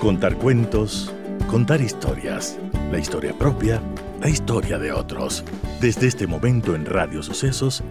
Contar 0.00 0.36
cuentos, 0.36 1.12
contar 1.50 1.80
historias, 1.80 2.56
la 2.92 3.00
historia 3.00 3.36
propia, 3.36 3.82
la 4.20 4.28
historia 4.28 4.78
de 4.78 4.92
otros. 4.92 5.42
Desde 5.80 6.06
este 6.06 6.28
momento 6.28 6.76
en 6.76 6.86
Radio 6.86 7.20
Sucesos, 7.20 7.82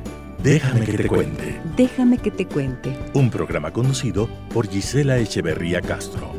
Déjame 0.41 0.85
que 0.85 0.97
te 0.97 1.07
cuente. 1.09 1.61
Déjame 1.75 2.17
que 2.17 2.31
te 2.31 2.45
cuente. 2.45 2.97
Un 3.13 3.29
programa 3.29 3.73
conducido 3.73 4.29
por 4.53 4.69
Gisela 4.69 5.17
Echeverría 5.17 5.81
Castro. 5.81 6.31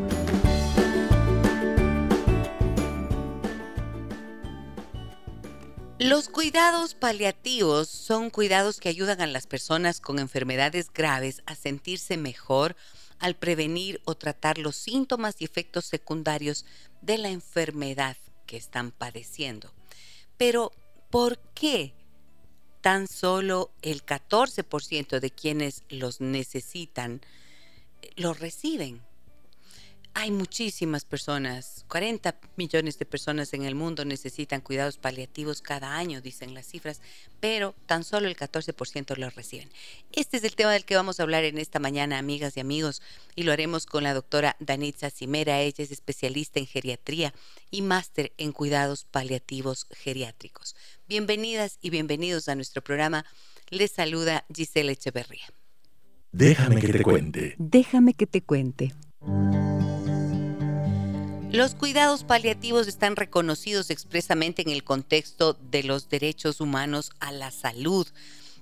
Los 5.98 6.30
cuidados 6.30 6.94
paliativos 6.94 7.88
son 7.88 8.30
cuidados 8.30 8.80
que 8.80 8.88
ayudan 8.88 9.20
a 9.20 9.26
las 9.26 9.46
personas 9.46 10.00
con 10.00 10.18
enfermedades 10.18 10.90
graves 10.90 11.42
a 11.44 11.54
sentirse 11.54 12.16
mejor 12.16 12.74
al 13.18 13.36
prevenir 13.36 14.00
o 14.04 14.14
tratar 14.14 14.58
los 14.58 14.76
síntomas 14.76 15.36
y 15.40 15.45
efectos 15.45 15.84
secundarios 15.84 16.64
de 17.02 17.18
la 17.18 17.30
enfermedad 17.30 18.16
que 18.46 18.56
están 18.56 18.90
padeciendo. 18.90 19.72
Pero, 20.36 20.72
¿por 21.10 21.38
qué 21.54 21.95
tan 22.80 23.09
solo 23.09 23.70
el 23.82 24.04
14% 24.04 25.20
de 25.20 25.30
quienes 25.30 25.82
los 25.88 26.20
necesitan 26.20 27.20
eh, 28.02 28.10
los 28.16 28.38
reciben? 28.38 29.02
Hay 30.20 30.32
muchísimas 30.32 31.04
personas, 31.04 31.84
40 31.86 32.40
millones 32.56 32.98
de 32.98 33.06
personas 33.06 33.54
en 33.54 33.62
el 33.62 33.76
mundo 33.76 34.04
necesitan 34.04 34.60
cuidados 34.60 34.98
paliativos 34.98 35.62
cada 35.62 35.96
año, 35.96 36.20
dicen 36.20 36.54
las 36.54 36.66
cifras, 36.66 37.00
pero 37.38 37.76
tan 37.86 38.02
solo 38.02 38.26
el 38.26 38.36
14% 38.36 39.16
los 39.16 39.36
reciben. 39.36 39.70
Este 40.10 40.38
es 40.38 40.42
el 40.42 40.56
tema 40.56 40.73
del 40.73 40.84
que 40.84 40.96
vamos 40.96 41.20
a 41.20 41.23
hablar 41.23 41.45
en 41.45 41.56
esta 41.56 41.78
mañana, 41.78 42.18
amigas 42.18 42.56
y 42.56 42.60
amigos, 42.60 43.00
y 43.36 43.45
lo 43.45 43.52
haremos 43.52 43.86
con 43.86 44.02
la 44.02 44.12
doctora 44.12 44.56
Danitza 44.59 45.09
Cimera. 45.10 45.60
Ella 45.60 45.84
es 45.84 45.92
especialista 45.92 46.59
en 46.59 46.66
geriatría 46.66 47.32
y 47.71 47.82
máster 47.82 48.32
en 48.38 48.50
cuidados 48.50 49.04
paliativos 49.04 49.87
geriátricos. 49.93 50.74
Bienvenidas 51.06 51.78
y 51.80 51.90
bienvenidos 51.90 52.48
a 52.48 52.56
nuestro 52.56 52.82
programa. 52.82 53.24
Les 53.71 53.93
saluda 53.93 54.45
Gisela 54.52 54.90
Echeverría. 54.90 55.46
Déjame 56.32 56.80
que 56.80 56.93
te 56.93 57.02
cuente. 57.04 57.54
Déjame 57.56 58.15
que 58.15 58.26
te 58.26 58.43
cuente. 58.43 58.93
Los 61.51 61.74
cuidados 61.74 62.24
paliativos 62.24 62.88
están 62.88 63.16
reconocidos 63.16 63.88
expresamente 63.88 64.60
en 64.60 64.69
el 64.69 64.84
contexto 64.84 65.55
de 65.55 65.82
los 65.82 66.10
derechos 66.10 66.60
humanos 66.60 67.10
a 67.21 67.32
la 67.32 67.50
salud. 67.50 68.06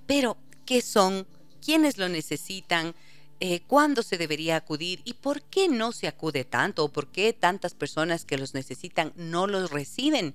Pero, 0.05 0.37
¿qué 0.65 0.81
son? 0.81 1.27
¿Quiénes 1.63 1.97
lo 1.97 2.07
necesitan? 2.07 2.95
Eh, 3.41 3.59
¿Cuándo 3.67 4.03
se 4.03 4.17
debería 4.17 4.55
acudir? 4.55 5.01
¿Y 5.03 5.15
por 5.15 5.41
qué 5.41 5.67
no 5.67 5.91
se 5.91 6.07
acude 6.07 6.45
tanto? 6.45 6.85
¿O 6.85 6.89
por 6.89 7.11
qué 7.11 7.33
tantas 7.33 7.73
personas 7.73 8.23
que 8.23 8.37
los 8.37 8.53
necesitan 8.53 9.11
no 9.17 9.47
los 9.47 9.69
reciben? 9.69 10.33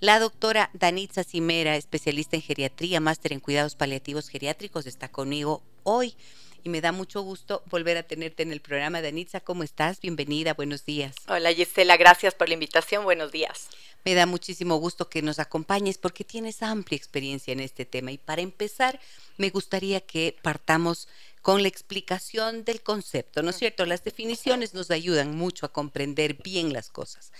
La 0.00 0.18
doctora 0.18 0.70
Danitza 0.74 1.24
Cimera, 1.24 1.76
especialista 1.76 2.36
en 2.36 2.42
geriatría, 2.42 3.00
máster 3.00 3.32
en 3.32 3.40
cuidados 3.40 3.74
paliativos 3.74 4.28
geriátricos, 4.28 4.86
está 4.86 5.08
conmigo 5.08 5.62
hoy 5.82 6.14
y 6.62 6.68
me 6.68 6.80
da 6.80 6.92
mucho 6.92 7.22
gusto 7.22 7.62
volver 7.70 7.96
a 7.96 8.02
tenerte 8.02 8.42
en 8.42 8.52
el 8.52 8.60
programa. 8.60 9.02
Danitza, 9.02 9.40
¿cómo 9.40 9.62
estás? 9.62 10.00
Bienvenida, 10.00 10.54
buenos 10.54 10.84
días. 10.84 11.14
Hola 11.28 11.52
Gisela, 11.52 11.96
gracias 11.96 12.34
por 12.34 12.48
la 12.48 12.54
invitación, 12.54 13.04
buenos 13.04 13.32
días. 13.32 13.68
Me 14.04 14.14
da 14.14 14.26
muchísimo 14.26 14.76
gusto 14.76 15.08
que 15.08 15.22
nos 15.22 15.38
acompañes 15.38 15.96
porque 15.96 16.24
tienes 16.24 16.62
amplia 16.62 16.96
experiencia 16.96 17.52
en 17.52 17.60
este 17.60 17.86
tema 17.86 18.12
y 18.12 18.18
para 18.18 18.42
empezar 18.42 19.00
me 19.38 19.48
gustaría 19.48 20.00
que 20.02 20.36
partamos 20.42 21.08
con 21.40 21.62
la 21.62 21.68
explicación 21.68 22.64
del 22.64 22.82
concepto, 22.82 23.42
¿no 23.42 23.50
es 23.50 23.56
cierto? 23.56 23.86
Las 23.86 24.04
definiciones 24.04 24.74
nos 24.74 24.90
ayudan 24.90 25.34
mucho 25.34 25.66
a 25.66 25.72
comprender 25.72 26.34
bien 26.42 26.72
las 26.72 26.90
cosas. 26.90 27.32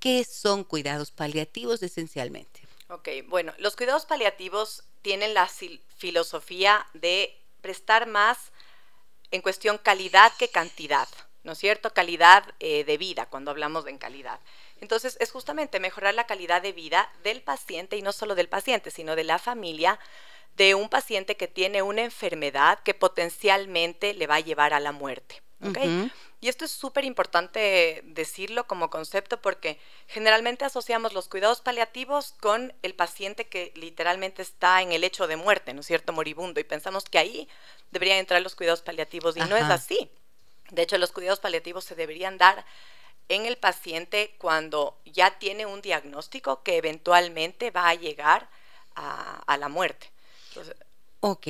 ¿Qué 0.00 0.24
son 0.24 0.64
cuidados 0.64 1.10
paliativos 1.10 1.82
esencialmente? 1.82 2.60
Ok, 2.88 3.08
bueno, 3.26 3.52
los 3.58 3.76
cuidados 3.76 4.06
paliativos 4.06 4.84
tienen 5.02 5.34
la 5.34 5.48
filosofía 5.96 6.86
de 6.94 7.36
prestar 7.60 8.06
más 8.06 8.38
en 9.30 9.42
cuestión 9.42 9.78
calidad 9.78 10.32
que 10.38 10.48
cantidad, 10.48 11.08
¿no 11.42 11.52
es 11.52 11.58
cierto? 11.58 11.92
Calidad 11.92 12.44
eh, 12.60 12.84
de 12.84 12.96
vida, 12.96 13.26
cuando 13.26 13.50
hablamos 13.50 13.84
de 13.84 13.98
calidad. 13.98 14.40
Entonces, 14.80 15.16
es 15.20 15.30
justamente 15.30 15.80
mejorar 15.80 16.14
la 16.14 16.26
calidad 16.26 16.62
de 16.62 16.72
vida 16.72 17.10
del 17.22 17.42
paciente 17.42 17.96
y 17.96 18.02
no 18.02 18.12
solo 18.12 18.34
del 18.34 18.48
paciente, 18.48 18.90
sino 18.90 19.16
de 19.16 19.24
la 19.24 19.38
familia 19.38 19.98
de 20.56 20.74
un 20.74 20.88
paciente 20.88 21.36
que 21.36 21.48
tiene 21.48 21.82
una 21.82 22.02
enfermedad 22.02 22.80
que 22.80 22.92
potencialmente 22.92 24.12
le 24.14 24.26
va 24.26 24.36
a 24.36 24.40
llevar 24.40 24.74
a 24.74 24.80
la 24.80 24.92
muerte. 24.92 25.40
Y 26.40 26.48
esto 26.48 26.64
es 26.64 26.70
súper 26.70 27.04
importante 27.04 28.02
decirlo 28.04 28.66
como 28.68 28.90
concepto 28.90 29.40
porque 29.40 29.80
generalmente 30.06 30.64
asociamos 30.64 31.12
los 31.12 31.28
cuidados 31.28 31.60
paliativos 31.60 32.34
con 32.40 32.72
el 32.82 32.94
paciente 32.94 33.48
que 33.48 33.72
literalmente 33.74 34.42
está 34.42 34.82
en 34.82 34.92
el 34.92 35.02
hecho 35.02 35.26
de 35.26 35.36
muerte, 35.36 35.74
¿no 35.74 35.80
es 35.80 35.86
cierto? 35.86 36.12
Moribundo. 36.12 36.60
Y 36.60 36.64
pensamos 36.64 37.04
que 37.04 37.18
ahí 37.18 37.48
deberían 37.90 38.18
entrar 38.18 38.40
los 38.40 38.54
cuidados 38.54 38.82
paliativos 38.82 39.36
y 39.36 39.40
no 39.40 39.56
es 39.56 39.64
así. 39.64 40.10
De 40.70 40.82
hecho, 40.82 40.96
los 40.98 41.10
cuidados 41.10 41.40
paliativos 41.40 41.84
se 41.84 41.96
deberían 41.96 42.38
dar 42.38 42.64
en 43.28 43.46
el 43.46 43.56
paciente 43.56 44.34
cuando 44.38 44.98
ya 45.04 45.38
tiene 45.38 45.66
un 45.66 45.82
diagnóstico 45.82 46.62
que 46.62 46.76
eventualmente 46.76 47.70
va 47.70 47.88
a 47.88 47.94
llegar 47.94 48.48
a, 48.94 49.56
la 49.58 49.68
muerte. 49.68 50.10
ok, 51.20 51.46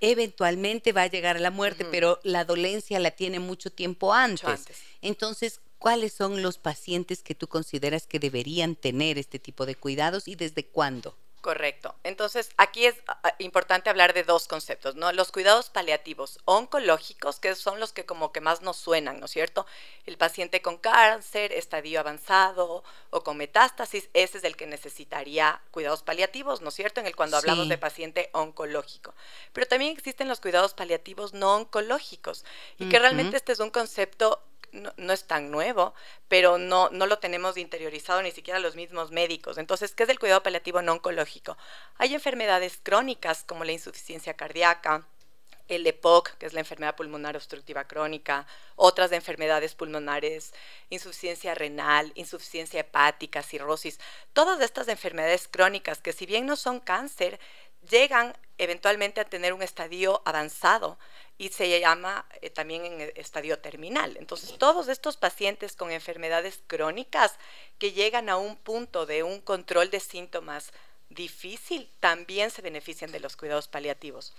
eventualmente 0.00 0.92
va 0.92 1.02
a 1.02 1.06
llegar 1.08 1.36
a 1.36 1.40
la 1.40 1.50
muerte, 1.50 1.84
pero 1.84 2.20
la 2.22 2.44
dolencia 2.44 3.00
la 3.00 3.10
tiene 3.10 3.40
mucho 3.40 3.70
tiempo 3.70 4.12
antes. 4.12 4.66
Entonces, 5.00 5.60
¿cuáles 5.78 6.12
son 6.12 6.42
los 6.42 6.58
pacientes 6.58 7.22
que 7.22 7.34
tú 7.34 7.48
consideras 7.48 8.06
que 8.06 8.20
deberían 8.20 8.76
tener 8.76 9.18
este 9.18 9.40
tipo 9.40 9.66
de 9.66 9.74
cuidados 9.74 10.28
y 10.28 10.36
desde 10.36 10.64
cuándo? 10.64 11.16
Correcto. 11.42 11.96
Entonces, 12.04 12.50
aquí 12.56 12.86
es 12.86 12.94
ah, 13.08 13.18
ah, 13.24 13.34
importante 13.38 13.90
hablar 13.90 14.14
de 14.14 14.22
dos 14.22 14.46
conceptos, 14.46 14.94
¿no? 14.94 15.10
Los 15.10 15.32
cuidados 15.32 15.70
paliativos 15.70 16.38
oncológicos, 16.44 17.40
que 17.40 17.56
son 17.56 17.80
los 17.80 17.92
que 17.92 18.06
como 18.06 18.30
que 18.30 18.40
más 18.40 18.62
nos 18.62 18.76
suenan, 18.76 19.18
¿no 19.18 19.26
es 19.26 19.32
cierto? 19.32 19.66
El 20.06 20.16
paciente 20.16 20.62
con 20.62 20.78
cáncer, 20.78 21.52
estadio 21.52 21.98
avanzado 21.98 22.84
o 23.10 23.24
con 23.24 23.38
metástasis, 23.38 24.08
ese 24.14 24.38
es 24.38 24.44
el 24.44 24.56
que 24.56 24.68
necesitaría 24.68 25.60
cuidados 25.72 26.04
paliativos, 26.04 26.60
¿no 26.60 26.68
es 26.68 26.74
cierto? 26.74 27.00
En 27.00 27.08
el 27.08 27.16
cuando 27.16 27.36
hablamos 27.36 27.68
de 27.68 27.76
paciente 27.76 28.30
oncológico. 28.32 29.12
Pero 29.52 29.66
también 29.66 29.90
existen 29.90 30.28
los 30.28 30.38
cuidados 30.38 30.74
paliativos 30.74 31.32
no 31.32 31.56
oncológicos 31.56 32.44
y 32.78 32.88
que 32.88 33.00
realmente 33.00 33.36
este 33.36 33.50
es 33.50 33.58
un 33.58 33.70
concepto 33.70 34.40
no, 34.72 35.12
es 35.12 35.24
tan 35.24 35.50
nuevo, 35.50 35.94
pero 36.28 36.58
no, 36.58 36.88
no 36.90 37.06
lo 37.06 37.18
tenemos 37.18 37.56
interiorizado 37.56 38.22
ni 38.22 38.30
siquiera 38.30 38.58
los 38.58 38.74
mismos 38.74 39.10
médicos. 39.10 39.58
Entonces, 39.58 39.94
¿qué 39.94 40.04
es 40.04 40.08
el 40.08 40.18
cuidado 40.18 40.42
paliativo 40.42 40.82
no 40.82 40.92
oncológico? 40.92 41.56
Hay 41.96 42.14
enfermedades 42.14 42.78
crónicas 42.82 43.44
como 43.44 43.64
la 43.64 43.72
insuficiencia 43.72 44.34
cardíaca, 44.34 45.06
el 45.68 45.86
EPOC, 45.86 46.36
que 46.38 46.46
es 46.46 46.52
la 46.52 46.60
enfermedad 46.60 46.96
pulmonar 46.96 47.36
obstructiva 47.36 47.84
crónica, 47.84 48.46
otras 48.76 49.10
de 49.10 49.16
enfermedades 49.16 49.74
pulmonares, 49.74 50.52
insuficiencia 50.90 51.54
renal, 51.54 52.12
insuficiencia 52.14 52.80
hepática, 52.80 53.42
cirrosis, 53.42 54.00
todas 54.32 54.60
estas 54.60 54.88
enfermedades 54.88 55.48
crónicas 55.48 56.00
que 56.00 56.12
si 56.12 56.26
bien 56.26 56.46
no 56.46 56.56
son 56.56 56.80
cáncer, 56.80 57.38
llegan 57.88 58.36
eventualmente 58.58 59.20
a 59.20 59.24
tener 59.24 59.52
un 59.52 59.62
estadio 59.62 60.22
avanzado 60.24 60.98
y 61.38 61.48
se 61.48 61.80
llama 61.80 62.26
eh, 62.40 62.50
también 62.50 62.84
en 62.84 63.12
estadio 63.16 63.58
terminal. 63.58 64.16
Entonces, 64.16 64.56
todos 64.58 64.88
estos 64.88 65.16
pacientes 65.16 65.74
con 65.74 65.90
enfermedades 65.90 66.60
crónicas 66.66 67.34
que 67.78 67.92
llegan 67.92 68.28
a 68.28 68.36
un 68.36 68.56
punto 68.56 69.06
de 69.06 69.22
un 69.22 69.40
control 69.40 69.90
de 69.90 70.00
síntomas 70.00 70.72
difícil 71.14 71.90
también 72.00 72.50
se 72.50 72.62
benefician 72.62 73.12
de 73.12 73.20
los 73.20 73.36
cuidados 73.36 73.68
paliativos. 73.68 74.32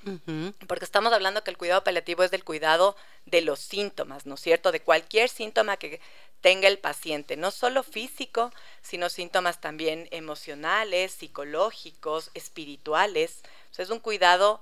Porque 0.67 0.85
estamos 0.85 1.13
hablando 1.13 1.43
que 1.43 1.51
el 1.51 1.57
cuidado 1.57 1.83
paliativo 1.83 2.23
es 2.23 2.31
del 2.31 2.43
cuidado 2.43 2.95
de 3.25 3.41
los 3.41 3.59
síntomas, 3.59 4.25
¿no 4.25 4.35
es 4.35 4.41
cierto? 4.41 4.71
De 4.71 4.81
cualquier 4.81 5.29
síntoma 5.29 5.77
que 5.77 6.01
tenga 6.41 6.67
el 6.67 6.79
paciente, 6.79 7.37
no 7.37 7.51
solo 7.51 7.83
físico, 7.83 8.51
sino 8.81 9.09
síntomas 9.09 9.61
también 9.61 10.07
emocionales, 10.11 11.13
psicológicos, 11.13 12.31
espirituales. 12.33 13.43
es 13.77 13.89
un 13.89 13.99
cuidado 13.99 14.61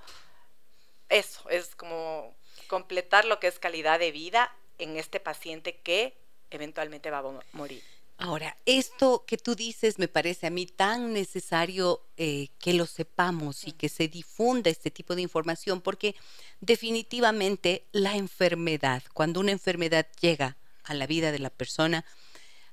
eso, 1.12 1.48
es 1.50 1.75
como 1.75 2.36
completar 2.68 3.25
lo 3.25 3.40
que 3.40 3.48
es 3.48 3.60
calidad 3.60 4.00
de 4.00 4.12
vida 4.12 4.56
en 4.78 4.98
este 4.98 5.19
paciente 5.19 5.78
que 5.81 6.18
eventualmente 6.50 7.12
va 7.12 7.19
a 7.19 7.40
morir. 7.54 7.84
Ahora, 8.18 8.56
esto 8.68 9.25
que 9.25 9.38
tú 9.38 9.56
dices 9.56 9.98
me 9.98 10.08
parece 10.08 10.46
a 10.46 10.52
mí 10.52 10.68
tan 10.68 11.12
necesario 11.12 12.02
eh, 12.18 12.50
que 12.60 12.74
lo 12.74 12.86
sepamos 12.86 13.68
y 13.68 13.72
que 13.72 13.90
se 13.90 14.08
difunda 14.08 14.69
este 14.69 14.92
tipo 14.92 15.16
de 15.16 15.24
información, 15.24 15.81
porque 15.81 16.16
definitivamente 16.60 17.88
la 17.92 18.16
enfermedad, 18.16 19.02
cuando 19.13 19.40
una 19.40 19.52
enfermedad 19.52 20.08
llega 20.19 20.56
a 20.84 20.94
la 20.94 21.08
vida 21.08 21.31
de 21.31 21.40
la 21.40 21.50
persona, 21.50 22.06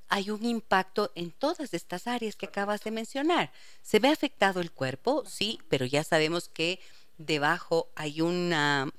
hay 0.07 0.29
un 0.29 0.45
impacto 0.45 1.11
en 1.15 1.31
todas 1.31 1.73
estas 1.73 2.05
áreas 2.05 2.35
que 2.35 2.45
acabas 2.45 2.83
de 2.83 2.91
mencionar. 2.91 3.51
Se 3.81 3.99
ve 3.99 4.09
afectado 4.09 4.61
el 4.61 4.71
cuerpo, 4.71 5.23
sí, 5.27 5.59
pero 5.67 5.85
ya 5.85 6.03
sabemos 6.03 6.47
que 6.47 6.79
debajo 7.19 7.89
hay 7.95 8.21
una, 8.21 8.89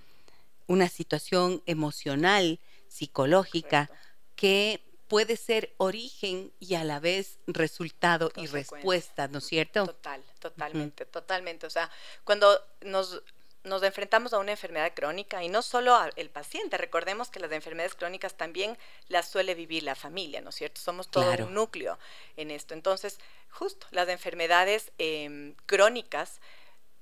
una 0.69 0.89
situación 0.89 1.63
emocional, 1.67 2.61
psicológica, 2.89 3.91
que 4.37 4.81
puede 5.09 5.37
ser 5.37 5.75
origen 5.79 6.53
y 6.61 6.77
a 6.77 6.85
la 6.85 7.01
vez 7.01 7.41
resultado 7.49 8.31
y 8.37 8.47
respuesta, 8.47 9.27
¿no 9.27 9.39
es 9.39 9.47
cierto? 9.47 9.87
Total, 9.87 10.23
totalmente, 10.39 11.05
totalmente. 11.05 11.67
O 11.67 11.71
sea, 11.71 11.91
cuando 12.23 12.65
nos, 12.83 13.21
nos 13.65 13.83
enfrentamos 13.83 14.33
a 14.33 14.39
una 14.39 14.53
enfermedad 14.53 14.93
crónica 14.95 15.43
y 15.43 15.49
no 15.49 15.63
solo 15.63 15.99
el 16.15 16.31
paciente, 16.31 16.79
recordemos 16.79 17.29
que 17.29 17.41
las 17.41 17.51
enfermedades 17.51 17.97
crónicas 17.97 18.35
también 18.35 18.79
las 19.09 19.29
suele 19.29 19.57
vivir 19.57 19.83
la 19.83 19.97
familia, 19.97 20.41
¿no 20.43 20.51
es 20.51 20.55
cierto? 20.55 20.81
Somos 20.81 21.11
todo 21.11 21.29
un 21.45 21.55
núcleo 21.55 21.99
en 22.37 22.53
esto. 22.53 22.75
Entonces, 22.75 23.19
justo, 23.51 23.89
las 23.91 24.09
enfermedades 24.09 24.93
em, 24.99 25.55
crónicas 25.67 26.41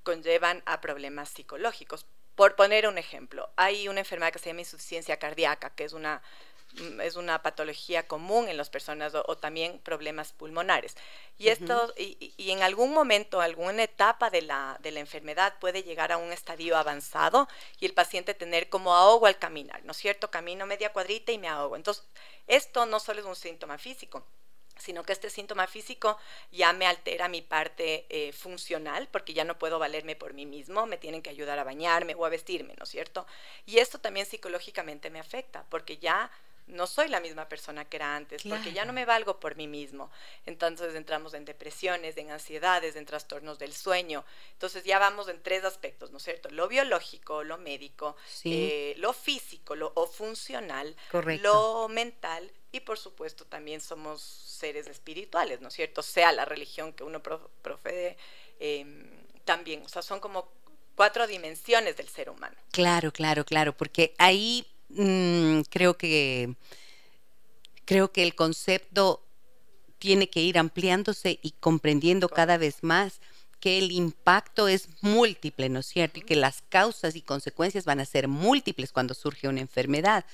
conllevan 0.09 0.63
a 0.65 0.81
problemas 0.81 1.29
psicológicos. 1.29 2.07
Por 2.35 2.57
poner 2.57 2.89
un 2.89 2.97
ejemplo, 2.97 3.51
hay 3.57 3.89
una 3.89 4.01
enfermedad 4.01 4.33
que 4.33 4.39
se 4.39 4.49
llama 4.49 4.61
insuficiencia 4.61 5.19
cardíaca, 5.19 5.69
que 5.75 5.85
es 5.85 5.93
una 5.93 6.23
Mm, 6.75 7.01
es 7.01 7.17
una 7.17 7.43
patología 7.43 8.07
común 8.07 8.49
en 8.49 8.57
las 8.59 8.69
personas 8.69 9.15
o, 9.15 9.37
también 9.39 9.79
problemas 9.79 10.33
pulmonares. 10.33 10.97
Y, 11.39 11.49
esto, 11.49 11.95
y, 11.97 12.51
en 12.51 12.63
algún 12.63 12.93
momento, 12.93 13.41
alguna 13.41 13.85
etapa 13.85 14.29
de 14.31 14.43
la, 14.43 14.79
de 14.81 14.91
la 14.91 15.01
enfermedad 15.01 15.55
puede 15.61 15.83
llegar 15.83 16.13
a 16.13 16.19
un 16.19 16.31
estadio 16.31 16.77
avanzado 16.77 17.49
y 17.81 17.87
el 17.87 17.95
paciente 17.95 18.35
tener 18.35 18.69
como 18.69 18.95
ahogo 18.95 19.27
al 19.27 19.39
caminar, 19.39 19.83
¿no 19.85 19.93
es 19.93 19.97
cierto? 19.97 20.31
Camino 20.31 20.67
media 20.67 20.93
cuadrita 20.93 21.33
y 21.33 21.39
me 21.39 21.49
ahogo. 21.49 21.77
Entonces, 21.77 22.05
esto 22.47 22.85
no 22.87 23.01
solo 23.01 23.21
es 23.21 23.27
un 23.27 23.37
síntoma 23.37 23.79
físico, 23.79 24.27
sino 24.79 25.03
que 25.03 25.13
este 25.13 25.31
síntoma 25.31 25.67
físico 25.67 26.19
ya 26.53 26.73
me 26.73 26.87
altera 26.87 27.29
mi 27.29 27.43
parte 27.43 28.07
eh, 28.09 28.33
funcional, 28.33 29.09
porque 29.11 29.35
ya 29.35 29.45
no 29.45 29.59
puedo 29.59 29.79
valerme 29.79 30.17
por 30.17 30.35
mí 30.35 30.47
mismo, 30.47 30.87
me 30.87 30.97
tienen 30.97 31.23
que 31.23 31.31
ayudar 31.31 31.59
a 31.59 31.65
bañarme 31.65 32.15
o 32.15 32.25
a 32.25 32.29
vestirme, 32.29 32.75
¿no 32.77 32.85
es 32.85 32.91
cierto? 32.91 33.27
Y 33.67 33.79
esto 33.79 33.99
también 33.99 34.27
psicológicamente 34.27 35.11
me 35.11 35.21
afecta, 35.21 35.65
porque 35.69 35.99
ya 35.99 36.31
no 36.69 36.87
soy 36.87 37.09
la 37.09 37.21
misma 37.21 37.49
persona 37.49 37.85
que 37.85 37.97
era 37.97 38.15
antes, 38.15 38.43
porque 38.45 38.73
ya 38.73 38.85
no 38.85 38.93
me 38.93 39.05
valgo 39.05 39.41
por 39.41 39.57
mí 39.57 39.67
mismo. 39.67 40.11
Entonces 40.47 40.95
entramos 40.95 41.35
en 41.35 41.45
depresiones, 41.45 42.17
en 42.17 42.31
ansiedades, 42.31 42.97
en 42.97 43.07
trastornos 43.07 43.59
del 43.59 43.73
sueño. 43.73 44.25
Entonces 44.53 44.85
ya 44.85 44.99
vamos 44.99 45.29
en 45.29 45.43
tres 45.43 45.65
aspectos, 45.65 46.11
¿no 46.11 46.19
es 46.19 46.25
cierto? 46.25 46.51
Lo 46.51 46.69
biológico, 46.69 47.43
lo 47.43 47.59
médico, 47.59 48.17
eh, 48.45 48.95
lo 48.99 49.13
físico, 49.13 49.75
lo 49.75 49.93
o 49.95 50.07
funcional, 50.07 50.95
lo 51.41 51.89
mental 51.89 52.51
y 52.73 52.81
por 52.81 52.99
supuesto 52.99 53.45
también 53.45 53.81
somos 53.81 54.21
seres 54.21 54.87
espirituales, 54.87 55.61
¿no 55.61 55.69
es 55.69 55.75
cierto? 55.75 56.03
Sea 56.03 56.33
la 56.33 56.45
religión 56.45 56.93
que 56.93 57.05
uno 57.05 57.23
profede 57.23 58.17
em, 58.61 59.09
también, 59.45 59.83
o 59.85 59.89
sea, 59.89 60.03
son 60.03 60.21
como 60.21 60.49
cuatro 60.95 61.27
dimensiones 61.27 61.97
del 61.97 62.09
ser 62.09 62.29
humano. 62.29 62.57
Claro, 62.73 63.13
claro, 63.13 63.45
claro, 63.45 63.77
porque 63.77 64.15
ahí 64.19 64.67
Mm, 64.89 65.61
creo 65.69 65.99
que 65.99 66.55
creo 67.85 68.11
que 68.13 68.23
el 68.23 68.35
concepto 68.35 69.23
tiene 69.99 70.31
que 70.31 70.41
ir 70.41 70.59
ampliándose 70.59 71.39
y 71.43 71.53
comprendiendo 71.53 72.29
cada 72.29 72.57
vez 72.57 72.83
más 72.83 73.21
que 73.61 73.79
el 73.79 73.91
impacto 73.91 74.69
es 74.69 74.89
múltiple, 75.01 75.69
¿no 75.69 75.81
es 75.81 75.87
cierto? 75.87 76.21
Y 76.21 76.23
que 76.23 76.37
las 76.37 76.63
causas 76.69 77.17
y 77.17 77.23
consecuencias 77.23 77.85
van 77.85 77.99
a 77.99 78.05
ser 78.05 78.29
múltiples 78.29 78.93
cuando 78.93 79.15
surge 79.15 79.49
una 79.49 79.61
enfermedad. 79.61 80.25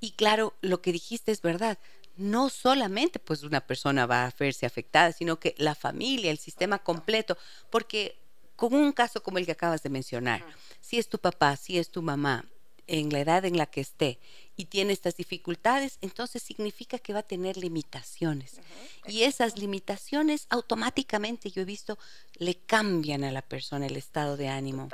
Y 0.00 0.12
claro, 0.12 0.54
lo 0.60 0.80
que 0.80 0.92
dijiste 0.92 1.30
es 1.30 1.42
verdad. 1.42 1.78
No 2.16 2.48
solamente 2.48 3.18
pues 3.18 3.42
una 3.42 3.60
persona 3.60 4.06
va 4.06 4.26
a 4.26 4.34
verse 4.38 4.66
afectada, 4.66 5.12
sino 5.12 5.38
que 5.38 5.54
la 5.58 5.74
familia, 5.74 6.30
el 6.30 6.38
sistema 6.38 6.78
completo, 6.78 7.38
porque 7.70 8.18
con 8.56 8.74
un 8.74 8.92
caso 8.92 9.22
como 9.22 9.38
el 9.38 9.46
que 9.46 9.52
acabas 9.52 9.82
de 9.82 9.90
mencionar, 9.90 10.44
si 10.80 10.98
es 10.98 11.08
tu 11.08 11.18
papá, 11.18 11.56
si 11.56 11.78
es 11.78 11.90
tu 11.90 12.02
mamá, 12.02 12.44
en 12.90 13.10
la 13.10 13.20
edad 13.20 13.44
en 13.44 13.56
la 13.56 13.66
que 13.66 13.80
esté 13.80 14.18
y 14.56 14.64
tiene 14.66 14.92
estas 14.92 15.16
dificultades, 15.16 15.98
entonces 16.00 16.42
significa 16.42 16.98
que 16.98 17.12
va 17.12 17.20
a 17.20 17.22
tener 17.22 17.56
limitaciones. 17.56 18.60
Y 19.06 19.22
esas 19.22 19.56
limitaciones 19.56 20.46
automáticamente, 20.50 21.50
yo 21.50 21.62
he 21.62 21.64
visto, 21.64 21.98
le 22.34 22.56
cambian 22.56 23.24
a 23.24 23.30
la 23.30 23.42
persona 23.42 23.86
el 23.86 23.96
estado 23.96 24.36
de 24.36 24.48
ánimo. 24.48 24.88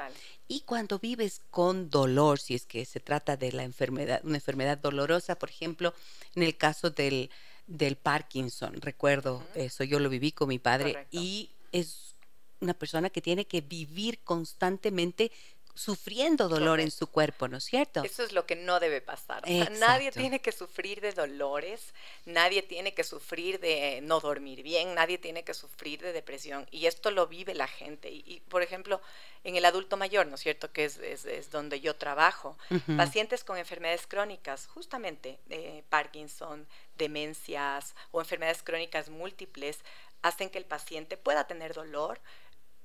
Y 0.49 0.61
cuando 0.61 0.99
vives 0.99 1.43
con 1.51 1.91
dolor, 1.91 2.39
si 2.39 2.55
es 2.55 2.67
que 2.67 2.85
se 2.85 3.01
trata 3.01 3.37
de 3.37 3.53
la 3.53 3.65
enfermedad, 3.65 4.21
una 4.25 4.37
enfermedad 4.37 4.79
dolorosa, 4.79 5.39
por 5.39 5.51
ejemplo, 5.51 5.93
en 6.35 6.45
el 6.45 6.57
caso 6.57 6.91
del, 6.91 7.31
del 7.67 7.97
Parkinson, 7.97 8.81
recuerdo 8.81 9.43
eso, 9.55 9.83
yo 9.83 9.99
lo 9.99 10.09
viví 10.09 10.31
con 10.33 10.49
mi 10.49 10.59
padre 10.59 11.07
y 11.11 11.51
es 11.73 12.15
una 12.61 12.75
persona 12.75 13.11
que 13.11 13.21
tiene 13.21 13.47
que 13.47 13.61
vivir 13.61 14.21
constantemente 14.21 15.33
sufriendo 15.77 16.49
dolor 16.49 16.81
en 16.81 16.91
su 16.91 17.07
cuerpo, 17.07 17.49
¿no 17.49 17.59
es 17.59 17.65
cierto? 17.65 18.03
Eso 18.03 18.25
es 18.25 18.33
lo 18.33 18.47
que 18.47 18.57
no 18.57 18.81
debe 18.81 19.01
pasar. 19.01 19.43
nadie 19.79 20.11
tiene 20.11 20.41
que 20.41 20.51
sufrir 20.51 21.01
de 21.01 21.13
dolores, 21.13 21.95
nadie 22.25 22.63
tiene 22.63 22.95
que 22.95 23.05
sufrir 23.05 23.61
de 23.61 24.01
no 24.03 24.21
dormir 24.21 24.63
bien, 24.63 24.95
nadie 24.95 25.19
tiene 25.19 25.45
que 25.45 25.55
sufrir 25.55 26.01
de 26.01 26.13
depresión. 26.13 26.67
Y 26.71 26.87
esto 26.87 27.11
lo 27.11 27.27
vive 27.27 27.55
la 27.55 27.69
gente. 27.69 28.11
Y, 28.11 28.43
por 28.49 28.63
ejemplo, 28.63 29.01
en 29.45 29.57
el 29.57 29.65
adulto 29.65 29.97
mayor, 29.97 30.27
¿no 30.27 30.37
es 30.37 30.41
cierto? 30.41 30.73
Que 30.73 30.87
es, 30.87 30.97
es, 30.99 31.51
donde 31.51 31.81
yo 31.81 31.95
trabajo. 31.95 32.57
Pacientes 32.97 33.45
con 33.45 33.59
enfermedades 33.59 34.07
crónicas, 34.07 34.67
justamente 34.67 35.39
eh, 35.51 35.85
Parkinson, 35.91 36.67
demencias 36.97 37.95
o 38.11 38.21
enfermedades 38.21 38.63
crónicas 38.63 39.11
múltiples, 39.11 39.79
hacen 40.23 40.51
que 40.51 40.59
el 40.59 40.65
paciente 40.65 41.17
pueda 41.17 41.47
tener 41.47 41.75
dolor, 41.75 42.19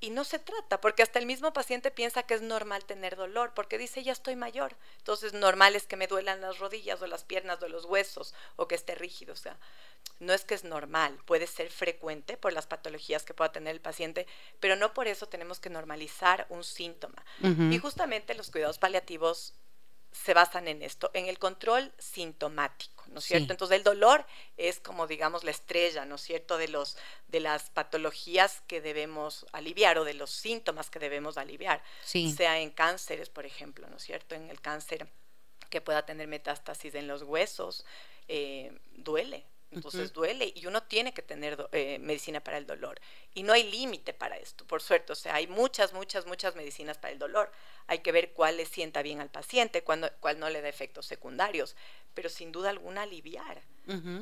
y 0.01 0.09
no 0.09 0.24
se 0.24 0.39
trata, 0.39 0.81
porque 0.81 1.03
hasta 1.03 1.19
el 1.19 1.27
mismo 1.27 1.53
paciente 1.53 1.92
piensa 1.92 2.24
que 2.24 2.33
es 2.33 2.42
normal 2.42 2.83
tener 2.86 3.15
dolor, 3.15 3.53
porque 3.53 3.77
dice, 3.77 4.03
ya 4.03 4.12
estoy 4.12 4.36
mayor. 4.36 4.75
Entonces, 4.98 5.33
normal 5.33 5.75
es 5.75 5.86
que 5.86 5.95
me 5.95 6.07
duelan 6.07 6.42
las 6.42 6.57
rodillas 6.57 7.01
o 7.01 7.07
las 7.07 7.24
piernas 7.24 7.62
o 7.62 7.69
los 7.69 7.86
huesos 7.86 8.33
o 8.56 8.68
que 8.68 8.75
esté 8.75 8.95
rígido. 8.95 9.33
O 9.33 9.38
sea, 9.38 9.57
no 10.19 10.33
es 10.33 10.44
que 10.44 10.56
es 10.56 10.63
normal, 10.63 11.18
puede 11.25 11.45
ser 11.45 11.69
frecuente 11.69 12.36
por 12.36 12.51
las 12.51 12.65
patologías 12.65 13.24
que 13.24 13.36
pueda 13.36 13.51
tener 13.51 13.75
el 13.75 13.81
paciente, 13.81 14.25
pero 14.59 14.75
no 14.75 14.94
por 14.94 15.07
eso 15.07 15.27
tenemos 15.27 15.59
que 15.59 15.69
normalizar 15.69 16.48
un 16.50 16.63
síntoma. 16.63 17.24
Y 17.72 17.77
justamente 17.77 18.34
los 18.34 18.50
cuidados 18.50 18.79
paliativos 18.79 19.53
se 20.12 20.34
basan 20.34 20.67
en 20.67 20.81
esto, 20.81 21.12
en 21.13 21.27
el 21.27 21.39
control 21.39 21.93
sintomático, 21.98 23.00
¿no 23.12 23.20
es 23.20 23.25
cierto? 23.25 23.53
Entonces 23.53 23.77
el 23.77 23.84
dolor 23.84 24.25
es 24.58 24.80
como 24.80 25.08
digamos 25.08 25.44
la 25.44 25.51
estrella, 25.51 26.06
¿no 26.06 26.15
es 26.15 26.22
cierto? 26.22 26.58
De 26.58 26.68
los 26.68 26.98
de 27.27 27.39
las 27.39 27.70
patologías 27.70 28.62
que 28.68 28.82
debemos 28.82 29.46
aliviar 29.51 29.98
o 29.98 30.03
de 30.03 30.13
los 30.13 30.32
síntomas 30.32 30.89
que 30.89 31.00
debemos 31.00 31.38
aliviar, 31.38 31.84
sea 32.03 32.60
en 32.60 32.72
cánceres, 32.72 33.30
por 33.30 33.46
ejemplo, 33.46 33.88
¿no 33.88 33.98
es 33.98 34.03
cierto? 34.03 34.36
En 34.36 34.50
el 34.50 34.62
cáncer 34.62 35.08
que 35.70 35.82
pueda 35.82 36.06
tener 36.06 36.27
metástasis 36.27 36.96
en 36.96 37.08
los 37.08 37.24
huesos, 37.24 37.86
eh, 38.27 38.77
duele, 38.91 39.46
entonces 39.72 40.12
duele 40.12 40.51
y 40.54 40.66
uno 40.66 40.84
tiene 40.84 41.13
que 41.13 41.22
tener 41.22 41.70
eh, 41.72 41.98
medicina 42.00 42.42
para 42.44 42.58
el 42.58 42.68
dolor. 42.68 43.00
Y 43.34 43.44
no 43.44 43.54
hay 43.54 43.70
límite 43.72 44.13
para 44.13 44.38
esto, 44.38 44.66
por 44.66 44.82
suerte. 44.82 45.13
O 45.13 45.16
sea, 45.16 45.36
hay 45.36 45.48
muchas, 45.48 45.94
muchas, 45.94 46.25
muchas 46.25 46.56
medicinas 46.56 46.98
para 46.98 47.13
el 47.13 47.20
dolor. 47.20 47.51
Hay 47.88 48.00
que 48.00 48.12
ver 48.12 48.34
cuál 48.34 48.58
le 48.58 48.66
sienta 48.66 49.01
bien 49.01 49.22
al 49.22 49.30
paciente, 49.30 49.84
cuál 49.84 50.40
no, 50.40 50.50
le 50.50 50.62
da 50.62 50.68
efectos 50.68 51.06
secundarios. 51.06 51.75
Pero 52.13 52.28
sin 52.30 52.51
duda 52.51 52.70
alguna 52.70 53.04
aliviar, 53.04 53.62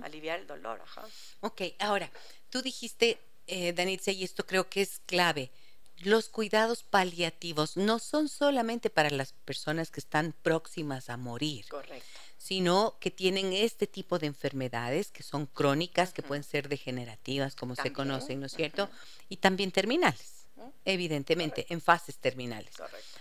aliviar 0.03 0.39
el 0.39 0.47
dolor. 0.47 0.81
Ajá. 0.83 1.07
Ok, 1.41 1.61
ahora, 1.79 2.11
tú 2.51 2.61
dijiste, 2.61 3.17
eh, 3.47 3.73
Danitza, 3.73 4.11
y 4.11 4.23
esto 4.23 4.45
creo 4.45 4.69
que 4.69 4.81
es 4.81 5.01
clave. 5.07 5.51
Los 5.97 6.29
cuidados 6.29 6.83
paliativos 6.83 7.75
no 7.75 7.97
son 7.99 8.29
solamente 8.29 8.89
para 8.89 9.09
las 9.09 9.33
personas 9.33 9.89
que 9.89 9.99
están 9.99 10.33
próximas 10.43 11.09
a 11.09 11.17
morir. 11.17 11.67
Correcto 11.67 12.19
sino 12.39 12.95
que 13.01 13.11
tienen 13.11 13.51
este 13.51 13.85
tipo 13.85 14.17
de 14.17 14.25
enfermedades 14.25 15.11
que 15.11 15.23
son 15.23 15.45
crónicas, 15.45 16.13
que 16.13 16.23
pueden 16.23 16.45
ser 16.45 16.69
degenerativas, 16.69 17.53
como 17.53 17.75
se 17.75 17.91
conocen, 17.91 18.39
¿no 18.39 18.45
es 18.45 18.53
cierto? 18.53 18.89
Y 19.27 19.37
también 19.37 19.71
terminales, 19.71 20.45
evidentemente, 20.85 21.65
en 21.69 21.81
fases 21.81 22.17
terminales. 22.17 22.75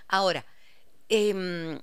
Ahora, 0.07 0.47
em, 1.09 1.81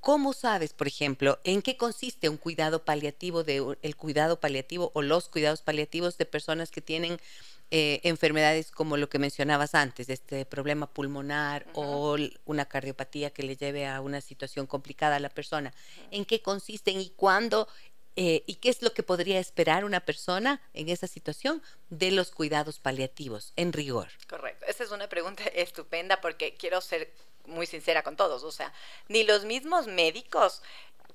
¿cómo 0.00 0.32
sabes, 0.32 0.72
por 0.72 0.86
ejemplo, 0.86 1.38
en 1.44 1.60
qué 1.60 1.76
consiste 1.76 2.30
un 2.30 2.38
cuidado 2.38 2.86
paliativo 2.86 3.44
de 3.44 3.76
el 3.82 3.94
cuidado 3.94 4.40
paliativo 4.40 4.92
o 4.94 5.02
los 5.02 5.28
cuidados 5.28 5.60
paliativos 5.60 6.16
de 6.16 6.24
personas 6.24 6.70
que 6.70 6.80
tienen 6.80 7.20
eh, 7.74 8.00
enfermedades 8.04 8.70
como 8.70 8.98
lo 8.98 9.08
que 9.08 9.18
mencionabas 9.18 9.74
antes, 9.74 10.10
este 10.10 10.44
problema 10.44 10.86
pulmonar 10.86 11.66
o 11.72 12.18
una 12.44 12.66
cardiopatía 12.66 13.30
que 13.30 13.42
le 13.42 13.56
lleve 13.56 13.86
a 13.86 14.02
una 14.02 14.20
situación 14.20 14.66
complicada 14.66 15.16
a 15.16 15.20
la 15.20 15.30
persona. 15.30 15.72
¿En 16.10 16.26
qué 16.26 16.42
consisten 16.42 17.00
y 17.00 17.08
cuándo 17.16 17.66
Eh, 18.14 18.42
¿Y 18.46 18.56
qué 18.56 18.68
es 18.68 18.82
lo 18.82 18.92
que 18.92 19.02
podría 19.02 19.40
esperar 19.40 19.86
una 19.86 20.00
persona 20.00 20.60
en 20.74 20.90
esa 20.90 21.06
situación 21.06 21.62
de 21.88 22.10
los 22.10 22.30
cuidados 22.30 22.78
paliativos, 22.78 23.54
en 23.56 23.72
rigor? 23.72 24.08
Correcto. 24.28 24.66
Esa 24.66 24.84
es 24.84 24.90
una 24.90 25.08
pregunta 25.08 25.42
estupenda 25.54 26.20
porque 26.20 26.54
quiero 26.54 26.82
ser 26.82 27.10
muy 27.46 27.64
sincera 27.64 28.02
con 28.02 28.16
todos. 28.16 28.42
O 28.44 28.52
sea, 28.52 28.70
ni 29.08 29.24
los 29.24 29.46
mismos 29.46 29.86
médicos 29.86 30.60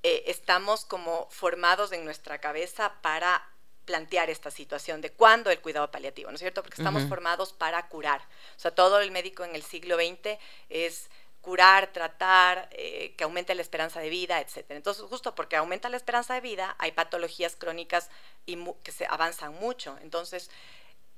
eh, 0.02 0.24
estamos 0.26 0.86
como 0.86 1.28
formados 1.30 1.92
en 1.92 2.04
nuestra 2.04 2.40
cabeza 2.40 2.96
para 3.04 3.48
plantear 3.88 4.30
esta 4.30 4.52
situación 4.52 5.02
de 5.02 5.12
cuándo 5.12 5.50
el 5.50 5.62
cuidado 5.62 5.90
paliativo, 5.90 6.30
¿no 6.30 6.36
es 6.36 6.42
cierto? 6.42 6.62
Porque 6.62 6.80
estamos 6.80 7.04
formados 7.08 7.54
para 7.54 7.88
curar. 7.88 8.22
O 8.56 8.60
sea, 8.60 8.72
todo 8.76 9.00
el 9.00 9.10
médico 9.10 9.46
en 9.46 9.56
el 9.56 9.64
siglo 9.64 9.96
XX 9.96 10.38
es 10.70 11.10
curar, 11.42 11.94
tratar, 11.94 12.68
eh, 12.74 13.16
que 13.18 13.24
aumente 13.24 13.56
la 13.56 13.62
esperanza 13.62 14.02
de 14.02 14.10
vida, 14.10 14.42
etc. 14.42 14.66
Entonces, 14.72 15.06
justo 15.06 15.34
porque 15.34 15.56
aumenta 15.56 15.88
la 15.88 15.96
esperanza 15.96 16.34
de 16.34 16.42
vida, 16.42 16.76
hay 16.78 16.92
patologías 16.92 17.56
crónicas 17.56 18.10
y 18.46 18.62
que 18.84 18.92
se 18.92 19.06
avanzan 19.06 19.54
mucho. 19.54 19.98
Entonces, 20.02 20.52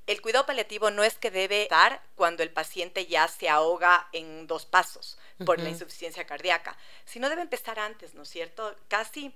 el 0.06 0.22
cuidado 0.22 0.46
paliativo 0.46 0.90
no 0.92 1.02
es 1.02 1.18
que 1.18 1.32
debe 1.32 1.66
dar 1.68 2.00
cuando 2.14 2.44
el 2.44 2.52
paciente 2.52 3.06
ya 3.06 3.26
se 3.26 3.48
ahoga 3.48 4.08
en 4.12 4.46
dos 4.46 4.66
pasos 4.66 5.18
por 5.44 5.58
la 5.58 5.68
insuficiencia 5.68 6.24
cardíaca, 6.26 6.76
sino 7.04 7.28
debe 7.28 7.42
empezar 7.42 7.80
antes, 7.80 8.14
¿no 8.14 8.22
es 8.22 8.28
cierto? 8.28 8.76
Casi 8.88 9.34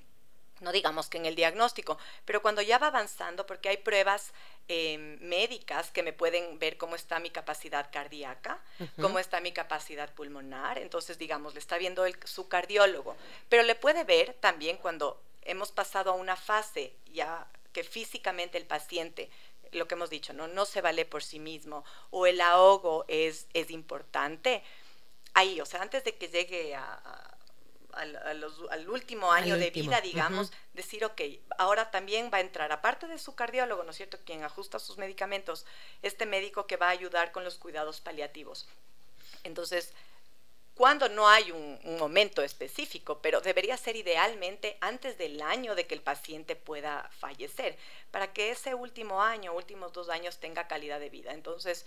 no 0.64 0.72
digamos 0.72 1.08
que 1.08 1.18
en 1.18 1.26
el 1.26 1.36
diagnóstico, 1.36 1.98
pero 2.24 2.42
cuando 2.42 2.62
ya 2.62 2.78
va 2.78 2.88
avanzando, 2.88 3.46
porque 3.46 3.68
hay 3.68 3.76
pruebas 3.76 4.32
em, 4.66 5.20
médicas 5.20 5.90
que 5.90 6.02
me 6.02 6.12
pueden 6.12 6.58
ver 6.58 6.76
cómo 6.76 6.96
está 6.96 7.20
mi 7.20 7.30
capacidad 7.30 7.90
cardíaca, 7.92 8.58
cómo 9.00 9.18
está 9.18 9.40
mi 9.40 9.52
capacidad 9.52 10.12
pulmonar, 10.14 10.78
entonces 10.78 11.18
digamos, 11.18 11.54
le 11.54 11.60
está 11.60 11.78
viendo 11.78 12.04
su 12.24 12.48
cardiólogo, 12.48 13.16
pero 13.48 13.62
le 13.62 13.74
puede 13.74 14.02
ver 14.04 14.34
también 14.40 14.78
cuando 14.78 15.20
hemos 15.42 15.70
pasado 15.70 16.10
a 16.10 16.14
una 16.14 16.36
fase 16.36 16.92
ya 17.12 17.46
que 17.72 17.84
físicamente 17.84 18.58
el 18.58 18.66
paciente 18.66 19.30
lo 19.72 19.88
que 19.88 19.94
hemos 19.94 20.08
dicho, 20.08 20.32
no, 20.32 20.46
no 20.46 20.64
se 20.64 20.80
vale 20.80 21.04
por 21.04 21.22
sí 21.22 21.38
mismo 21.40 21.84
o 22.10 22.26
el 22.26 22.40
ahogo 22.40 23.04
es, 23.08 23.48
es 23.54 23.70
importante. 23.70 24.62
Ahí, 25.34 25.60
o 25.60 25.66
sea, 25.66 25.82
antes 25.82 26.04
de 26.04 26.14
que 26.14 26.28
llegue 26.28 26.76
a 26.76 27.33
al, 27.96 28.88
último 28.88 29.32
año 29.32 29.56
de 29.56 29.70
vida, 29.70 30.00
digamos, 30.00 30.52
decir, 30.72 31.04
ok, 31.04 31.20
ahora 31.58 31.90
también 31.90 32.30
va 32.32 32.38
a 32.38 32.40
entrar, 32.40 32.72
aparte 32.72 33.06
de 33.06 33.18
su 33.18 33.34
cardiólogo, 33.34 33.84
¿no 33.84 33.90
es 33.90 33.96
cierto?, 33.96 34.18
quien 34.24 34.42
ajusta 34.42 34.78
sus 34.78 34.98
medicamentos, 34.98 35.66
este 36.02 36.26
médico 36.26 36.66
que 36.66 36.76
va 36.76 36.88
a 36.88 36.90
ayudar 36.90 37.32
con 37.32 37.44
los 37.44 37.56
cuidados 37.56 38.00
paliativos. 38.00 38.66
Entonces, 39.44 39.92
cuando 40.74 41.08
no 41.08 41.28
hay 41.28 41.52
un, 41.52 41.78
momento 41.98 42.42
específico, 42.42 43.20
pero 43.22 43.40
debería 43.40 43.76
ser 43.76 43.94
idealmente 43.94 44.76
antes 44.80 45.16
del 45.16 45.40
año 45.40 45.74
de 45.74 45.86
que 45.86 45.94
el 45.94 46.02
paciente 46.02 46.56
pueda 46.56 47.08
fallecer, 47.18 47.78
para 48.10 48.32
que 48.32 48.50
ese 48.50 48.74
último 48.74 49.22
año, 49.22 49.54
últimos 49.54 49.92
dos 49.92 50.08
años 50.08 50.38
tenga 50.38 50.66
calidad 50.66 50.98
de 50.98 51.10
vida. 51.10 51.32
Entonces, 51.32 51.86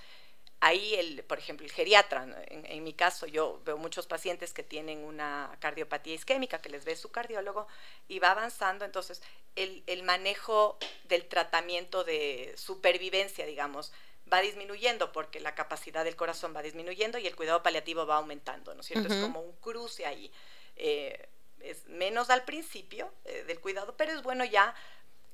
ahí, 0.59 0.95
el, 0.95 1.23
por 1.23 1.37
ejemplo, 1.39 1.65
el 1.65 1.71
geriatra, 1.71 2.27
en, 2.47 2.83
mi 2.83 2.93
caso 2.93 3.27
yo 3.27 3.61
veo 3.65 3.77
muchos 3.77 4.07
pacientes 4.07 4.53
que 4.53 4.63
tienen 4.63 5.03
una 5.03 5.55
cardiopatía 5.59 6.15
isquémica, 6.15 6.61
que 6.61 6.69
les 6.69 6.85
ve 6.85 6.95
su 6.95 7.11
cardiólogo 7.11 7.67
y 8.07 8.19
va 8.19 8.31
avanzando, 8.31 8.85
entonces 8.85 9.21
el, 9.55 9.83
el 9.87 10.03
manejo 10.03 10.77
del 11.05 11.25
tratamiento 11.27 12.03
de 12.03 12.53
supervivencia, 12.57 13.45
digamos, 13.45 13.91
va 14.31 14.41
disminuyendo 14.41 15.11
porque 15.11 15.39
la 15.39 15.55
capacidad 15.55 16.03
del 16.03 16.15
corazón 16.15 16.55
va 16.55 16.61
disminuyendo 16.61 17.17
y 17.17 17.27
el 17.27 17.35
cuidado 17.35 17.63
paliativo 17.63 18.05
va 18.05 18.17
aumentando, 18.17 18.73
¿no 18.73 18.81
es 18.81 18.87
cierto? 18.87 19.13
Es 19.13 19.21
como 19.21 19.41
un 19.41 19.53
cruce 19.53 20.05
ahí. 20.05 20.31
Eh, 20.75 21.27
es 21.61 21.85
menos 21.87 22.29
al 22.29 22.43
principio 22.43 23.11
eh, 23.25 23.43
del 23.47 23.59
cuidado, 23.59 23.95
pero 23.97 24.11
es 24.11 24.21
bueno 24.21 24.45
ya 24.45 24.75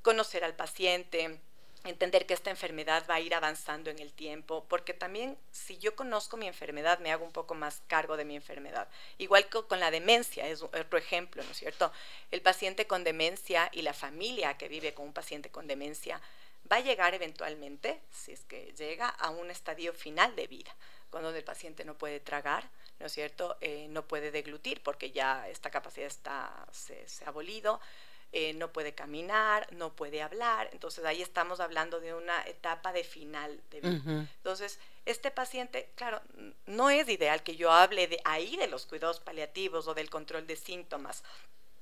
conocer 0.01 0.43
al 0.43 0.55
paciente, 0.55 1.39
entender 1.83 2.25
que 2.25 2.33
esta 2.33 2.49
enfermedad 2.49 3.05
va 3.09 3.15
a 3.15 3.19
ir 3.19 3.35
avanzando 3.35 3.89
en 3.89 3.99
el 3.99 4.13
tiempo, 4.13 4.65
porque 4.69 4.93
también 4.93 5.37
si 5.51 5.77
yo 5.77 5.95
conozco 5.95 6.37
mi 6.37 6.47
enfermedad, 6.47 6.99
me 6.99 7.11
hago 7.11 7.25
un 7.25 7.31
poco 7.31 7.55
más 7.55 7.81
cargo 7.87 8.15
de 8.15 8.25
mi 8.25 8.35
enfermedad. 8.35 8.87
Igual 9.17 9.49
que 9.49 9.63
con 9.63 9.79
la 9.79 9.91
demencia, 9.91 10.47
es 10.47 10.61
otro 10.61 10.97
ejemplo, 10.97 11.43
¿no 11.43 11.51
es 11.51 11.57
cierto? 11.57 11.91
El 12.31 12.41
paciente 12.41 12.87
con 12.87 13.03
demencia 13.03 13.69
y 13.73 13.81
la 13.81 13.93
familia 13.93 14.57
que 14.57 14.69
vive 14.69 14.93
con 14.93 15.07
un 15.07 15.13
paciente 15.13 15.49
con 15.49 15.67
demencia 15.67 16.21
va 16.71 16.77
a 16.77 16.81
llegar 16.81 17.13
eventualmente, 17.13 17.99
si 18.11 18.31
es 18.31 18.41
que 18.45 18.73
llega, 18.77 19.09
a 19.09 19.29
un 19.29 19.51
estadio 19.51 19.93
final 19.93 20.35
de 20.35 20.47
vida, 20.47 20.73
cuando 21.09 21.35
el 21.35 21.43
paciente 21.43 21.83
no 21.83 21.97
puede 21.97 22.21
tragar, 22.21 22.69
¿no 22.99 23.07
es 23.07 23.11
cierto? 23.11 23.57
Eh, 23.59 23.87
no 23.89 24.07
puede 24.07 24.31
deglutir 24.31 24.81
porque 24.81 25.11
ya 25.11 25.49
esta 25.49 25.69
capacidad 25.69 26.07
está, 26.07 26.65
se, 26.71 27.07
se 27.07 27.25
ha 27.25 27.27
abolido 27.27 27.81
eh, 28.35 28.53
no 28.53 28.73
puede 28.73 28.93
caminar, 28.93 29.71
no 29.73 29.95
puede 29.95 30.23
hablar. 30.23 30.67
Entonces 30.71 31.05
ahí 31.05 31.21
estamos 31.21 31.59
hablando 31.59 31.99
de 31.99 32.15
una 32.15 32.41
etapa 32.47 32.91
de 32.91 33.03
final 33.03 33.61
de 33.69 33.81
vida. 33.81 34.27
Entonces, 34.37 34.79
este 35.05 35.29
paciente, 35.29 35.91
claro, 35.95 36.19
no 36.65 36.89
es 36.89 37.07
ideal 37.09 37.43
que 37.43 37.55
yo 37.55 37.71
hable 37.71 38.07
de 38.07 38.19
ahí 38.25 38.57
de 38.57 38.67
los 38.67 38.87
cuidados 38.87 39.19
paliativos 39.19 39.87
o 39.87 39.93
del 39.93 40.09
control 40.09 40.47
de 40.47 40.55
síntomas 40.55 41.23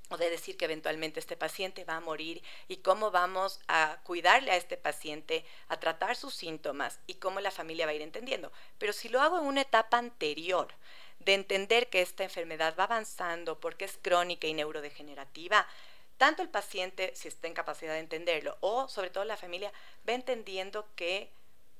o 0.10 0.18
de 0.18 0.30
decir 0.30 0.58
que 0.58 0.66
eventualmente 0.66 1.22
este 1.22 1.38
paciente 1.38 1.86
va 1.86 1.96
a 1.96 2.02
morir 2.02 2.44
y 2.68 2.78
cómo 2.78 3.12
vamos 3.12 3.62
a 3.70 4.02
cuidarle 4.04 4.52
a 4.52 4.58
este 4.58 4.76
paciente, 4.76 5.46
a 5.70 5.80
tratar 5.80 6.18
sus 6.18 6.34
síntomas 6.34 7.00
y 7.08 7.14
cómo 7.14 7.40
la 7.40 7.52
familia 7.52 7.86
va 7.86 7.94
a 7.94 7.96
ir 7.96 8.02
entendiendo. 8.02 8.52
Pero 8.78 8.92
si 8.92 9.08
lo 9.08 9.22
hago 9.22 9.40
en 9.40 9.46
una 9.46 9.62
etapa 9.62 9.98
anterior, 9.98 10.68
de 11.26 11.34
entender 11.36 11.90
que 11.90 12.02
esta 12.02 12.24
enfermedad 12.24 12.76
va 12.78 12.86
avanzando 12.86 13.60
porque 13.60 13.86
es 13.86 13.98
crónica 14.02 14.48
y 14.48 14.54
neurodegenerativa, 14.54 15.68
tanto 16.22 16.44
el 16.44 16.50
paciente, 16.50 17.14
si 17.16 17.28
está 17.28 17.48
en 17.48 17.56
capacidad 17.56 17.94
de 17.94 18.00
entenderlo, 18.00 18.56
o 18.60 18.88
sobre 18.88 19.10
todo 19.10 19.26
la 19.26 19.38
familia, 19.38 19.74
va 20.08 20.14
entendiendo 20.14 20.86
que 20.96 21.32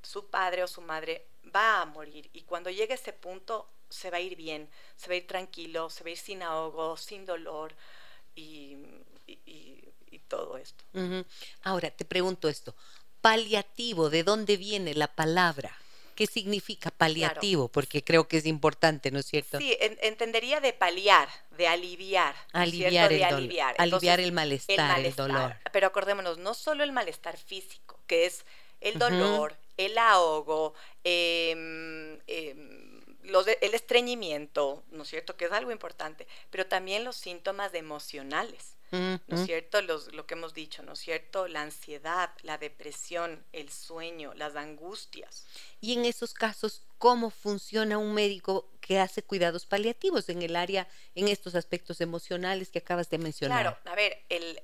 su 0.02 0.32
padre 0.32 0.64
o 0.64 0.68
su 0.68 0.82
madre 0.82 1.28
va 1.56 1.80
a 1.80 1.86
morir 1.86 2.28
y 2.34 2.42
cuando 2.42 2.72
llegue 2.72 2.96
ese 2.96 3.14
punto 3.14 3.70
se 3.88 4.10
va 4.10 4.18
a 4.18 4.20
ir 4.20 4.36
bien, 4.36 4.68
se 4.96 5.10
va 5.10 5.14
a 5.14 5.18
ir 5.18 5.28
tranquilo, 5.28 5.92
se 5.92 6.04
va 6.04 6.08
a 6.08 6.14
ir 6.14 6.18
sin 6.18 6.42
ahogo, 6.42 6.98
sin 6.98 7.24
dolor 7.24 7.76
y, 8.36 8.80
todo 10.28 10.58
esto. 10.58 10.84
Ahora, 11.62 11.92
te 11.92 12.06
pregunto 12.06 12.48
esto, 12.48 12.74
paliativo, 13.22 14.10
¿de 14.10 14.24
dónde 14.24 14.58
viene 14.58 14.96
la 14.96 15.08
palabra? 15.08 15.78
¿Qué 16.16 16.28
significa 16.28 16.92
paliativo? 16.92 17.68
Porque 17.68 18.04
creo 18.04 18.28
que 18.28 18.38
es 18.38 18.46
importante, 18.46 19.12
¿no 19.12 19.20
es 19.20 19.26
cierto? 19.26 19.58
Sí, 19.58 19.78
entendería 19.80 20.60
de 20.60 20.74
paliar, 20.74 21.30
de 21.52 21.68
aliviar. 21.68 22.36
Aliviar 22.54 23.12
el 23.12 23.24
aliviar. 23.24 23.76
aliviar 23.78 24.20
el 24.20 24.32
malestar, 24.32 25.00
el, 25.00 25.16
dolor. 25.16 25.56
Pero 25.72 25.88
acordémonos, 25.88 26.38
no 26.38 26.54
solo 26.54 26.84
el 26.84 26.92
malestar 26.92 27.38
físico, 27.38 28.00
que 28.08 28.26
es 28.26 28.46
el 28.82 29.00
dolor, 29.00 29.56
el 29.78 29.98
ahogo, 29.98 30.74
em, 31.04 32.20
em, 32.28 33.02
el 33.24 33.74
estreñimiento, 33.74 34.84
¿no 34.92 35.04
es 35.04 35.10
cierto? 35.10 35.38
Que 35.38 35.46
es 35.46 35.52
algo 35.52 35.72
importante, 35.72 36.28
pero 36.50 36.66
también 36.66 37.04
los 37.04 37.16
síntomas 37.16 37.74
emocionales. 37.74 38.76
¿No 38.92 39.20
es 39.38 39.46
cierto? 39.46 39.82
Los, 39.82 40.14
lo 40.14 40.26
que 40.26 40.34
hemos 40.34 40.54
dicho, 40.54 40.84
¿no 40.84 40.94
es 40.94 41.00
cierto? 41.00 41.48
La 41.48 41.62
ansiedad, 41.62 42.32
la 42.44 42.58
depresión, 42.58 43.44
el 43.54 43.72
sueño, 43.72 44.34
las 44.34 44.56
angustias. 44.56 45.46
Y 45.80 45.94
en 45.94 46.06
esos 46.06 46.34
casos, 46.34 46.84
¿cómo 46.98 47.30
funciona 47.30 47.98
un 47.98 48.14
médico 48.14 48.70
que 48.82 49.00
hace 49.00 49.24
cuidados 49.24 49.66
paliativos 49.66 50.30
en 50.30 50.42
el 50.42 50.56
área, 50.56 50.88
en 51.16 51.28
estos 51.28 51.56
aspectos 51.56 52.02
emocionales 52.02 52.70
que 52.70 52.80
acabas 52.80 53.10
de 53.10 53.18
mencionar? 53.18 53.62
Claro, 53.62 53.78
a 53.86 53.96
ver, 53.96 54.24
el, 54.30 54.62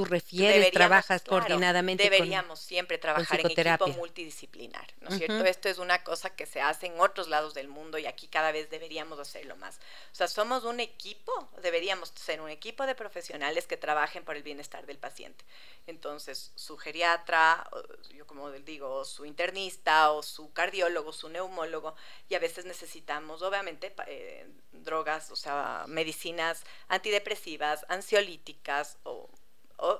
tú 0.00 0.04
refieres, 0.06 0.70
trabajas 0.72 1.22
coordinadamente. 1.22 2.04
Deberíamos 2.04 2.58
siempre 2.60 2.98
trabajar 2.98 3.40
en 3.40 3.50
equipo 3.50 3.88
multidisciplinar, 3.88 4.86
¿no 5.00 5.10
es 5.10 5.18
cierto? 5.18 5.44
Esto 5.44 5.68
es 5.68 5.78
una 5.78 6.02
cosa 6.02 6.30
que 6.30 6.46
se 6.46 6.60
hace 6.60 6.86
en 6.86 6.98
otros 6.98 7.28
lados 7.28 7.52
del 7.54 7.68
mundo 7.68 7.98
y 7.98 8.06
aquí 8.06 8.26
cada 8.28 8.50
vez 8.52 8.70
deberíamos 8.70 9.18
hacerlo 9.18 9.56
más. 9.56 9.76
O 10.12 10.14
sea, 10.14 10.28
somos 10.28 10.64
un 10.64 10.80
equipo, 10.80 11.50
deberíamos 11.62 12.12
ser 12.14 12.40
un 12.40 12.48
equipo 12.48 12.86
de 12.86 12.94
profesionales 12.94 13.66
que 13.66 13.76
trabajen 13.76 14.24
por 14.24 14.36
el 14.36 14.42
bienestar 14.42 14.86
del 14.86 14.98
paciente. 14.98 15.44
Entonces, 15.86 16.52
su 16.54 16.78
geriatra, 16.78 17.68
yo 18.14 18.26
como 18.26 18.50
digo, 18.50 19.04
su 19.04 19.26
internista 19.26 20.12
o 20.12 20.22
su 20.22 20.52
cardiólogo, 20.52 21.12
su 21.12 21.28
neumólogo, 21.28 21.94
y 22.28 22.34
a 22.34 22.38
veces 22.38 22.64
necesitamos, 22.64 23.42
obviamente, 23.42 23.94
eh, 24.06 24.48
drogas, 24.72 25.30
o 25.30 25.36
sea, 25.36 25.84
medicinas 25.88 26.64
antidepresivas, 26.88 27.84
ansiolíticas 27.88 28.98
o 29.02 29.28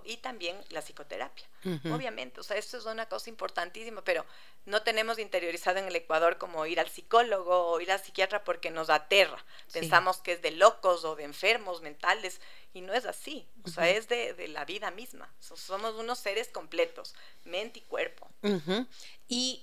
y 0.05 0.19
también 0.19 0.57
la 0.71 0.83
psicoterapia. 0.83 1.47
Obviamente, 1.93 2.41
o 2.41 2.43
sea, 2.43 2.57
esto 2.57 2.79
es 2.79 2.87
una 2.87 3.07
cosa 3.07 3.29
importantísima, 3.29 4.03
pero 4.03 4.25
no 4.65 4.83
tenemos 4.83 5.19
interiorizado 5.19 5.79
en 5.79 5.87
el 5.87 5.97
Ecuador 5.97 6.39
como 6.39 6.65
ir 6.67 6.81
al 6.81 6.89
psicólogo 6.89 7.67
o 7.67 7.81
ir 7.81 7.93
al 7.93 8.01
psiquiatra 8.01 8.45
porque 8.45 8.71
nos 8.71 8.89
aterra. 8.91 9.45
Pensamos 9.73 10.19
que 10.19 10.33
es 10.33 10.43
de 10.43 10.53
locos 10.53 11.05
o 11.05 11.17
de 11.17 11.25
enfermos 11.25 11.83
mentales 11.83 12.41
y 12.73 12.81
no 12.81 12.95
es 12.95 13.05
así, 13.05 13.47
o 13.65 13.69
sea, 13.69 13.91
es 13.91 14.09
de, 14.09 14.49
la 14.49 14.65
vida 14.65 14.91
misma. 14.91 15.33
somos 15.41 15.95
unos 15.95 16.19
seres 16.19 16.49
completos, 16.49 17.15
mente 17.45 17.81
y 17.81 17.83
cuerpo. 17.83 18.29
Y 19.29 19.63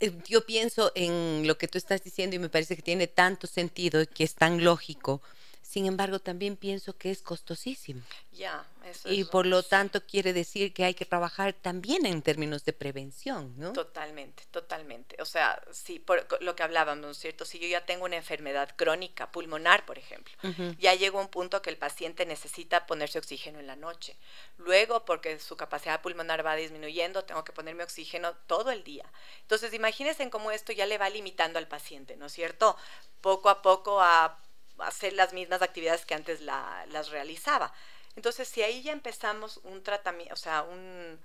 eh, 0.00 0.12
yo 0.26 0.44
pienso 0.44 0.92
en 0.94 1.46
lo 1.46 1.56
que 1.56 1.68
tú 1.68 1.78
estás 1.78 2.02
diciendo 2.02 2.36
y 2.36 2.38
me 2.38 2.48
parece 2.48 2.76
que 2.76 2.82
tiene 2.82 3.06
tanto 3.06 3.46
sentido 3.46 4.02
y 4.02 4.06
que 4.06 4.24
es 4.24 4.34
tan 4.34 4.62
lógico 4.62 5.22
Sin 5.64 5.86
embargo, 5.86 6.18
también 6.18 6.56
pienso 6.56 6.96
que 6.96 7.10
es 7.10 7.22
costosísimo. 7.22 8.02
Ya, 8.32 8.66
eso 8.84 9.10
Y 9.10 9.24
por 9.24 9.46
lo 9.46 9.62
tanto 9.62 10.04
quiere 10.06 10.34
decir 10.34 10.74
que 10.74 10.84
hay 10.84 10.92
que 10.92 11.06
trabajar 11.06 11.54
también 11.54 12.04
en 12.04 12.20
términos 12.20 12.66
de 12.66 12.74
prevención, 12.74 13.54
¿no? 13.56 13.72
Totalmente, 13.72 14.44
totalmente. 14.50 15.16
O 15.22 15.24
sea, 15.24 15.60
sí, 15.72 15.98
por 15.98 16.26
lo 16.42 16.54
que 16.54 16.62
hablábamos, 16.62 17.02
¿no 17.02 17.10
es 17.10 17.16
cierto? 17.16 17.46
Si 17.46 17.58
yo 17.58 17.66
ya 17.66 17.86
tengo 17.86 18.04
una 18.04 18.16
enfermedad 18.16 18.74
crónica, 18.76 19.32
pulmonar, 19.32 19.86
por 19.86 19.98
ejemplo, 19.98 20.34
ya 20.78 20.94
llegó 20.94 21.18
un 21.18 21.28
punto 21.28 21.62
que 21.62 21.70
el 21.70 21.78
paciente 21.78 22.26
necesita 22.26 22.86
ponerse 22.86 23.18
oxígeno 23.18 23.58
en 23.58 23.66
la 23.66 23.74
noche. 23.76 24.16
Luego, 24.58 25.06
porque 25.06 25.40
su 25.40 25.56
capacidad 25.56 26.02
pulmonar 26.02 26.44
va 26.44 26.56
disminuyendo, 26.56 27.24
tengo 27.24 27.42
que 27.42 27.52
ponerme 27.52 27.84
oxígeno 27.84 28.34
todo 28.46 28.70
el 28.70 28.84
día. 28.84 29.10
Entonces, 29.40 29.72
imagínense 29.72 30.28
cómo 30.28 30.50
esto 30.50 30.72
ya 30.72 30.84
le 30.84 30.98
va 30.98 31.08
limitando 31.08 31.58
al 31.58 31.68
paciente, 31.68 32.16
¿no 32.16 32.26
es 32.26 32.32
cierto? 32.32 32.76
Poco 33.22 33.48
a 33.48 33.62
poco 33.62 34.02
a 34.02 34.38
hacer 34.78 35.12
las 35.12 35.32
mismas 35.32 35.62
actividades 35.62 36.04
que 36.04 36.14
antes 36.14 36.40
las 36.40 37.08
realizaba. 37.10 37.72
Entonces, 38.16 38.48
si 38.48 38.62
ahí 38.62 38.82
ya 38.82 38.92
empezamos 38.92 39.60
un 39.64 39.82
tratamiento, 39.82 40.34
o 40.34 40.36
sea, 40.36 40.62
un, 40.62 41.18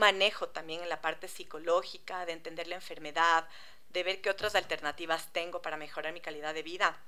manejo 0.00 0.48
también 0.48 0.82
en 0.82 0.88
la 0.88 1.00
parte 1.00 1.28
psicológica, 1.28 2.26
de 2.26 2.32
entender 2.32 2.66
la 2.66 2.74
enfermedad, 2.74 3.48
de 3.90 4.02
ver 4.02 4.20
qué 4.20 4.30
otras 4.30 4.56
alternativas 4.56 5.28
tengo 5.32 5.62
para 5.62 5.76
mejorar 5.76 6.12
mi 6.12 6.20
calidad 6.20 6.54
de 6.54 6.64
vida, 6.64 6.98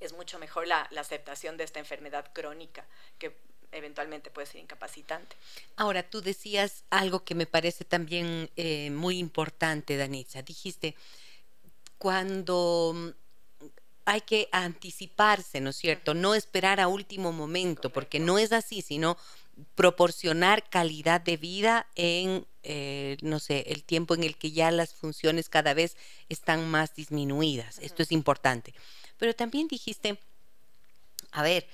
es 0.00 0.12
mucho 0.12 0.40
mejor 0.40 0.66
la, 0.66 0.82
aceptación 0.98 1.56
de 1.56 1.62
esta 1.62 1.78
enfermedad 1.78 2.28
crónica 2.32 2.84
que 3.18 3.36
eventualmente 3.70 4.30
puede 4.30 4.48
ser 4.48 4.60
incapacitante. 4.60 5.36
Ahora, 5.76 6.02
tú 6.02 6.20
decías 6.20 6.82
algo 6.90 7.24
que 7.24 7.36
me 7.36 7.46
parece 7.46 7.84
también 7.84 8.50
eh, 8.56 8.90
muy 8.90 9.18
importante, 9.18 9.96
Danitza. 9.96 10.42
Dijiste, 10.42 10.96
cuando 11.98 13.14
hay 14.06 14.20
que 14.22 14.48
anticiparse, 14.52 15.60
¿no 15.60 15.70
es 15.70 15.76
cierto? 15.76 16.14
No 16.14 16.34
esperar 16.34 16.80
a 16.80 16.88
último 16.88 17.32
momento, 17.32 17.90
porque 17.90 18.20
no 18.20 18.38
es 18.38 18.52
así, 18.52 18.80
sino 18.80 19.18
proporcionar 19.74 20.68
calidad 20.70 21.20
de 21.20 21.36
vida 21.36 21.86
en, 21.96 22.46
eh, 22.62 23.16
no 23.22 23.40
sé, 23.40 23.64
el 23.68 23.82
tiempo 23.82 24.14
en 24.14 24.22
el 24.22 24.36
que 24.36 24.52
ya 24.52 24.70
las 24.70 24.94
funciones 24.94 25.48
cada 25.48 25.74
vez 25.74 25.96
están 26.28 26.68
más 26.70 26.94
disminuidas. 26.94 27.78
Esto 27.80 28.02
es 28.02 28.12
importante. 28.12 28.74
Pero 29.18 29.34
también 29.34 29.66
dijiste, 29.66 30.20
a 31.32 31.42
ver, 31.42 31.66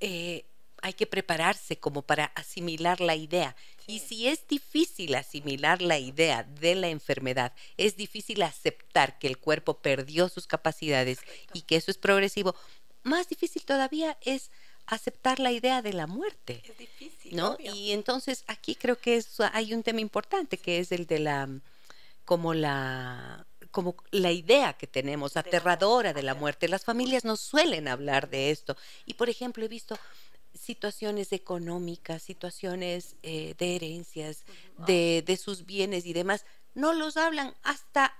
eh, 0.00 0.44
hay 0.82 0.94
que 0.94 1.06
prepararse 1.06 1.78
como 1.78 2.02
para 2.02 2.26
asimilar 2.34 3.00
la 3.00 3.14
idea. 3.14 3.54
Y 3.88 4.00
si 4.00 4.28
es 4.28 4.46
difícil 4.46 5.14
asimilar 5.14 5.80
la 5.80 5.98
idea 5.98 6.42
de 6.42 6.74
la 6.74 6.88
enfermedad, 6.88 7.54
es 7.78 7.96
difícil 7.96 8.42
aceptar 8.42 9.18
que 9.18 9.26
el 9.26 9.38
cuerpo 9.38 9.78
perdió 9.78 10.28
sus 10.28 10.46
capacidades 10.46 11.20
y 11.54 11.62
que 11.62 11.76
eso 11.76 11.90
es 11.90 11.96
progresivo, 11.96 12.54
más 13.02 13.30
difícil 13.30 13.64
todavía 13.64 14.18
es 14.20 14.50
aceptar 14.84 15.40
la 15.40 15.52
idea 15.52 15.80
de 15.80 15.94
la 15.94 16.06
muerte. 16.06 16.62
Es 16.68 16.76
difícil. 16.76 17.34
¿no? 17.34 17.56
Y 17.58 17.92
entonces 17.92 18.44
aquí 18.46 18.74
creo 18.74 19.00
que 19.00 19.24
hay 19.54 19.72
un 19.72 19.82
tema 19.82 20.02
importante 20.02 20.58
que 20.58 20.80
es 20.80 20.92
el 20.92 21.06
de 21.06 21.20
la 21.20 21.48
como 22.26 22.52
la 22.52 23.46
como 23.70 23.96
la 24.10 24.32
idea 24.32 24.74
que 24.74 24.86
tenemos 24.86 25.38
aterradora 25.38 26.12
de 26.12 26.22
la 26.22 26.34
muerte. 26.34 26.68
Las 26.68 26.84
familias 26.84 27.24
no 27.24 27.38
suelen 27.38 27.88
hablar 27.88 28.28
de 28.28 28.50
esto. 28.50 28.76
Y 29.06 29.14
por 29.14 29.30
ejemplo, 29.30 29.64
he 29.64 29.68
visto 29.68 29.98
situaciones 30.68 31.32
económicas, 31.32 32.22
situaciones 32.22 33.16
eh, 33.22 33.54
de 33.56 33.76
herencias, 33.76 34.44
de, 34.86 35.24
de, 35.26 35.36
sus 35.38 35.64
bienes 35.64 36.04
y 36.04 36.12
demás, 36.12 36.44
no 36.74 36.92
los 36.92 37.16
hablan 37.16 37.54
hasta 37.62 38.14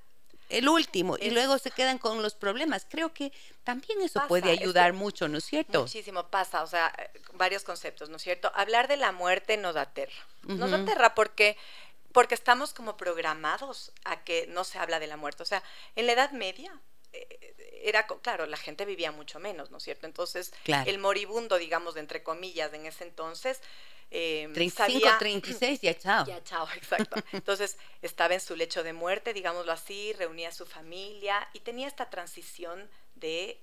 el 0.49 0.67
último 0.67 1.19
y 1.21 1.29
luego 1.29 1.59
se 1.59 1.71
quedan 1.71 1.99
con 1.99 2.23
los 2.23 2.35
problemas. 2.35 2.87
Creo 2.89 3.13
que 3.13 3.35
también 3.65 4.01
eso 4.01 4.23
puede 4.29 4.51
ayudar 4.51 4.95
mucho, 4.95 5.29
¿no 5.29 5.37
es 5.37 5.45
cierto? 5.45 5.83
Muchísimo 5.83 6.29
pasa, 6.29 6.63
o 6.63 6.67
sea, 6.67 6.91
varios 7.35 7.65
conceptos, 7.65 8.09
¿no 8.09 8.17
es 8.17 8.23
cierto? 8.23 8.51
Hablar 8.55 8.89
de 8.89 8.97
la 8.97 9.13
muerte 9.13 9.59
nos 9.59 9.77
aterra. 9.77 10.27
Nos 10.45 10.73
aterra 10.73 11.15
porque 11.15 11.59
porque 12.13 12.35
estamos 12.35 12.73
como 12.73 12.97
programados 12.97 13.93
a 14.07 14.25
que 14.25 14.47
no 14.49 14.65
se 14.65 14.79
habla 14.79 14.99
de 14.99 15.07
la 15.07 15.19
muerte. 15.19 15.43
O 15.43 15.47
sea, 15.47 15.63
en 15.97 16.07
la 16.07 16.13
Edad 16.13 16.31
Media 16.33 16.73
era, 17.83 18.07
claro, 18.07 18.47
la 18.47 18.57
gente 18.57 18.85
vivía 18.85 19.13
mucho 19.13 19.39
menos, 19.39 19.71
¿no 19.71 19.79
es 19.79 19.85
cierto? 19.85 20.07
Entonces, 20.07 20.53
el 20.65 20.99
moribundo, 20.99 21.59
digamos, 21.59 21.95
de 21.95 22.01
entre 22.01 22.23
comillas, 22.23 22.73
en 22.73 22.87
ese 22.87 23.05
entonces... 23.05 23.61
Eh, 24.11 24.49
35, 24.55 25.07
36, 25.19 25.81
ya 25.83 25.99
chao. 25.99 26.25
Ya 26.25 26.43
chao, 26.43 26.67
exacto. 26.77 27.21
Entonces, 27.33 27.77
estaba 28.01 28.33
en 28.33 28.41
su 28.41 28.57
lecho 28.57 28.83
de 28.83 28.95
muerte, 28.95 29.35
digámoslo 29.35 29.71
así, 29.71 30.15
reunía 30.15 30.49
a 30.49 30.53
su 30.53 30.65
familia 30.65 31.47
y 31.53 31.61
tenía 31.61 31.87
esta 31.87 32.09
transición 32.09 32.89
de, 33.17 33.61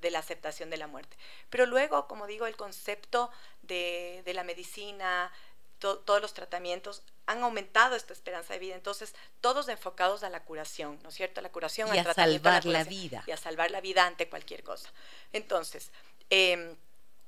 de 0.00 0.10
la 0.10 0.18
aceptación 0.18 0.68
de 0.70 0.78
la 0.78 0.88
muerte. 0.88 1.16
Pero 1.48 1.64
luego, 1.66 2.08
como 2.08 2.26
digo, 2.26 2.46
el 2.46 2.56
concepto 2.56 3.30
de, 3.62 4.22
de 4.24 4.34
la 4.34 4.42
medicina, 4.42 5.32
todos 5.78 6.20
los 6.20 6.34
tratamientos 6.34 7.04
han 7.28 7.42
aumentado 7.42 7.94
esta 7.94 8.14
esperanza 8.14 8.54
de 8.54 8.58
vida. 8.58 8.74
Entonces, 8.74 9.14
todos 9.42 9.68
enfocados 9.68 10.22
a 10.22 10.30
la 10.30 10.44
curación, 10.44 10.98
¿no 11.02 11.10
es 11.10 11.14
cierto? 11.14 11.42
La 11.42 11.50
curación, 11.50 11.94
y 11.94 11.98
a 11.98 12.14
salvar 12.14 12.64
la, 12.64 12.84
vida. 12.84 13.22
Y 13.26 13.32
a 13.32 13.36
salvar 13.36 13.70
la 13.70 13.82
vida 13.82 14.06
ante 14.06 14.30
cualquier 14.30 14.62
cosa. 14.62 14.90
Entonces, 15.34 15.90
em, 16.30 16.74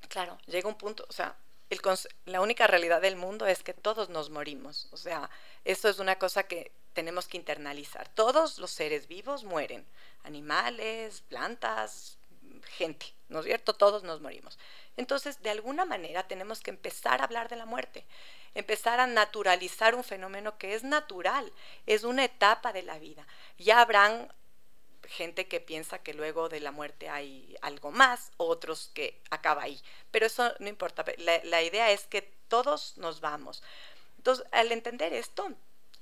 claro, 0.09 0.39
llega 0.47 0.71
un 0.71 0.79
punto, 0.79 1.05
o 1.07 1.13
sea, 1.13 1.37
el, 1.69 1.81
la 2.25 2.41
única 2.41 2.67
realidad 2.67 3.03
del 3.03 3.17
mundo 3.17 3.47
es 3.47 3.63
que 3.63 3.75
todos 3.75 4.09
nos 4.09 4.31
morimos. 4.31 4.89
O 4.91 4.97
sea, 4.97 5.29
esto 5.67 5.91
es 5.91 5.99
una 5.99 6.19
cosa 6.19 6.45
que 6.45 6.73
tenemos 6.95 7.29
que 7.29 7.37
internalizar. 7.37 8.09
Todos 8.09 8.59
los 8.59 8.71
seres 8.71 9.07
vivos 9.07 9.45
mueren. 9.45 9.85
Animales, 10.25 11.21
plantas, 11.29 12.17
gente, 12.79 13.13
¿no 13.29 13.41
es 13.41 13.45
cierto? 13.45 13.75
Todos 13.75 14.03
nos 14.03 14.23
morimos. 14.23 14.59
Entonces, 14.97 15.43
de 15.43 15.51
alguna 15.51 15.85
manera 15.85 16.27
tenemos 16.27 16.61
que 16.61 16.71
empezar 16.71 17.21
a 17.21 17.25
hablar 17.25 17.51
de 17.51 17.57
la 17.57 17.67
muerte 17.67 18.07
empezar 18.55 19.01
a 19.01 19.07
naturalizar 19.07 19.95
un 19.95 20.05
fenómeno 20.05 20.59
que 20.59 20.75
es 20.75 20.83
natural, 20.83 21.53
es 21.87 22.05
una 22.05 22.25
etapa 22.25 22.73
de 22.73 22.83
la 22.83 22.99
vida. 22.99 23.27
Ya 23.59 23.81
habrán 23.81 24.33
gente 25.05 25.49
que 25.49 25.61
piensa 25.61 25.99
que 25.99 26.15
luego 26.15 26.49
de 26.49 26.61
la 26.61 26.71
muerte 26.71 27.09
hay 27.09 27.57
algo 27.63 27.91
más, 27.91 28.33
otros 28.37 28.91
que 28.95 29.21
acaba 29.31 29.63
ahí. 29.63 29.81
Pero 30.11 30.27
eso 30.27 30.53
no 30.59 30.69
importa. 30.69 31.05
La, 31.19 31.43
la, 31.45 31.63
idea 31.63 31.91
es 31.91 32.07
que 32.07 32.23
todos 32.49 32.97
nos 32.97 33.21
vamos. 33.21 33.63
Entonces, 34.19 34.47
al 34.53 34.71
entender 34.73 35.13
esto, 35.13 35.51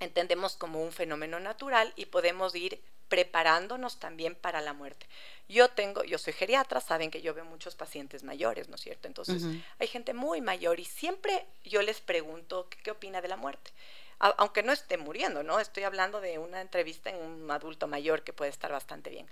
entendemos 0.01 0.57
como 0.57 0.83
un 0.83 0.93
fenómeno 0.93 1.41
natural 1.41 1.93
y 1.97 2.07
podemos 2.07 2.55
ir 2.55 2.83
preparándonos 3.09 3.99
también 3.99 4.35
para 4.35 4.61
la 4.61 4.73
muerte. 4.73 5.07
Yo 5.49 5.69
tengo, 5.69 6.05
yo 6.05 6.19
soy 6.19 6.35
geriatra, 6.35 6.81
saben 6.81 7.11
que 7.11 7.23
yo 7.23 7.33
veo 7.33 7.45
muchos 7.45 7.75
pacientes 7.75 8.23
mayores, 8.23 8.69
¿no 8.69 8.75
es 8.75 8.83
cierto? 8.83 9.09
Entonces, 9.09 9.43
hay 9.79 9.87
gente 9.87 10.13
muy 10.13 10.41
mayor 10.41 10.79
y 10.79 10.85
siempre 10.85 11.47
yo 11.65 11.81
les 11.83 12.01
pregunto 12.01 12.69
qué, 12.83 12.91
opina 12.91 13.21
de 13.21 13.29
la 13.29 13.37
muerte. 13.37 13.71
aunque 14.19 14.63
no 14.63 14.73
esté 14.73 14.99
muriendo, 14.99 15.43
¿no? 15.43 15.61
Estoy 15.61 15.85
hablando 15.85 16.21
de 16.21 16.39
una 16.39 16.61
entrevista 16.61 17.09
en 17.09 17.17
un 17.17 17.51
adulto 17.51 17.87
mayor 17.87 18.23
que 18.25 18.33
puede 18.33 18.51
estar 18.51 18.71
bastante 18.71 19.11
bien. 19.11 19.27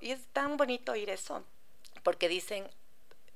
y 0.00 0.10
es 0.10 0.20
tan 0.32 0.56
bonito 0.56 0.92
oír 0.92 1.10
eso, 1.10 1.44
porque 2.02 2.28
dicen, 2.28 2.70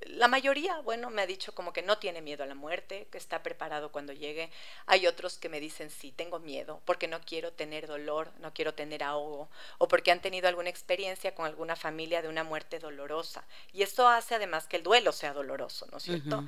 la 0.01 0.29
mayoría, 0.29 0.79
bueno, 0.81 1.11
me 1.11 1.23
ha 1.23 1.27
dicho 1.27 1.55
como 1.55 1.73
que 1.73 1.83
no 1.83 1.99
tiene 1.99 2.21
miedo 2.21 2.45
a 2.45 2.47
la 2.47 2.55
muerte, 2.55 3.09
que 3.11 3.19
está 3.19 3.43
preparado 3.43 3.91
cuando 3.91 4.13
llegue. 4.13 4.51
Hay 4.87 5.07
otros 5.07 5.39
que 5.39 5.49
me 5.49 5.61
dicen, 5.61 5.91
sí, 5.91 6.13
tengo 6.13 6.39
miedo, 6.39 6.81
porque 6.85 7.09
no 7.09 7.21
quiero 7.21 7.53
tener 7.53 7.87
dolor, 7.87 8.31
no 8.41 8.53
quiero 8.53 8.75
tener 8.75 9.03
ahogo, 9.03 9.49
o 9.79 9.89
porque 9.89 10.11
han 10.11 10.21
tenido 10.21 10.49
alguna 10.49 10.71
experiencia 10.71 11.35
con 11.35 11.47
alguna 11.47 11.77
familia 11.77 12.23
de 12.23 12.29
una 12.29 12.45
muerte 12.45 12.79
dolorosa. 12.79 13.45
Y 13.73 13.83
eso 13.83 14.09
hace 14.09 14.35
además 14.35 14.67
que 14.67 14.77
el 14.77 14.83
duelo 14.83 15.13
sea 15.13 15.33
doloroso, 15.33 15.87
¿no 15.91 15.99
es 15.99 16.05
cierto? 16.05 16.45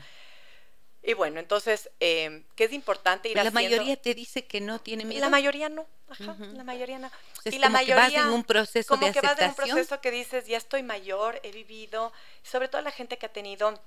Y 1.07 1.15
bueno, 1.15 1.39
entonces, 1.39 1.89
eh, 2.01 2.43
¿qué 2.57 2.65
es 2.65 2.73
importante 2.73 3.29
ir 3.29 3.37
la 3.37 3.53
mayoría 3.53 3.95
te 3.95 4.13
dice 4.13 4.45
que 4.45 4.61
no 4.61 4.81
tiene 4.81 5.05
miedo. 5.05 5.21
La 5.21 5.29
mayoría 5.29 5.69
no, 5.69 5.87
ajá, 6.09 6.37
la 6.53 6.65
mayoría 6.65 6.99
no. 6.99 7.09
y 7.45 7.59
la 7.59 7.69
mayoría, 7.69 8.09
que 8.09 8.17
vas 8.17 8.27
en 8.27 8.33
un 8.33 8.43
proceso 8.43 8.89
como 8.89 9.13
que 9.13 9.21
vas 9.21 9.39
en 9.41 9.51
un 9.51 9.55
proceso 9.55 10.01
que 10.01 10.11
dices, 10.11 10.47
ya 10.47 10.57
estoy 10.57 10.83
mayor, 10.83 11.39
he 11.45 11.53
vivido, 11.53 12.13
sobre 12.43 12.67
todo 12.67 12.83
la 12.83 12.91
gente 12.91 13.19
que 13.19 13.27
ha 13.27 13.33
tenido 13.33 13.81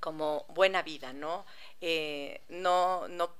como 0.00 0.44
buena 0.48 0.82
vida, 0.82 1.12
¿no? 1.12 1.46
Eh, 1.80 2.40
no, 2.48 3.06
no 3.06 3.32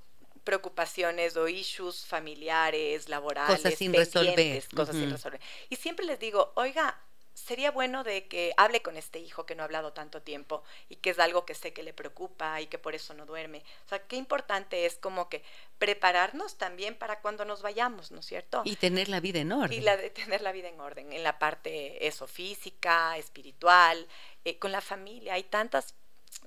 preocupaciones 0.45 1.37
o 1.37 1.49
issues 1.49 2.07
familiares, 2.07 3.09
laborales, 3.09 3.57
cosas 3.57 3.75
sin 3.75 3.93
resolver. 3.93 4.65
Cosas 4.73 4.95
sin 4.95 5.11
resolver. 5.11 5.41
Y 5.69 5.75
siempre 5.75 6.07
les 6.07 6.21
digo, 6.21 6.53
oiga, 6.55 6.97
sería 7.37 7.71
bueno 7.71 8.03
de 8.03 8.27
que 8.29 8.55
hable 8.57 8.81
con 8.81 8.97
este 8.97 9.19
hijo 9.19 9.45
que 9.45 9.55
no 9.55 9.63
ha 9.63 9.67
hablado 9.67 9.93
tanto 9.93 10.23
tiempo 10.23 10.65
y 10.89 10.97
que 10.97 11.11
es 11.11 11.19
algo 11.19 11.45
que 11.45 11.55
sé 11.55 11.75
que 11.75 11.83
le 11.83 11.93
preocupa 11.93 12.63
y 12.63 12.67
que 12.67 12.79
por 12.79 12.95
eso 12.95 13.13
no 13.13 13.27
duerme. 13.27 13.63
O 13.85 13.89
sea, 13.91 13.99
qué 13.99 14.17
importante 14.17 14.87
es 14.87 14.97
como 14.97 15.29
que 15.29 15.45
prepararnos 15.79 16.57
también 16.57 16.97
para 16.97 17.21
cuando 17.21 17.45
nos 17.45 17.61
vayamos, 17.61 18.11
¿no 18.11 18.21
es 18.21 18.27
cierto? 18.27 18.63
Y 18.65 18.77
tener 18.77 19.11
la 19.11 19.21
vida 19.21 19.39
en 19.41 19.53
orden. 19.53 19.79
Y 19.79 19.83
la 19.83 19.99
de 19.99 20.09
tener 20.09 20.41
la 20.41 20.53
vida 20.53 20.69
en 20.69 20.81
orden, 20.81 21.13
en 21.13 21.23
la 21.23 21.39
parte 21.39 22.07
eso, 22.07 22.27
física, 22.27 23.19
espiritual, 23.19 24.09
eh, 24.47 24.59
con 24.59 24.73
la 24.73 24.81
familia. 24.81 25.35
Hay 25.35 25.45
tantas, 25.45 25.95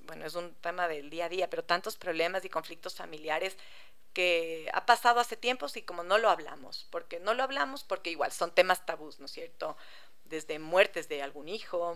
bueno, 0.02 0.26
es 0.26 0.34
un 0.34 0.56
tema 0.56 0.88
del 0.88 1.12
día 1.12 1.26
a 1.26 1.30
día, 1.30 1.52
pero 1.52 1.64
tantos 1.64 1.98
problemas 1.98 2.44
y 2.46 2.50
conflictos 2.50 2.96
familiares 2.96 3.56
que 4.14 4.70
ha 4.74 4.86
pasado 4.86 5.20
hace 5.20 5.38
tiempos 5.38 5.78
y 5.78 5.84
como 5.84 6.04
no 6.04 6.18
lo 6.18 6.30
hablamos, 6.30 6.88
porque 6.90 7.20
no 7.20 7.36
lo 7.36 7.44
hablamos 7.44 7.84
porque 7.84 8.10
igual 8.10 8.32
son 8.32 8.52
temas 8.52 8.86
tabús, 8.86 9.20
¿no 9.20 9.26
es 9.26 9.32
cierto? 9.32 9.78
Desde 10.30 10.60
muertes 10.60 11.10
de 11.10 11.22
algún 11.22 11.50
hijo 11.50 11.96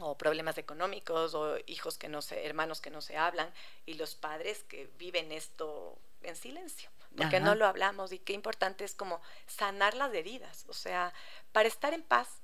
o 0.00 0.16
problemas 0.18 0.58
económicos 0.58 1.34
o 1.34 1.56
hijos 1.66 1.98
que 1.98 2.08
no 2.08 2.22
se, 2.22 2.46
hermanos 2.46 2.80
que 2.80 2.90
no 2.90 3.00
se 3.00 3.16
hablan 3.16 3.52
y 3.86 3.94
los 3.94 4.14
padres 4.14 4.62
que 4.64 4.90
viven 4.98 5.32
esto 5.32 5.98
en 6.22 6.36
silencio, 6.36 6.90
porque 7.16 7.40
no 7.40 7.54
lo 7.54 7.66
hablamos 7.66 8.12
y 8.12 8.18
qué 8.18 8.32
importante 8.32 8.84
es 8.84 8.94
como 8.94 9.20
sanar 9.46 9.94
las 9.94 10.14
heridas, 10.14 10.66
o 10.68 10.72
sea, 10.72 11.12
para 11.52 11.68
estar 11.68 11.94
en 11.94 12.02
paz, 12.02 12.41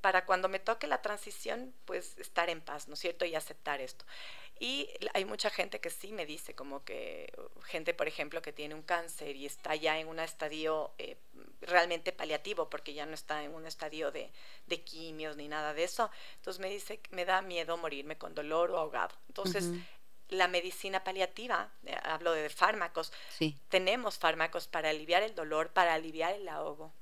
para 0.00 0.24
cuando 0.24 0.48
me 0.48 0.58
toque 0.58 0.86
la 0.86 1.02
transición, 1.02 1.74
pues 1.84 2.16
estar 2.18 2.50
en 2.50 2.60
paz, 2.60 2.88
¿no 2.88 2.94
es 2.94 3.00
cierto? 3.00 3.24
Y 3.24 3.34
aceptar 3.34 3.80
esto. 3.80 4.04
Y 4.58 4.88
hay 5.12 5.26
mucha 5.26 5.50
gente 5.50 5.80
que 5.80 5.90
sí 5.90 6.12
me 6.12 6.24
dice, 6.24 6.54
como 6.54 6.82
que 6.82 7.30
gente, 7.64 7.92
por 7.92 8.08
ejemplo, 8.08 8.40
que 8.40 8.52
tiene 8.52 8.74
un 8.74 8.82
cáncer 8.82 9.36
y 9.36 9.44
está 9.44 9.74
ya 9.74 9.98
en 9.98 10.08
un 10.08 10.18
estadio 10.18 10.92
eh, 10.96 11.18
realmente 11.60 12.12
paliativo, 12.12 12.70
porque 12.70 12.94
ya 12.94 13.04
no 13.04 13.12
está 13.12 13.42
en 13.44 13.54
un 13.54 13.66
estadio 13.66 14.10
de, 14.12 14.30
de, 14.66 14.80
quimios 14.82 15.36
ni 15.36 15.46
nada 15.46 15.74
de 15.74 15.84
eso. 15.84 16.10
Entonces 16.36 16.60
me 16.60 16.70
dice, 16.70 17.00
me 17.10 17.26
da 17.26 17.42
miedo 17.42 17.76
morirme 17.76 18.16
con 18.16 18.34
dolor 18.34 18.70
o 18.70 18.78
ahogado. 18.78 19.14
Entonces, 19.28 19.70
la 20.30 20.48
medicina 20.48 21.04
paliativa, 21.04 21.70
eh, 21.84 21.94
hablo 22.02 22.32
de 22.32 22.48
fármacos, 22.48 23.12
tenemos 23.68 24.18
fármacos 24.18 24.68
para 24.68 24.88
aliviar 24.88 25.22
el 25.22 25.34
dolor, 25.34 25.70
para 25.70 25.94
aliviar 25.94 26.34
el 26.34 26.48
ahogo. 26.48 26.92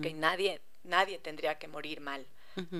que 0.00 0.14
nadie, 0.14 0.62
nadie 0.86 1.18
tendría 1.18 1.58
que 1.58 1.68
morir 1.68 2.00
mal. 2.00 2.26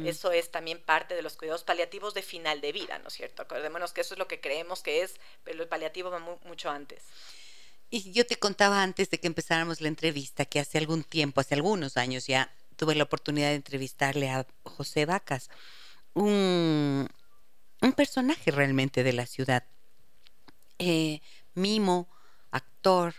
Eso 0.06 0.32
es 0.32 0.50
también 0.50 0.80
parte 0.80 1.14
de 1.14 1.20
los 1.20 1.36
cuidados 1.36 1.62
paliativos 1.62 2.14
de 2.14 2.22
final 2.22 2.62
de 2.62 2.72
vida, 2.72 2.98
¿no 2.98 3.08
es 3.08 3.14
cierto? 3.14 3.42
Acordémonos 3.42 3.92
que 3.92 4.00
eso 4.00 4.14
es 4.14 4.18
lo 4.18 4.26
que 4.26 4.40
creemos 4.40 4.80
que 4.80 5.02
es, 5.02 5.16
pero 5.44 5.62
el 5.62 5.68
paliativo 5.68 6.10
va 6.10 6.18
mucho 6.18 6.70
antes. 6.70 7.02
Y 7.90 8.10
yo 8.12 8.24
te 8.24 8.36
contaba 8.36 8.82
antes 8.82 9.10
de 9.10 9.18
que 9.20 9.26
empezáramos 9.26 9.82
la 9.82 9.88
entrevista 9.88 10.46
que 10.46 10.60
hace 10.60 10.78
algún 10.78 11.04
tiempo, 11.04 11.42
hace 11.42 11.54
algunos 11.54 11.98
años 11.98 12.26
ya, 12.26 12.50
tuve 12.76 12.94
la 12.94 13.04
oportunidad 13.04 13.48
de 13.48 13.56
entrevistarle 13.56 14.30
a 14.30 14.46
José 14.64 15.04
Vacas, 15.04 15.50
un, 16.14 17.06
un 17.82 17.92
personaje 17.92 18.50
realmente 18.50 19.02
de 19.02 19.12
la 19.12 19.26
ciudad. 19.26 19.64
Eh, 20.78 21.20
mimo, 21.54 22.08
actor, 22.50 23.14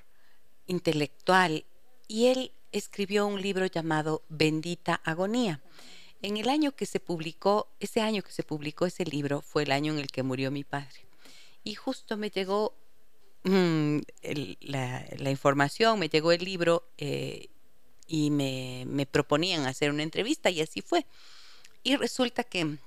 intelectual, 0.66 1.66
y 2.08 2.28
él 2.28 2.52
escribió 2.72 3.28
un 3.28 3.42
libro 3.42 3.66
llamado 3.66 4.24
Bendita 4.30 5.02
Agonía. 5.04 5.62
En 6.22 6.38
el 6.38 6.50
año 6.50 6.72
que 6.76 6.86
se 6.86 7.00
publicó, 7.00 7.68
ese 7.80 8.02
año 8.02 8.24
que 8.24 8.32
se 8.32 8.44
publicó 8.44 8.86
ese 8.86 9.06
libro 9.06 9.42
fue 9.42 9.64
el 9.64 9.72
año 9.72 9.94
en 9.94 10.00
el 10.00 10.08
que 10.08 10.24
murió 10.24 10.52
mi 10.52 10.64
padre. 10.64 11.06
Y 11.64 11.76
justo 11.76 12.18
me 12.18 12.30
llegó 12.30 12.74
mm, 13.44 14.00
la, 14.62 15.30
información, 15.30 16.00
me 16.00 16.10
llegó 16.10 16.32
el 16.32 16.44
libro 16.44 16.90
eh, 16.98 17.50
y 18.08 18.32
me, 18.32 18.86
me 18.88 19.06
proponían 19.06 19.66
hacer 19.66 19.92
una 19.92 20.04
entrevista 20.04 20.50
y 20.50 20.62
así 20.62 20.82
fue. 20.82 21.06
Y 21.84 21.96
resulta 21.96 22.44
que 22.44 22.78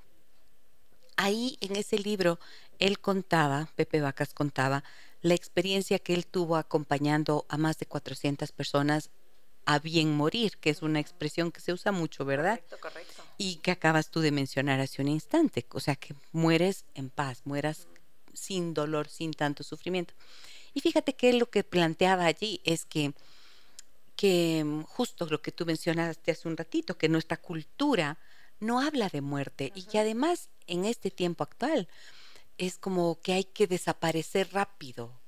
ahí 1.16 1.56
en 1.60 1.76
ese 1.76 1.98
libro 1.98 2.40
él 2.78 2.98
contaba, 2.98 3.68
Pepe 3.76 4.00
Vacas 4.00 4.34
contaba, 4.34 4.82
la 5.22 5.34
experiencia 5.34 5.98
que 5.98 6.14
él 6.14 6.26
tuvo 6.26 6.56
acompañando 6.56 7.44
a 7.48 7.58
más 7.58 7.78
de 7.78 7.86
400 7.86 8.52
personas 8.52 9.10
a 9.72 9.78
bien 9.78 10.16
morir, 10.16 10.56
que 10.58 10.70
es 10.70 10.82
una 10.82 10.98
expresión 10.98 11.52
que 11.52 11.60
se 11.60 11.72
usa 11.72 11.92
mucho, 11.92 12.24
¿verdad? 12.24 12.60
Correcto, 12.60 12.76
correcto. 12.80 13.22
Y 13.38 13.56
que 13.56 13.70
acabas 13.70 14.10
tú 14.10 14.20
de 14.20 14.32
mencionar 14.32 14.80
hace 14.80 15.00
un 15.00 15.08
instante, 15.08 15.64
o 15.70 15.78
sea, 15.78 15.94
que 15.94 16.14
mueres 16.32 16.84
en 16.94 17.08
paz, 17.08 17.42
mueras 17.44 17.86
sin 18.34 18.74
dolor, 18.74 19.08
sin 19.08 19.32
tanto 19.32 19.62
sufrimiento. 19.62 20.14
Y 20.74 20.80
fíjate 20.80 21.14
que 21.14 21.32
lo 21.34 21.50
que 21.50 21.62
planteaba 21.62 22.24
allí 22.24 22.60
es 22.64 22.84
que, 22.84 23.12
que 24.16 24.64
mm, 24.64 24.82
justo 24.82 25.26
lo 25.26 25.40
que 25.40 25.52
tú 25.52 25.64
mencionaste 25.66 26.32
hace 26.32 26.48
un 26.48 26.56
ratito, 26.56 26.98
que 26.98 27.08
nuestra 27.08 27.36
cultura 27.36 28.18
no 28.58 28.80
habla 28.80 29.08
de 29.08 29.20
muerte 29.20 29.70
y 29.74 29.84
que 29.84 30.00
además 30.00 30.48
en 30.66 30.84
este 30.84 31.12
tiempo 31.12 31.44
actual 31.44 31.88
es 32.58 32.76
como 32.76 33.20
que 33.20 33.34
hay 33.34 33.44
que 33.44 33.68
desaparecer 33.68 34.52
rápido 34.52 35.19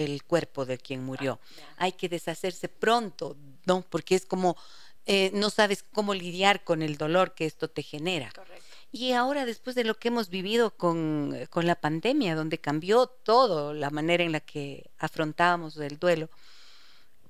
el 0.00 0.22
cuerpo 0.24 0.64
de 0.64 0.78
quien 0.78 1.04
murió. 1.04 1.38
Ah, 1.42 1.84
hay 1.84 1.92
que 1.92 2.08
deshacerse 2.08 2.68
pronto, 2.68 3.36
¿no? 3.66 3.82
Porque 3.82 4.14
es 4.14 4.26
como 4.26 4.56
eh, 5.10 5.30
no 5.32 5.48
sabes 5.48 5.82
cómo 5.94 6.12
lidiar 6.12 6.64
con 6.64 6.82
el 6.82 6.98
dolor 6.98 7.34
que 7.34 7.46
esto 7.46 7.70
te 7.70 7.82
genera. 7.82 8.30
Y 8.92 9.12
ahora, 9.12 9.46
después 9.46 9.74
de 9.74 9.84
lo 9.84 9.94
que 9.94 10.08
hemos 10.08 10.28
vivido 10.28 10.76
con, 10.76 11.34
con, 11.48 11.66
la 11.66 11.76
pandemia, 11.76 12.34
donde 12.34 12.58
cambió 12.58 13.06
todo, 13.06 13.72
la 13.72 13.88
manera 13.88 14.22
en 14.22 14.32
la 14.32 14.40
que 14.40 14.90
afrontábamos 14.98 15.78
el 15.78 15.98
duelo, 15.98 16.28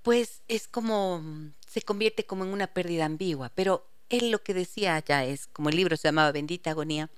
pues 0.03 0.43
es 0.49 0.67
como, 0.67 1.23
se 1.69 1.83
convierte 1.83 2.27
como 2.27 2.43
en 2.43 2.51
una 2.51 2.67
pérdida 2.67 3.05
ambigua. 3.05 3.53
Pero 3.55 3.87
él 4.09 4.33
lo 4.33 4.43
que 4.43 4.55
decía 4.55 4.97
allá 4.97 5.25
es, 5.25 5.47
como 5.47 5.69
el 5.69 5.77
libro 5.77 5.97
se 5.97 6.09
llamaba 6.09 6.33
Bendita 6.33 6.71
Agonía, 6.71 7.11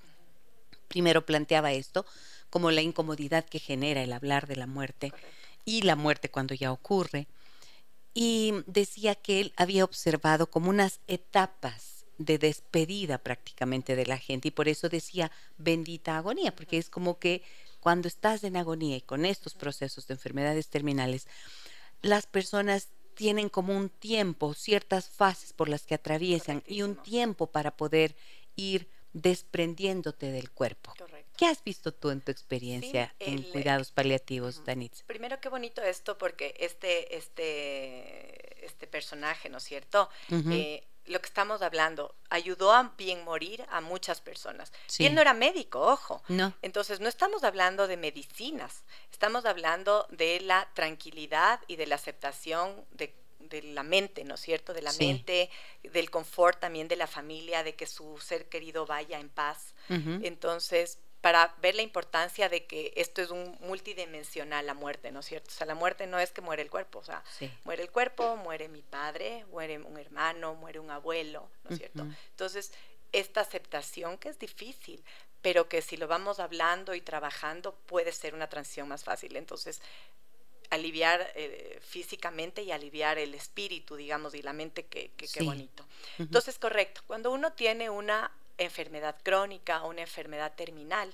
primero 0.89 1.25
planteaba 1.25 1.73
esto, 1.73 2.05
como 2.51 2.71
la 2.71 2.83
incomodidad 2.83 3.47
que 3.47 3.61
genera 3.61 4.03
el 4.03 4.13
hablar 4.13 4.47
de 4.47 4.57
la 4.57 4.67
muerte 4.67 5.15
y 5.65 5.83
la 5.83 5.97
muerte 5.97 6.31
cuando 6.31 6.55
ya 6.55 6.73
ocurre. 6.73 7.27
Y 8.13 8.55
decía 8.67 9.15
que 9.15 9.41
él 9.41 9.53
había 9.57 9.85
observado 9.85 10.51
como 10.51 10.71
unas 10.71 11.01
etapas 11.07 12.05
de 12.19 12.39
despedida 12.39 13.19
prácticamente 13.19 13.97
de 13.97 14.05
la 14.05 14.19
gente 14.19 14.49
y 14.49 14.51
por 14.51 14.69
eso 14.69 14.89
decía 14.89 15.33
bendita 15.57 16.19
agonía, 16.19 16.55
porque 16.55 16.77
es 16.77 16.91
como 16.91 17.19
que 17.19 17.43
cuando 17.81 18.09
estás 18.09 18.45
en 18.45 18.57
agonía 18.57 18.97
y 18.97 19.01
con 19.01 19.25
estos 19.25 19.55
procesos 19.55 20.07
de 20.07 20.15
enfermedades 20.15 20.69
terminales, 20.69 21.27
las 22.03 22.27
personas 22.27 22.89
tienen 23.15 23.49
como 23.49 23.77
un 23.77 23.89
tiempo, 23.89 24.55
ciertas 24.55 25.09
fases 25.09 25.53
por 25.53 25.69
las 25.69 25.87
que 25.87 25.95
atraviesan 25.95 26.63
y 26.67 26.83
un 26.83 26.97
tiempo 26.97 27.47
para 27.47 27.77
poder 27.77 28.15
ir 28.55 28.89
desprendiéndote 29.13 30.31
del 30.31 30.51
cuerpo. 30.51 30.95
¿Qué 31.37 31.47
has 31.47 31.65
visto 31.65 31.93
tú 31.93 32.11
en 32.11 32.21
tu 32.21 32.31
experiencia 32.31 33.15
en 33.19 33.43
cuidados 33.43 33.93
paliativos, 33.93 34.65
Danitz? 34.65 35.03
Primero, 35.05 35.41
qué 35.41 35.49
bonito 35.49 35.83
esto 35.83 36.19
porque 36.19 36.55
este, 36.59 37.17
este, 37.17 38.65
este 38.65 38.87
personaje, 38.87 39.49
¿no 39.49 39.59
es 39.59 39.65
cierto? 39.65 40.11
Eh, 40.31 40.87
lo 41.07 41.21
que 41.21 41.27
estamos 41.27 41.63
hablando, 41.63 42.15
ayudó 42.29 42.73
a 42.73 42.93
bien 42.97 43.25
morir 43.25 43.65
a 43.71 43.81
muchas 43.81 44.21
personas. 44.21 44.73
Y 44.99 45.07
él 45.07 45.15
no 45.15 45.21
era 45.21 45.35
médico, 45.35 45.81
ojo. 45.81 46.23
No. 46.29 46.55
Entonces, 46.63 47.01
no 47.01 47.09
estamos 47.09 47.43
hablando 47.43 47.89
de 47.89 47.97
medicinas, 47.97 48.85
estamos 49.11 49.45
hablando 49.45 50.07
de 50.11 50.41
la 50.41 50.69
tranquilidad 50.75 51.61
y 51.67 51.77
de 51.77 51.87
la 51.87 51.95
aceptación 51.95 52.85
de 52.93 53.15
de 53.41 53.63
la 53.63 53.83
mente, 53.83 54.25
¿no 54.25 54.35
es 54.35 54.41
cierto? 54.41 54.73
De 54.73 54.83
la 54.83 54.93
mente, 54.95 55.51
del 55.83 56.11
confort 56.11 56.61
también 56.61 56.89
de 56.89 56.97
la 56.97 57.07
familia, 57.07 57.63
de 57.63 57.75
que 57.75 57.87
su 57.87 58.19
ser 58.19 58.49
querido 58.49 58.87
vaya 58.87 59.19
en 59.19 59.29
paz. 59.29 59.75
Entonces, 59.89 60.99
para 61.21 61.55
ver 61.61 61.75
la 61.75 61.83
importancia 61.83 62.49
de 62.49 62.67
que 62.67 62.93
esto 62.97 63.21
es 63.21 63.31
un 63.31 63.59
multidimensional, 63.61 64.67
la 64.67 64.75
muerte, 64.75 65.13
¿no 65.13 65.21
es 65.21 65.27
cierto? 65.27 65.51
O 65.51 65.53
sea, 65.53 65.67
la 65.67 65.75
muerte 65.75 66.07
no 66.07 66.19
es 66.19 66.33
que 66.33 66.41
muere 66.41 66.63
el 66.63 66.71
cuerpo, 66.71 67.01
o 67.01 67.05
sea, 67.05 67.23
muere 67.65 67.83
el 67.83 67.91
cuerpo, 67.91 68.37
muere 68.37 68.69
mi 68.69 68.83
padre, 68.83 69.45
muere 69.51 69.79
un 69.79 69.99
hermano, 69.99 70.55
muere 70.55 70.79
un 70.79 70.91
abuelo, 70.91 71.51
¿no 71.65 71.71
es 71.71 71.79
cierto? 71.79 72.07
Entonces, 72.31 72.73
esta 73.13 73.41
aceptación 73.41 74.19
que 74.19 74.29
es 74.29 74.39
difícil, 74.39 75.05
pero 75.43 75.69
que 75.69 75.83
si 75.83 75.97
lo 75.97 76.07
vamos 76.07 76.39
hablando 76.39 76.95
y 76.95 77.01
trabajando 77.01 77.75
puede 77.87 78.13
ser 78.13 78.35
una 78.35 78.49
transición 78.49 78.89
más 78.89 79.05
fácil. 79.05 79.37
Entonces, 79.37 79.81
aliviar 80.71 81.33
eh, 81.35 81.79
físicamente 81.83 82.63
y 82.63 82.73
aliviar 82.73 83.19
el 83.19 83.35
espíritu, 83.35 83.97
digamos, 83.97 84.35
y 84.35 84.43
la 84.43 84.53
mente, 84.53 84.87
qué 84.87 85.11
que, 85.11 85.43
bonito. 85.43 85.85
Entonces, 86.19 86.59
correcto, 86.59 87.03
cuando 87.07 87.31
uno 87.31 87.53
tiene 87.53 87.91
una 87.91 88.31
enfermedad 88.57 89.17
crónica 89.23 89.83
o 89.83 89.89
una 89.89 90.03
enfermedad 90.03 90.55
terminal, 90.55 91.13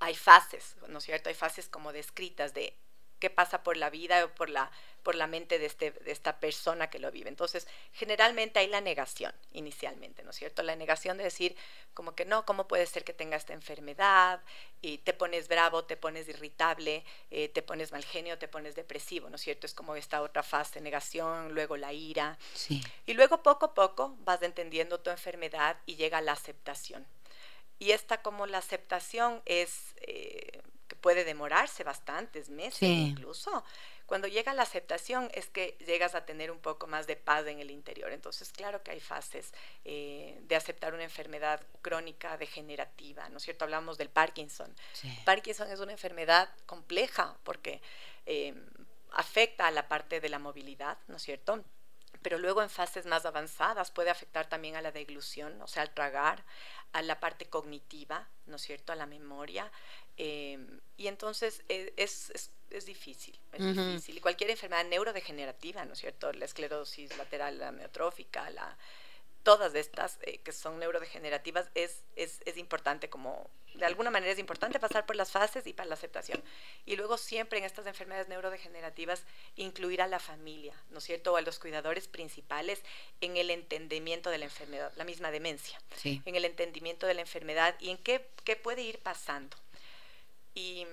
hay 0.00 0.14
fases, 0.14 0.76
¿no 0.88 0.98
es 0.98 1.04
cierto? 1.04 1.28
Hay 1.28 1.34
fases 1.34 1.68
como 1.68 1.92
descritas 1.92 2.54
de 2.54 2.74
qué 3.20 3.30
pasa 3.30 3.62
por 3.62 3.76
la 3.76 3.90
vida 3.90 4.24
o 4.24 4.34
por 4.34 4.50
la, 4.50 4.70
por 5.02 5.14
la 5.14 5.26
mente 5.26 5.58
de, 5.58 5.66
este, 5.66 5.92
de 5.92 6.10
esta 6.10 6.40
persona 6.40 6.90
que 6.90 6.98
lo 6.98 7.10
vive. 7.10 7.28
Entonces, 7.28 7.68
generalmente 7.92 8.58
hay 8.58 8.66
la 8.66 8.80
negación 8.80 9.32
inicialmente, 9.52 10.22
¿no 10.22 10.30
es 10.30 10.36
cierto? 10.36 10.62
La 10.62 10.76
negación 10.76 11.18
de 11.18 11.24
decir 11.24 11.56
como 11.94 12.14
que 12.14 12.24
no, 12.24 12.44
¿cómo 12.44 12.66
puede 12.66 12.86
ser 12.86 13.04
que 13.04 13.12
tenga 13.12 13.36
esta 13.36 13.52
enfermedad? 13.52 14.40
Y 14.80 14.98
te 14.98 15.12
pones 15.12 15.48
bravo, 15.48 15.84
te 15.84 15.96
pones 15.96 16.28
irritable, 16.28 17.04
eh, 17.30 17.48
te 17.48 17.62
pones 17.62 17.92
mal 17.92 18.04
genio, 18.04 18.38
te 18.38 18.48
pones 18.48 18.74
depresivo, 18.74 19.28
¿no 19.28 19.36
es 19.36 19.42
cierto? 19.42 19.66
Es 19.66 19.74
como 19.74 19.96
esta 19.96 20.22
otra 20.22 20.42
fase, 20.42 20.80
negación, 20.80 21.52
luego 21.54 21.76
la 21.76 21.92
ira. 21.92 22.38
Y 23.06 23.12
luego 23.14 23.42
poco 23.42 23.66
a 23.66 23.74
poco 23.74 24.16
vas 24.20 24.42
entendiendo 24.42 25.00
tu 25.00 25.10
enfermedad 25.10 25.76
y 25.86 25.96
llega 25.96 26.20
la 26.20 26.32
aceptación. 26.32 27.06
Y 27.78 27.92
esta 27.92 28.22
como 28.22 28.46
la 28.46 28.58
aceptación 28.58 29.42
es... 29.44 29.94
Eh, 30.02 30.60
puede 31.00 31.24
demorarse 31.24 31.84
bastantes 31.84 32.48
meses 32.48 32.82
incluso. 32.82 33.64
Cuando 34.06 34.26
llega 34.26 34.54
la 34.54 34.62
aceptación 34.62 35.30
es 35.34 35.48
que 35.48 35.76
llegas 35.86 36.14
a 36.14 36.24
tener 36.24 36.50
un 36.50 36.58
poco 36.58 36.86
más 36.86 37.06
de 37.06 37.14
paz 37.14 37.46
en 37.46 37.60
el 37.60 37.70
interior. 37.70 38.12
Entonces, 38.12 38.50
claro 38.50 38.82
que 38.82 38.90
hay 38.90 39.00
fases 39.00 39.52
eh, 39.84 40.38
de 40.42 40.56
aceptar 40.56 40.94
una 40.94 41.04
enfermedad 41.04 41.60
crónica 41.80 42.36
degenerativa, 42.36 43.28
¿no 43.28 43.36
es 43.36 43.44
cierto? 43.44 43.64
Hablamos 43.64 43.98
del 43.98 44.08
Parkinson. 44.08 44.74
Parkinson 45.24 45.70
es 45.70 45.78
una 45.78 45.92
enfermedad 45.92 46.48
compleja 46.66 47.36
porque 47.44 47.80
eh, 48.26 48.54
afecta 49.12 49.66
a 49.68 49.70
la 49.70 49.86
parte 49.86 50.20
de 50.20 50.28
la 50.28 50.38
movilidad, 50.38 50.98
¿no 51.06 51.16
es 51.16 51.22
cierto? 51.22 51.64
Pero 52.22 52.38
luego 52.38 52.62
en 52.62 52.70
fases 52.70 53.06
más 53.06 53.24
avanzadas 53.24 53.90
puede 53.90 54.10
afectar 54.10 54.48
también 54.48 54.76
a 54.76 54.82
la 54.82 54.92
deglución, 54.92 55.60
o 55.62 55.66
sea, 55.66 55.82
al 55.82 55.94
tragar, 55.94 56.44
a 56.92 57.02
la 57.02 57.20
parte 57.20 57.46
cognitiva, 57.46 58.28
¿no 58.46 58.56
es 58.56 58.62
cierto?, 58.62 58.92
a 58.92 58.96
la 58.96 59.06
memoria. 59.06 59.70
Em, 60.16 60.80
y 60.96 61.06
entonces 61.06 61.62
e, 61.68 61.94
es, 61.96 62.30
es, 62.30 62.50
es, 62.70 62.86
difícil, 62.86 63.38
es 63.52 63.76
difícil. 63.76 64.18
Y 64.18 64.20
cualquier 64.20 64.50
enfermedad 64.50 64.84
neurodegenerativa, 64.84 65.84
¿no 65.84 65.94
es 65.94 66.00
cierto?, 66.00 66.32
la 66.32 66.44
esclerosis 66.44 67.16
lateral 67.16 67.62
amiotrófica, 67.62 68.50
la 68.50 68.76
todas 69.42 69.74
estas 69.74 70.18
eh, 70.22 70.38
que 70.38 70.52
son 70.52 70.78
neurodegenerativas, 70.78 71.70
es, 71.74 72.02
es, 72.16 72.40
es, 72.44 72.56
importante 72.56 73.08
como, 73.08 73.50
de 73.74 73.86
alguna 73.86 74.10
manera 74.10 74.32
es 74.32 74.38
importante 74.38 74.78
pasar 74.78 75.06
por 75.06 75.16
las 75.16 75.30
fases 75.30 75.66
y 75.66 75.72
para 75.72 75.88
la 75.88 75.94
aceptación. 75.94 76.42
Y 76.84 76.96
luego 76.96 77.16
siempre 77.16 77.58
en 77.58 77.64
estas 77.64 77.86
enfermedades 77.86 78.28
neurodegenerativas 78.28 79.24
incluir 79.56 80.02
a 80.02 80.06
la 80.06 80.18
familia, 80.18 80.74
¿no 80.90 80.98
es 80.98 81.04
cierto? 81.04 81.32
O 81.32 81.36
a 81.36 81.40
los 81.40 81.58
cuidadores 81.58 82.06
principales 82.06 82.82
en 83.20 83.36
el 83.36 83.50
entendimiento 83.50 84.30
de 84.30 84.38
la 84.38 84.44
enfermedad, 84.44 84.92
la 84.96 85.04
misma 85.04 85.30
demencia, 85.30 85.80
en 86.04 86.34
el 86.34 86.44
entendimiento 86.44 87.06
de 87.06 87.14
la 87.14 87.22
enfermedad 87.22 87.74
y 87.80 87.90
en 87.90 87.98
qué, 87.98 88.28
qué 88.44 88.56
puede 88.56 88.82
ir 88.82 88.98
pasando. 88.98 89.56
Y, 90.54 90.86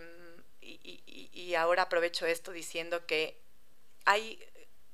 y, 0.61 1.29
y 1.33 1.55
ahora 1.55 1.83
aprovecho 1.83 2.25
esto 2.25 2.51
diciendo 2.51 3.05
que 3.05 3.37
hay 4.05 4.39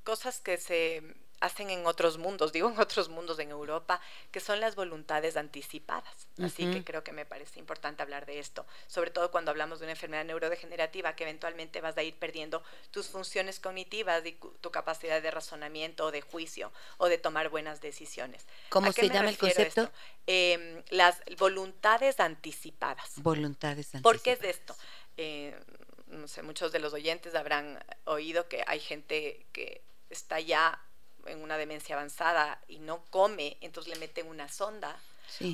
cosas 0.04 0.40
que 0.40 0.58
se 0.58 1.04
hacen 1.44 1.70
en 1.70 1.86
otros 1.86 2.18
mundos, 2.18 2.54
digo 2.54 2.70
en 2.70 2.80
otros 2.80 3.10
mundos 3.10 3.38
en 3.40 3.52
Europa, 3.52 4.00
que 4.32 4.40
son 4.40 4.62
las 4.62 4.76
voluntades 4.76 5.36
anticipadas. 5.36 6.28
Así 6.42 6.72
que 6.72 6.86
creo 6.86 7.04
que 7.04 7.12
me 7.12 7.26
parece 7.26 7.60
importante 7.60 8.02
hablar 8.02 8.26
de 8.26 8.40
esto, 8.40 8.66
sobre 8.88 9.12
todo 9.12 9.30
cuando 9.30 9.52
hablamos 9.52 9.80
de 9.80 9.86
una 9.86 9.92
enfermedad 9.92 10.24
neurodegenerativa 10.24 11.18
que 11.18 11.24
eventualmente 11.24 11.82
vas 11.82 11.98
a 11.98 12.04
ir 12.04 12.16
perdiendo 12.16 12.64
tus 12.92 13.10
funciones 13.10 13.60
cognitivas 13.60 14.26
y 14.26 14.38
tu 14.62 14.72
capacidad 14.72 15.22
de 15.22 15.32
razonamiento 15.32 16.06
o 16.06 16.12
de 16.12 16.22
juicio 16.22 16.72
o 16.98 17.10
de 17.10 17.18
tomar 17.18 17.50
buenas 17.50 17.82
decisiones. 17.82 18.48
¿Cómo 18.70 18.94
se 18.94 19.10
llama 19.10 19.30
el 19.30 19.38
concepto? 19.38 19.92
Em, 20.26 20.82
las 20.92 21.22
voluntades 21.38 22.22
anticipadas. 22.22 23.12
Voluntades 23.18 23.88
anticipadas. 23.88 24.02
¿Por 24.02 24.22
qué 24.22 24.32
es 24.32 24.40
de 24.40 24.50
esto? 24.50 24.76
Eh, 25.18 25.60
no 26.08 26.30
sé, 26.30 26.42
muchos 26.42 26.72
de 26.72 26.80
los 26.80 26.94
oyentes 26.94 27.36
habrán 27.36 27.84
oído 28.06 28.48
que 28.48 28.64
hay 28.66 28.80
gente 28.80 29.46
que 29.52 29.82
está 30.10 30.40
ya 30.40 30.80
en 31.26 31.42
una 31.42 31.58
demencia 31.58 31.96
avanzada 31.96 32.62
y 32.68 32.80
no 32.80 33.04
come, 33.10 33.58
entonces 33.62 33.94
le 33.94 34.00
meten 34.00 34.28
una 34.28 34.50
sonda 34.50 35.00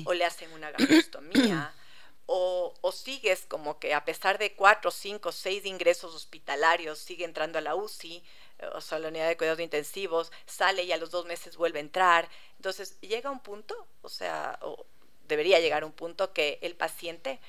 o 0.04 0.12
le 0.12 0.24
hacen 0.24 0.52
una 0.52 0.70
gastrostomía. 0.70 1.72
o, 2.26 2.74
o, 2.80 2.92
sigues 2.92 3.44
como 3.46 3.78
que 3.78 3.92
a 3.92 4.04
pesar 4.04 4.38
de 4.38 4.54
cuatro, 4.54 4.90
cinco, 4.90 5.32
seis 5.32 5.64
ingresos 5.64 6.14
hospitalarios, 6.14 6.98
sigue 6.98 7.24
entrando 7.24 7.58
a 7.58 7.62
la 7.62 7.74
UCI, 7.74 8.22
o 8.74 8.80
sea, 8.80 8.98
la 8.98 9.08
unidad 9.08 9.28
de 9.28 9.36
cuidados 9.36 9.60
intensivos, 9.60 10.30
sale 10.46 10.84
y 10.84 10.92
a 10.92 10.96
los 10.96 11.10
dos 11.10 11.26
meses 11.26 11.56
vuelve 11.56 11.78
a 11.78 11.82
entrar. 11.82 12.28
Entonces 12.56 13.00
llega 13.00 13.30
un 13.30 13.40
punto, 13.40 13.74
o 14.02 14.08
sea, 14.08 14.58
o 14.62 14.86
debería 15.26 15.60
llegar 15.60 15.84
un 15.84 15.92
punto 15.92 16.32
que 16.32 16.58
el 16.62 16.76
paciente 16.76 17.40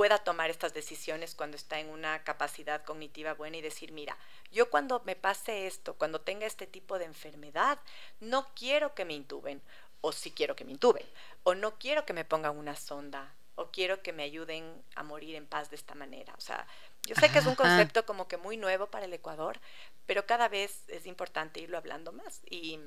pueda 0.00 0.16
tomar 0.16 0.48
estas 0.48 0.72
decisiones 0.72 1.34
cuando 1.34 1.58
está 1.58 1.78
en 1.78 1.90
una 1.90 2.24
capacidad 2.24 2.82
cognitiva 2.86 3.34
buena 3.34 3.58
y 3.58 3.60
decir, 3.60 3.92
mira, 3.92 4.16
yo 4.50 4.70
cuando 4.70 5.02
me 5.04 5.14
pase 5.14 5.66
esto, 5.66 5.92
cuando 5.92 6.22
tenga 6.22 6.46
este 6.46 6.66
tipo 6.66 6.98
de 6.98 7.04
enfermedad, 7.04 7.78
no 8.18 8.48
quiero 8.54 8.94
que 8.94 9.04
me 9.04 9.12
intuben, 9.12 9.60
o 10.00 10.12
sí 10.12 10.30
quiero 10.30 10.56
que 10.56 10.64
me 10.64 10.72
intuben, 10.72 11.04
o 11.42 11.54
no 11.54 11.78
quiero 11.78 12.06
que 12.06 12.14
me 12.14 12.24
pongan 12.24 12.56
una 12.56 12.76
sonda, 12.76 13.34
o 13.56 13.70
quiero 13.70 14.00
que 14.02 14.14
me 14.14 14.22
ayuden 14.22 14.82
a 14.94 15.02
morir 15.02 15.34
en 15.34 15.46
paz 15.46 15.68
de 15.68 15.76
esta 15.76 15.94
manera. 15.94 16.32
O 16.38 16.40
sea, 16.40 16.66
yo 17.02 17.14
sé 17.14 17.30
que 17.30 17.40
es 17.40 17.44
un 17.44 17.54
concepto 17.54 18.06
como 18.06 18.26
que 18.26 18.38
muy 18.38 18.56
nuevo 18.56 18.86
para 18.86 19.04
el 19.04 19.12
Ecuador, 19.12 19.60
pero 20.06 20.24
cada 20.24 20.48
vez 20.48 20.82
es 20.88 21.04
importante 21.04 21.60
irlo 21.60 21.76
hablando 21.76 22.10
más. 22.10 22.40
Y 22.48 22.80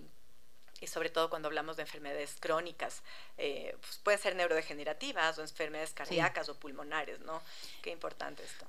y 0.83 0.87
sobre 0.87 1.09
todo 1.09 1.29
cuando 1.29 1.47
hablamos 1.47 1.77
de 1.77 1.83
enfermedades 1.83 2.35
crónicas, 2.39 3.01
eh, 3.37 3.75
pues 3.79 3.99
pueden 4.03 4.19
ser 4.19 4.35
neurodegenerativas 4.35 5.37
o 5.37 5.41
enfermedades 5.41 5.93
cardíacas 5.93 6.49
o 6.49 6.55
pulmonares, 6.55 7.19
¿no? 7.21 7.41
Qué 7.81 7.89
importante 7.91 8.43
esto. 8.43 8.67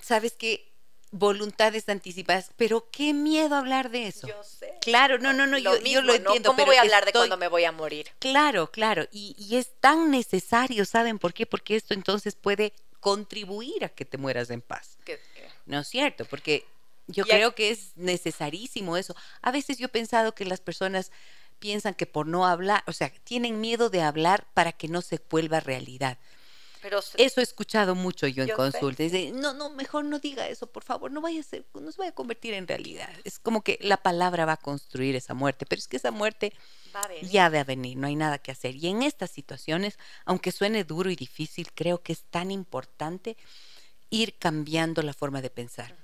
Sabes 0.02 0.34
que 0.34 0.70
voluntades 1.12 1.88
anticipadas, 1.88 2.50
pero 2.56 2.88
qué 2.90 3.12
miedo 3.14 3.56
hablar 3.56 3.90
de 3.90 4.06
eso. 4.06 4.28
Yo 4.28 4.42
sé. 4.44 4.74
Claro, 4.80 5.18
no, 5.18 5.32
no, 5.32 5.46
no, 5.46 5.58
yo, 5.58 5.76
yo, 5.78 6.02
lo 6.02 6.14
entiendo. 6.14 6.50
¿Cómo 6.50 6.66
voy 6.66 6.76
a 6.76 6.82
hablar 6.82 7.04
de 7.04 7.12
cuando 7.12 7.36
me 7.36 7.48
voy 7.48 7.64
a 7.64 7.72
morir? 7.72 8.10
Claro, 8.18 8.70
claro, 8.70 9.08
y, 9.10 9.34
y 9.38 9.56
es 9.56 9.72
tan 9.80 10.10
necesario, 10.10 10.84
¿saben 10.84 11.18
por 11.18 11.34
qué? 11.34 11.46
Porque 11.46 11.74
esto 11.74 11.94
entonces 11.94 12.36
puede 12.36 12.72
contribuir 13.00 13.84
a 13.84 13.88
que 13.88 14.04
te 14.04 14.18
mueras 14.18 14.50
en 14.50 14.60
paz. 14.60 14.98
¿No 15.66 15.80
es 15.80 15.88
cierto? 15.88 16.24
Porque 16.26 16.66
yo 17.12 17.24
creo 17.24 17.54
que 17.54 17.70
es 17.70 17.92
necesarísimo 17.96 18.96
eso. 18.96 19.14
A 19.42 19.50
veces 19.50 19.78
yo 19.78 19.86
he 19.86 19.90
pensado 19.90 20.34
que 20.34 20.44
las 20.44 20.60
personas 20.60 21.10
piensan 21.58 21.94
que 21.94 22.06
por 22.06 22.26
no 22.26 22.46
hablar, 22.46 22.82
o 22.86 22.92
sea, 22.92 23.12
tienen 23.24 23.60
miedo 23.60 23.90
de 23.90 24.02
hablar 24.02 24.46
para 24.54 24.72
que 24.72 24.88
no 24.88 25.02
se 25.02 25.20
vuelva 25.30 25.60
realidad. 25.60 26.18
Pero 26.82 27.00
eso 27.18 27.40
he 27.40 27.42
escuchado 27.42 27.94
mucho 27.94 28.26
yo 28.26 28.42
en 28.42 28.50
consultas. 28.50 29.12
no, 29.34 29.52
no, 29.52 29.68
mejor 29.68 30.06
no 30.06 30.18
diga 30.18 30.48
eso, 30.48 30.66
por 30.66 30.82
favor, 30.82 31.10
no 31.10 31.20
vaya 31.20 31.40
a 31.40 31.42
ser, 31.42 31.66
no 31.74 31.92
se 31.92 31.98
vaya 31.98 32.10
a 32.10 32.14
convertir 32.14 32.54
en 32.54 32.66
realidad. 32.66 33.10
Es 33.24 33.38
como 33.38 33.62
que 33.62 33.78
la 33.82 33.98
palabra 33.98 34.46
va 34.46 34.54
a 34.54 34.56
construir 34.56 35.14
esa 35.14 35.34
muerte, 35.34 35.66
pero 35.66 35.78
es 35.78 35.88
que 35.88 35.98
esa 35.98 36.10
muerte 36.10 36.54
ya 37.22 37.50
va 37.50 37.60
a 37.60 37.64
venir, 37.64 37.98
no 37.98 38.06
hay 38.06 38.16
nada 38.16 38.38
que 38.38 38.50
hacer. 38.50 38.76
Y 38.76 38.88
en 38.88 39.02
estas 39.02 39.30
situaciones, 39.30 39.98
aunque 40.24 40.52
suene 40.52 40.84
duro 40.84 41.10
y 41.10 41.16
difícil, 41.16 41.70
creo 41.74 42.02
que 42.02 42.14
es 42.14 42.22
tan 42.30 42.50
importante 42.50 43.36
ir 44.08 44.38
cambiando 44.38 45.02
la 45.02 45.12
forma 45.12 45.42
de 45.42 45.50
pensar 45.50 45.99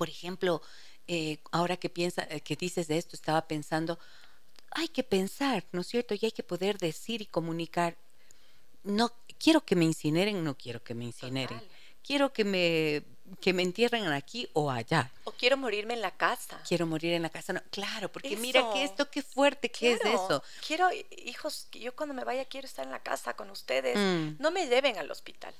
por 0.00 0.08
ejemplo, 0.08 0.62
eh, 1.08 1.40
ahora 1.52 1.76
que 1.76 1.90
piensa, 1.90 2.26
eh, 2.30 2.40
que 2.40 2.56
dices 2.56 2.88
de 2.88 2.96
esto, 2.96 3.16
estaba 3.16 3.46
pensando, 3.46 3.98
hay 4.70 4.88
que 4.88 5.02
pensar, 5.02 5.62
¿no 5.72 5.82
es 5.82 5.88
cierto? 5.88 6.14
Y 6.14 6.20
hay 6.22 6.32
que 6.32 6.42
poder 6.42 6.78
decir 6.78 7.20
y 7.20 7.26
comunicar. 7.26 7.98
No 8.82 9.12
quiero 9.38 9.62
que 9.62 9.76
me 9.76 9.84
incineren, 9.84 10.42
no 10.42 10.56
quiero 10.56 10.82
que 10.82 10.94
me 10.94 11.04
incineren. 11.04 11.60
Quiero 12.02 12.32
que 12.32 12.44
me 12.44 13.04
que 13.40 13.52
me 13.52 13.62
entierren 13.62 14.06
aquí 14.08 14.48
o 14.52 14.70
allá. 14.70 15.10
O 15.24 15.32
quiero 15.32 15.56
morirme 15.56 15.94
en 15.94 16.00
la 16.00 16.10
casa. 16.10 16.60
Quiero 16.66 16.86
morir 16.86 17.12
en 17.12 17.22
la 17.22 17.30
casa. 17.30 17.52
No, 17.52 17.62
claro, 17.70 18.10
porque 18.10 18.36
mira 18.36 18.72
que 18.72 18.84
esto, 18.84 19.10
qué 19.10 19.22
fuerte 19.22 19.70
que 19.70 19.92
es 19.92 20.00
eso. 20.04 20.42
Quiero, 20.66 20.88
hijos, 21.24 21.68
yo 21.72 21.94
cuando 21.94 22.14
me 22.14 22.24
vaya 22.24 22.44
quiero 22.44 22.66
estar 22.66 22.84
en 22.84 22.90
la 22.90 23.02
casa 23.02 23.34
con 23.34 23.50
ustedes. 23.50 23.96
Mm. 23.96 24.40
No 24.40 24.50
me 24.50 24.66
lleven 24.66 24.98
al 24.98 25.10
hospital. 25.10 25.54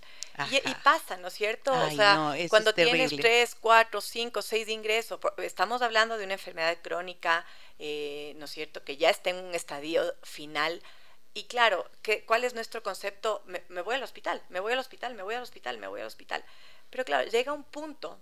Y, 0.51 0.61
pasa, 0.83 1.17
¿no 1.19 1.29
es 1.29 1.35
cierto? 1.35 1.73
o 1.73 1.91
sea, 1.91 2.35
cuando 2.49 2.73
tienes 2.73 3.15
tres, 3.17 3.55
cuatro, 3.55 4.01
cinco, 4.01 4.43
seis 4.43 4.69
ingresos, 4.69 5.21
estamos 5.39 5.83
hablando 5.83 6.17
de 6.17 6.25
una 6.25 6.35
enfermedad 6.35 6.79
crónica, 6.83 7.45
eh, 7.79 8.35
¿no 8.37 8.47
es 8.47 8.51
cierto? 8.51 8.83
Que 8.83 8.97
ya 8.97 9.11
está 9.11 9.31
en 9.31 9.37
un 9.37 9.55
estadio 9.55 10.03
final. 10.23 10.83
Y 11.33 11.45
claro, 11.45 11.89
¿qué, 12.03 12.25
¿cuál 12.25 12.45
es 12.45 12.55
nuestro 12.55 12.83
concepto? 12.83 13.45
me 13.69 13.83
voy 13.83 13.95
al 13.95 14.03
hospital, 14.03 14.43
me 14.49 14.59
voy 14.61 14.73
al 14.73 14.81
hospital, 14.81 15.15
me 15.15 15.23
voy 15.23 15.35
al 15.35 15.43
hospital, 15.43 15.79
me 15.79 15.87
voy 15.87 16.01
al 16.01 16.07
hospital. 16.07 16.45
Pero 16.91 17.05
claro, 17.05 17.31
llega 17.31 17.53
un 17.53 17.65
punto 17.65 18.21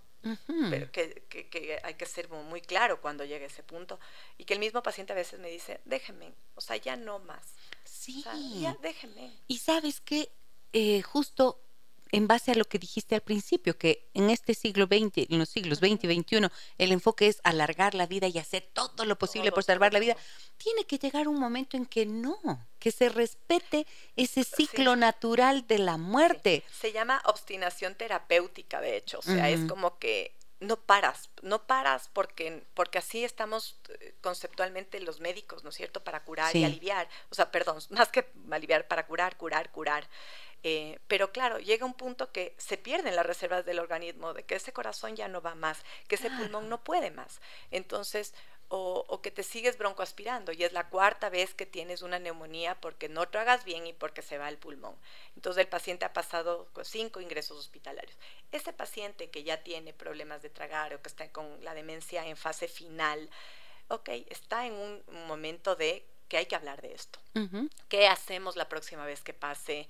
pero 0.69 0.91
que, 0.91 1.23
que, 1.29 1.79
hay 1.81 1.93
que 1.93 2.05
ser 2.05 2.29
muy 2.29 2.61
claro 2.61 2.99
cuando 3.01 3.23
llegue 3.23 3.45
ese 3.45 3.63
punto 3.63 3.99
y 4.37 4.43
que 4.43 4.53
el 4.53 4.59
mismo 4.59 4.83
paciente 4.83 5.13
a 5.13 5.15
veces 5.15 5.39
me 5.39 5.49
dice, 5.49 5.79
déjenme, 5.85 6.33
o 6.55 6.61
sea, 6.61 6.75
ya 6.75 6.95
no 6.97 7.19
más. 7.19 7.53
Sí. 7.85 8.23
ya 8.61 8.75
déjenme. 8.81 9.33
Y 9.47 9.59
sabes 9.59 10.01
que 10.01 10.29
eh, 10.73 11.01
justo 11.01 11.61
en 12.11 12.27
base 12.27 12.51
a 12.51 12.55
lo 12.55 12.65
que 12.65 12.79
dijiste 12.79 13.15
al 13.15 13.21
principio, 13.21 13.77
que 13.77 14.09
en 14.13 14.29
este 14.29 14.53
siglo 14.53 14.85
XX, 14.85 15.29
en 15.29 15.39
los 15.39 15.49
siglos 15.49 15.79
XX 15.79 16.03
y 16.03 16.21
XXI, 16.21 16.47
el 16.77 16.91
enfoque 16.91 17.27
es 17.27 17.39
alargar 17.43 17.95
la 17.95 18.07
vida 18.07 18.27
y 18.27 18.37
hacer 18.37 18.69
todo 18.73 19.05
lo 19.05 19.17
posible 19.17 19.51
por 19.51 19.63
salvar 19.63 19.93
la 19.93 19.99
vida, 19.99 20.15
tiene 20.57 20.85
que 20.85 20.97
llegar 20.97 21.27
un 21.27 21.39
momento 21.39 21.77
en 21.77 21.85
que 21.85 22.05
no, 22.05 22.37
que 22.79 22.91
se 22.91 23.09
respete 23.09 23.85
ese 24.15 24.43
ciclo 24.43 24.95
natural 24.95 25.67
de 25.67 25.79
la 25.79 25.97
muerte. 25.97 26.63
Se 26.71 26.91
llama 26.91 27.21
obstinación 27.25 27.95
terapéutica, 27.95 28.81
de 28.81 28.97
hecho, 28.97 29.19
o 29.19 29.23
sea, 29.23 29.49
es 29.49 29.65
como 29.65 29.99
que 29.99 30.33
no 30.59 30.77
paras, 30.77 31.29
no 31.41 31.65
paras 31.65 32.09
porque, 32.11 32.63
porque 32.73 32.97
así 32.97 33.23
estamos 33.23 33.77
eh, 33.87 34.15
conceptualmente 34.21 34.99
los 34.99 35.21
médicos, 35.21 35.63
¿no 35.63 35.69
es 35.69 35.75
cierto?, 35.75 36.03
para 36.03 36.23
curar 36.23 36.55
y 36.55 36.65
aliviar, 36.65 37.07
o 37.29 37.35
sea, 37.35 37.51
perdón, 37.51 37.81
más 37.91 38.09
que 38.09 38.29
aliviar, 38.51 38.87
para 38.87 39.05
curar, 39.05 39.37
curar, 39.37 39.71
curar. 39.71 40.09
Eh, 40.63 40.99
pero 41.07 41.31
claro, 41.31 41.59
llega 41.59 41.85
un 41.85 41.93
punto 41.93 42.31
que 42.31 42.53
se 42.57 42.77
pierden 42.77 43.15
las 43.15 43.25
reservas 43.25 43.65
del 43.65 43.79
organismo, 43.79 44.33
de 44.33 44.43
que 44.43 44.55
ese 44.55 44.73
corazón 44.73 45.15
ya 45.15 45.27
no 45.27 45.41
va 45.41 45.55
más, 45.55 45.83
que 46.07 46.15
ese 46.15 46.29
pulmón 46.29 46.67
no 46.69 46.83
puede 46.83 47.11
más. 47.11 47.39
Entonces, 47.71 48.33
o, 48.71 49.21
que 49.21 49.31
te 49.31 49.41
sigues 49.41 49.77
broncoaspirando 49.77 50.51
y 50.51 50.63
es 50.63 50.73
la 50.73 50.89
cuarta 50.89 51.29
vez 51.29 51.55
que 51.55 51.65
tienes 51.65 52.03
una 52.03 52.19
neumonía 52.19 52.79
porque 52.79 53.09
no 53.09 53.27
tragas 53.27 53.65
bien 53.65 53.87
y 53.87 53.93
porque 53.93 54.21
se 54.21 54.37
va 54.37 54.47
el 54.47 54.57
pulmón. 54.57 54.95
Entonces 55.35 55.61
el 55.61 55.67
paciente 55.67 56.05
ha 56.05 56.13
pasado 56.13 56.69
cinco 56.83 57.19
ingresos 57.19 57.57
hospitalarios. 57.57 58.15
Ese 58.51 58.71
paciente 58.71 59.31
que 59.31 59.43
ya 59.43 59.63
tiene 59.63 59.91
problemas 59.91 60.43
de 60.43 60.51
tragar 60.51 60.93
o 60.93 61.01
que 61.01 61.09
está 61.09 61.29
con 61.31 61.63
la 61.63 61.73
demencia 61.73 62.27
en 62.27 62.37
fase 62.37 62.67
final, 62.67 63.29
ok, 63.87 64.09
está 64.29 64.67
en 64.67 64.73
un 64.73 65.03
momento 65.27 65.75
de 65.75 66.05
que 66.27 66.37
hay 66.37 66.45
que 66.45 66.55
hablar 66.55 66.79
de 66.81 66.93
esto. 66.93 67.19
¿Qué 67.87 68.07
hacemos 68.07 68.55
la 68.55 68.69
próxima 68.69 69.03
vez 69.03 69.23
que 69.23 69.33
pase 69.33 69.87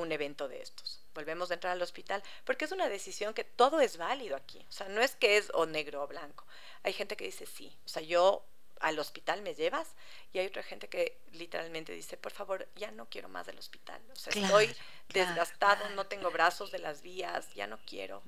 un 0.00 0.12
evento 0.12 0.48
de 0.48 0.62
estos. 0.62 1.00
Volvemos 1.14 1.50
a 1.50 1.54
entrar 1.54 1.72
al 1.72 1.82
hospital, 1.82 2.22
porque 2.44 2.64
es 2.64 2.72
una 2.72 2.88
decisión 2.88 3.34
que 3.34 3.44
todo 3.44 3.80
es 3.80 3.96
válido 3.96 4.36
aquí. 4.36 4.64
O 4.68 4.72
sea, 4.72 4.88
no 4.88 5.00
es 5.00 5.16
que 5.16 5.36
es 5.36 5.50
o 5.54 5.66
negro 5.66 6.02
o 6.02 6.06
blanco. 6.06 6.46
Hay 6.82 6.92
gente 6.92 7.16
que 7.16 7.24
dice 7.24 7.46
sí. 7.46 7.76
O 7.84 7.88
sea, 7.88 8.02
yo 8.02 8.44
al 8.80 8.98
hospital 8.98 9.42
me 9.42 9.54
llevas 9.54 9.88
y 10.32 10.38
hay 10.38 10.46
otra 10.46 10.62
gente 10.62 10.88
que 10.88 11.18
literalmente 11.32 11.92
dice, 11.92 12.16
por 12.16 12.32
favor, 12.32 12.68
ya 12.76 12.90
no 12.90 13.08
quiero 13.08 13.28
más 13.28 13.46
del 13.46 13.58
hospital. 13.58 14.00
O 14.12 14.16
sea, 14.16 14.32
estoy 14.32 14.74
desgastado, 15.08 15.88
no 15.90 16.06
tengo 16.06 16.30
brazos 16.30 16.70
de 16.70 16.78
las 16.78 17.02
vías, 17.02 17.52
ya 17.54 17.66
no 17.66 17.78
quiero. 17.86 18.22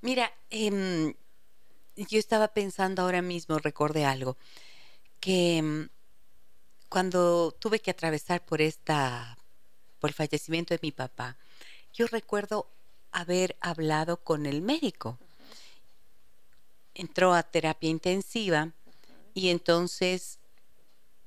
Mira, 0.00 0.32
em, 0.50 1.14
yo 1.96 2.18
estaba 2.18 2.48
pensando 2.48 3.02
ahora 3.02 3.22
mismo, 3.22 3.58
recordé 3.58 4.04
algo, 4.04 4.36
que 5.20 5.58
em, 5.58 5.88
cuando 6.88 7.52
tuve 7.52 7.80
que 7.80 7.90
atravesar 7.90 8.44
por 8.44 8.60
esta, 8.60 9.38
por 9.98 10.10
el 10.10 10.14
fallecimiento 10.14 10.74
de 10.74 10.80
mi 10.82 10.92
papá, 10.92 11.36
yo 11.92 12.06
recuerdo 12.06 12.68
haber 13.12 13.56
hablado 13.60 14.18
con 14.18 14.46
el 14.46 14.62
médico. 14.62 15.18
Entró 16.94 17.34
a 17.34 17.42
terapia 17.42 17.90
intensiva 17.90 18.72
y 19.34 19.50
entonces 19.50 20.38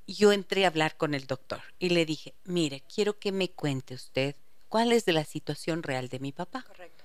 yo 0.08 0.32
entré 0.32 0.66
a 0.66 0.70
hablar 0.70 0.98
con 0.98 1.14
el 1.14 1.28
doctor 1.28 1.62
y 1.78 1.90
le 1.90 2.06
dije, 2.06 2.34
mire, 2.44 2.84
quiero 2.94 3.20
que 3.20 3.32
me 3.32 3.50
cuente 3.50 3.94
usted 3.94 4.36
cuál 4.68 4.92
es 4.92 5.08
la 5.08 5.26
situación 5.26 5.84
real 5.84 6.10
de 6.10 6.20
mi 6.20 6.32
papá. 6.32 6.64
Correcto. 6.64 7.04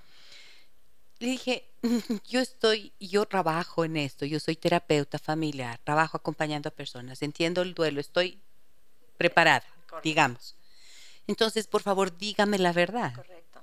Le 1.19 1.29
dije, 1.29 1.65
yo 2.27 2.39
estoy, 2.39 2.93
yo 2.99 3.25
trabajo 3.25 3.85
en 3.85 3.97
esto, 3.97 4.25
yo 4.25 4.39
soy 4.39 4.55
terapeuta 4.55 5.17
familiar, 5.17 5.79
trabajo 5.83 6.17
acompañando 6.17 6.69
a 6.69 6.71
personas, 6.71 7.21
entiendo 7.21 7.61
el 7.61 7.73
duelo, 7.73 8.01
estoy 8.01 8.39
preparada, 9.17 9.65
digamos. 10.03 10.55
Entonces, 11.27 11.67
por 11.67 11.81
favor, 11.81 12.17
dígame 12.17 12.57
la 12.57 12.73
verdad. 12.73 13.13
Correcto. 13.15 13.61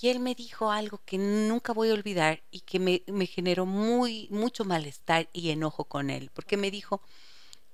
Y 0.00 0.08
él 0.08 0.20
me 0.20 0.34
dijo 0.34 0.70
algo 0.70 1.00
que 1.04 1.18
nunca 1.18 1.72
voy 1.72 1.90
a 1.90 1.94
olvidar 1.94 2.42
y 2.50 2.60
que 2.60 2.78
me, 2.78 3.02
me 3.06 3.26
generó 3.26 3.66
muy, 3.66 4.28
mucho 4.30 4.64
malestar 4.64 5.28
y 5.32 5.50
enojo 5.50 5.84
con 5.84 6.10
él, 6.10 6.30
porque 6.32 6.56
me 6.56 6.70
dijo, 6.70 7.00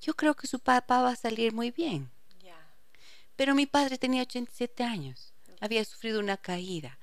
yo 0.01 0.15
creo 0.15 0.35
que 0.35 0.47
su 0.47 0.61
papá 0.61 1.03
va 1.03 1.11
a 1.11 1.17
salir 1.17 1.53
muy 1.53 1.71
bien. 1.71 2.11
Pero 3.37 3.55
mi 3.55 3.67
padre 3.67 3.99
tenía 3.99 4.23
87 4.23 4.85
años, 4.85 5.33
había 5.61 5.85
sufrido 5.85 6.21
una 6.21 6.37
caída, 6.37 6.99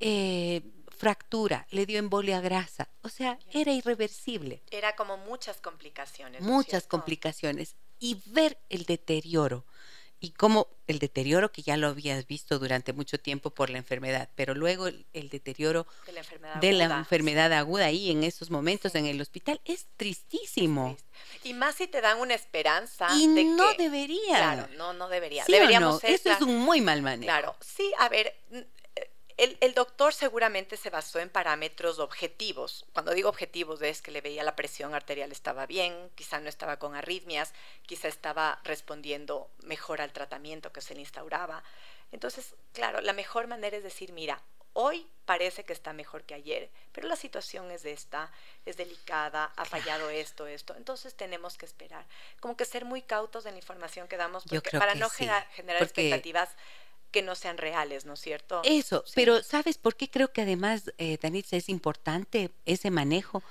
eh, 0.00 0.62
fractura, 0.88 1.66
le 1.70 1.86
dio 1.86 1.98
embolia 1.98 2.40
grasa, 2.40 2.88
o 3.02 3.08
sea, 3.08 3.38
era 3.52 3.72
irreversible. 3.72 4.62
Era 4.70 4.96
como 4.96 5.16
muchas 5.16 5.60
complicaciones. 5.60 6.42
Muchas 6.42 6.86
complicaciones. 6.86 7.76
Y 8.00 8.20
ver 8.26 8.58
el 8.68 8.84
deterioro 8.84 9.64
y 10.20 10.32
cómo 10.32 10.68
el 10.86 10.98
deterioro 10.98 11.50
que 11.50 11.62
ya 11.62 11.76
lo 11.76 11.88
habías 11.88 12.26
visto 12.26 12.58
durante 12.58 12.92
mucho 12.92 13.18
tiempo 13.18 13.50
por 13.50 13.70
la 13.70 13.78
enfermedad, 13.78 14.28
pero 14.34 14.54
luego 14.54 14.86
el, 14.86 15.28
deterioro 15.30 15.86
de 16.60 16.72
la 16.72 16.84
enfermedad, 16.84 17.52
aguda, 17.54 17.86
ahí 17.86 18.10
en 18.10 18.22
esos 18.22 18.50
momentos 18.50 18.94
en 18.94 19.06
el 19.06 19.20
hospital 19.20 19.60
es 19.64 19.86
tristísimo. 19.96 20.96
y 21.42 21.54
más 21.54 21.76
si 21.76 21.86
te 21.86 22.00
dan 22.00 22.18
una 22.18 22.34
esperanza. 22.34 23.08
Y 23.16 23.26
no 23.26 23.72
debería. 23.74 24.36
Claro, 24.36 24.68
no, 24.76 24.92
no 24.92 25.08
debería. 25.08 25.44
Deberíamos 25.48 26.04
Eso 26.04 26.30
es 26.30 26.40
un 26.42 26.58
muy 26.58 26.80
mal 26.80 27.00
manejo. 27.00 27.30
Claro, 27.30 27.56
sí, 27.60 27.90
a 27.98 28.08
ver, 28.10 28.36
el, 29.40 29.74
doctor 29.74 30.12
seguramente 30.12 30.76
se 30.76 30.90
basó 30.90 31.18
en 31.18 31.30
parámetros 31.30 31.98
objetivos. 31.98 32.84
Cuando 32.92 33.12
digo 33.12 33.30
objetivos 33.30 33.80
es 33.80 34.02
que 34.02 34.10
le 34.10 34.20
veía 34.20 34.44
la 34.44 34.54
presión 34.54 34.94
arterial 34.94 35.32
estaba 35.32 35.66
bien, 35.66 36.10
quizá 36.14 36.40
no 36.40 36.48
estaba 36.50 36.78
con 36.78 36.94
arritmias, 36.94 37.54
quizá 37.86 38.08
estaba 38.08 38.60
respondiendo 38.64 39.50
mejor 39.62 40.02
al 40.02 40.12
tratamiento 40.12 40.72
que 40.72 40.82
se 40.82 40.94
le 40.94 41.00
instauraba. 41.00 41.64
Entonces, 42.12 42.54
claro, 42.74 43.00
la 43.00 43.14
mejor 43.14 43.46
manera 43.46 43.78
es 43.78 43.82
decir, 43.82 44.12
mira, 44.12 44.42
hoy 44.74 45.06
parece 45.24 45.64
que 45.64 45.72
está 45.72 45.92
mejor 45.92 46.24
que 46.24 46.34
ayer, 46.34 46.70
pero 46.92 47.08
la 47.08 47.16
situación 47.16 47.70
es 47.70 47.84
esta, 47.84 48.30
es 48.66 48.76
delicada, 48.76 49.52
ha 49.56 49.64
fallado 49.64 50.10
esto, 50.10 50.46
esto. 50.46 50.74
Entonces 50.76 51.14
tenemos 51.14 51.56
que 51.56 51.66
esperar. 51.66 52.04
Como 52.40 52.56
que 52.56 52.64
ser 52.64 52.84
muy 52.84 53.00
cautos 53.00 53.46
en 53.46 53.52
la 53.52 53.58
información 53.58 54.06
que 54.06 54.16
damos 54.16 54.44
para 54.72 54.94
no 54.96 55.08
generar 55.08 55.46
expectativas 55.82 56.50
que 57.10 57.22
no 57.22 57.34
sean 57.34 57.58
reales, 57.58 58.04
¿no 58.04 58.14
es 58.14 58.20
cierto? 58.20 58.60
Eso, 58.64 59.04
pero 59.14 59.42
¿sabes 59.42 59.78
por 59.78 59.96
qué 59.96 60.08
creo 60.08 60.32
que 60.32 60.42
además, 60.42 60.92
eh, 60.98 61.18
Danitza, 61.20 61.56
es 61.56 61.68
importante 61.68 62.50
ese 62.66 62.90
manejo? 62.90 63.42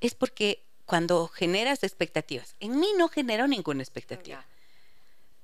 Es 0.00 0.14
porque 0.14 0.62
cuando 0.86 1.28
generas 1.28 1.82
expectativas, 1.82 2.54
en 2.60 2.80
mí 2.80 2.88
no 2.96 3.08
generó 3.08 3.46
ninguna 3.46 3.82
expectativa. 3.82 4.44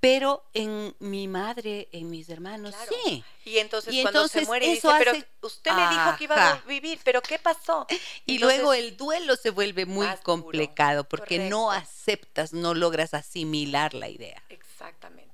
Pero 0.01 0.45
en 0.53 0.95
mi 0.99 1.29
madre, 1.29 1.89
en 1.91 2.11
mis 2.11 2.29
hermanos, 2.29 2.75
sí. 2.91 3.25
Y 3.47 3.57
entonces 3.57 3.95
cuando 4.03 4.29
se 4.29 4.45
muere 4.45 4.67
dice, 4.69 4.87
pero 4.99 5.13
usted 5.41 5.73
me 5.73 5.89
dijo 5.89 6.17
que 6.19 6.25
iba 6.25 6.51
a 6.51 6.57
vivir, 6.67 7.01
pero 7.03 7.23
¿qué 7.23 7.39
pasó? 7.39 7.87
Y 8.27 8.39
luego 8.39 8.75
el 8.75 8.99
duelo 8.99 9.35
se 9.37 9.49
vuelve 9.49 9.87
muy 9.87 10.07
complicado 10.23 11.05
porque 11.05 11.49
no 11.49 11.71
aceptas, 11.71 12.53
no 12.53 12.75
logras 12.75 13.15
asimilar 13.15 13.95
la 13.95 14.11
idea. 14.11 14.43
Exactamente. 14.51 15.34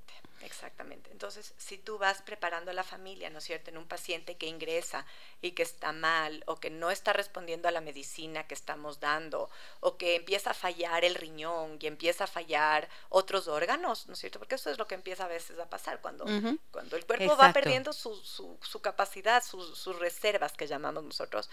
Exactamente. 0.51 1.13
Entonces, 1.13 1.55
si 1.59 1.79
tú 1.79 1.97
vas 1.97 2.23
preparando 2.23 2.73
a 2.73 2.75
la 2.75 2.83
familia, 2.83 3.31
¿no 3.31 3.39
es 3.39 3.45
cierto?, 3.45 3.71
en 3.71 3.79
un 3.79 3.87
paciente 3.87 4.37
que 4.37 4.49
ingresa 4.49 5.07
y 5.41 5.53
que 5.53 5.63
está 5.63 5.93
mal 5.93 6.43
o 6.47 6.57
que 6.57 6.71
no 6.71 6.91
está 6.91 7.13
respondiendo 7.13 7.69
a 7.69 7.71
la 7.71 7.81
medicina 7.81 8.49
que 8.49 8.55
estamos 8.55 8.99
dando 8.99 9.49
o 9.79 9.97
que 9.97 10.17
empieza 10.17 10.51
a 10.51 10.55
fallar 10.55 11.05
el 11.05 11.15
riñón 11.15 11.79
y 11.81 11.87
empieza 11.87 12.25
a 12.25 12.27
fallar 12.27 12.89
otros 13.11 13.47
órganos, 13.47 14.09
¿no 14.09 14.15
es 14.15 14.19
cierto? 14.19 14.41
Porque 14.41 14.57
eso 14.57 14.71
es 14.71 14.79
lo 14.79 14.89
que 14.89 14.97
empieza 14.97 15.27
a 15.27 15.29
veces 15.29 15.57
a 15.61 15.71
pasar 15.71 16.01
cuando, 16.01 16.25
cuando 16.73 16.97
el 16.97 17.07
cuerpo 17.07 17.37
va 17.37 17.53
perdiendo 17.53 17.93
su, 17.93 18.17
su, 18.17 18.83
capacidad, 18.83 19.45
sus 19.45 19.99
reservas 20.01 20.53
que 20.55 20.67
llamamos 20.67 21.05
nosotros. 21.05 21.49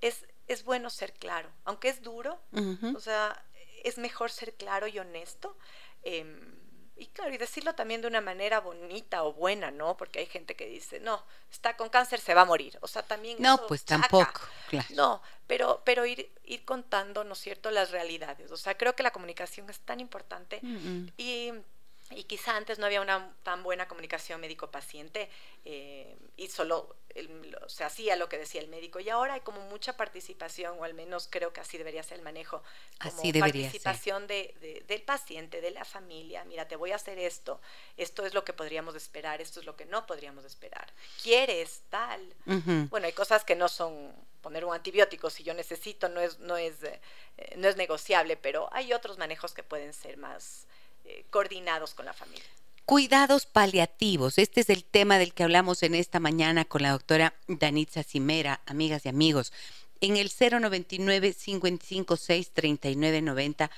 Es, 0.00 0.24
es 0.46 0.62
bueno 0.62 0.88
ser 0.88 1.14
claro, 1.14 1.50
aunque 1.64 1.88
es 1.88 2.00
duro, 2.00 2.38
o 2.94 3.00
sea, 3.00 3.44
es 3.82 3.98
mejor 3.98 4.30
ser 4.30 4.54
claro 4.54 4.86
y 4.86 5.00
honesto. 5.00 5.58
Eh, 6.04 6.24
y 6.96 7.06
claro, 7.08 7.32
y 7.32 7.36
decirlo 7.36 7.74
también 7.74 8.00
de 8.00 8.08
una 8.08 8.20
manera 8.20 8.60
bonita 8.60 9.22
o 9.24 9.32
buena, 9.32 9.70
¿no? 9.70 9.96
Porque 9.96 10.20
hay 10.20 10.26
gente 10.26 10.56
que 10.56 10.66
dice, 10.66 10.98
no, 11.00 11.22
está 11.50 11.76
con 11.76 11.90
cáncer, 11.90 12.20
se 12.20 12.32
va 12.32 12.42
a 12.42 12.46
morir. 12.46 12.78
O 12.80 12.88
sea, 12.88 13.02
también... 13.02 13.36
No, 13.38 13.66
pues 13.66 13.84
tampoco, 13.84 14.40
claro. 14.68 14.86
No, 14.90 15.22
pero, 15.46 15.82
pero 15.84 16.06
ir, 16.06 16.30
ir 16.44 16.64
contando, 16.64 17.22
¿no 17.24 17.34
es 17.34 17.38
cierto?, 17.38 17.70
las 17.70 17.90
realidades. 17.90 18.50
O 18.50 18.56
sea, 18.56 18.78
creo 18.78 18.96
que 18.96 19.02
la 19.02 19.12
comunicación 19.12 19.68
es 19.68 19.80
tan 19.80 20.00
importante. 20.00 20.60
Y 21.18 21.52
y 22.10 22.24
quizá 22.24 22.56
antes 22.56 22.78
no 22.78 22.86
había 22.86 23.00
una 23.00 23.34
tan 23.42 23.62
buena 23.62 23.88
comunicación 23.88 24.40
médico-paciente 24.40 25.28
eh, 25.64 26.16
y 26.36 26.48
solo 26.48 26.96
se 27.66 27.82
hacía 27.82 28.14
lo 28.16 28.28
que 28.28 28.38
decía 28.38 28.60
el 28.60 28.68
médico 28.68 29.00
y 29.00 29.08
ahora 29.08 29.34
hay 29.34 29.40
como 29.40 29.60
mucha 29.62 29.96
participación 29.96 30.78
o 30.78 30.84
al 30.84 30.94
menos 30.94 31.28
creo 31.30 31.52
que 31.52 31.60
así 31.60 31.78
debería 31.78 32.02
ser 32.02 32.18
el 32.18 32.24
manejo 32.24 32.62
como 33.00 33.18
así 33.18 33.32
participación 33.32 34.26
de, 34.26 34.84
del 34.86 35.02
paciente 35.02 35.60
de 35.60 35.70
la 35.70 35.84
familia 35.84 36.44
mira 36.44 36.68
te 36.68 36.76
voy 36.76 36.92
a 36.92 36.96
hacer 36.96 37.18
esto 37.18 37.60
esto 37.96 38.26
es 38.26 38.34
lo 38.34 38.44
que 38.44 38.52
podríamos 38.52 38.94
esperar 38.94 39.40
esto 39.40 39.60
es 39.60 39.66
lo 39.66 39.76
que 39.76 39.86
no 39.86 40.06
podríamos 40.06 40.44
esperar 40.44 40.92
quieres 41.22 41.82
tal 41.88 42.34
bueno 42.90 43.06
hay 43.06 43.12
cosas 43.12 43.44
que 43.44 43.56
no 43.56 43.68
son 43.68 44.14
poner 44.42 44.64
un 44.64 44.74
antibiótico 44.74 45.30
si 45.30 45.42
yo 45.42 45.54
necesito 45.54 46.08
no 46.08 46.20
es 46.20 46.38
no 46.38 46.56
es 46.56 46.82
eh, 46.82 47.00
no 47.56 47.66
es 47.66 47.76
negociable 47.76 48.36
pero 48.36 48.68
hay 48.72 48.92
otros 48.92 49.16
manejos 49.16 49.54
que 49.54 49.62
pueden 49.62 49.92
ser 49.94 50.18
más 50.18 50.66
coordinados 51.30 51.94
con 51.94 52.06
la 52.06 52.12
familia. 52.12 52.44
Cuidados 52.84 53.46
paliativos. 53.46 54.38
Este 54.38 54.60
es 54.60 54.70
el 54.70 54.84
tema 54.84 55.18
del 55.18 55.34
que 55.34 55.42
hablamos 55.42 55.82
en 55.82 55.94
esta 55.94 56.20
mañana 56.20 56.64
con 56.64 56.82
la 56.82 56.92
doctora 56.92 57.34
Danitza 57.48 58.04
Cimera, 58.04 58.60
amigas 58.66 59.06
y 59.06 59.08
amigos. 59.08 59.52
En 60.00 60.16
el 60.16 60.30
099 60.30 61.34
556 61.34 62.50
3990 62.52 63.70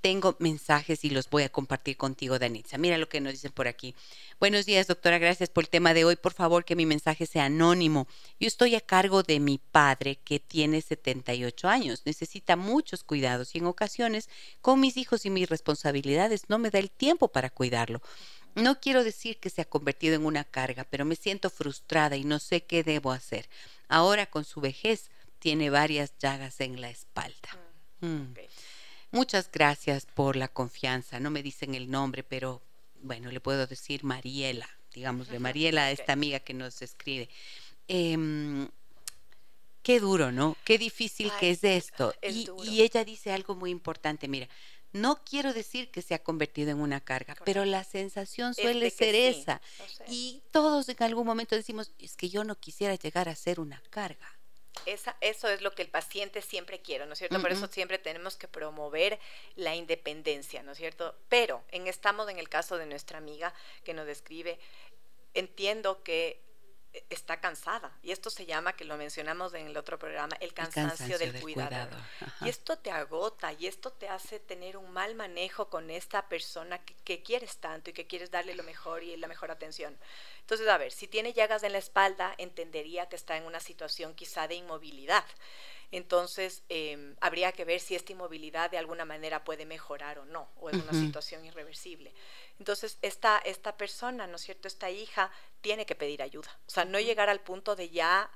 tengo 0.00 0.36
mensajes 0.38 1.04
y 1.04 1.10
los 1.10 1.28
voy 1.28 1.42
a 1.42 1.48
compartir 1.48 1.96
contigo, 1.96 2.38
Danitza. 2.38 2.78
Mira 2.78 2.98
lo 2.98 3.08
que 3.08 3.20
nos 3.20 3.32
dicen 3.32 3.52
por 3.52 3.68
aquí. 3.68 3.94
Buenos 4.38 4.66
días, 4.66 4.86
doctora. 4.86 5.18
Gracias 5.18 5.50
por 5.50 5.64
el 5.64 5.70
tema 5.70 5.94
de 5.94 6.04
hoy. 6.04 6.16
Por 6.16 6.32
favor, 6.32 6.64
que 6.64 6.76
mi 6.76 6.86
mensaje 6.86 7.26
sea 7.26 7.46
anónimo. 7.46 8.06
Yo 8.38 8.46
estoy 8.46 8.74
a 8.74 8.80
cargo 8.80 9.22
de 9.22 9.40
mi 9.40 9.58
padre, 9.58 10.16
que 10.16 10.38
tiene 10.40 10.80
78 10.80 11.68
años. 11.68 12.02
Necesita 12.04 12.56
muchos 12.56 13.04
cuidados 13.04 13.54
y 13.54 13.58
en 13.58 13.66
ocasiones, 13.66 14.28
con 14.60 14.80
mis 14.80 14.96
hijos 14.96 15.26
y 15.26 15.30
mis 15.30 15.48
responsabilidades, 15.48 16.48
no 16.48 16.58
me 16.58 16.70
da 16.70 16.78
el 16.78 16.90
tiempo 16.90 17.28
para 17.28 17.50
cuidarlo. 17.50 18.00
No 18.54 18.80
quiero 18.80 19.04
decir 19.04 19.38
que 19.38 19.50
se 19.50 19.62
ha 19.62 19.66
convertido 19.66 20.14
en 20.14 20.24
una 20.24 20.44
carga, 20.44 20.84
pero 20.84 21.04
me 21.04 21.16
siento 21.16 21.50
frustrada 21.50 22.16
y 22.16 22.24
no 22.24 22.38
sé 22.38 22.64
qué 22.64 22.82
debo 22.82 23.12
hacer. 23.12 23.48
Ahora, 23.88 24.26
con 24.26 24.44
su 24.44 24.60
vejez, 24.60 25.10
tiene 25.38 25.68
varias 25.68 26.12
llagas 26.18 26.60
en 26.60 26.80
la 26.80 26.88
espalda. 26.88 27.48
Mm. 28.00 28.06
Mm. 28.06 28.34
Muchas 29.10 29.50
gracias 29.50 30.06
por 30.06 30.36
la 30.36 30.48
confianza. 30.48 31.20
No 31.20 31.30
me 31.30 31.42
dicen 31.42 31.74
el 31.74 31.90
nombre, 31.90 32.22
pero 32.22 32.62
bueno, 33.02 33.30
le 33.30 33.40
puedo 33.40 33.66
decir 33.66 34.04
Mariela, 34.04 34.68
digámosle, 34.92 35.38
Mariela, 35.38 35.90
esta 35.90 36.12
amiga 36.12 36.40
que 36.40 36.54
nos 36.54 36.82
escribe. 36.82 37.28
Em, 37.88 38.68
qué 39.82 40.00
duro, 40.00 40.32
¿no? 40.32 40.56
Qué 40.64 40.78
difícil 40.78 41.30
que 41.38 41.50
es 41.50 41.62
esto. 41.62 42.14
y, 42.22 42.82
ella 42.82 43.04
dice 43.04 43.32
algo 43.32 43.54
muy 43.54 43.70
importante, 43.70 44.28
mira, 44.28 44.48
no 44.92 45.22
quiero 45.24 45.52
decir 45.52 45.90
que 45.90 46.02
se 46.02 46.14
ha 46.14 46.22
convertido 46.22 46.70
en 46.70 46.80
una 46.80 47.00
carga, 47.00 47.36
pero 47.44 47.64
la 47.64 47.84
sensación 47.84 48.54
suele 48.54 48.90
ser 48.90 49.14
esa. 49.14 49.60
Y 50.08 50.42
todos 50.50 50.88
en 50.88 51.02
algún 51.02 51.26
momento 51.26 51.54
decimos, 51.54 51.92
es 51.98 52.16
que 52.16 52.28
yo 52.28 52.44
no 52.44 52.58
quisiera 52.58 52.94
llegar 52.94 53.28
a 53.28 53.34
ser 53.34 53.60
una 53.60 53.82
carga. 53.90 54.35
Esa, 54.84 55.16
eso 55.20 55.48
es 55.48 55.62
lo 55.62 55.74
que 55.74 55.82
el 55.82 55.88
paciente 55.88 56.42
siempre 56.42 56.80
quiere, 56.80 57.06
¿no 57.06 57.14
es 57.14 57.18
cierto? 57.18 57.40
Por 57.40 57.50
eso 57.50 57.66
siempre 57.66 57.98
tenemos 57.98 58.36
que 58.36 58.48
promover 58.48 59.18
la 59.56 59.74
independencia, 59.74 60.62
¿no 60.62 60.72
es 60.72 60.78
cierto? 60.78 61.14
Pero 61.28 61.62
en, 61.70 61.86
estamos 61.86 62.28
en 62.28 62.38
el 62.38 62.48
caso 62.48 62.76
de 62.76 62.86
nuestra 62.86 63.18
amiga 63.18 63.54
que 63.84 63.94
nos 63.94 64.06
describe, 64.06 64.58
entiendo 65.34 66.02
que 66.02 66.40
está 67.10 67.40
cansada. 67.40 67.92
Y 68.02 68.10
esto 68.10 68.30
se 68.30 68.46
llama, 68.46 68.74
que 68.74 68.84
lo 68.84 68.96
mencionamos 68.96 69.54
en 69.54 69.66
el 69.66 69.76
otro 69.76 69.98
programa, 69.98 70.36
el 70.40 70.52
cansancio, 70.54 71.18
del, 71.18 71.40
cuidado. 71.40 71.96
Y 72.40 72.48
esto 72.48 72.78
te 72.78 72.90
agota 72.90 73.52
y 73.52 73.66
esto 73.66 73.92
te 73.92 74.08
hace 74.08 74.40
tener 74.40 74.76
un 74.76 74.92
mal 74.92 75.14
manejo 75.14 75.68
con 75.68 75.90
esta 75.90 76.28
persona 76.28 76.78
que, 76.84 76.94
que, 77.04 77.22
quieres 77.22 77.58
tanto 77.58 77.90
y 77.90 77.92
que 77.92 78.06
quieres 78.06 78.30
darle 78.30 78.54
lo 78.54 78.62
mejor 78.62 79.02
y 79.02 79.16
la 79.16 79.28
mejor 79.28 79.50
atención. 79.50 79.96
Entonces, 80.40 80.68
a 80.68 80.78
ver, 80.78 80.92
si 80.92 81.08
tiene 81.08 81.32
llagas 81.32 81.62
en 81.62 81.72
la 81.72 81.78
espalda, 81.78 82.34
entendería 82.38 83.08
que 83.08 83.16
está 83.16 83.36
en 83.36 83.44
una 83.44 83.60
situación 83.60 84.14
quizá 84.14 84.48
de 84.48 84.54
inmovilidad. 84.54 85.24
Entonces, 85.90 86.62
em, 86.68 87.16
habría 87.20 87.52
que 87.52 87.64
ver 87.64 87.80
si 87.80 87.94
esta 87.94 88.12
inmovilidad 88.12 88.70
de 88.70 88.78
alguna 88.78 89.04
manera 89.04 89.44
puede 89.44 89.66
mejorar 89.66 90.18
o 90.18 90.24
no, 90.24 90.48
o 90.56 90.70
es 90.70 90.76
una 90.76 90.92
situación 90.92 91.44
irreversible. 91.44 92.12
Entonces, 92.58 92.98
esta, 93.02 93.38
esta 93.38 93.76
persona, 93.76 94.26
¿no 94.26 94.36
es 94.36 94.42
cierto? 94.42 94.68
Esta 94.68 94.90
hija 94.90 95.30
tiene 95.60 95.86
que 95.86 95.94
pedir 95.94 96.22
ayuda. 96.22 96.58
O 96.66 96.70
sea, 96.70 96.84
no 96.84 96.98
llegar 97.00 97.28
al 97.28 97.40
punto 97.40 97.76
de 97.76 97.90
ya 97.90 98.30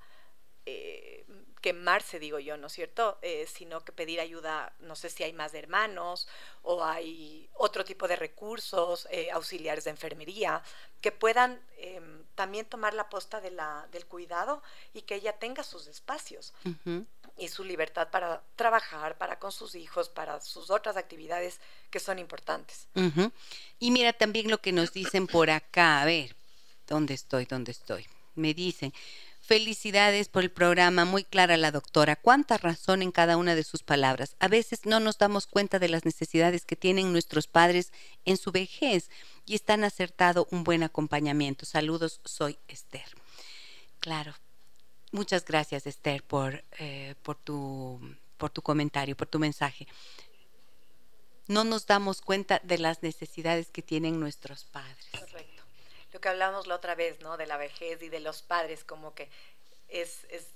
eh, 0.67 1.25
quemarse, 1.61 2.19
digo 2.19 2.39
yo, 2.39 2.57
¿no 2.57 2.69
es 2.69 2.73
cierto? 2.73 3.19
Eh, 3.23 3.47
sino 3.47 3.85
que 3.85 3.93
pedir 3.93 4.21
ayuda, 4.21 4.73
no 4.81 4.97
sé 4.97 5.11
si 5.11 5.23
hay 5.23 5.33
más 5.33 5.53
hermanos 5.53 6.27
o 6.63 6.85
hay 6.85 7.51
otro 7.55 7.85
tipo 7.85 8.09
de 8.09 8.17
recursos, 8.17 9.07
eh, 9.11 9.31
auxiliares 9.31 9.85
de 9.85 9.91
enfermería, 9.91 10.63
que 11.03 11.13
puedan 11.13 11.61
em, 11.77 12.25
también 12.35 12.65
tomar 12.67 12.95
la 12.95 13.11
posta 13.11 13.41
de 13.41 13.51
la, 13.51 13.87
del 13.93 14.07
cuidado 14.07 14.63
y 14.95 15.03
que 15.03 15.17
ella 15.17 15.39
tenga 15.39 15.63
sus 15.63 15.87
espacios 15.87 16.55
y 17.41 17.49
su 17.49 17.65
libertad 17.65 18.09
para 18.11 18.43
trabajar, 18.55 19.19
para 19.19 19.39
con 19.39 19.51
sus 19.51 19.75
hijos, 19.75 20.09
para 20.09 20.41
sus 20.41 20.71
otras 20.71 20.97
actividades 20.97 21.59
que 21.91 21.99
son 21.99 22.19
importantes. 22.19 22.87
Y 23.79 23.91
mira 23.91 24.13
también 24.13 24.51
lo 24.51 24.59
que 24.59 24.73
nos 24.73 24.93
dicen 24.93 25.27
por 25.27 25.51
acá, 25.51 26.03
a 26.03 26.05
ver, 26.05 26.37
¿dónde 26.87 27.15
estoy? 27.15 27.47
¿Dónde 27.47 27.73
estoy? 27.73 28.07
Me 28.35 28.55
dicen, 28.55 28.93
Felicidades 29.51 30.29
por 30.29 30.45
el 30.45 30.53
programa, 30.53 31.05
muy 31.05 31.25
clara 31.25 31.57
la 31.57 31.73
doctora. 31.73 32.15
Cuánta 32.15 32.57
razón 32.57 33.03
en 33.03 33.11
cada 33.11 33.37
una 33.37 33.57
de 33.57 33.65
sus 33.65 33.83
palabras. 33.83 34.37
A 34.39 34.47
veces 34.47 34.87
no 34.87 35.01
nos 35.01 35.19
damos 35.19 35.49
cuenta 35.49 35.81
de 35.81 35.89
las 35.89 36.05
necesidades 36.05 36.65
que 36.65 36.77
tienen 36.77 37.11
nuestros 37.11 37.49
padres 37.49 37.93
en 38.25 38.37
su 38.37 38.53
vejez 38.53 39.11
y 39.47 39.57
están 39.57 39.83
acertado 39.83 40.47
un 40.53 40.63
buen 40.63 40.85
acompañamiento. 40.85 41.67
Saludos, 41.67 42.21
soy 42.25 42.61
Esther. 42.69 43.09
Claro. 43.99 44.35
Muchas 45.13 45.45
gracias, 45.45 45.87
Esther, 45.87 46.23
por, 46.23 46.63
eh, 46.79 47.15
por, 47.23 47.37
tu, 47.37 48.01
por 48.39 48.51
tu 48.51 48.63
comentario, 48.63 49.17
por 49.17 49.27
tu 49.27 49.39
mensaje. 49.39 49.87
No 51.49 51.65
nos 51.65 51.87
damos 51.87 52.21
cuenta 52.21 52.61
de 52.63 52.79
las 52.79 53.03
necesidades 53.03 53.71
que 53.71 53.83
tienen 53.83 54.21
nuestros 54.21 54.65
padres. 54.65 55.09
Correcto 55.11 55.61
lo 56.13 56.21
que 56.21 56.29
hablamos 56.29 56.67
la 56.67 56.75
otra 56.75 56.95
vez, 56.95 57.21
¿no? 57.21 57.37
De 57.37 57.47
la 57.47 57.57
vejez 57.57 58.03
y 58.03 58.09
de 58.09 58.19
los 58.19 58.43
padres, 58.43 58.83
como 58.85 59.15
que 59.15 59.29
es, 59.89 60.25
es 60.31 60.49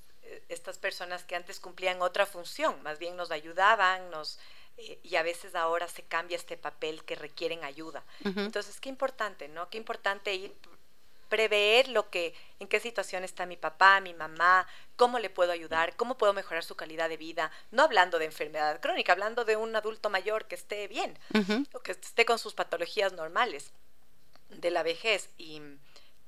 estas 0.49 0.79
personas 0.79 1.25
que 1.25 1.37
antes 1.37 1.61
cumplían 1.61 2.03
otra 2.03 2.27
función, 2.27 2.83
más 2.83 2.99
bien 2.99 3.17
nos 3.17 3.31
ayudaban, 3.31 4.11
nos 4.11 4.39
eh, 4.77 4.99
y 5.03 5.17
a 5.17 5.23
veces 5.23 5.55
ahora 5.55 5.87
se 5.89 6.03
cambia 6.03 6.37
este 6.37 6.57
papel 6.57 7.05
que 7.05 7.15
requieren 7.15 7.65
ayuda. 7.65 8.03
Entonces, 8.25 8.81
qué 8.81 8.89
importante, 8.89 9.49
¿no? 9.49 9.69
Qué 9.71 9.79
importante 9.79 10.35
ir 10.35 10.55
prever 11.35 11.89
lo 11.89 12.11
que 12.11 12.33
en 12.61 12.69
qué 12.69 12.79
situación 12.79 13.25
está 13.25 13.45
mi 13.45 13.57
papá, 13.57 14.01
mi 14.01 14.15
mamá, 14.15 14.69
cómo 14.95 15.19
le 15.19 15.31
puedo 15.31 15.51
ayudar, 15.51 15.97
cómo 15.97 16.17
puedo 16.17 16.33
mejorar 16.33 16.63
su 16.63 16.77
calidad 16.77 17.09
de 17.09 17.17
vida, 17.17 17.51
no 17.73 17.83
hablando 17.83 18.21
de 18.21 18.27
enfermedad 18.27 18.81
crónica, 18.81 19.11
hablando 19.11 19.45
de 19.45 19.57
un 19.57 19.75
adulto 19.75 20.11
mayor 20.11 20.45
que 20.45 20.55
esté 20.55 20.87
bien 20.87 21.19
o 21.73 21.81
que 21.81 21.91
esté 21.91 22.25
con 22.25 22.39
sus 22.39 22.55
patologías 22.55 23.13
normales 23.15 23.73
de 24.49 24.71
la 24.71 24.85
vejez 24.85 25.29
y 25.37 25.61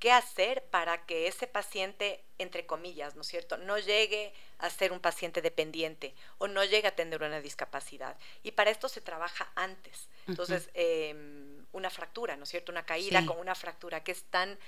qué 0.01 0.11
hacer 0.11 0.65
para 0.73 1.07
que 1.07 1.29
ese 1.29 1.47
paciente, 1.47 2.25
entre 2.39 2.67
comillas, 2.67 3.15
¿no 3.15 3.23
es 3.23 3.29
cierto?, 3.29 3.57
no 3.59 3.79
llegue 3.79 4.35
a 4.59 4.71
ser 4.71 4.91
un 4.91 4.99
paciente 4.99 5.41
dependiente 5.41 6.15
o 6.39 6.49
no 6.49 6.65
llegue 6.65 6.89
a 6.89 6.97
tener 6.97 7.23
una 7.23 7.41
discapacidad. 7.41 8.17
Y 8.43 8.51
para 8.51 8.73
esto 8.73 8.89
se 8.89 9.01
trabaja 9.01 9.53
antes. 9.55 10.09
Entonces, 10.27 10.69
em, 10.75 11.65
una 11.71 11.91
fractura, 11.91 12.37
¿no 12.37 12.43
es 12.43 12.49
cierto?, 12.49 12.73
una 12.73 12.85
caída 12.85 13.25
con 13.25 13.39
una 13.39 13.55
fractura 13.55 14.03
que 14.03 14.11
es 14.11 14.25
tan 14.25 14.59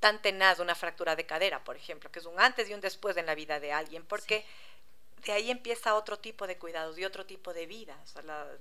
tan 0.00 0.20
tenaz, 0.20 0.58
una 0.58 0.74
fractura 0.74 1.16
de 1.16 1.26
cadera, 1.26 1.64
por 1.64 1.76
ejemplo, 1.76 2.10
que 2.10 2.18
es 2.18 2.26
un 2.26 2.38
antes 2.40 2.68
y 2.68 2.74
un 2.74 2.80
después 2.80 3.16
en 3.16 3.26
la 3.26 3.34
vida 3.34 3.60
de 3.60 3.72
alguien, 3.72 4.04
porque 4.04 4.44
de 5.26 5.32
ahí 5.32 5.50
empieza 5.50 5.94
otro 5.94 6.18
tipo 6.18 6.46
de 6.46 6.56
cuidados 6.56 6.96
y 6.98 7.04
otro 7.04 7.26
tipo 7.26 7.52
de 7.52 7.66
vida. 7.66 7.96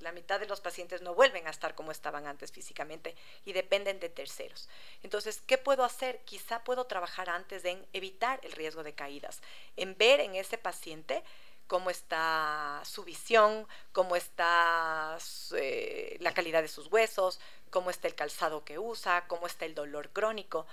la, 0.01 0.11
mitad 0.11 0.39
de 0.39 0.47
los 0.47 0.61
pacientes 0.61 1.01
no 1.01 1.13
vuelven 1.13 1.47
a 1.47 1.51
estar 1.51 1.75
como 1.75 1.91
estaban 1.91 2.25
antes 2.25 2.51
físicamente 2.51 3.15
y 3.45 3.53
dependen 3.53 3.99
de 3.99 4.09
terceros. 4.09 4.67
Entonces, 5.03 5.41
¿qué 5.45 5.57
puedo 5.57 5.83
hacer? 5.83 6.21
Quizá 6.25 6.63
puedo 6.63 6.86
trabajar 6.86 7.29
antes 7.29 7.63
en 7.65 7.86
evitar 7.93 8.39
el 8.43 8.51
riesgo 8.53 8.83
de 8.83 8.93
caídas, 8.93 9.41
en 9.75 9.95
ver 9.97 10.21
en 10.21 10.36
ese 10.36 10.57
paciente 10.57 11.23
cómo 11.67 11.89
está 11.89 12.81
su 12.83 13.03
visión, 13.03 13.67
cómo 13.91 14.15
está 14.15 15.17
eh, 15.55 16.17
la 16.19 16.33
calidad 16.33 16.61
de 16.61 16.67
sus 16.67 16.88
huesos, 16.88 17.39
cómo 17.69 17.89
está 17.89 18.07
el 18.07 18.15
calzado 18.15 18.63
que 18.63 18.79
usa, 18.79 19.27
cómo 19.27 19.47
está 19.47 19.65
el 19.65 19.75
dolor 19.75 20.09
crónico 20.09 20.65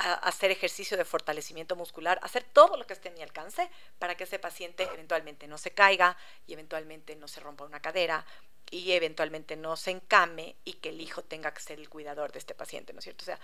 hacer 0.00 0.50
ejercicio 0.50 0.96
de 0.96 1.04
fortalecimiento 1.04 1.76
muscular, 1.76 2.18
hacer 2.22 2.42
todo 2.42 2.76
lo 2.76 2.86
que 2.86 2.94
esté 2.94 3.08
en 3.08 3.14
mi 3.14 3.22
alcance 3.22 3.68
para 3.98 4.16
que 4.16 4.24
ese 4.24 4.38
paciente 4.38 4.84
eventualmente 4.84 5.46
no 5.46 5.58
se 5.58 5.72
caiga 5.72 6.16
y 6.46 6.54
eventualmente 6.54 7.16
no 7.16 7.28
se 7.28 7.40
rompa 7.40 7.64
una 7.64 7.80
cadera 7.80 8.24
y 8.70 8.92
eventualmente 8.92 9.56
no 9.56 9.76
se 9.76 9.90
encame 9.90 10.56
y 10.64 10.74
que 10.74 10.90
el 10.90 11.00
hijo 11.00 11.22
tenga 11.22 11.52
que 11.52 11.60
ser 11.60 11.78
el 11.78 11.88
cuidador 11.88 12.32
de 12.32 12.38
este 12.38 12.54
paciente, 12.54 12.92
¿no 12.92 13.00
es 13.00 13.04
cierto? 13.04 13.24
O 13.24 13.26
sea, 13.26 13.40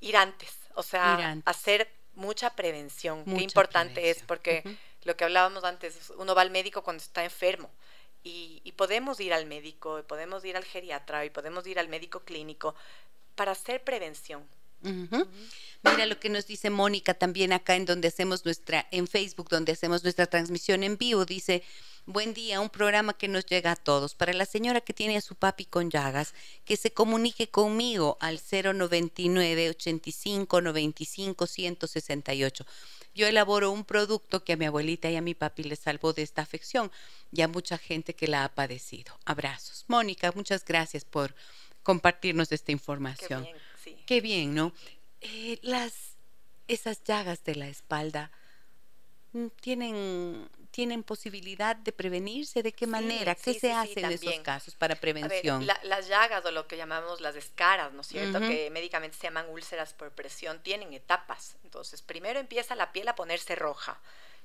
ir 0.00 0.16
antes, 0.16 0.56
o 0.74 0.82
sea, 0.82 1.36
hacer 1.44 1.90
mucha 2.14 2.54
prevención. 2.56 3.24
Qué 3.24 3.42
importante 3.42 4.10
es 4.10 4.22
porque 4.22 4.62
lo 5.04 5.16
que 5.16 5.24
hablábamos 5.24 5.64
antes, 5.64 6.10
uno 6.16 6.34
va 6.34 6.42
al 6.42 6.50
médico 6.50 6.82
cuando 6.82 7.02
está 7.02 7.24
enfermo. 7.24 7.70
Y, 8.22 8.60
y, 8.64 8.72
podemos 8.72 9.18
ir 9.20 9.32
al 9.32 9.46
médico, 9.46 9.98
y 9.98 10.02
podemos 10.02 10.44
ir 10.44 10.54
al 10.54 10.64
geriatra, 10.64 11.24
y 11.24 11.30
podemos 11.30 11.66
ir 11.66 11.78
al 11.78 11.88
médico 11.88 12.20
clínico 12.20 12.74
para 13.34 13.52
hacer 13.52 13.82
prevención, 13.82 14.46
Mira 14.82 16.06
lo 16.06 16.20
que 16.20 16.28
nos 16.28 16.46
dice 16.46 16.68
Mónica 16.70 17.14
también 17.14 17.52
acá 17.52 17.74
en 17.74 17.86
donde 17.86 18.08
hacemos 18.08 18.44
nuestra, 18.44 18.86
en 18.90 19.06
Facebook, 19.06 19.48
donde 19.48 19.72
hacemos 19.72 20.02
nuestra 20.02 20.26
transmisión 20.26 20.82
en 20.82 20.98
vivo. 20.98 21.24
Dice, 21.24 21.62
buen 22.06 22.34
día, 22.34 22.60
un 22.60 22.68
programa 22.68 23.14
que 23.14 23.28
nos 23.28 23.46
llega 23.46 23.72
a 23.72 23.76
todos. 23.76 24.14
Para 24.14 24.32
la 24.32 24.44
señora 24.44 24.80
que 24.82 24.92
tiene 24.92 25.16
a 25.16 25.20
su 25.20 25.36
papi 25.36 25.64
con 25.64 25.90
llagas, 25.90 26.34
que 26.64 26.76
se 26.76 26.92
comunique 26.92 27.48
conmigo 27.48 28.18
al 28.20 28.40
099 28.40 29.70
85 29.70 30.60
95 30.60 31.46
168. 31.46 32.66
Yo 33.14 33.26
elaboro 33.26 33.70
un 33.70 33.84
producto 33.84 34.44
que 34.44 34.52
a 34.52 34.56
mi 34.56 34.66
abuelita 34.66 35.10
y 35.10 35.16
a 35.16 35.22
mi 35.22 35.34
papi 35.34 35.64
le 35.64 35.76
salvó 35.76 36.12
de 36.12 36.22
esta 36.22 36.42
afección 36.42 36.92
y 37.32 37.42
a 37.42 37.48
mucha 37.48 37.76
gente 37.78 38.14
que 38.14 38.28
la 38.28 38.44
ha 38.44 38.54
padecido. 38.54 39.18
Abrazos. 39.24 39.84
Mónica, 39.88 40.30
muchas 40.32 40.64
gracias 40.64 41.04
por 41.04 41.34
compartirnos 41.82 42.52
esta 42.52 42.70
información. 42.70 43.44
Qué 43.44 43.52
bien, 43.52 43.62
¿no? 44.54 44.72
Eh, 45.20 45.58
las, 45.62 46.16
esas 46.68 47.02
llagas 47.04 47.44
de 47.44 47.54
la 47.54 47.68
espalda 47.68 48.30
mm, 49.32 49.46
tienen, 49.60 50.48
tienen 50.70 51.02
posibilidad 51.02 51.76
de 51.76 51.92
prevenirse. 51.92 52.62
¿De 52.62 52.72
qué 52.72 52.86
manera? 52.86 53.34
¿Qué 53.34 53.54
se 53.54 53.72
hace 53.72 54.00
en 54.00 54.12
esos 54.12 54.40
casos 54.40 54.74
para 54.74 54.94
prevención? 54.94 55.66
las 55.66 56.08
llagas 56.08 56.44
o 56.44 56.50
lo 56.50 56.66
que 56.66 56.76
llamamos 56.76 57.20
las 57.20 57.36
escaras, 57.36 57.92
¿no 57.92 58.00
es 58.00 58.06
cierto? 58.06 58.40
Que 58.40 58.70
médicamente 58.70 59.16
se 59.16 59.24
llaman 59.24 59.46
úlceras 59.50 59.92
por 59.92 60.10
presión, 60.12 60.62
tienen 60.62 60.92
etapas. 60.92 61.56
Entonces, 61.64 62.02
primero 62.02 62.40
empieza 62.40 62.74
la 62.74 62.92
piel 62.92 63.08
a 63.08 63.14
ponerse 63.14 63.54
roja. 63.56 64.00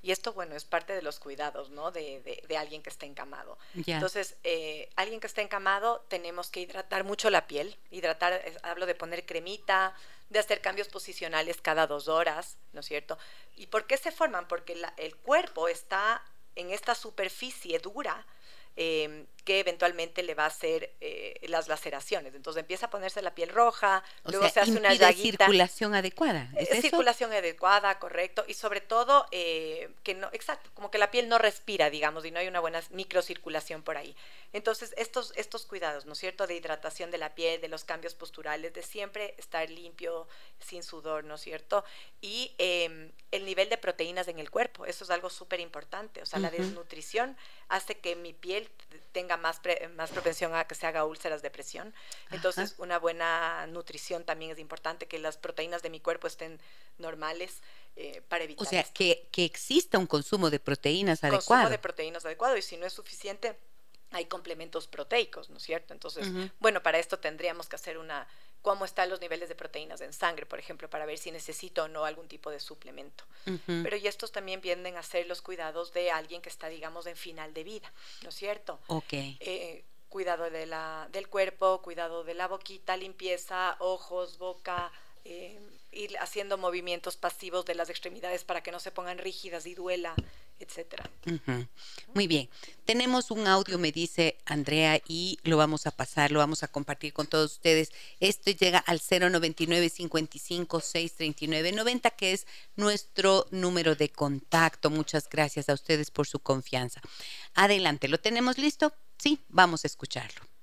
Y 0.06 0.12
esto, 0.12 0.34
bueno, 0.34 0.56
es 0.56 0.66
parte 0.66 0.94
de 0.94 1.02
los 1.02 1.18
cuidados, 1.18 1.72
¿no? 1.72 1.90
De, 1.90 2.44
de, 2.48 2.58
alguien 2.58 2.84
que 2.84 2.92
está 2.92 3.08
encamado. 3.08 3.58
Entonces, 3.88 4.36
eh, 4.44 4.88
alguien 4.96 5.20
que 5.20 5.26
está 5.26 5.42
encamado, 5.42 6.06
tenemos 6.10 6.52
que 6.52 6.60
hidratar 6.60 7.04
mucho 7.04 7.32
la 7.32 7.48
piel. 7.48 7.76
Hidratar, 7.90 8.40
hablo 8.62 8.86
de 8.86 8.94
poner 8.94 9.26
cremita, 9.26 9.96
de 10.30 10.38
hacer 10.38 10.62
cambios 10.62 10.90
posicionales 10.90 11.60
cada 11.60 11.88
dos 11.88 12.08
horas, 12.08 12.60
¿no 12.72 12.82
es 12.82 12.86
cierto? 12.86 13.18
¿Y 13.56 13.66
por 13.66 13.88
qué 13.88 13.98
se 13.98 14.12
forman? 14.12 14.48
Porque 14.48 14.80
el 14.98 15.16
cuerpo 15.16 15.68
está 15.68 16.24
en 16.54 16.70
esta 16.70 16.94
superficie 16.94 17.80
dura. 17.80 18.28
Em, 18.76 19.26
que 19.46 19.60
eventualmente 19.60 20.24
le 20.24 20.34
va 20.34 20.44
a 20.44 20.48
hacer 20.48 20.92
eh, 21.00 21.40
las 21.48 21.68
laceraciones. 21.68 22.34
Entonces 22.34 22.60
empieza 22.60 22.88
a 22.88 22.90
ponerse 22.90 23.22
la 23.22 23.36
piel 23.36 23.50
roja, 23.50 24.04
luego 24.26 24.50
se 24.50 24.60
hace 24.60 24.72
una 24.72 24.94
llaguita. 24.94 25.46
circulación 25.46 25.94
adecuada. 25.94 26.50
¿es 26.58 26.82
circulación 26.82 27.32
adecuada, 27.32 28.00
correcto, 28.00 28.44
y 28.48 28.56
sobre 28.56 28.82
todo 28.82 29.28
eh, 29.32 29.90
que 30.04 30.16
no, 30.16 30.30
exacto, 30.34 30.72
como 30.74 30.90
que 30.90 30.98
la 30.98 31.12
piel 31.12 31.30
no 31.30 31.38
respira, 31.38 31.92
digamos, 31.92 32.26
y 32.26 32.32
no 32.32 32.40
hay 32.40 32.48
una 32.48 32.60
buena 32.60 32.82
microcirculación 32.90 33.84
por 33.84 33.98
ahí. 33.98 34.16
Entonces 34.52 34.96
estos, 34.98 35.32
estos 35.36 35.66
cuidados, 35.68 36.06
¿no 36.06 36.14
es 36.14 36.20
cierto?, 36.20 36.48
de 36.48 36.56
hidratación 36.56 37.12
de 37.12 37.20
la 37.20 37.36
piel, 37.36 37.62
de 37.62 37.68
los 37.68 37.84
cambios 37.84 38.16
posturales, 38.16 38.74
de 38.74 38.82
siempre 38.82 39.36
estar 39.38 39.70
limpio, 39.70 40.28
sin 40.60 40.82
sudor, 40.82 41.24
¿no 41.24 41.36
es 41.36 41.42
cierto? 41.42 41.86
Y 42.20 42.56
em, 42.58 43.12
el 43.32 43.46
nivel 43.46 43.70
de 43.70 43.78
proteínas 43.78 44.28
en 44.28 44.40
el 44.40 44.50
cuerpo, 44.50 44.88
eso 44.88 45.04
es 45.04 45.12
algo 45.12 45.30
súper 45.30 45.60
importante, 45.60 46.24
o 46.24 46.26
sea, 46.26 46.40
la 46.40 46.50
desnutrición 46.50 47.38
hace 47.68 48.00
que 48.00 48.16
mi 48.16 48.34
piel 48.34 48.70
tenga 49.12 49.35
más, 49.38 49.62
más 49.96 50.12
propensión 50.12 50.56
a 50.56 50.66
que 50.66 50.76
se 50.76 50.88
haga 50.88 51.06
úlceras 51.06 51.42
de 51.42 51.50
presión. 51.50 51.94
Entonces, 52.32 52.76
una 52.78 53.00
buena 53.00 53.68
nutrición 53.68 54.24
también 54.24 54.52
es 54.52 54.60
importante, 54.60 55.08
que 55.08 55.20
las 55.20 55.38
proteínas 55.38 55.82
de 55.82 55.90
mi 55.90 56.00
cuerpo 56.00 56.28
estén 56.28 56.60
normales 56.98 57.62
eh, 57.96 58.22
para 58.28 58.44
evitar. 58.44 58.66
O 58.66 58.70
sea, 58.70 58.84
que, 58.84 59.28
que, 59.32 59.46
exista 59.46 59.98
un 59.98 60.08
consumo 60.08 60.50
de 60.50 60.60
proteínas 60.60 61.24
adecuado. 61.24 61.46
Consumo 61.46 61.70
de 61.70 61.80
proteínas 61.80 62.26
adecuado, 62.26 62.58
y 62.58 62.62
si 62.62 62.78
no 62.78 62.86
es 62.86 62.94
suficiente, 62.94 63.58
hay 64.12 64.26
complementos 64.26 64.88
proteicos, 64.88 65.50
¿no 65.50 65.58
es 65.58 65.64
cierto? 65.64 65.94
Entonces, 65.94 66.28
bueno, 66.60 66.82
para 66.82 67.00
esto 67.00 67.20
tendríamos 67.20 67.68
que 67.68 67.76
hacer 67.76 67.98
una 67.98 68.28
cómo 68.66 68.84
están 68.84 69.12
los 69.12 69.22
niveles 69.22 69.48
de 69.48 69.54
proteínas 69.54 70.02
en 70.02 70.12
sangre, 70.12 70.48
por 70.48 70.58
ejemplo, 70.58 70.90
para 70.90 71.06
ver 71.06 71.20
si 71.20 71.30
necesito 71.30 71.84
o 71.84 71.88
no 71.88 72.04
algún 72.04 72.28
tipo 72.28 72.50
de 72.50 72.60
suplemento. 72.60 73.24
Pero 73.68 73.96
y 73.96 74.08
estos 74.08 74.32
también 74.32 74.60
vienen 74.60 74.98
a 74.98 75.04
ser 75.04 75.28
los 75.28 75.44
cuidados 75.44 75.94
de 75.94 76.10
alguien 76.10 76.42
que 76.42 76.50
está, 76.50 76.68
digamos, 76.68 77.06
en 77.06 77.16
final 77.16 77.54
de 77.54 77.64
vida, 77.64 77.94
¿no 78.24 78.30
es 78.30 78.36
cierto? 78.36 78.80
Ok. 78.88 79.14
Eh, 79.14 79.84
cuidado 80.10 80.50
de 80.50 80.66
la, 80.66 81.08
del 81.12 81.28
cuerpo, 81.28 81.80
cuidado 81.84 82.24
de 82.24 82.34
la 82.34 82.48
boquita, 82.48 82.98
limpieza, 82.98 83.76
ojos, 83.78 84.40
boca, 84.40 84.92
eh, 85.26 85.60
ir 85.96 86.18
haciendo 86.20 86.58
movimientos 86.58 87.18
pasivos 87.18 87.66
de 87.66 87.76
las 87.76 87.90
extremidades 87.90 88.44
para 88.44 88.62
que 88.62 88.72
no 88.72 88.80
se 88.80 88.92
pongan 88.92 89.18
rígidas 89.18 89.66
y 89.66 89.74
duela, 89.74 90.14
etcétera. 90.60 91.10
Muy 92.14 92.28
bien. 92.28 92.50
Tenemos 92.86 93.32
un 93.32 93.48
audio, 93.48 93.78
me 93.80 93.92
dice 93.92 94.38
Andrea, 94.46 95.02
y 95.08 95.40
lo 95.44 95.58
vamos 95.58 95.88
a 95.88 95.92
pasar, 95.92 96.32
lo 96.32 96.40
vamos 96.40 96.64
a 96.64 96.68
compartir 96.68 97.14
con 97.14 97.28
todos 97.28 97.54
ustedes. 97.54 97.92
Esto 98.20 98.52
llega 98.52 98.80
al 98.80 99.02
099 99.02 99.90
55 99.90 100.80
639 100.80 101.72
90, 101.72 102.10
que 102.12 102.34
es 102.34 102.48
nuestro 102.76 103.48
número 103.52 103.96
de 103.96 104.10
contacto. 104.10 104.90
Muchas 104.90 105.30
gracias 105.30 105.70
a 105.70 105.74
ustedes 105.74 106.12
por 106.12 106.28
su 106.28 106.40
confianza. 106.40 107.02
Adelante, 107.54 108.08
¿lo 108.08 108.20
tenemos 108.20 108.58
listo? 108.58 108.94
Sí, 109.18 109.40
vamos 109.50 109.84
a 109.84 109.88
escucharlo. 109.88 110.55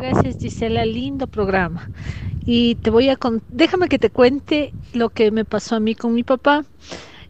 Gracias 0.00 0.38
Gisela, 0.38 0.86
lindo 0.86 1.26
programa. 1.26 1.90
Y 2.46 2.76
te 2.76 2.90
voy 2.90 3.10
a 3.10 3.18
déjame 3.50 3.88
que 3.88 3.98
te 3.98 4.08
cuente 4.08 4.72
lo 4.94 5.10
que 5.10 5.30
me 5.30 5.44
pasó 5.44 5.76
a 5.76 5.80
mí 5.80 5.94
con 5.94 6.14
mi 6.14 6.22
papá. 6.22 6.64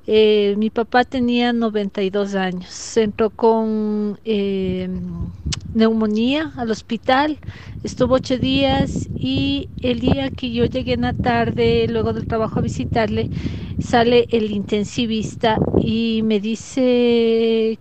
Eh, 0.06 0.54
mi 0.56 0.70
papá 0.70 1.04
tenía 1.04 1.52
92 1.52 2.34
años, 2.34 2.96
entró 2.96 3.30
con 3.30 4.18
eh, 4.24 4.88
neumonía 5.74 6.52
al 6.56 6.70
hospital, 6.70 7.38
estuvo 7.84 8.14
ocho 8.14 8.38
días 8.38 9.08
y 9.14 9.68
el 9.82 10.00
día 10.00 10.30
que 10.30 10.52
yo 10.52 10.64
llegué 10.64 10.94
en 10.94 11.02
la 11.02 11.12
tarde, 11.12 11.86
luego 11.88 12.12
del 12.12 12.26
trabajo 12.26 12.60
a 12.60 12.62
visitarle, 12.62 13.28
sale 13.80 14.26
el 14.30 14.50
intensivista 14.50 15.58
y 15.80 16.22
me 16.24 16.40
dice 16.40 17.78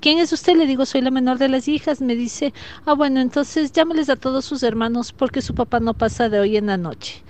¿quién 0.00 0.18
es 0.18 0.32
usted? 0.32 0.56
Le 0.56 0.66
digo, 0.66 0.86
soy 0.86 1.00
la 1.02 1.10
menor 1.10 1.38
de 1.38 1.48
las 1.48 1.68
hijas. 1.68 2.00
Me 2.00 2.14
dice, 2.16 2.52
ah, 2.84 2.94
bueno, 2.94 3.20
entonces 3.20 3.72
llámeles 3.72 4.08
a 4.08 4.16
todos 4.16 4.44
sus 4.44 4.62
hermanos 4.62 5.12
porque 5.12 5.42
su 5.42 5.54
papá 5.54 5.80
no 5.80 5.94
pasa 5.94 6.28
de 6.28 6.40
hoy 6.40 6.56
en 6.56 6.66
la 6.66 6.76
noche. 6.76 7.24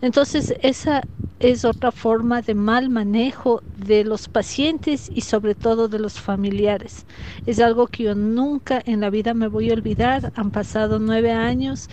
Entonces, 0.00 0.54
esa 0.62 1.08
es 1.40 1.64
otra 1.64 1.92
forma 1.92 2.42
de 2.42 2.54
mal 2.54 2.90
manejo 2.90 3.64
de 3.74 4.04
los 4.04 4.28
pacientes 4.28 5.10
y 5.14 5.22
sobre 5.22 5.54
todo 5.56 5.88
de 5.88 5.98
los 5.98 6.20
familiares. 6.20 7.06
Es 7.46 7.60
algo 7.60 7.88
que 7.88 8.04
yo 8.04 8.14
nunca 8.14 8.82
en 8.86 9.00
la 9.00 9.10
vida 9.10 9.34
me 9.34 9.48
voy 9.48 9.70
a 9.70 9.74
olvidar. 9.74 10.32
Han 10.34 10.50
pasado 10.52 10.98
nueve 11.00 11.32
años 11.32 11.88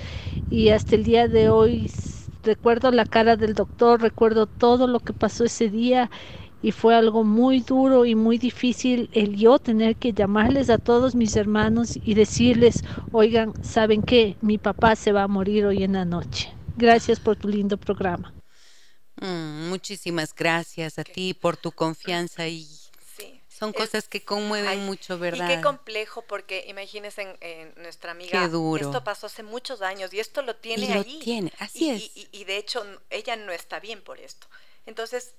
y 0.50 0.70
hasta 0.70 0.96
el 0.96 1.04
día 1.04 1.28
de 1.28 1.50
hoy 1.50 1.92
recuerdo 2.44 2.92
la 2.92 3.06
cara 3.06 3.36
del 3.38 3.54
doctor, 3.54 4.02
recuerdo 4.02 4.48
todo 4.48 4.88
lo 4.88 5.00
que 5.02 5.14
pasó 5.14 5.46
ese 5.46 5.70
día 5.70 6.10
y 6.62 6.72
fue 6.72 6.96
algo 6.96 7.24
muy 7.24 7.62
duro 7.62 8.06
y 8.06 8.16
muy 8.16 8.38
difícil 8.38 9.10
el 9.14 9.36
yo 9.36 9.60
tener 9.60 9.96
que 9.96 10.14
llamarles 10.14 10.70
a 10.70 10.78
todos 10.78 11.16
mis 11.16 11.36
hermanos 11.36 11.98
y 12.04 12.14
decirles, 12.14 12.84
oigan, 13.12 13.54
¿saben 13.64 14.02
qué? 14.02 14.36
Mi 14.42 14.58
papá 14.58 14.96
se 14.96 15.12
va 15.12 15.24
a 15.24 15.28
morir 15.28 15.66
hoy 15.66 15.84
en 15.84 15.94
la 15.94 16.06
noche. 16.06 16.54
Gracias 16.76 17.20
por 17.20 17.36
tu 17.36 17.48
lindo 17.48 17.78
programa. 17.78 18.34
Mm, 19.22 19.70
muchísimas 19.70 20.34
gracias 20.34 20.98
a 20.98 21.04
ti 21.04 21.34
por 21.34 21.58
tu 21.58 21.72
confianza 21.72 22.48
y 22.48 22.68
son 23.60 23.74
cosas 23.74 24.08
que 24.08 24.24
conmueven 24.24 24.86
mucho, 24.86 25.20
¿verdad? 25.20 25.52
Y 25.52 25.56
qué 25.56 25.62
complejo, 25.62 26.22
porque 26.22 26.64
imagínense 26.70 27.38
en, 27.42 27.74
nuestra 27.76 28.12
amiga, 28.12 28.46
esto 28.46 29.04
pasó 29.04 29.28
hace 29.28 29.44
muchos 29.44 29.82
años 29.82 30.14
y 30.14 30.22
esto 30.22 30.42
lo 30.44 30.56
tiene 30.56 30.86
y 30.86 30.94
lo 30.94 31.04
tiene, 31.04 31.52
así 31.60 31.90
es. 31.90 32.12
Y, 32.32 32.44
de 32.46 32.56
hecho 32.56 32.86
ella 33.10 33.36
no 33.36 33.52
está 33.52 33.82
bien 33.82 34.02
por 34.02 34.18
esto. 34.22 34.48
Entonces, 34.86 35.36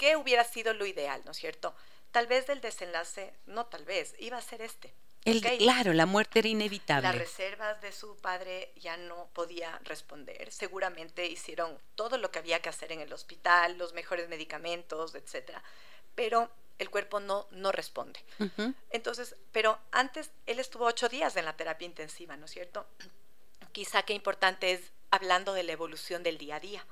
¿qué 0.00 0.16
hubiera 0.16 0.44
sido 0.44 0.72
lo 0.72 0.86
ideal, 0.86 1.20
no 1.26 1.32
es 1.32 1.36
cierto? 1.36 1.74
Tal 2.10 2.26
vez 2.26 2.48
el 2.48 2.62
desenlace, 2.62 3.34
no 3.44 3.66
tal 3.66 3.84
vez, 3.84 4.14
iba 4.18 4.38
a 4.38 4.40
ser 4.40 4.62
este. 4.62 4.94
Claro, 5.58 5.92
la 5.92 6.06
muerte 6.06 6.38
era 6.38 6.48
inevitable. 6.48 7.06
Las 7.06 7.18
reservas 7.18 7.82
de 7.82 7.92
su 7.92 8.16
padre 8.16 8.72
ya 8.76 8.96
no 8.96 9.28
podía 9.34 9.78
responder. 9.84 10.50
Seguramente 10.50 11.26
hicieron 11.26 11.78
todo 11.96 12.16
lo 12.16 12.30
que 12.30 12.38
había 12.38 12.60
que 12.62 12.70
hacer 12.70 12.92
en 12.92 13.02
el 13.02 13.12
hospital, 13.12 13.76
los 13.76 13.92
mejores 13.92 14.30
medicamentos, 14.30 15.14
etcétera, 15.14 15.62
pero 16.14 16.50
el 16.78 16.88
cuerpo 16.88 17.20
no, 17.20 17.46
no 17.50 17.70
responde. 17.70 18.24
Entonces, 18.88 19.36
pero 19.52 19.78
antes 19.92 20.30
él 20.46 20.60
estuvo 20.60 20.86
ocho 20.86 21.10
días 21.10 21.36
en 21.36 21.44
la 21.44 21.58
terapia 21.58 21.84
intensiva, 21.84 22.38
¿no 22.38 22.46
es 22.46 22.52
cierto? 22.52 22.86
Quizá 23.72 24.02
qué 24.04 24.14
importante 24.14 24.72
es 24.72 24.80
hablando 25.10 25.52
de 25.52 25.62
la 25.62 25.72
evolución 25.72 26.22
del 26.22 26.38
día 26.38 26.56
a 26.56 26.60
día. 26.60 26.86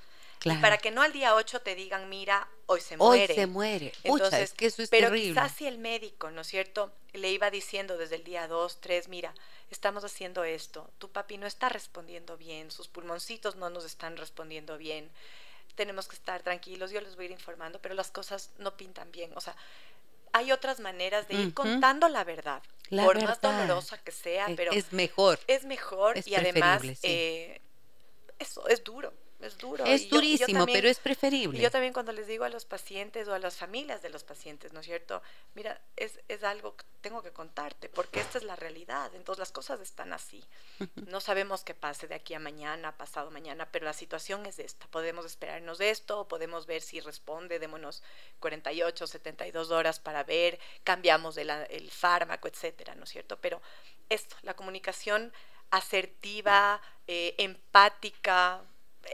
Y 0.44 0.54
para 0.58 0.78
que 0.78 0.90
no 0.90 1.02
al 1.02 1.12
día 1.12 1.34
8 1.34 1.60
te 1.60 1.74
digan, 1.74 2.08
mira, 2.08 2.48
hoy 2.66 2.80
se 2.80 2.96
muere. 2.96 3.32
Hoy 3.32 3.34
se 3.34 3.46
muere. 3.46 3.92
Entonces, 4.04 4.52
que 4.52 4.66
eso 4.66 4.82
es 4.82 4.90
pero 4.90 5.08
terrible. 5.08 5.30
quizás 5.30 5.52
si 5.52 5.66
el 5.66 5.78
médico, 5.78 6.30
¿no 6.30 6.42
es 6.42 6.46
cierto?, 6.46 6.92
le 7.12 7.30
iba 7.30 7.50
diciendo 7.50 7.96
desde 7.96 8.16
el 8.16 8.24
día 8.24 8.46
2, 8.46 8.80
3, 8.80 9.08
mira, 9.08 9.34
estamos 9.70 10.04
haciendo 10.04 10.44
esto, 10.44 10.88
tu 10.98 11.10
papi 11.10 11.38
no 11.38 11.46
está 11.46 11.68
respondiendo 11.68 12.36
bien, 12.36 12.70
sus 12.70 12.88
pulmoncitos 12.88 13.56
no 13.56 13.70
nos 13.70 13.84
están 13.84 14.16
respondiendo 14.16 14.78
bien, 14.78 15.10
tenemos 15.74 16.08
que 16.08 16.16
estar 16.16 16.42
tranquilos, 16.42 16.90
yo 16.90 17.00
les 17.00 17.16
voy 17.16 17.24
a 17.24 17.26
ir 17.26 17.32
informando, 17.32 17.80
pero 17.80 17.94
las 17.94 18.10
cosas 18.10 18.50
no 18.58 18.76
pintan 18.76 19.10
bien. 19.12 19.30
O 19.36 19.40
sea, 19.40 19.56
hay 20.32 20.52
otras 20.52 20.80
maneras 20.80 21.28
de 21.28 21.34
ir 21.34 21.54
contando 21.54 22.08
la 22.08 22.24
verdad, 22.24 22.62
por 22.90 23.22
más 23.22 23.40
dolorosa 23.40 23.98
que 23.98 24.12
sea, 24.12 24.46
pero 24.56 24.72
es 24.72 24.92
mejor. 24.92 25.38
Es 25.46 25.64
mejor 25.64 26.16
y 26.26 26.34
además 26.34 26.82
eh, 27.02 27.60
eso 28.38 28.66
es 28.68 28.84
duro 28.84 29.12
es 29.40 29.56
duro. 29.56 29.84
Es 29.84 30.08
durísimo, 30.08 30.66
pero 30.66 30.88
es 30.88 30.98
preferible. 30.98 31.60
yo 31.60 31.70
también 31.70 31.92
cuando 31.92 32.12
les 32.12 32.26
digo 32.26 32.44
a 32.44 32.48
los 32.48 32.64
pacientes 32.64 33.28
o 33.28 33.34
a 33.34 33.38
las 33.38 33.56
familias 33.56 34.02
de 34.02 34.10
los 34.10 34.24
pacientes, 34.24 34.72
¿no 34.72 34.80
es 34.80 34.86
cierto? 34.86 35.22
Mira, 35.54 35.80
es, 35.96 36.18
es 36.28 36.42
algo 36.42 36.76
que 36.76 36.84
tengo 37.00 37.22
que 37.22 37.30
contarte, 37.30 37.88
porque 37.88 38.20
esta 38.20 38.38
es 38.38 38.44
la 38.44 38.56
realidad. 38.56 39.14
Entonces 39.14 39.38
las 39.38 39.52
cosas 39.52 39.80
están 39.80 40.12
así. 40.12 40.44
No 41.06 41.20
sabemos 41.20 41.62
qué 41.62 41.74
pase 41.74 42.08
de 42.08 42.16
aquí 42.16 42.34
a 42.34 42.40
mañana, 42.40 42.96
pasado 42.96 43.30
mañana, 43.30 43.68
pero 43.70 43.84
la 43.84 43.92
situación 43.92 44.44
es 44.46 44.58
esta. 44.58 44.86
Podemos 44.88 45.24
esperarnos 45.24 45.80
esto, 45.80 46.26
podemos 46.26 46.66
ver 46.66 46.82
si 46.82 47.00
responde, 47.00 47.58
démonos 47.58 48.02
48, 48.40 49.06
72 49.06 49.70
horas 49.70 50.00
para 50.00 50.24
ver, 50.24 50.58
cambiamos 50.82 51.36
el, 51.36 51.50
el 51.50 51.90
fármaco, 51.90 52.48
etcétera, 52.48 52.94
¿no 52.96 53.04
es 53.04 53.10
cierto? 53.10 53.38
Pero 53.40 53.62
esto, 54.08 54.36
la 54.42 54.54
comunicación 54.54 55.32
asertiva, 55.70 56.80
eh, 57.06 57.34
empática, 57.38 58.62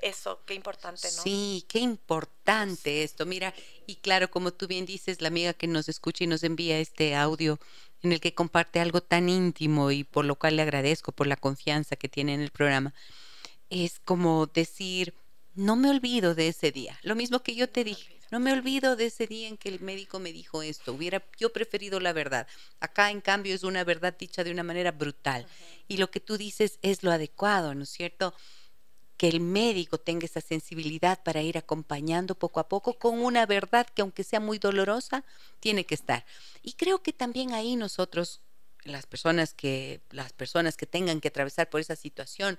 eso, 0.03 0.43
qué 0.47 0.55
importante, 0.55 1.09
¿no? 1.17 1.23
Sí, 1.23 1.65
qué 1.69 1.79
importante 1.79 3.03
esto. 3.03 3.27
Mira, 3.27 3.55
y 3.87 3.97
claro, 3.97 4.31
como 4.31 4.53
tú 4.53 4.67
bien 4.67 4.87
dices, 4.87 5.21
la 5.21 5.29
amiga 5.29 5.53
que 5.53 5.67
nos 5.67 5.89
escucha 5.89 6.25
y 6.25 6.27
nos 6.27 6.43
envía 6.43 6.79
este 6.79 7.15
audio 7.15 7.59
en 8.03 8.13
el 8.13 8.21
que 8.21 8.35
comparte 8.35 8.81
algo 8.81 9.01
tan 9.01 9.29
íntimo 9.29 9.91
y 9.91 10.05
por 10.05 10.25
lo 10.25 10.37
cual 10.37 10.57
le 10.57 10.63
agradezco 10.63 11.13
por 11.13 11.27
la 11.27 11.37
confianza 11.37 11.97
que 11.97 12.09
tiene 12.09 12.35
en 12.35 12.41
el 12.41 12.51
programa, 12.51 12.95
es 13.71 13.99
como 14.05 14.47
decir, 14.47 15.15
no 15.55 15.77
me 15.77 15.91
olvido 15.91 16.35
de 16.35 16.49
ese 16.49 16.71
día. 16.71 16.99
Lo 17.03 17.15
mismo 17.15 17.43
que 17.43 17.55
yo 17.55 17.69
te 17.69 17.85
dije, 17.85 18.21
no 18.31 18.41
me 18.41 18.53
olvido 18.53 18.97
de 18.97 19.07
ese 19.07 19.27
día 19.27 19.49
en 19.49 19.57
que 19.57 19.69
el 19.69 19.81
médico 19.81 20.19
me 20.19 20.33
dijo 20.33 20.63
esto. 20.63 20.93
Hubiera 20.93 21.25
yo 21.39 21.53
preferido 21.53 22.01
la 22.01 22.13
verdad. 22.13 22.47
Acá, 22.81 23.11
en 23.11 23.21
cambio, 23.21 23.55
es 23.55 23.63
una 23.63 23.85
verdad 23.85 24.17
dicha 24.19 24.45
de 24.45 24.51
una 24.51 24.63
manera 24.63 24.91
brutal. 24.93 25.47
Y 25.87 25.99
lo 25.99 26.11
que 26.11 26.21
tú 26.21 26.37
dices 26.37 26.79
es 26.83 27.03
lo 27.03 27.13
adecuado, 27.13 27.75
¿no 27.75 27.85
es 27.85 27.91
cierto? 27.91 28.35
Que 29.17 29.29
el 29.29 29.41
médico 29.41 29.99
tenga 29.99 30.25
esa 30.25 30.41
sensibilidad 30.41 31.23
para 31.23 31.41
ir 31.43 31.57
acompañando 31.57 32.35
poco 32.35 32.61
a 32.61 32.69
poco 32.69 32.99
con 32.99 33.21
una 33.21 33.47
verdad 33.47 33.87
que 33.87 34.03
aunque 34.03 34.25
sea 34.25 34.41
muy 34.41 34.59
dolorosa, 34.59 35.25
tiene 35.61 35.85
que 35.85 35.95
estar. 35.95 36.25
Y 36.63 36.73
creo 36.73 37.03
que 37.03 37.13
también 37.13 37.53
ahí 37.53 37.77
nosotros, 37.77 38.41
las 38.85 39.07
personas 39.07 39.55
que 39.55 40.01
las 40.11 40.33
personas 40.33 40.77
que 40.77 40.87
tengan 40.87 41.21
que 41.21 41.29
atravesar 41.29 41.71
por 41.71 41.81
esa 41.81 41.97
situación 41.97 42.59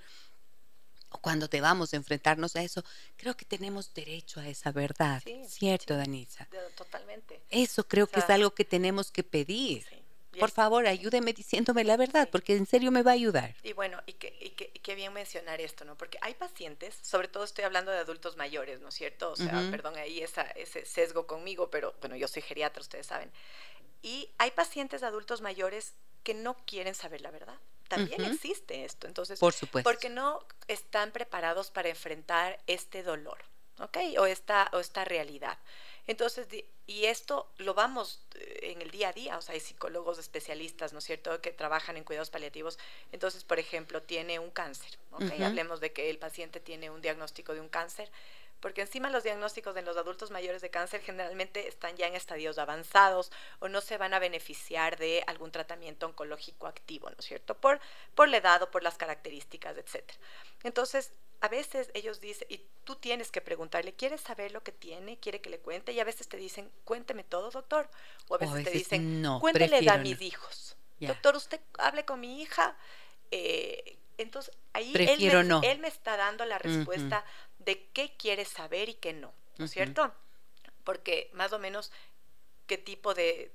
o 1.10 1.18
cuando 1.18 1.46
debamos 1.46 1.92
enfrentarnos 1.92 2.56
a 2.56 2.62
eso, 2.62 2.84
creo 3.16 3.36
que 3.36 3.44
tenemos 3.44 3.94
derecho 3.94 4.40
a 4.40 4.48
esa 4.48 4.72
verdad, 4.72 5.22
¿cierto, 5.46 5.96
Danisa? 5.96 6.48
Totalmente. 6.76 7.42
Eso 7.50 7.86
creo 7.86 8.06
que 8.06 8.20
es 8.20 8.30
algo 8.30 8.54
que 8.54 8.64
tenemos 8.64 9.10
que 9.12 9.22
pedir. 9.22 9.84
Por 10.40 10.50
favor, 10.50 10.86
ayúdeme 10.86 11.32
diciéndome 11.32 11.84
la 11.84 11.96
verdad, 11.96 12.28
porque 12.30 12.54
en 12.54 12.66
serio 12.66 12.90
me 12.90 13.02
va 13.02 13.12
a 13.12 13.14
ayudar. 13.14 13.54
Y 13.62 13.72
bueno, 13.72 14.02
y 14.06 14.14
qué 14.14 14.36
y 14.40 14.50
que, 14.50 14.94
bien 14.94 15.12
mencionar 15.12 15.60
esto, 15.60 15.84
¿no? 15.84 15.96
Porque 15.96 16.18
hay 16.22 16.34
pacientes, 16.34 16.96
sobre 17.02 17.28
todo 17.28 17.44
estoy 17.44 17.64
hablando 17.64 17.90
de 17.90 17.98
adultos 17.98 18.36
mayores, 18.36 18.80
¿no 18.80 18.88
es 18.88 18.94
cierto? 18.94 19.32
O 19.32 19.36
sea, 19.36 19.68
perdón, 19.70 19.96
ahí 19.96 20.20
esa, 20.20 20.42
ese 20.42 20.86
sesgo 20.86 21.26
conmigo, 21.26 21.70
pero 21.70 21.94
bueno, 22.00 22.16
yo 22.16 22.28
soy 22.28 22.42
geriatra, 22.42 22.80
ustedes 22.80 23.06
saben. 23.06 23.30
Y 24.02 24.30
hay 24.38 24.52
pacientes 24.52 25.02
adultos 25.02 25.40
mayores 25.40 25.94
que 26.22 26.34
no 26.34 26.56
quieren 26.66 26.94
saber 26.94 27.20
la 27.20 27.30
verdad. 27.30 27.58
También 27.88 28.24
existe 28.24 28.84
esto. 28.84 29.06
Entonces, 29.06 29.38
Por 29.38 29.52
supuesto. 29.52 29.88
porque 29.88 30.08
no 30.08 30.40
están 30.68 31.12
preparados 31.12 31.70
para 31.70 31.88
enfrentar 31.88 32.58
este 32.66 33.02
dolor, 33.02 33.38
¿ok? 33.78 33.98
O 34.18 34.26
esta, 34.26 34.70
o 34.72 34.80
esta 34.80 35.04
realidad. 35.04 35.58
Entonces, 36.06 36.48
y 36.86 37.06
esto 37.06 37.48
lo 37.58 37.74
vamos 37.74 38.20
eh, 38.34 38.72
en 38.72 38.82
el 38.82 38.90
día 38.90 39.08
a 39.08 39.12
día, 39.12 39.38
o 39.38 39.42
sea, 39.42 39.54
hay 39.54 39.60
psicólogos 39.60 40.18
especialistas, 40.18 40.92
¿no 40.92 41.00
es 41.00 41.04
cierto?, 41.04 41.40
que 41.40 41.52
trabajan 41.52 41.96
en 41.96 42.04
cuidados 42.04 42.30
paliativos. 42.30 42.78
Entonces, 43.12 43.44
por 43.44 43.58
ejemplo, 43.58 44.02
tiene 44.02 44.38
un 44.38 44.50
cáncer, 44.50 44.98
¿ok? 45.12 45.40
Hablemos 45.42 45.80
de 45.80 45.92
que 45.92 46.10
el 46.10 46.18
paciente 46.18 46.60
tiene 46.60 46.90
un 46.90 47.00
diagnóstico 47.00 47.54
de 47.54 47.60
un 47.60 47.68
cáncer 47.68 48.10
porque 48.60 48.80
encima 48.80 49.10
los 49.10 49.22
diagnósticos 49.22 49.76
en 49.76 49.84
los 49.84 49.96
adultos 49.96 50.30
mayores 50.30 50.62
de 50.62 50.70
cáncer 50.70 51.02
generalmente 51.02 51.68
están 51.68 51.96
ya 51.96 52.06
en 52.06 52.14
estadios 52.14 52.58
avanzados 52.58 53.30
o 53.58 53.68
no 53.68 53.80
se 53.80 53.98
van 53.98 54.14
a 54.14 54.18
beneficiar 54.18 54.98
de 54.98 55.22
algún 55.26 55.50
tratamiento 55.50 56.06
oncológico 56.06 56.66
activo, 56.66 57.10
¿no 57.10 57.16
es 57.18 57.26
cierto? 57.26 57.56
Por, 57.56 57.80
por 58.14 58.28
la 58.28 58.38
edad 58.38 58.62
o 58.62 58.70
por 58.70 58.82
las 58.82 58.96
características, 58.96 59.76
etc. 59.76 60.10
Entonces, 60.62 61.12
a 61.40 61.48
veces 61.48 61.90
ellos 61.94 62.20
dicen, 62.20 62.46
y 62.50 62.62
tú 62.84 62.96
tienes 62.96 63.30
que 63.30 63.40
preguntarle, 63.40 63.94
¿quieres 63.94 64.20
saber 64.20 64.52
lo 64.52 64.62
que 64.62 64.72
tiene? 64.72 65.18
¿Quiere 65.18 65.40
que 65.40 65.50
le 65.50 65.58
cuente? 65.58 65.92
Y 65.92 66.00
a 66.00 66.04
veces 66.04 66.28
te 66.28 66.36
dicen, 66.36 66.70
cuénteme 66.84 67.24
todo, 67.24 67.50
doctor. 67.50 67.90
O 68.28 68.36
a 68.36 68.38
veces, 68.38 68.64
te 68.64 68.70
dicen, 68.70 69.22
no, 69.22 69.40
cuéntele 69.40 69.88
a 69.88 69.98
mis 69.98 70.20
hijos. 70.22 70.76
Doctor, 71.00 71.36
usted 71.36 71.60
hable 71.78 72.04
con 72.04 72.20
mi 72.20 72.40
hija. 72.40 72.76
Eh, 73.30 73.98
entonces, 74.18 74.54
ahí 74.72 74.92
él 74.94 75.18
me, 75.18 75.70
él 75.70 75.78
me, 75.78 75.88
está 75.88 76.16
dando 76.16 76.44
la 76.46 76.58
respuesta 76.58 77.24
de 77.58 77.86
qué 77.88 78.16
quiere 78.16 78.44
saber 78.44 78.88
y 78.88 78.94
qué 78.94 79.12
no, 79.12 79.34
¿no 79.58 79.66
es 79.66 79.70
cierto? 79.72 80.14
Porque 80.84 81.30
más 81.34 81.52
o 81.52 81.58
menos 81.58 81.92
qué 82.66 82.78
tipo 82.78 83.12
de 83.12 83.52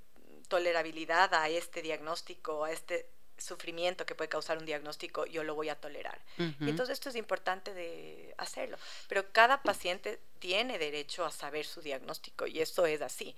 tolerabilidad 0.48 1.34
a 1.34 1.50
este 1.50 1.82
diagnóstico, 1.82 2.66
a 2.66 2.72
este 2.72 3.10
sufrimiento 3.42 4.06
que 4.06 4.16
puede 4.16 4.30
causar 4.30 4.58
un 4.58 4.66
diagnóstico, 4.66 5.26
yo 5.26 5.44
lo 5.44 5.56
voy 5.56 5.70
a 5.70 5.76
tolerar. 5.76 6.20
Entonces 6.60 6.94
esto 6.94 7.10
es 7.10 7.16
importante 7.16 7.74
de 7.74 8.34
hacerlo. 8.38 8.78
Pero 9.08 9.32
cada 9.32 9.62
paciente 9.62 10.20
tiene 10.40 10.80
derecho 10.80 11.26
a 11.26 11.32
saber 11.32 11.66
su 11.66 11.82
diagnóstico 11.82 12.48
y 12.48 12.62
eso 12.62 12.86
es 12.86 13.02
así. 13.02 13.36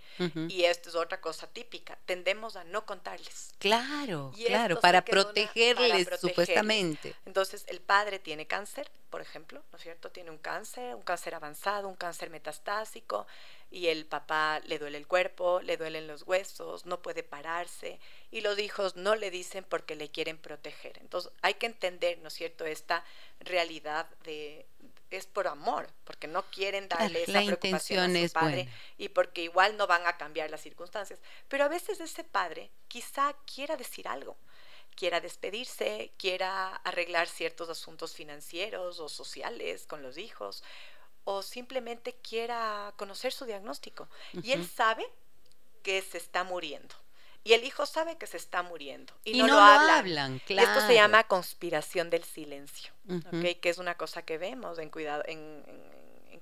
Y 0.47 0.63
esto 0.63 0.89
es 0.89 0.95
otra 0.95 1.19
cosa 1.21 1.47
típica. 1.47 1.97
Tendemos 2.05 2.55
a 2.55 2.63
no 2.63 2.85
contarles. 2.85 3.53
Claro, 3.59 4.31
claro, 4.35 4.79
para 4.79 5.03
protegerles, 5.03 6.07
supuestamente. 6.19 7.15
Entonces 7.25 7.65
el 7.67 7.81
padre 7.81 8.19
tiene 8.19 8.47
cáncer, 8.47 8.89
por 9.09 9.21
ejemplo, 9.21 9.61
¿no 9.71 9.77
es 9.77 9.83
cierto? 9.83 10.11
Tiene 10.11 10.31
un 10.31 10.39
cáncer, 10.39 10.95
un 10.95 11.03
cáncer 11.03 11.35
avanzado, 11.35 11.87
un 11.87 11.95
cáncer 11.95 12.29
metastásico 12.29 13.27
y 13.73 13.87
el 13.87 14.05
papá 14.05 14.61
le 14.65 14.77
duele 14.77 14.99
el 14.99 15.07
cuerpo, 15.07 15.59
le 15.59 15.77
duelen 15.77 16.05
los 16.05 16.21
huesos, 16.27 16.85
no 16.85 17.01
puede 17.01 17.23
pararse 17.23 17.99
y 18.29 18.41
los 18.41 18.59
hijos 18.59 18.95
no 18.95 19.15
le 19.15 19.31
dicen 19.31 19.65
porque 19.67 19.95
le 19.95 20.11
quieren 20.11 20.37
proteger. 20.37 20.99
Entonces 20.99 21.31
hay 21.41 21.55
que 21.55 21.65
entender, 21.65 22.19
¿no 22.19 22.27
es 22.27 22.35
cierto?, 22.35 22.65
esta 22.65 23.03
realidad 23.39 24.07
de 24.25 24.67
es 25.09 25.25
por 25.25 25.47
amor, 25.47 25.89
porque 26.05 26.27
no 26.27 26.43
quieren 26.51 26.87
darle 26.87 27.23
esa 27.23 27.43
preocupación 27.43 28.15
a 28.15 28.27
su 28.27 28.33
padre 28.33 28.67
y 28.97 29.09
porque 29.09 29.43
igual 29.43 29.75
no 29.77 29.87
van 29.87 30.05
a 30.05 30.17
cambiar 30.17 30.51
las 30.51 30.61
circunstancias. 30.61 31.19
Pero 31.47 31.63
a 31.63 31.67
veces 31.67 31.99
ese 31.99 32.23
padre 32.23 32.69
quizá 32.87 33.35
quiera 33.45 33.75
decir 33.75 34.07
algo, 34.07 34.35
quiera 34.95 35.19
despedirse, 35.19 36.11
quiera 36.17 36.75
arreglar 36.77 37.27
ciertos 37.27 37.69
asuntos 37.69 38.13
financieros 38.15 38.99
o 38.99 39.09
sociales 39.09 39.85
con 39.87 40.01
los 40.01 40.17
hijos, 40.17 40.63
o 41.25 41.41
simplemente 41.41 42.15
quiera 42.21 42.93
conocer 42.97 43.31
su 43.31 43.45
diagnóstico. 43.45 44.09
Y 44.41 44.51
él 44.51 44.67
sabe 44.67 45.05
que 45.81 46.01
se 46.01 46.17
está 46.17 46.43
muriendo. 46.43 46.95
Y 47.45 47.53
el 47.53 47.65
hijo 47.65 47.85
sabe 47.85 48.17
que 48.17 48.25
se 48.25 48.37
está 48.37 48.63
muriendo. 48.63 49.13
Y, 49.25 49.39
no, 49.39 49.47
lo, 49.47 49.59
hablan. 49.59 50.41
Esto 50.47 50.87
se 50.87 50.93
llama 50.93 51.25
conspiración 51.25 52.09
del 52.09 52.23
silencio, 52.23 52.93
que 53.31 53.59
es 53.63 53.77
una 53.77 53.95
cosa 53.95 54.23
que 54.23 54.37
vemos 54.37 54.79
en, 54.79 54.89
cuidado, 54.89 55.23
en, 55.25 55.63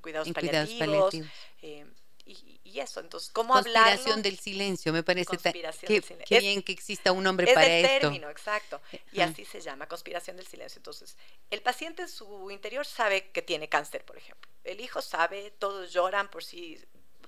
cuidados 0.01 0.29
paliativos. 0.32 1.15
Eh, 1.61 1.86
y, 2.26 2.80
eso, 2.80 2.99
entonces, 2.99 3.30
¿cómo 3.32 3.55
hablar? 3.55 3.84
Conspiración 3.84 4.22
del 4.22 4.39
silencio, 4.39 4.93
me 4.93 5.03
parece 5.03 5.38
que, 5.38 6.39
bien 6.39 6.63
que 6.63 6.72
exista 6.72 7.11
un 7.11 7.24
nombre 7.24 7.53
para 7.53 7.65
el 7.65 7.86
esto. 7.86 7.99
término, 7.99 8.30
exacto. 8.30 8.82
Y 9.11 9.22
así 9.22 9.45
se 9.45 9.61
llama, 9.61 9.88
conspiración 9.88 10.38
del 10.38 10.47
silencio. 10.47 10.80
Entonces, 10.80 11.17
el 11.49 11.61
paciente 11.61 12.03
en 12.03 12.09
su 12.09 12.49
interior 12.49 12.86
sabe 12.86 13.30
que 13.32 13.41
tiene 13.41 13.67
cáncer, 13.67 14.05
por 14.05 14.17
ejemplo. 14.17 14.49
El 14.63 14.80
hijo 14.80 15.01
sabe, 15.01 15.51
todos 15.59 15.91
lloran 15.91 16.30
por 16.30 16.43
sí, 16.43 16.80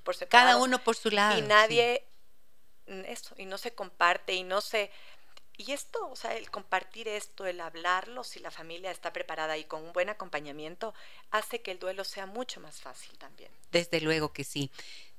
por 0.04 0.16
separado. 0.16 0.52
Cada 0.52 0.64
uno 0.64 0.84
por 0.84 0.96
su 0.96 1.12
lado. 1.12 1.38
Y 1.38 1.42
nadie 1.42 2.06
eso, 2.86 3.34
y 3.38 3.46
no 3.46 3.58
se 3.58 3.74
comparte 3.74 4.34
y 4.34 4.44
no 4.44 4.62
se... 4.62 4.92
Y 5.58 5.72
esto, 5.72 6.10
o 6.10 6.16
sea, 6.16 6.36
el 6.36 6.50
compartir 6.50 7.08
esto, 7.08 7.46
el 7.46 7.62
hablarlo, 7.62 8.24
si 8.24 8.40
la 8.40 8.50
familia 8.50 8.90
está 8.90 9.14
preparada 9.14 9.58
y 9.58 9.66
con 9.66 9.84
un 9.84 9.94
buen 9.94 10.10
acompañamiento, 10.10 10.96
hace 11.30 11.62
que 11.62 11.72
el 11.72 11.80
duelo 11.80 12.04
sea 12.04 12.26
mucho 12.26 12.60
más 12.60 12.82
fácil 12.82 13.16
también. 13.20 13.52
Desde 13.72 14.02
luego 14.02 14.34
que 14.34 14.44
sí. 14.44 14.72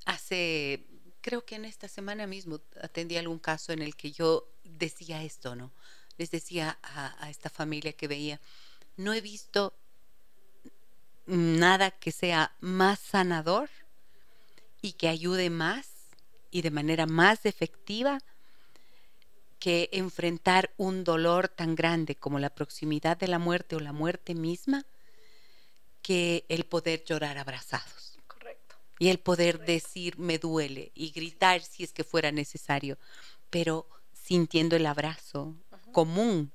Hace, 0.05 0.83
creo 1.21 1.45
que 1.45 1.55
en 1.55 1.63
esta 1.63 1.87
semana 1.87 2.27
mismo 2.27 2.59
atendí 2.81 3.15
algún 3.15 3.39
caso 3.39 3.71
en 3.71 3.81
el 3.81 3.95
que 3.95 4.11
yo 4.11 4.47
decía 4.65 5.23
esto, 5.23 5.55
¿no? 5.55 5.71
Les 6.17 6.31
decía 6.31 6.77
a, 6.81 7.29
esta 7.29 7.49
familia 7.49 7.93
que 7.93 8.07
veía, 8.07 8.41
no 8.97 9.13
he 9.13 9.21
visto 9.21 9.73
nada 11.25 11.91
que 11.91 12.11
sea 12.11 12.55
más 12.59 12.99
sanador 12.99 13.69
y 14.81 14.93
que 14.93 15.07
ayude 15.07 15.49
más 15.49 15.87
y 16.51 16.61
de 16.61 16.71
manera 16.71 17.05
más 17.05 17.45
efectiva 17.45 18.19
que 19.65 19.89
enfrentar 19.93 20.71
un 20.77 21.03
dolor 21.03 21.47
tan 21.47 21.73
grande 21.73 22.13
como 22.13 22.37
la 22.37 22.51
proximidad 22.51 23.17
de 23.17 23.27
la 23.27 23.39
muerte 23.39 23.75
o 23.75 23.79
la 23.79 23.93
muerte 23.93 24.35
misma, 24.35 24.85
que 26.03 26.45
el 26.49 26.65
poder 26.65 27.03
llorar 27.03 27.39
abrazados. 27.39 28.19
Correcto. 28.27 28.75
Y 28.99 29.07
el 29.07 29.17
poder 29.17 29.65
decir 29.65 30.19
me 30.19 30.37
duele 30.37 30.91
y 30.93 31.09
gritar 31.09 31.63
si 31.63 31.83
es 31.83 31.93
que 31.93 32.03
fuera 32.03 32.31
necesario, 32.31 32.99
pero 33.49 33.89
sintiendo 34.13 34.75
el 34.75 34.85
abrazo 34.85 35.55
común 35.91 36.51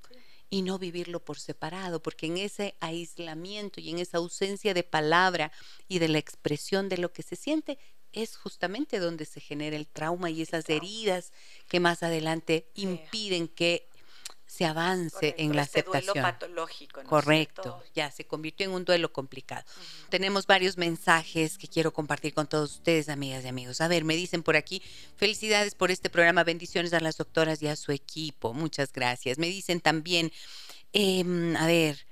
y 0.48 0.62
no 0.62 0.78
vivirlo 0.78 1.18
por 1.18 1.40
separado, 1.40 2.00
porque 2.00 2.26
en 2.26 2.38
ese 2.38 2.76
aislamiento 2.78 3.80
y 3.80 3.90
en 3.90 3.98
esa 3.98 4.18
ausencia 4.18 4.72
de 4.72 4.84
palabra 4.84 5.50
y 5.88 5.98
de 5.98 6.06
la 6.06 6.18
expresión 6.18 6.88
de 6.88 6.98
lo 6.98 7.12
que 7.12 7.24
se 7.24 7.34
siente, 7.34 7.76
es 8.12 8.36
justamente 8.36 8.98
donde 8.98 9.24
se 9.24 9.40
genera 9.40 9.76
el 9.76 9.86
trauma 9.86 10.30
y 10.30 10.42
esas 10.42 10.68
heridas 10.68 11.32
que 11.68 11.80
más 11.80 12.02
adelante 12.02 12.70
impiden 12.74 13.48
que 13.48 13.88
se 14.50 14.64
avance 14.64 15.36
en 15.38 15.54
la 15.54 15.62
este 15.62 15.78
aceptación. 15.78 16.14
Duelo 16.14 16.28
patológico, 16.28 17.02
Correcto, 17.04 17.84
ya 17.94 18.10
se 18.10 18.26
convirtió 18.26 18.66
en 18.66 18.72
un 18.72 18.84
duelo 18.84 19.12
complicado. 19.12 19.64
Tenemos 20.08 20.48
varios 20.48 20.76
mensajes 20.76 21.56
que 21.56 21.68
quiero 21.68 21.92
compartir 21.92 22.34
con 22.34 22.48
todos 22.48 22.72
ustedes, 22.72 23.08
amigas 23.08 23.44
y 23.44 23.48
amigos. 23.48 23.80
A 23.80 23.86
ver, 23.86 24.02
me 24.04 24.16
dicen 24.16 24.42
por 24.42 24.56
aquí, 24.56 24.82
felicidades 25.16 25.76
por 25.76 25.92
este 25.92 26.10
programa, 26.10 26.42
bendiciones 26.42 26.92
a 26.94 27.00
las 27.00 27.16
doctoras 27.16 27.62
y 27.62 27.68
a 27.68 27.76
su 27.76 27.92
equipo, 27.92 28.52
muchas 28.52 28.92
gracias. 28.92 29.38
Me 29.38 29.46
dicen 29.46 29.80
también, 29.80 30.32
em, 30.92 31.54
a 31.56 31.66
ver, 31.68 32.04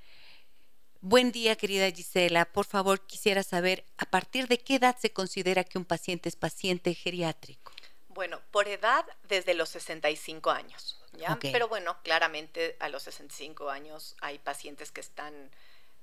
Buen 1.01 1.31
día, 1.31 1.55
querida 1.55 1.89
Gisela. 1.93 2.45
Por 2.45 2.67
favor, 2.67 3.07
quisiera 3.07 3.45
saber 3.45 3.85
a 3.99 4.07
partir 4.07 4.49
de 4.49 4.59
qué 4.59 4.77
edad 4.77 4.97
se 4.99 5.13
considera 5.13 5.63
que 5.63 5.79
un 5.79 5.85
paciente 5.85 6.29
es 6.29 6.35
paciente 6.35 6.93
geriátrico. 6.93 7.73
Bueno, 8.09 8.41
por 8.51 8.67
edad 8.67 9.07
desde 9.29 9.55
los 9.55 9.69
65 9.69 10.51
años, 10.51 11.01
¿ya? 11.13 11.39
Pero 11.41 11.69
bueno, 11.69 11.97
claramente 12.03 12.77
a 12.81 12.89
los 12.89 13.05
65 13.05 13.71
años 13.71 14.17
hay 14.21 14.41
pacientes 14.41 14.91
que 14.91 15.01
están 15.01 15.51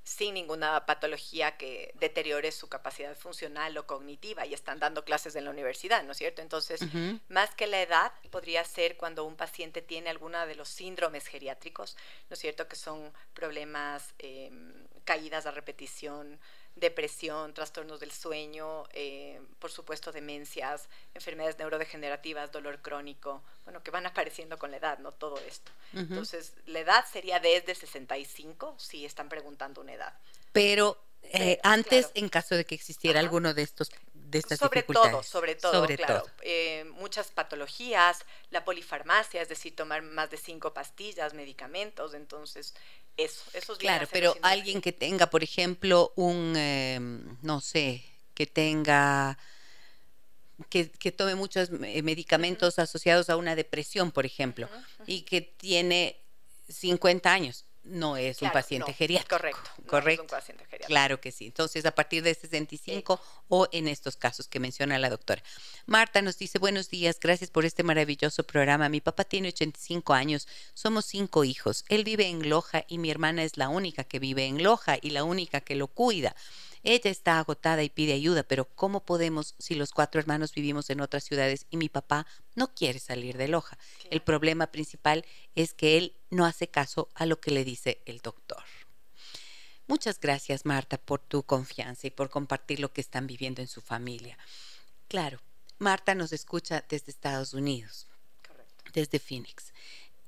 sin 0.06 0.36
ninguna 0.36 0.86
patología 0.86 1.58
que 1.58 1.92
deteriore 1.96 2.52
su 2.52 2.70
capacidad 2.70 3.18
funcional 3.18 3.76
o 3.76 3.88
cognitiva 3.88 4.46
y 4.46 4.54
están 4.54 4.80
dando 4.80 5.04
clases 5.04 5.36
en 5.36 5.46
la 5.46 5.50
universidad, 5.50 6.04
¿no 6.04 6.12
es 6.12 6.20
cierto? 6.20 6.44
Entonces, 6.44 6.80
más 7.28 7.56
que 7.56 7.66
la 7.66 7.82
edad, 7.82 8.14
podría 8.30 8.64
ser 8.64 8.98
cuando 8.98 9.26
un 9.26 9.36
paciente 9.36 9.82
tiene 9.82 10.12
alguna 10.12 10.46
de 10.46 10.54
los 10.54 10.70
síndromes 10.70 11.26
geriátricos, 11.26 11.98
¿no 12.30 12.36
es 12.36 12.40
cierto? 12.40 12.68
Que 12.68 12.76
son 12.76 13.12
problemas, 13.34 14.14
em, 14.20 14.74
caídas 15.06 15.48
a 15.48 15.52
repetición, 15.52 16.40
depresión, 16.76 17.54
trastornos 17.54 18.00
del 18.00 18.12
sueño, 18.12 18.84
eh, 18.92 19.42
por 19.60 19.72
supuesto 19.72 20.12
demencias, 20.12 20.90
enfermedades 21.14 21.58
neurodegenerativas, 21.58 22.52
dolor 22.52 22.82
crónico, 22.82 23.44
bueno, 23.64 23.82
que 23.82 23.92
van 23.92 24.06
apareciendo 24.06 24.58
con 24.58 24.72
la 24.72 24.78
edad, 24.78 25.00
¿no? 25.00 25.14
Todo 25.14 25.38
esto. 25.48 25.72
Entonces, 25.94 26.54
la 26.66 26.80
edad 26.80 27.06
sería 27.12 27.40
desde 27.40 27.74
65, 27.74 28.76
si 28.78 29.06
están 29.06 29.30
preguntando 29.30 29.80
una 29.82 29.94
edad. 29.94 30.14
Pero 30.52 31.02
eh, 31.24 31.60
antes, 31.64 32.12
en 32.14 32.28
caso 32.28 32.56
de 32.56 32.66
que 32.66 32.76
existiera 32.76 33.20
alguno 33.20 33.54
de 33.54 33.62
estos 33.62 33.90
de 34.14 34.40
estas 34.40 34.58
sobre 34.60 34.84
todo, 34.84 35.24
sobre 35.24 35.56
todo, 35.56 35.86
claro. 35.86 36.26
Eh, 36.42 36.84
muchas 36.96 37.28
patologías, 37.28 38.26
la 38.50 38.66
polifarmacia, 38.66 39.42
es 39.42 39.50
decir, 39.50 39.76
tomar 39.76 40.02
más 40.02 40.32
de 40.32 40.38
cinco 40.38 40.74
pastillas, 40.74 41.34
medicamentos, 41.34 42.14
entonces 42.14 42.74
eso, 43.18 43.44
eso 43.54 43.78
Claro, 43.78 44.08
pero 44.12 44.36
alguien 44.42 44.82
que 44.82 44.92
tenga, 44.92 45.30
por 45.30 45.44
ejemplo, 45.44 46.12
un, 46.16 46.56
em, 46.56 47.38
no 47.42 47.62
sé, 47.62 48.04
que 48.34 48.46
tenga, 48.46 49.38
que, 50.70 50.90
que 50.90 51.12
tome 51.12 51.36
muchos 51.36 51.70
medicamentos 51.72 52.80
asociados 52.80 53.30
a 53.30 53.38
una 53.38 53.56
depresión, 53.56 54.12
por 54.12 54.26
ejemplo, 54.26 54.70
y 55.06 55.22
que 55.22 55.42
tiene 55.42 56.18
50 56.70 57.32
años 57.32 57.65
no 57.86 58.18
es 58.18 58.42
un 58.42 58.52
paciente 58.52 58.94
geriátrico. 58.94 59.36
Correcto. 59.38 59.70
correcto. 59.88 60.24
un 60.24 60.28
paciente 60.28 60.64
geriátrico. 60.66 60.88
Claro 60.88 61.22
que 61.22 61.32
sí. 61.32 61.46
Entonces, 61.46 61.86
a 61.86 61.92
partir 61.92 62.24
de 62.24 62.34
65 62.34 63.22
o 63.48 63.68
en 63.72 63.88
estos 63.88 64.18
casos 64.18 64.48
que 64.48 64.60
menciona 64.60 65.00
la 65.00 65.10
doctora. 65.10 65.44
Marta 65.86 66.22
nos 66.22 66.38
dice, 66.38 66.60
buenos 66.60 66.90
días, 66.90 67.20
gracias 67.20 67.50
por 67.50 67.66
este 67.66 67.84
maravilloso 67.84 68.44
programa. 68.44 68.90
Mi 68.90 69.02
papá 69.02 69.24
tiene 69.24 69.50
85 69.50 70.14
años, 70.14 70.48
somos 70.74 71.06
cinco 71.06 71.44
hijos. 71.44 71.86
Él 71.90 72.04
vive 72.04 72.28
en 72.28 72.50
Loja 72.50 72.86
y 72.88 72.98
mi 72.98 73.10
hermana 73.12 73.44
es 73.44 73.58
la 73.58 73.70
única 73.70 74.04
que 74.04 74.20
vive 74.20 74.46
en 74.46 74.64
Loja 74.64 74.98
y 75.02 75.12
la 75.12 75.24
única 75.24 75.62
que 75.62 75.76
lo 75.76 75.88
cuida. 75.88 76.36
Ella 76.88 77.10
está 77.10 77.40
agotada 77.40 77.82
y 77.82 77.90
pide 77.90 78.14
ayuda, 78.14 78.44
pero 78.44 78.66
¿cómo 78.76 79.04
podemos 79.04 79.56
si 79.58 79.74
los 79.74 79.92
cuatro 79.92 80.22
hermanos 80.22 80.54
vivimos 80.54 80.92
en 80.92 81.02
otras 81.02 81.24
ciudades 81.24 81.66
y 81.72 81.78
mi 81.78 81.90
papá 81.90 82.28
no 82.54 82.76
quiere 82.76 83.00
salir 83.00 83.38
de 83.38 83.48
Loja? 83.48 83.80
El 84.12 84.22
problema 84.22 84.68
principal 84.68 85.26
es 85.56 85.74
que 85.74 85.98
él 85.98 86.16
no 86.30 86.46
hace 86.46 86.68
caso 86.68 87.10
a 87.16 87.26
lo 87.26 87.42
que 87.42 87.50
le 87.50 87.66
dice 87.66 88.04
el 88.06 88.20
doctor. 88.20 88.64
Muchas 89.88 90.20
gracias, 90.20 90.64
Marta, 90.64 91.00
por 91.00 91.22
tu 91.22 91.42
confianza 91.42 92.06
y 92.06 92.12
por 92.12 92.30
compartir 92.30 92.80
lo 92.80 92.94
que 92.94 93.02
están 93.02 93.26
viviendo 93.26 93.64
en 93.64 93.68
su 93.68 93.82
familia. 93.82 94.38
Claro, 95.08 95.40
Marta 95.80 96.14
nos 96.14 96.34
escucha 96.34 96.86
desde 96.88 97.12
Estados 97.12 97.56
Unidos, 97.56 98.06
desde 98.94 99.18
Phoenix. 99.18 99.74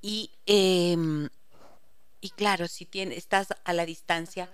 Y, 0.02 0.32
em, 0.48 1.30
y 2.20 2.32
claro, 2.32 2.68
si 2.68 2.88
estás 2.94 3.50
a 3.64 3.74
la 3.74 3.86
distancia, 3.86 4.52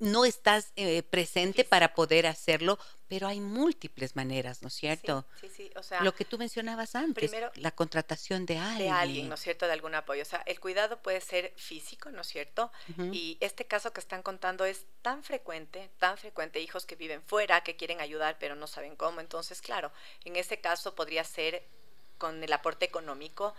no 0.00 0.24
estás 0.24 0.72
eh, 0.76 1.02
presente 1.02 1.62
para 1.62 1.94
poder 1.94 2.26
hacerlo, 2.26 2.78
pero 3.06 3.26
hay 3.26 3.38
múltiples 3.38 4.16
maneras, 4.16 4.62
¿no 4.62 4.68
es 4.68 4.74
cierto? 4.74 5.26
Sí, 5.40 5.48
sí, 5.48 5.70
o 5.76 5.82
sea, 5.82 6.00
lo 6.02 6.14
que 6.14 6.24
tú 6.24 6.38
mencionabas 6.38 6.94
antes, 6.94 7.30
la 7.54 7.70
contratación 7.70 8.46
de 8.46 8.58
alguien. 8.58 8.78
De 8.78 8.90
alguien, 8.90 9.28
¿no 9.28 9.34
es 9.34 9.40
cierto? 9.40 9.66
De 9.66 9.72
algún 9.72 9.94
apoyo. 9.94 10.22
O 10.22 10.24
sea, 10.24 10.42
el 10.46 10.58
cuidado 10.58 11.02
puede 11.02 11.20
ser 11.20 11.52
físico, 11.56 12.10
¿no 12.10 12.22
es 12.22 12.28
cierto? 12.28 12.72
Y 13.12 13.36
este 13.40 13.66
caso 13.66 13.92
que 13.92 14.00
están 14.00 14.22
contando 14.22 14.64
es 14.64 14.86
tan 15.02 15.22
frecuente, 15.22 15.90
tan 15.98 16.16
frecuente, 16.16 16.60
hijos 16.60 16.86
que 16.86 16.96
viven 16.96 17.22
fuera, 17.22 17.62
que 17.62 17.76
quieren 17.76 18.00
ayudar, 18.00 18.38
pero 18.40 18.56
no 18.56 18.66
saben 18.66 18.96
cómo. 18.96 19.20
Entonces, 19.20 19.60
claro, 19.60 19.92
en 20.24 20.36
ese 20.36 20.60
caso 20.60 20.94
podría 20.94 21.24
ser 21.24 21.62
con 22.16 22.42
el 22.42 22.52
aporte 22.52 22.86
económico, 22.86 23.54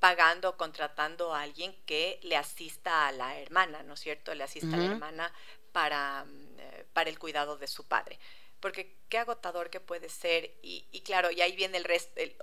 pagando, 0.00 0.56
contratando 0.56 1.34
a 1.34 1.42
alguien 1.42 1.76
que 1.86 2.18
le 2.22 2.36
asista 2.36 3.06
a 3.06 3.12
la 3.12 3.38
hermana, 3.38 3.82
¿no 3.82 3.94
es 3.94 4.00
cierto? 4.00 4.34
Le 4.34 4.42
asista 4.42 4.74
a 4.74 4.78
la 4.78 4.86
hermana 4.86 5.32
para, 5.72 6.24
eh, 6.58 6.84
para 6.92 7.10
el 7.10 7.18
cuidado 7.18 7.56
de 7.56 7.66
su 7.66 7.84
padre. 7.84 8.18
Porque 8.60 8.96
qué 9.08 9.18
agotador 9.18 9.70
que 9.70 9.80
puede 9.80 10.08
ser. 10.08 10.54
Y, 10.62 11.00
claro, 11.04 11.30
y 11.30 11.40
ahí 11.40 11.56
viene 11.56 11.78
el 11.78 11.84
resto, 11.84 12.20
el, 12.20 12.36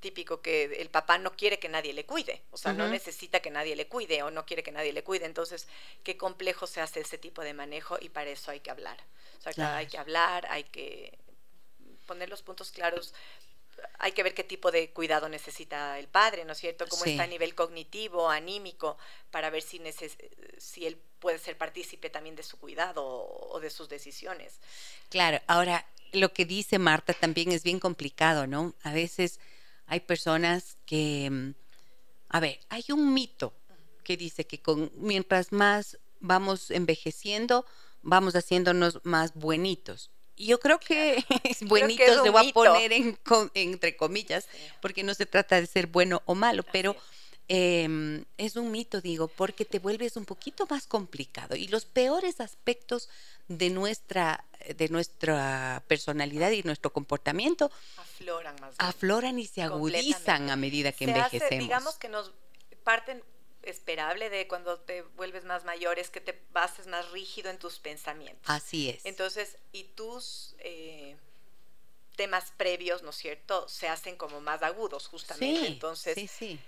típico 0.00 0.42
que 0.42 0.64
el 0.64 0.90
papá 0.90 1.18
no 1.18 1.36
quiere 1.36 1.60
que 1.60 1.68
nadie 1.68 1.92
le 1.92 2.04
cuide, 2.04 2.42
o 2.50 2.56
sea, 2.56 2.72
no 2.72 2.88
necesita 2.88 3.38
que 3.38 3.50
nadie 3.50 3.76
le 3.76 3.86
cuide 3.86 4.24
o 4.24 4.32
no 4.32 4.44
quiere 4.44 4.64
que 4.64 4.72
nadie 4.72 4.92
le 4.92 5.04
cuide. 5.04 5.26
Entonces, 5.26 5.68
qué 6.02 6.16
complejo 6.16 6.66
se 6.66 6.80
hace 6.80 7.00
ese 7.00 7.18
tipo 7.18 7.42
de 7.42 7.54
manejo 7.54 7.98
y 8.00 8.08
para 8.08 8.30
eso 8.30 8.50
hay 8.50 8.58
que 8.58 8.70
hablar. 8.72 8.98
O 9.46 9.52
sea, 9.52 9.76
hay 9.76 9.86
que 9.86 9.98
hablar, 9.98 10.46
hay 10.50 10.64
que 10.64 11.18
poner 12.06 12.28
los 12.28 12.42
puntos 12.42 12.72
claros 12.72 13.14
hay 13.98 14.12
que 14.12 14.22
ver 14.22 14.34
qué 14.34 14.44
tipo 14.44 14.70
de 14.70 14.90
cuidado 14.90 15.28
necesita 15.28 15.98
el 15.98 16.08
padre, 16.08 16.44
¿no 16.44 16.52
es 16.52 16.58
cierto? 16.58 16.86
Cómo 16.88 17.04
está 17.04 17.24
a 17.24 17.26
nivel 17.26 17.54
cognitivo, 17.54 18.28
anímico, 18.28 18.98
para 19.30 19.50
ver 19.50 19.62
si, 19.62 19.80
si 20.58 20.86
él 20.86 21.00
puede 21.22 21.38
ser 21.38 21.56
partícipe 21.56 22.10
también 22.10 22.34
de 22.34 22.42
su 22.42 22.58
cuidado 22.58 23.04
o, 23.04 23.60
de 23.60 23.70
sus 23.70 23.88
decisiones. 23.88 24.58
Claro, 25.08 25.40
ahora 25.46 25.86
lo 26.10 26.32
que 26.32 26.44
dice 26.44 26.80
Marta 26.80 27.14
también 27.14 27.52
es 27.52 27.62
bien 27.62 27.78
complicado, 27.78 28.48
¿no? 28.48 28.74
A 28.82 28.92
veces 28.92 29.38
hay 29.86 30.00
personas 30.00 30.76
que, 30.84 31.30
mm, 31.30 31.54
a 32.28 32.40
ver, 32.40 32.58
hay 32.68 32.84
un 32.92 33.14
mito 33.14 33.54
que 34.02 34.16
dice 34.16 34.48
que 34.48 34.60
con, 34.60 34.90
mientras 34.96 35.52
más 35.52 35.96
vamos 36.18 36.72
envejeciendo, 36.72 37.64
vamos 38.02 38.34
haciéndonos 38.34 38.98
más 39.04 39.32
buenitos. 39.34 40.10
Yo 40.36 40.58
creo 40.58 40.80
que 40.80 41.24
es 41.44 41.62
bonito, 41.62 42.24
se 42.24 42.30
va 42.30 42.40
a 42.40 42.52
poner 42.52 42.92
en, 42.92 43.16
entre 43.54 43.96
comillas, 43.96 44.48
porque 44.80 45.04
no 45.04 45.14
se 45.14 45.26
trata 45.26 45.60
de 45.60 45.68
ser 45.68 45.86
bueno 45.86 46.20
o 46.26 46.34
malo, 46.34 46.64
pero 46.72 46.96
em, 47.48 48.24
es 48.38 48.56
un 48.56 48.70
mito, 48.70 49.00
digo, 49.00 49.28
porque 49.28 49.64
te 49.64 49.78
vuelves 49.78 50.16
un 50.16 50.24
poquito 50.24 50.66
más 50.66 50.86
complicado 50.86 51.56
y 51.56 51.68
los 51.68 51.84
peores 51.84 52.40
aspectos 52.40 53.08
de 53.48 53.70
nuestra 53.70 54.44
de 54.76 54.88
nuestra 54.88 55.82
personalidad 55.88 56.52
y 56.52 56.62
nuestro 56.62 56.92
comportamiento 56.92 57.70
afloran 57.96 58.54
más 58.60 58.74
afloran 58.78 59.38
y 59.40 59.46
se 59.46 59.60
agudizan 59.60 60.50
a 60.50 60.56
medida 60.56 60.92
que 60.92 61.04
envejecemos. 61.04 61.64
digamos 61.64 61.96
que 61.96 62.08
nos 62.08 62.30
parten 62.84 63.22
esperable 63.62 64.30
de 64.30 64.48
cuando 64.48 64.78
te 64.78 65.02
vuelves 65.02 65.44
más 65.44 65.64
mayor 65.64 65.98
es 65.98 66.10
que 66.10 66.20
te 66.20 66.40
bases 66.52 66.86
más 66.86 67.10
rígido 67.10 67.50
en 67.50 67.58
tus 67.58 67.78
pensamientos. 67.78 68.42
Así 68.46 68.90
es. 68.90 69.04
Entonces, 69.04 69.56
y 69.72 69.84
tus 69.84 70.54
eh, 70.58 71.16
temas 72.16 72.52
previos, 72.56 73.02
¿no 73.02 73.10
es 73.10 73.16
cierto?, 73.16 73.68
se 73.68 73.88
hacen 73.88 74.16
como 74.16 74.40
más 74.40 74.62
agudos, 74.62 75.06
justamente. 75.06 75.60
Sí, 75.60 75.66
Entonces, 75.66 76.14
sí, 76.14 76.26
sí. 76.26 76.60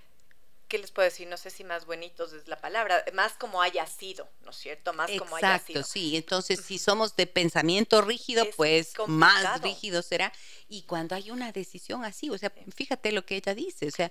¿Qué 0.74 0.80
les 0.80 0.90
puedo 0.90 1.04
decir? 1.08 1.28
No 1.28 1.36
sé 1.36 1.50
si 1.50 1.62
más 1.62 1.86
bonitos 1.86 2.32
es 2.32 2.48
la 2.48 2.60
palabra, 2.60 3.04
más 3.12 3.34
como 3.34 3.62
haya 3.62 3.86
sido, 3.86 4.28
¿no 4.40 4.50
es 4.50 4.56
cierto? 4.56 4.92
Más 4.92 5.08
como 5.16 5.36
haya 5.36 5.56
sido. 5.60 5.78
Exacto, 5.78 5.82
sí. 5.84 6.16
Entonces, 6.16 6.62
si 6.64 6.78
somos 6.78 7.14
de 7.14 7.28
pensamiento 7.28 8.02
rígido, 8.02 8.44
pues 8.56 8.92
más 9.06 9.62
rígido 9.62 10.02
será. 10.02 10.32
Y 10.68 10.82
cuando 10.82 11.14
hay 11.14 11.30
una 11.30 11.52
decisión 11.52 12.04
así, 12.04 12.28
o 12.28 12.36
sea, 12.36 12.52
fíjate 12.74 13.12
lo 13.12 13.24
que 13.24 13.36
ella 13.36 13.54
dice, 13.54 13.86
o 13.86 13.90
sea, 13.92 14.10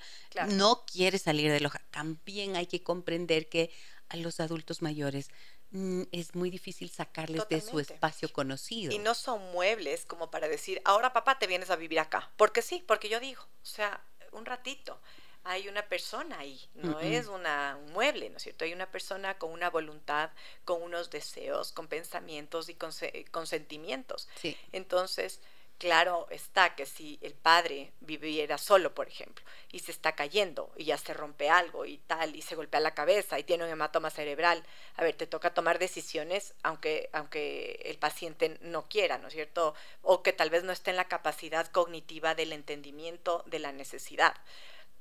no 0.51 0.86
quiere 0.86 1.20
salir 1.20 1.51
de 1.51 1.59
loja. 1.59 1.82
También 1.91 2.55
hay 2.55 2.68
que 2.68 2.82
comprender 2.82 3.49
que 3.49 3.70
a 4.07 4.16
los 4.16 4.39
adultos 4.39 4.82
mayores 4.82 5.32
mm, 5.72 6.03
es 6.14 6.34
muy 6.34 6.49
difícil 6.49 6.89
sacarles 6.91 7.45
de 7.49 7.59
su 7.59 7.82
espacio 7.82 8.32
conocido. 8.32 8.93
Y 8.93 8.99
no 8.99 9.16
son 9.16 9.51
muebles 9.51 10.05
como 10.05 10.32
para 10.32 10.47
decir, 10.47 10.82
ahora 10.86 11.11
papá 11.11 11.38
te 11.39 11.45
vienes 11.45 11.72
a 11.72 11.76
vivir 11.76 11.99
acá. 11.99 12.32
Porque 12.38 12.61
sí, 12.61 12.82
porque 12.88 13.09
yo 13.09 13.20
digo, 13.20 13.41
o 13.41 13.66
sea, 13.66 14.01
un 14.32 14.45
ratito 14.45 15.01
hay 15.46 15.68
una 15.68 15.88
persona 15.88 16.39
ahí, 16.39 16.60
no 16.76 17.00
es 17.00 17.28
una, 17.28 17.78
un 17.78 17.91
mueble, 17.91 18.30
¿no 18.30 18.38
es 18.38 18.44
cierto? 18.44 18.64
Hay 18.64 18.74
una 18.74 18.89
persona 18.89 19.38
con 19.38 19.52
una 19.52 19.70
voluntad, 19.70 20.32
con 20.64 20.82
unos 20.82 21.10
deseos, 21.10 21.72
con 21.72 21.88
pensamientos 21.88 22.70
y 22.70 22.76
con, 22.76 22.91
con 23.32 23.46
sentimientos. 23.46 24.30
Sí. 24.36 24.58
Entonces, 24.72 25.41
claro 25.78 26.28
está 26.30 26.76
que 26.76 26.86
si 26.86 27.20
el 27.22 27.34
padre 27.34 27.91
viviera 28.00 28.58
solo, 28.58 28.94
por 28.94 29.10
ejemplo, 29.10 29.44
y 29.70 29.80
se 29.80 29.91
está 29.91 30.16
cayendo 30.16 30.72
y 30.78 30.86
ya 30.86 30.98
se 30.98 31.14
rompe 31.14 31.50
algo 31.50 31.86
y 31.86 31.98
tal, 31.98 32.38
y 32.38 32.41
se 32.41 32.56
golpea 32.56 32.80
la 32.80 32.94
cabeza 32.94 33.38
y 33.38 33.44
tiene 33.44 33.66
un 33.66 33.70
hematoma 33.70 34.10
cerebral, 34.10 34.64
a 34.96 35.04
ver, 35.04 35.16
te 35.16 35.28
toca 35.28 35.54
tomar 35.54 35.80
decisiones 35.80 36.54
aunque, 36.64 37.10
aunque 37.12 37.82
el 37.84 37.98
paciente 37.98 38.58
no 38.62 38.88
quiera, 38.88 39.18
¿no 39.18 39.28
es 39.28 39.34
cierto? 39.34 39.76
O 40.02 40.24
que 40.24 40.32
tal 40.32 40.50
vez 40.50 40.64
no 40.64 40.72
esté 40.72 40.91
en 40.91 40.98
la 40.98 41.10
capacidad 41.10 41.68
cognitiva 41.68 42.34
del 42.34 42.54
entendimiento 42.54 43.44
de 43.48 43.60
la 43.60 43.74
necesidad 43.74 44.36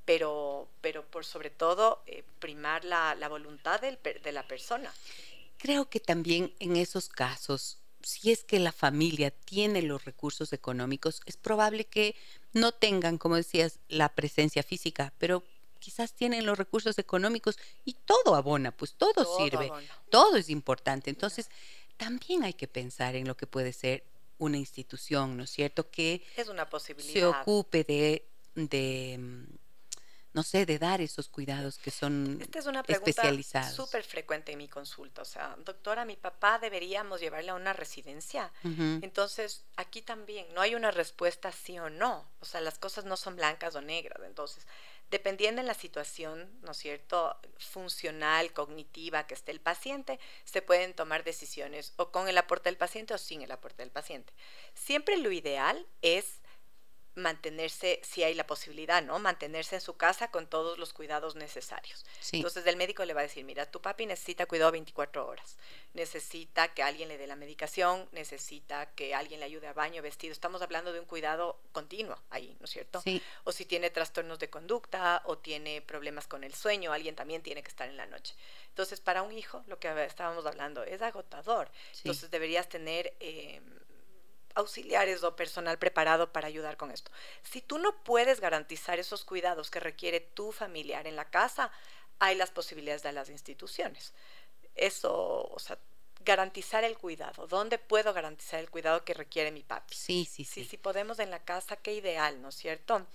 pero, 0.05 0.68
pero 0.80 1.05
por 1.05 1.24
sobre 1.24 1.50
todo 1.50 2.03
eh, 2.07 2.24
primar 2.38 2.84
la, 2.84 3.14
la 3.14 3.28
voluntad 3.28 3.80
del, 3.80 3.98
de 4.03 4.32
la 4.32 4.46
persona. 4.46 4.92
Creo 5.59 5.88
que 5.88 6.00
también 6.00 6.53
en 6.59 6.76
esos 6.76 7.09
casos, 7.09 7.78
si 8.03 8.32
es 8.32 8.42
que 8.42 8.59
la 8.59 8.72
familia 8.72 9.30
tiene 9.30 9.82
los 9.82 10.05
recursos 10.05 10.53
económicos, 10.53 11.20
es 11.24 11.36
probable 11.36 11.84
que 11.84 12.16
no 12.53 12.72
tengan, 12.72 13.16
como 13.18 13.36
decías, 13.36 13.78
la 13.88 14.09
presencia 14.09 14.62
física, 14.62 15.12
pero 15.18 15.44
quizás 15.78 16.12
tienen 16.12 16.46
los 16.46 16.59
recursos 16.59 16.98
económicos 16.98 17.59
y 17.84 17.94
todo 17.94 18.34
abona, 18.34 18.76
pues 18.76 18.94
todo, 18.94 19.36
sirve, 19.36 19.70
todo 20.11 20.36
es 20.36 20.48
importante. 20.48 21.11
Entonces, 21.11 21.48
también 21.96 22.44
hay 22.44 22.55
que 22.55 22.68
pensar 22.68 23.14
en 23.16 23.26
lo 23.26 23.36
que 23.36 23.46
puede 23.46 23.72
ser 23.72 24.05
una 24.38 24.59
institución, 24.59 25.36
¿no 25.36 25.44
es 25.44 25.50
cierto? 25.50 25.90
Que 25.90 26.24
es 26.36 26.48
una 26.48 26.68
posibilidad. 26.68 27.12
se 27.12 27.24
ocupe 27.24 27.84
de, 27.84 28.26
de 28.55 29.46
no 30.34 30.42
sé, 30.42 30.64
de 30.64 30.78
dar 30.78 31.00
esos 31.00 31.28
cuidados 31.28 31.78
que 31.78 31.90
son 31.90 32.38
Esta 32.40 32.58
es 32.58 32.66
una 32.66 32.82
pregunta 32.82 33.70
súper 33.70 34.02
frecuente 34.02 34.52
en 34.52 34.58
mi 34.58 34.68
consulta. 34.68 35.22
O 35.22 35.26
sea, 35.26 35.56
doctora, 35.64 36.04
mi 36.04 36.16
papá 36.16 36.58
deberíamos 36.58 37.20
llevarle 37.20 37.50
a 37.50 37.54
una 37.54 37.72
residencia. 37.72 38.52
Entonces, 38.62 39.64
aquí 39.76 40.00
también 40.02 40.46
no 40.54 40.60
hay 40.60 40.74
una 40.74 40.90
respuesta 40.90 41.52
sí 41.52 41.78
o 41.78 41.90
no. 41.90 42.26
O 42.40 42.44
sea, 42.44 42.60
las 42.60 42.78
cosas 42.78 43.04
no 43.04 43.16
son 43.16 43.36
blancas 43.36 43.74
o 43.74 43.82
negras. 43.82 44.20
Entonces, 44.24 44.66
dependiendo 45.10 45.60
de 45.60 45.68
la 45.68 45.74
situación, 45.74 46.50
¿no 46.62 46.72
es 46.72 46.78
cierto?, 46.78 47.38
funcional, 47.58 48.54
cognitiva 48.54 49.26
que 49.26 49.34
esté 49.34 49.52
el 49.52 49.60
paciente, 49.60 50.18
se 50.44 50.62
pueden 50.62 50.94
tomar 50.94 51.24
decisiones 51.24 51.92
o 51.96 52.10
con 52.10 52.28
el 52.28 52.38
aporte 52.38 52.70
del 52.70 52.78
paciente 52.78 53.12
o 53.12 53.18
sin 53.18 53.42
el 53.42 53.52
aporte 53.52 53.82
del 53.82 53.90
paciente. 53.90 54.32
Siempre 54.74 55.18
lo 55.18 55.30
ideal 55.30 55.86
es 56.00 56.40
mantenerse, 57.14 58.00
si 58.02 58.22
hay 58.22 58.34
la 58.34 58.46
posibilidad, 58.46 59.02
¿no? 59.02 59.18
Mantenerse 59.18 59.74
en 59.74 59.80
su 59.80 59.96
casa 59.96 60.30
con 60.30 60.46
todos 60.46 60.78
los 60.78 60.92
cuidados 60.92 61.36
necesarios. 61.36 62.04
Sí. 62.20 62.36
Entonces 62.36 62.66
el 62.66 62.76
médico 62.76 63.04
le 63.04 63.14
va 63.14 63.20
a 63.20 63.24
decir, 63.24 63.44
mira, 63.44 63.70
tu 63.70 63.80
papi 63.80 64.06
necesita 64.06 64.46
cuidado 64.46 64.72
24 64.72 65.26
horas, 65.26 65.56
necesita 65.94 66.68
que 66.68 66.82
alguien 66.82 67.08
le 67.08 67.18
dé 67.18 67.26
la 67.26 67.36
medicación, 67.36 68.08
necesita 68.12 68.86
que 68.94 69.14
alguien 69.14 69.40
le 69.40 69.46
ayude 69.46 69.68
a 69.68 69.72
baño, 69.72 70.02
vestido. 70.02 70.32
Estamos 70.32 70.62
hablando 70.62 70.92
de 70.92 71.00
un 71.00 71.06
cuidado 71.06 71.60
continuo 71.72 72.18
ahí, 72.30 72.56
¿no 72.60 72.64
es 72.64 72.70
cierto? 72.70 73.00
Sí. 73.02 73.22
O 73.44 73.52
si 73.52 73.66
tiene 73.66 73.90
trastornos 73.90 74.38
de 74.38 74.48
conducta 74.48 75.22
o 75.26 75.36
tiene 75.38 75.82
problemas 75.82 76.26
con 76.26 76.44
el 76.44 76.54
sueño, 76.54 76.92
alguien 76.92 77.14
también 77.14 77.42
tiene 77.42 77.62
que 77.62 77.68
estar 77.68 77.88
en 77.88 77.96
la 77.96 78.06
noche. 78.06 78.34
Entonces, 78.68 79.00
para 79.00 79.22
un 79.22 79.32
hijo, 79.32 79.62
lo 79.66 79.78
que 79.78 80.04
estábamos 80.04 80.46
hablando, 80.46 80.82
es 80.82 81.02
agotador. 81.02 81.70
Sí. 81.92 82.02
Entonces, 82.04 82.30
deberías 82.30 82.68
tener... 82.68 83.14
eh, 83.20 83.60
auxiliares 84.55 85.22
o 85.24 85.36
personal 85.36 85.78
preparado 85.78 86.32
para 86.32 86.48
ayudar 86.48 86.76
con 86.76 86.90
esto. 86.90 87.11
Si 87.42 87.61
tú 87.61 87.78
no 87.78 87.96
puedes 88.05 88.40
garantizar 88.40 88.98
esos 88.98 89.24
cuidados 89.24 89.70
que 89.70 89.80
requiere 89.80 90.20
tu 90.20 90.53
familiar 90.53 91.07
en 91.07 91.16
la 91.16 91.30
casa, 91.30 91.70
hay 92.18 92.36
las 92.36 92.50
posibilidades 92.50 93.03
de 93.03 93.12
las 93.12 93.28
instituciones. 93.30 94.12
Eso, 94.74 95.48
o 95.50 95.59
sea, 95.59 95.78
garantizar 96.24 96.84
el 96.84 96.96
cuidado. 96.96 97.46
¿Dónde 97.46 97.78
puedo 97.78 98.12
garantizar 98.12 98.61
el 98.61 98.70
cuidado 98.70 99.05
que 99.05 99.14
requiere 99.14 99.50
mi 99.50 99.62
papi? 99.62 99.94
Sí, 99.94 100.24
sí, 100.24 100.44
Si, 100.44 100.62
sí. 100.62 100.70
si 100.70 100.76
podemos 100.76 101.18
en 101.18 101.30
la 101.30 101.40
casa, 101.40 101.76
qué 101.76 101.94
ideal, 101.94 102.40
¿no 102.40 102.50
es 102.50 102.55
cierto? 102.55 103.07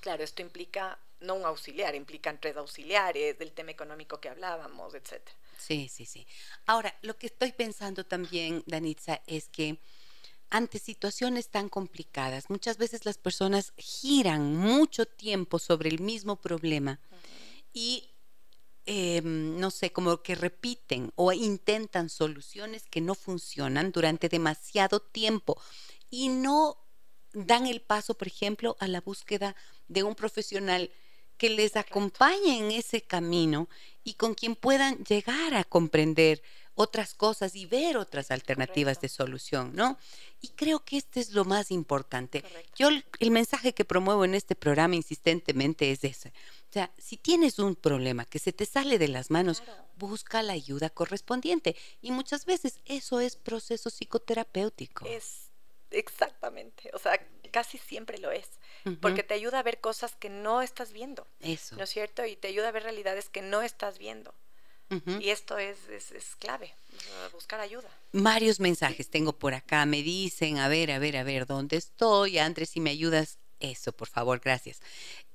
Claro, 0.00 0.22
esto 0.22 0.42
implica 0.42 0.98
no 1.20 1.34
un 1.34 1.44
auxiliar, 1.44 1.94
implican 1.94 2.40
tres 2.40 2.56
auxiliares, 2.56 3.38
del 3.38 3.52
tema 3.52 3.70
económico 3.70 4.20
que 4.20 4.28
hablábamos, 4.28 4.94
etcétera. 4.94 5.36
Sí, 5.56 5.88
sí, 5.88 6.04
sí. 6.04 6.26
Ahora, 6.66 6.94
lo 7.02 7.16
que 7.16 7.26
estoy 7.26 7.52
pensando 7.52 8.04
también, 8.04 8.64
Danitza, 8.66 9.22
es 9.26 9.48
que 9.48 9.78
ante 10.52 10.78
situaciones 10.78 11.48
tan 11.48 11.70
complicadas, 11.70 12.50
muchas 12.50 12.76
veces 12.76 13.06
las 13.06 13.16
personas 13.16 13.72
giran 13.78 14.54
mucho 14.54 15.06
tiempo 15.06 15.58
sobre 15.58 15.88
el 15.88 16.00
mismo 16.00 16.36
problema 16.36 17.00
y, 17.72 18.10
eh, 18.84 19.22
no 19.22 19.70
sé, 19.70 19.92
como 19.92 20.22
que 20.22 20.34
repiten 20.34 21.10
o 21.14 21.32
intentan 21.32 22.10
soluciones 22.10 22.84
que 22.86 23.00
no 23.00 23.14
funcionan 23.14 23.92
durante 23.92 24.28
demasiado 24.28 25.00
tiempo 25.00 25.58
y 26.10 26.28
no 26.28 26.76
dan 27.32 27.66
el 27.66 27.80
paso, 27.80 28.12
por 28.12 28.28
ejemplo, 28.28 28.76
a 28.78 28.88
la 28.88 29.00
búsqueda 29.00 29.56
de 29.88 30.02
un 30.02 30.14
profesional 30.14 30.90
que 31.38 31.48
les 31.48 31.76
acompañe 31.76 32.58
en 32.58 32.72
ese 32.72 33.00
camino 33.00 33.70
y 34.04 34.14
con 34.14 34.34
quien 34.34 34.54
puedan 34.54 35.02
llegar 35.04 35.54
a 35.54 35.64
comprender 35.64 36.42
otras 36.74 37.14
cosas 37.14 37.54
y 37.54 37.66
ver 37.66 37.96
otras 37.96 38.30
alternativas 38.30 39.00
de 39.00 39.08
solución, 39.08 39.72
¿no? 39.74 39.98
Y 40.40 40.48
creo 40.48 40.84
que 40.84 40.96
este 40.96 41.20
es 41.20 41.32
lo 41.32 41.44
más 41.44 41.70
importante. 41.70 42.42
Correcto. 42.42 42.72
Yo 42.76 42.88
el, 42.88 43.30
mensaje 43.30 43.74
que 43.74 43.84
promuevo 43.84 44.24
en 44.24 44.34
este 44.34 44.54
programa 44.54 44.96
insistentemente 44.96 45.90
es 45.90 46.02
ese. 46.04 46.28
O 46.28 46.72
sea, 46.72 46.90
si 46.98 47.16
tienes 47.16 47.58
un 47.58 47.76
problema 47.76 48.24
que 48.24 48.38
se 48.38 48.52
te 48.52 48.64
sale 48.66 48.98
de 48.98 49.08
las 49.08 49.30
manos, 49.30 49.60
Claro. 49.60 49.84
busca 49.96 50.42
la 50.42 50.54
ayuda 50.54 50.90
correspondiente. 50.90 51.76
Y 52.00 52.10
muchas 52.10 52.44
veces 52.46 52.80
eso 52.86 53.20
es 53.20 53.36
proceso 53.36 53.90
psicoterapéutico. 53.90 55.06
Es 55.06 55.50
exactamente, 55.90 56.90
o 56.94 56.98
sea, 56.98 57.20
casi 57.50 57.78
siempre 57.78 58.18
lo 58.18 58.30
es, 58.30 58.48
porque 59.00 59.22
te 59.22 59.34
ayuda 59.34 59.58
a 59.58 59.62
ver 59.62 59.80
cosas 59.80 60.16
que 60.16 60.30
no 60.30 60.62
estás 60.62 60.92
viendo, 60.92 61.26
Eso. 61.40 61.76
¿no 61.76 61.84
es 61.84 61.90
cierto? 61.90 62.24
Y 62.24 62.34
te 62.34 62.48
ayuda 62.48 62.68
a 62.68 62.72
ver 62.72 62.82
realidades 62.82 63.28
que 63.28 63.42
no 63.42 63.62
estás 63.62 63.98
viendo. 63.98 64.34
Y 65.20 65.30
esto 65.30 65.58
es, 65.58 65.88
es, 65.88 66.12
es 66.12 66.36
clave, 66.36 66.74
buscar 67.32 67.60
ayuda. 67.60 67.88
Varios 68.12 68.60
mensajes 68.60 69.08
tengo 69.08 69.32
por 69.32 69.54
acá. 69.54 69.86
Me 69.86 70.02
dicen, 70.02 70.58
a 70.58 70.68
ver, 70.68 70.90
a 70.90 70.98
ver, 70.98 71.16
a 71.16 71.24
ver, 71.24 71.46
¿dónde 71.46 71.76
estoy? 71.76 72.38
Andrés, 72.38 72.70
si 72.70 72.80
me 72.80 72.90
ayudas, 72.90 73.38
eso, 73.60 73.92
por 73.92 74.08
favor, 74.08 74.40
gracias. 74.40 74.80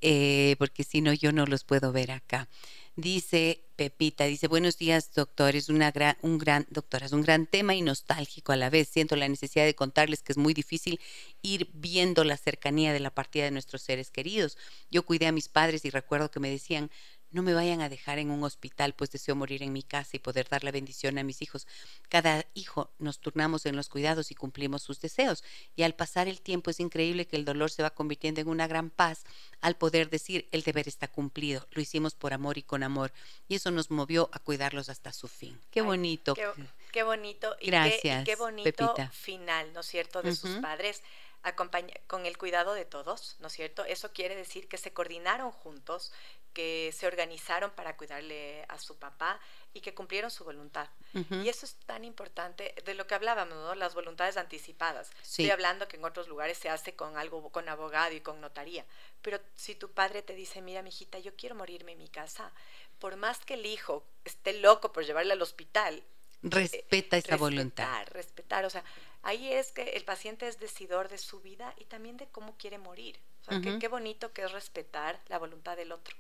Eh, 0.02 0.56
porque 0.60 0.84
si 0.84 1.02
no, 1.02 1.14
yo 1.14 1.32
no 1.32 1.46
los 1.46 1.64
puedo 1.64 1.92
ver 1.92 2.12
acá. 2.12 2.48
Dice 2.96 3.64
Pepita, 3.76 4.26
dice, 4.26 4.48
buenos 4.48 4.80
días, 4.80 5.14
doctor, 5.14 5.56
es 5.56 5.70
una 5.70 5.92
gran, 5.92 6.18
un 6.24 6.40
gran, 6.40 6.66
doctora, 6.72 7.06
es 7.06 7.12
un 7.12 7.22
gran 7.22 7.46
tema 7.46 7.76
y 7.76 7.84
nostálgico 7.84 8.52
a 8.52 8.56
la 8.56 8.72
vez. 8.72 8.88
Siento 8.88 9.16
la 9.16 9.30
necesidad 9.30 9.66
de 9.66 9.76
contarles 9.76 10.24
que 10.24 10.32
es 10.32 10.38
muy 10.38 10.56
difícil 10.56 11.00
ir 11.44 11.70
viendo 11.74 12.24
la 12.24 12.38
cercanía 12.38 12.94
de 12.94 13.00
la 13.00 13.12
partida 13.12 13.44
de 13.44 13.52
nuestros 13.52 13.84
seres 13.84 14.10
queridos. 14.10 14.58
Yo 14.90 15.06
cuidé 15.06 15.28
a 15.28 15.32
mis 15.32 15.48
padres 15.48 15.86
y 15.86 15.92
recuerdo 15.92 16.32
que 16.32 16.40
me 16.40 16.50
decían, 16.50 16.90
no 17.32 17.44
me 17.44 17.54
vayan 17.54 17.82
a 17.82 17.90
dejar 17.90 18.20
en 18.20 18.32
un 18.32 18.44
hospital, 18.44 18.94
pues 18.94 19.12
deseo 19.12 19.36
morir 19.36 19.64
en 19.64 19.74
mi 19.74 19.84
casa 19.84 20.12
y 20.14 20.20
poder 20.20 20.48
dar 20.48 20.64
la 20.64 20.72
bendición 20.72 21.18
a 21.18 21.24
mis 21.24 21.42
hijos. 21.42 21.68
Cada 22.10 22.46
hijo 22.54 22.90
nos 23.00 23.20
turnamos 23.20 23.66
en 23.66 23.76
los 23.76 23.90
cuidados 23.90 24.32
y 24.32 24.36
cumplimos 24.36 24.82
sus 24.82 25.02
deseos. 25.02 25.44
Y 25.76 25.84
al 25.84 25.94
pasar 25.94 26.28
el 26.28 26.42
tiempo 26.42 26.72
es 26.72 26.80
increíble 26.80 27.28
que 27.28 27.36
el 27.36 27.46
dolor 27.46 27.70
se 27.70 27.84
va 27.84 27.90
convirtiendo 27.90 28.42
en 28.42 28.48
una 28.48 28.68
gran 28.68 28.90
paz 28.90 29.26
al 29.62 29.76
poder 29.76 30.10
decir 30.10 30.48
el 30.52 30.64
deber 30.64 30.88
está 30.88 31.08
cumplido. 31.08 31.68
Lo 31.72 31.82
hicimos 31.82 32.16
por 32.16 32.34
amor 32.34 32.58
y 32.58 32.64
con 32.64 32.84
amor. 32.84 33.12
Y 33.48 33.56
eso 33.56 33.72
nos 33.72 33.92
movió 33.92 34.30
a 34.32 34.40
cuidarlos 34.40 34.90
hasta 34.90 35.12
su 35.14 35.28
fin. 35.28 35.60
Qué 35.72 35.82
Ay, 35.82 35.86
bonito. 35.86 36.34
Qué, 36.34 36.48
qué 36.92 37.04
bonito. 37.04 37.56
Y 37.60 37.66
qué, 37.66 37.68
y 37.68 37.72
Gracias, 37.72 38.26
qué 38.26 38.36
bonito 38.36 38.64
Pepita. 38.64 39.10
final, 39.10 39.74
¿no 39.74 39.82
es 39.82 39.88
cierto?, 39.88 40.22
de 40.22 40.36
sus 40.36 40.58
padres 40.58 41.04
acompaña 41.44 41.94
con 42.08 42.26
el 42.26 42.38
cuidado 42.38 42.74
de 42.74 42.86
todos, 42.86 43.38
¿no 43.40 43.48
es 43.48 43.54
cierto? 43.54 43.86
Eso 43.86 44.12
quiere 44.12 44.36
decir 44.36 44.68
que 44.68 44.78
se 44.78 44.92
coordinaron 44.92 45.52
juntos, 45.52 46.12
que 46.58 46.92
se 46.92 47.06
organizaron 47.06 47.70
para 47.70 47.96
cuidarle 47.96 48.66
a 48.68 48.80
su 48.80 48.98
papá 48.98 49.40
y 49.76 49.82
que 49.82 49.94
cumplieron 49.94 50.32
su 50.32 50.44
voluntad. 50.44 50.90
Y 51.14 51.48
eso 51.50 51.68
es 51.68 51.76
tan 51.86 52.04
importante 52.04 52.74
de 52.84 52.94
lo 52.96 53.06
que 53.06 53.14
hablábamos, 53.14 53.54
¿no? 53.56 53.76
Las 53.76 53.94
voluntades 53.94 54.38
anticipadas. 54.38 55.12
Sí. 55.22 55.44
Estoy 55.44 55.52
hablando 55.52 55.88
que 55.88 55.98
en 55.98 56.06
otros 56.06 56.28
lugares 56.28 56.58
se 56.58 56.70
hace 56.70 56.96
con 56.96 57.16
algo, 57.16 57.52
con 57.52 57.70
abogado 57.70 58.16
y 58.16 58.22
con 58.22 58.42
notaría. 58.42 58.84
Pero 59.22 59.40
si 59.56 59.76
tu 59.76 59.92
padre 59.92 60.24
te 60.24 60.34
dice, 60.34 60.64
mira, 60.64 60.82
mijita, 60.82 61.20
yo 61.20 61.36
quiero 61.36 61.54
morirme 61.54 61.92
en 61.92 62.00
mi 62.00 62.10
casa, 62.10 62.52
por 62.98 63.18
más 63.18 63.38
que 63.46 63.54
el 63.54 63.68
hijo 63.68 64.04
esté 64.26 64.54
loco 64.54 64.92
por 64.92 65.06
llevarle 65.06 65.34
al 65.34 65.42
hospital, 65.44 66.04
Respeta 66.42 67.18
esa 67.18 67.32
respetar, 67.32 67.40
voluntad. 67.40 68.08
Respetar, 68.12 68.66
o 68.66 68.70
sea, 68.70 68.84
ahí 69.22 69.52
es 69.54 69.72
que 69.72 69.84
el 69.92 70.06
paciente 70.06 70.48
es 70.48 70.60
decidor 70.60 71.08
de 71.10 71.18
su 71.20 71.40
vida 71.42 71.74
y 71.78 71.86
también 71.86 72.18
de 72.18 72.28
cómo 72.28 72.58
quiere 72.58 72.78
morir. 72.78 73.20
O 73.42 73.44
sea, 73.46 73.62
qué- 73.62 73.70
Ujú. 73.72 73.80
qué, 73.80 73.88
bonito 73.88 74.34
que 74.34 74.44
es 74.44 74.52
respetar 74.52 75.20
la 75.30 75.40
voluntad 75.40 75.76
del 75.78 75.92
otro. 75.92 76.16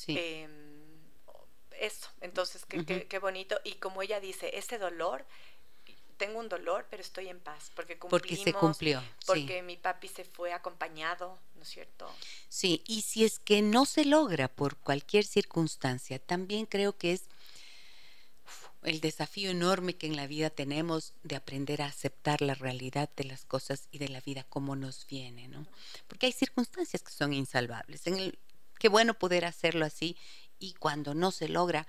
Sí. 0.00 0.16
Em, 0.18 0.50
eso, 1.78 2.08
entonces, 2.20 2.64
qué, 2.66 2.84
qué- 2.86 2.96
Ujú. 2.96 3.08
qué 3.08 3.18
bonito. 3.18 3.60
Y 3.64 3.74
como 3.74 4.02
ella 4.02 4.18
dice, 4.20 4.50
ese 4.56 4.78
dolor, 4.78 5.26
tengo 6.16 6.38
un 6.38 6.48
dolor, 6.50 6.86
pero 6.90 7.02
estoy 7.02 7.28
en 7.28 7.40
paz, 7.40 7.70
porque 7.74 7.96
porque 7.96 8.36
cumplimos, 8.36 8.44
se 8.44 8.52
cumplió. 8.52 9.02
porque 9.26 9.56
sí. 9.58 9.62
mi 9.62 9.76
papi 9.78 10.08
se 10.08 10.24
fue 10.24 10.52
acompañado, 10.52 11.38
¿no 11.54 11.62
es 11.62 11.68
cierto? 11.68 12.10
Sí, 12.48 12.82
y 12.86 13.02
si 13.02 13.24
es 13.24 13.38
que 13.38 13.62
no 13.62 13.86
se 13.86 14.04
logra 14.04 14.48
por 14.48 14.76
cualquier 14.76 15.24
circunstancia, 15.24 16.18
también 16.18 16.66
creo 16.66 16.96
que 16.98 17.12
es 17.12 17.22
uf, 18.44 18.66
el 18.82 19.00
desafío 19.00 19.50
enorme 19.50 19.96
que 19.96 20.06
en 20.06 20.16
la 20.16 20.26
vida 20.26 20.50
tenemos 20.50 21.14
de 21.22 21.36
aprender 21.36 21.80
a 21.80 21.86
aceptar 21.86 22.42
la 22.42 22.54
realidad 22.54 23.08
de 23.16 23.24
las 23.24 23.46
cosas 23.46 23.88
y 23.90 23.96
de 23.98 24.10
la 24.10 24.20
vida 24.20 24.44
como 24.44 24.76
nos 24.76 25.06
viene, 25.06 25.48
¿no? 25.48 25.66
Porque 26.06 26.26
hay 26.26 26.32
circunstancias 26.32 27.02
que 27.02 27.12
son 27.12 27.32
insalvables. 27.32 28.06
En 28.06 28.16
el, 28.18 28.38
qué 28.80 28.88
bueno 28.88 29.14
poder 29.14 29.44
hacerlo 29.44 29.84
así 29.86 30.16
y 30.58 30.74
cuando 30.74 31.14
no 31.14 31.30
se 31.30 31.48
logra, 31.48 31.86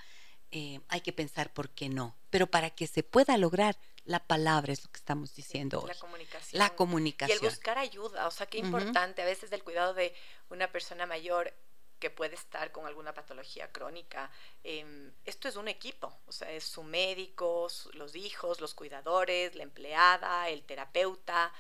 eh, 0.52 0.82
hay 0.90 1.02
que 1.02 1.14
pensar 1.14 1.52
por 1.54 1.70
qué 1.72 1.90
no. 1.90 2.16
Pero 2.30 2.46
para 2.48 2.70
que 2.70 2.86
se 2.86 3.02
pueda 3.02 3.38
lograr, 3.38 3.78
la 4.04 4.20
palabra 4.28 4.74
es 4.74 4.84
lo 4.84 4.92
que 4.92 4.98
estamos 4.98 5.34
diciendo 5.34 5.80
hoy. 5.82 5.88
La 5.88 5.96
comunicación. 5.96 6.60
La 6.60 6.66
Y 6.66 6.70
el 6.70 6.76
comunicación. 6.76 7.40
buscar 7.44 7.78
ayuda, 7.78 8.28
o 8.28 8.32
sea, 8.32 8.46
qué 8.48 8.58
importante 8.60 9.22
a 9.22 9.26
veces 9.26 9.50
del 9.50 9.64
cuidado 9.64 9.94
de 9.94 10.14
una 10.50 10.72
persona 10.72 11.06
mayor 11.06 11.54
que 12.00 12.10
puede 12.10 12.34
estar 12.36 12.72
con 12.72 12.88
alguna 12.88 13.14
patología 13.14 13.72
crónica. 13.72 14.30
em, 14.64 15.12
esto 15.26 15.48
es 15.48 15.56
un 15.56 15.68
equipo, 15.68 16.16
o 16.26 16.32
sea, 16.32 16.52
es 16.52 16.64
su 16.66 16.84
médico, 16.84 17.70
su- 17.70 17.92
los 17.94 18.16
hijos, 18.16 18.60
los 18.60 18.74
cuidadores, 18.74 19.56
la 19.56 19.64
empleada, 19.64 20.50
el 20.50 20.64
terapeuta, 20.64 21.52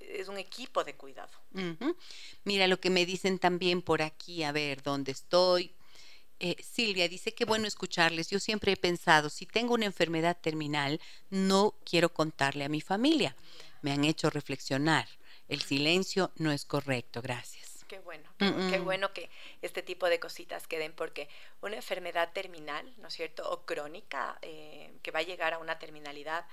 es 0.00 0.28
un 0.28 0.38
equipo 0.38 0.84
de 0.84 0.94
cuidado. 0.94 1.32
Mira 2.44 2.66
lo 2.66 2.80
que 2.80 2.90
me 2.90 3.06
dicen 3.06 3.38
también 3.38 3.82
por 3.82 4.02
aquí, 4.02 4.42
a 4.42 4.52
ver 4.52 4.82
dónde 4.82 5.12
estoy. 5.12 5.74
Eh, 6.40 6.56
Silvia 6.62 7.08
dice 7.08 7.34
que 7.34 7.44
bueno 7.44 7.66
escucharles. 7.66 8.30
Yo 8.30 8.38
siempre 8.38 8.72
he 8.72 8.76
pensado, 8.76 9.28
si 9.28 9.46
tengo 9.46 9.74
una 9.74 9.86
enfermedad 9.86 10.36
terminal, 10.40 11.00
no 11.30 11.74
quiero 11.84 12.12
contarle 12.12 12.64
a 12.64 12.68
mi 12.68 12.80
familia. 12.80 13.34
Me 13.82 13.92
han 13.92 14.04
hecho 14.04 14.30
reflexionar. 14.30 15.08
El 15.48 15.62
silencio 15.62 16.30
no 16.36 16.52
es 16.52 16.64
correcto. 16.64 17.22
Gracias. 17.22 17.84
Qué 17.88 18.00
bueno, 18.00 18.28
qué, 18.38 18.80
bueno 18.80 19.14
que 19.14 19.30
este 19.62 19.82
tipo 19.82 20.10
de 20.10 20.20
cositas 20.20 20.66
queden, 20.66 20.92
porque 20.92 21.26
una 21.62 21.76
enfermedad 21.76 22.34
terminal, 22.34 22.92
¿no 22.98 23.08
es 23.08 23.14
cierto? 23.14 23.50
O 23.50 23.64
crónica, 23.64 24.38
eh, 24.42 24.92
que 25.02 25.10
va 25.10 25.20
a 25.20 25.22
llegar 25.22 25.54
a 25.54 25.58
una 25.58 25.78
terminalidad, 25.78 26.44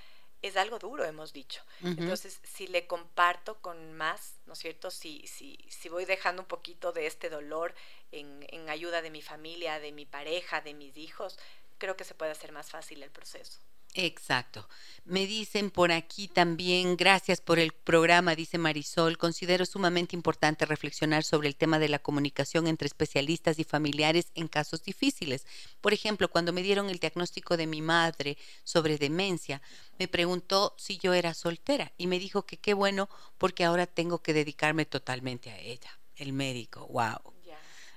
es 0.48 0.58
algo 0.58 0.80
duro, 0.80 1.04
hemos 1.04 1.34
dicho. 1.34 1.62
Entonces, 1.82 2.40
si 2.44 2.68
le 2.68 2.88
comparto 2.88 3.56
con 3.62 3.94
más, 3.94 4.36
¿no 4.46 4.54
es 4.54 4.60
cierto? 4.60 4.92
Si, 4.92 5.26
si, 5.28 5.58
si 5.70 5.90
voy 5.90 6.06
dejando 6.06 6.42
un 6.42 6.48
poquito 6.48 6.92
de 6.92 7.08
este 7.08 7.30
dolor 7.30 7.74
en, 8.12 8.46
en 8.50 8.70
ayuda 8.70 9.02
de 9.02 9.10
mi 9.10 9.22
familia, 9.22 9.80
de 9.80 9.92
mi 9.92 10.06
pareja, 10.06 10.62
de 10.62 10.74
mis 10.74 10.98
hijos, 10.98 11.40
creo 11.78 11.96
que 11.96 12.04
se 12.04 12.16
puede 12.16 12.32
hacer 12.32 12.52
más 12.52 12.70
fácil 12.70 13.04
el 13.04 13.12
proceso. 13.12 13.60
Exacto. 13.98 14.68
Me 15.06 15.26
dicen 15.26 15.72
por 15.72 15.94
aquí 15.94 16.28
también, 16.28 16.98
gracias 16.98 17.40
por 17.40 17.60
el 17.60 17.72
programa, 17.72 18.36
dice 18.36 18.58
Marisol, 18.58 19.18
considero 19.18 19.66
sumamente 19.66 20.18
importante 20.18 20.66
reflexionar 20.66 21.24
sobre 21.24 21.48
el 21.48 21.56
tema 21.56 21.80
de 21.80 21.88
la 21.88 22.00
comunicación 22.00 22.68
entre 22.68 22.88
especialistas 22.88 23.58
y 23.58 23.64
familiares 23.64 24.32
en 24.36 24.50
casos 24.50 24.84
difíciles. 24.84 25.46
Por 25.80 25.94
ejemplo, 25.94 26.30
cuando 26.30 26.52
me 26.52 26.62
dieron 26.62 26.90
el 26.90 27.00
diagnóstico 27.00 27.56
de 27.56 27.68
mi 27.68 27.82
madre 27.82 28.38
sobre 28.66 28.98
demencia, 28.98 29.62
me 29.98 30.10
preguntó 30.10 30.76
si 30.78 30.98
yo 30.98 31.14
era 31.14 31.34
soltera 31.34 31.94
y 31.98 32.08
me 32.08 32.20
dijo 32.20 32.46
que 32.46 32.58
qué 32.58 32.74
bueno 32.74 33.08
porque 33.38 33.64
ahora 33.64 33.88
tengo 33.88 34.22
que 34.22 34.34
dedicarme 34.34 34.86
totalmente 34.86 35.52
a 35.52 35.60
ella. 35.60 36.00
El 36.18 36.34
médico, 36.34 36.86
wow, 36.88 37.35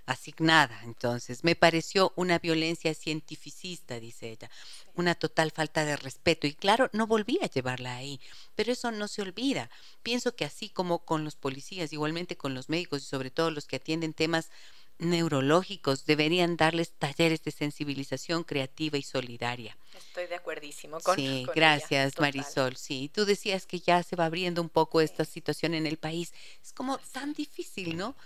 asignada. 0.08 0.80
Entonces, 0.84 1.44
me 1.44 1.54
pareció 1.54 2.12
una 2.16 2.38
violencia 2.38 2.94
cientificista, 2.94 4.00
dice 4.00 4.30
ella, 4.30 4.50
una 4.94 5.14
total 5.14 5.50
falta 5.50 5.84
de 5.84 5.96
respeto. 5.96 6.46
Y 6.46 6.54
claro, 6.54 6.88
no 6.92 7.06
volví 7.06 7.38
a 7.42 7.46
llevarla 7.46 7.96
ahí, 7.96 8.20
pero 8.54 8.72
eso 8.72 8.90
no 8.90 9.06
se 9.06 9.22
olvida. 9.22 9.70
Pienso 10.02 10.34
que 10.34 10.46
así 10.46 10.70
como 10.70 11.00
con 11.00 11.24
los 11.24 11.36
policías, 11.36 11.92
igualmente 11.92 12.36
con 12.36 12.54
los 12.54 12.68
médicos 12.68 13.02
y 13.02 13.06
sobre 13.06 13.30
todo 13.30 13.50
los 13.50 13.66
que 13.66 13.76
atienden 13.76 14.14
temas 14.14 14.50
neurológicos, 14.98 16.06
deberían 16.06 16.56
darles 16.56 16.92
talleres 16.92 17.42
de 17.44 17.52
sensibilización 17.52 18.42
creativa 18.42 18.98
y 18.98 19.02
solidaria. 19.02 19.76
Estoy 19.96 20.26
de 20.26 20.34
acuerdísimo 20.34 20.98
con 21.00 21.16
Sí, 21.16 21.46
gracias 21.54 22.18
Marisol. 22.18 22.76
Sí, 22.76 23.10
tú 23.12 23.24
decías 23.24 23.66
que 23.66 23.78
ya 23.78 24.02
se 24.02 24.16
va 24.16 24.26
abriendo 24.26 24.60
un 24.60 24.68
poco 24.68 25.00
esta 25.00 25.24
situación 25.24 25.74
en 25.74 25.86
el 25.86 25.98
país. 25.98 26.32
Es 26.62 26.72
como 26.72 26.98
tan 27.12 27.32
difícil, 27.32 27.96
¿no? 27.96 28.16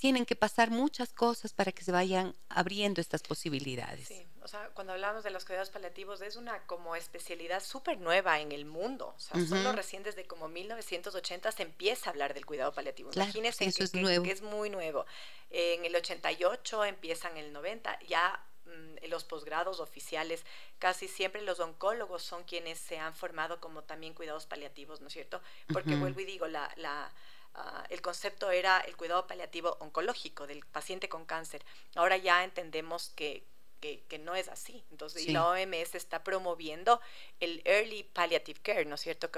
Tienen 0.00 0.24
que 0.24 0.34
pasar 0.34 0.70
muchas 0.70 1.12
cosas 1.12 1.52
para 1.52 1.72
que 1.72 1.84
se 1.84 1.92
vayan 1.92 2.34
abriendo 2.48 3.02
estas 3.02 3.22
posibilidades. 3.22 4.08
Sí, 4.08 4.26
o 4.42 4.48
sea, 4.48 4.70
cuando 4.70 4.94
hablamos 4.94 5.22
de 5.22 5.30
los 5.30 5.44
cuidados 5.44 5.68
paliativos 5.68 6.22
es 6.22 6.36
una 6.36 6.58
como 6.64 6.96
especialidad 6.96 7.62
súper 7.62 7.98
nueva 7.98 8.40
en 8.40 8.50
el 8.50 8.64
mundo. 8.64 9.12
O 9.14 9.20
sea, 9.20 9.38
solo 9.46 9.72
recién 9.72 10.02
desde 10.02 10.26
como 10.26 10.48
1980 10.48 11.52
se 11.52 11.62
empieza 11.62 12.08
a 12.08 12.12
hablar 12.12 12.32
del 12.32 12.46
cuidado 12.46 12.72
paliativo. 12.72 13.10
Imagínense 13.14 13.66
eso 13.66 13.76
que, 13.76 13.84
es 13.84 13.94
nuevo. 13.94 14.24
que 14.24 14.32
es 14.32 14.40
muy 14.40 14.70
nuevo. 14.70 15.04
En 15.50 15.84
el 15.84 15.94
88 15.94 16.86
empiezan 16.86 17.36
en 17.36 17.44
el 17.44 17.52
90, 17.52 17.98
ya 18.08 18.42
mm, 18.64 19.06
los 19.10 19.24
posgrados 19.24 19.80
oficiales, 19.80 20.46
casi 20.78 21.08
siempre 21.08 21.42
los 21.42 21.60
oncólogos 21.60 22.22
son 22.22 22.44
quienes 22.44 22.78
se 22.78 22.98
han 22.98 23.14
formado 23.14 23.60
como 23.60 23.82
también 23.82 24.14
cuidados 24.14 24.46
paliativos, 24.46 25.02
¿no 25.02 25.08
es 25.08 25.12
cierto? 25.12 25.42
Porque 25.70 25.94
vuelvo 25.94 26.20
y 26.20 26.24
digo, 26.24 26.48
la, 26.48 26.72
la 26.76 27.12
Ah, 27.54 27.84
el 27.90 28.00
concepto 28.00 28.50
era 28.50 28.78
el 28.80 28.96
cuidado 28.96 29.26
paliativo 29.26 29.76
oncológico 29.80 30.46
del 30.46 30.64
paciente 30.64 31.08
con 31.08 31.24
cáncer. 31.24 31.64
Ahora 31.94 32.16
ya 32.16 32.44
entendemos 32.44 33.10
que, 33.16 33.44
que, 33.80 34.18
no 34.18 34.34
es 34.34 34.48
así. 34.48 34.84
Entonces, 34.90 35.26
y 35.26 35.32
la 35.32 35.46
OMS 35.46 35.94
está 35.94 36.22
promoviendo 36.22 37.00
el 37.40 37.62
early 37.64 38.04
palliative 38.04 38.60
care, 38.60 38.84
¿no 38.84 38.94
es 38.94 39.00
cierto? 39.00 39.30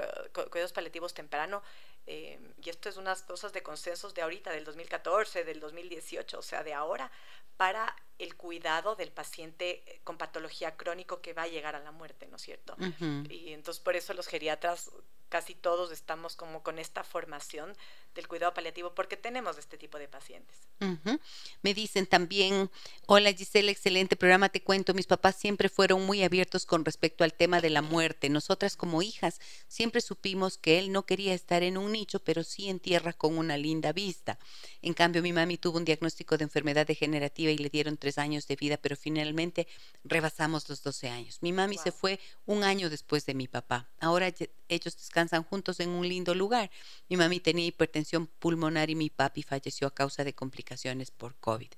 Cuidados 0.51 0.73
paliativos 0.73 1.13
temprano. 1.13 1.63
Eh, 2.05 2.37
y 2.61 2.69
esto 2.69 2.89
es 2.89 2.97
unas 2.97 3.23
cosas 3.23 3.53
de 3.53 3.63
consensos 3.63 4.13
de 4.13 4.21
ahorita, 4.21 4.51
del 4.51 4.65
2014, 4.65 5.45
del 5.45 5.61
2018, 5.61 6.37
o 6.37 6.41
sea, 6.41 6.63
de 6.63 6.73
ahora, 6.73 7.09
para 7.55 7.95
el 8.19 8.35
cuidado 8.35 8.95
del 8.95 9.11
paciente 9.11 10.01
con 10.03 10.17
patología 10.17 10.75
crónico 10.75 11.21
que 11.21 11.33
va 11.33 11.43
a 11.43 11.47
llegar 11.47 11.75
a 11.75 11.79
la 11.79 11.91
muerte, 11.91 12.27
¿no 12.27 12.35
es 12.35 12.41
cierto? 12.41 12.75
Y 13.29 13.53
entonces 13.53 13.81
por 13.81 13.95
eso 13.95 14.13
los 14.13 14.27
geriatras 14.27 14.91
casi 15.29 15.55
todos 15.55 15.91
estamos 15.91 16.35
como 16.35 16.61
con 16.61 16.77
esta 16.77 17.03
formación 17.03 17.75
del 18.13 18.27
cuidado 18.27 18.53
paliativo 18.53 18.93
porque 18.93 19.17
tenemos 19.17 19.57
este 19.57 19.77
tipo 19.77 19.97
de 19.97 20.07
pacientes. 20.07 20.57
Me 21.61 21.73
dicen 21.73 22.05
también, 22.05 22.69
hola 23.05 23.31
Gisela, 23.31 23.71
excelente 23.71 24.15
programa, 24.15 24.49
te 24.49 24.61
cuento, 24.61 24.93
mis 24.93 25.07
papás 25.07 25.37
siempre 25.37 25.69
fueron 25.69 26.05
muy 26.05 26.23
abiertos 26.23 26.65
con 26.65 26.83
respecto 26.83 27.23
al 27.23 27.33
tema 27.33 27.61
de 27.61 27.69
la 27.69 27.81
muerte. 27.81 28.29
Nosotras 28.29 28.75
como 28.75 29.01
hijas 29.01 29.39
siempre 29.67 30.01
supimos 30.01 30.57
que 30.57 30.79
él 30.79 30.91
no 30.91 31.05
quería 31.05 31.33
estar 31.33 31.63
en 31.63 31.77
un 31.77 31.93
nicho, 31.93 32.19
pero 32.19 32.43
sí 32.43 32.69
en 32.69 32.79
tierra 32.79 33.13
con 33.13 33.37
una 33.37 33.57
linda 33.57 33.93
vista. 33.93 34.37
En 34.81 34.93
cambio, 34.93 35.21
mi 35.21 35.31
mami 35.31 35.57
tuvo 35.57 35.77
un 35.77 35.85
diagnóstico 35.85 36.37
de 36.37 36.43
enfermedad 36.43 36.85
degenerativa 36.85 37.51
y 37.51 37.57
le 37.57 37.69
dieron 37.69 37.97
tres 37.97 38.17
años 38.17 38.45
de 38.47 38.55
vida, 38.57 38.77
pero 38.77 38.95
finalmente 38.95 39.67
rebasamos 40.03 40.67
los 40.69 40.83
12 40.83 41.09
años. 41.09 41.37
Mi 41.41 41.53
mami 41.53 41.77
se 41.77 41.91
fue 41.91 42.19
un 42.45 42.63
año 42.63 42.89
después 42.89 43.25
de 43.25 43.33
mi 43.33 43.47
papá. 43.47 43.89
Ahora 43.99 44.27
ellos 44.67 44.97
descansan 44.97 45.43
juntos 45.43 45.79
en 45.79 45.89
un 45.89 46.07
lindo 46.07 46.35
lugar. 46.35 46.69
Mi 47.07 47.17
mami 47.17 47.39
tenía 47.39 47.65
hipertensión 47.65 48.02
pulmonar 48.39 48.89
y 48.89 48.95
mi 48.95 49.09
papi 49.09 49.43
falleció 49.43 49.87
a 49.87 49.93
causa 49.93 50.23
de 50.23 50.33
complicaciones 50.33 51.11
por 51.11 51.35
COVID. 51.37 51.69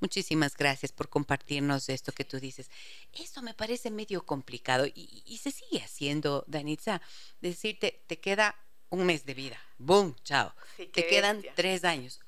Muchísimas 0.00 0.56
gracias 0.56 0.92
por 0.92 1.08
compartirnos 1.08 1.88
esto 1.88 2.12
que 2.12 2.24
tú 2.24 2.38
dices. 2.38 2.70
Eso 3.12 3.42
me 3.42 3.54
parece 3.54 3.90
medio 3.90 4.24
complicado 4.24 4.86
y, 4.86 5.40
se 5.42 5.50
sigue 5.50 5.82
haciendo, 5.82 6.44
Danitza. 6.46 7.00
Decirte, 7.40 8.04
te 8.06 8.20
queda 8.20 8.54
un 8.90 9.06
mes 9.06 9.26
de 9.26 9.34
vida. 9.34 9.60
¡Boom! 9.76 10.14
Chao. 10.22 10.54
Te 10.76 11.06
quedan 11.06 11.44
tres 11.54 11.84
años. 11.84 12.20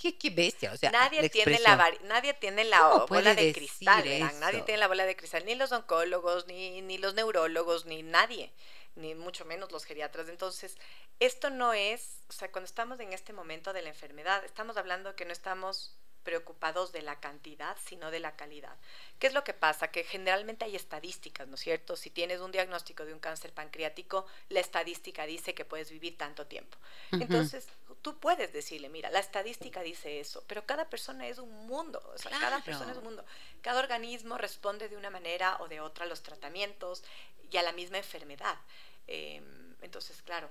¿Qué, 0.00 0.16
¿Qué, 0.16 0.30
bestia. 0.30 0.72
O 0.72 0.76
sea, 0.76 0.90
nadie, 0.90 1.28
tiene 1.28 1.58
la 1.60 1.92
nadie 2.04 2.34
tiene 2.34 2.64
la 2.64 3.04
bola 3.08 3.34
de 3.34 3.52
cristal. 3.52 4.04
Nadie 4.40 4.62
tiene 4.62 4.78
la 4.78 4.88
bola 4.88 5.04
de 5.04 5.16
cristal. 5.16 5.44
Ni 5.44 5.56
los 5.56 5.72
oncólogos, 5.72 6.46
ni, 6.46 6.80
ni 6.80 6.96
los 6.98 7.14
neurólogos, 7.14 7.86
ni 7.86 8.02
nadie 8.02 8.52
ni 8.96 9.14
mucho 9.14 9.44
menos 9.44 9.72
los 9.72 9.84
geriatras. 9.84 10.28
Entonces, 10.28 10.76
esto 11.18 11.50
no 11.50 11.72
es, 11.72 12.18
o 12.28 12.32
sea, 12.32 12.50
cuando 12.50 12.66
estamos 12.66 13.00
en 13.00 13.12
este 13.12 13.32
momento 13.32 13.72
de 13.72 13.82
la 13.82 13.90
enfermedad, 13.90 14.44
estamos 14.44 14.76
hablando 14.76 15.16
que 15.16 15.24
no 15.24 15.32
estamos 15.32 15.96
preocupados 16.22 16.92
de 16.92 17.02
la 17.02 17.18
cantidad, 17.18 17.76
sino 17.82 18.10
de 18.10 18.20
la 18.20 18.36
calidad. 18.36 18.76
¿Qué 19.18 19.26
es 19.26 19.34
lo 19.34 19.42
que 19.44 19.54
pasa? 19.54 19.88
Que 19.88 20.04
generalmente 20.04 20.64
hay 20.64 20.76
estadísticas, 20.76 21.48
¿no 21.48 21.54
es 21.54 21.60
cierto? 21.60 21.96
Si 21.96 22.10
tienes 22.10 22.40
un 22.40 22.52
diagnóstico 22.52 23.04
de 23.04 23.14
un 23.14 23.20
cáncer 23.20 23.52
pancreático, 23.52 24.26
la 24.48 24.60
estadística 24.60 25.24
dice 25.26 25.54
que 25.54 25.64
puedes 25.64 25.90
vivir 25.90 26.18
tanto 26.18 26.46
tiempo. 26.46 26.76
Entonces, 27.12 27.66
tú 28.02 28.18
puedes 28.18 28.52
decirle, 28.52 28.88
mira, 28.88 29.10
la 29.10 29.18
estadística 29.18 29.80
dice 29.82 30.20
eso, 30.20 30.44
pero 30.46 30.64
cada 30.66 30.88
persona 30.88 31.26
es 31.26 31.38
un 31.38 31.66
mundo, 31.66 32.02
o 32.14 32.18
sea, 32.18 32.30
cada 32.38 32.62
persona 32.62 32.92
es 32.92 32.98
un 32.98 33.04
mundo. 33.04 33.24
Cada 33.62 33.80
organismo 33.80 34.38
responde 34.38 34.88
de 34.88 34.96
una 34.96 35.10
manera 35.10 35.56
o 35.60 35.68
de 35.68 35.80
otra 35.80 36.04
a 36.04 36.08
los 36.08 36.22
tratamientos 36.22 37.02
y 37.50 37.56
a 37.56 37.62
la 37.62 37.72
misma 37.72 37.98
enfermedad. 37.98 38.58
Em, 39.06 39.74
entonces, 39.82 40.22
claro, 40.22 40.50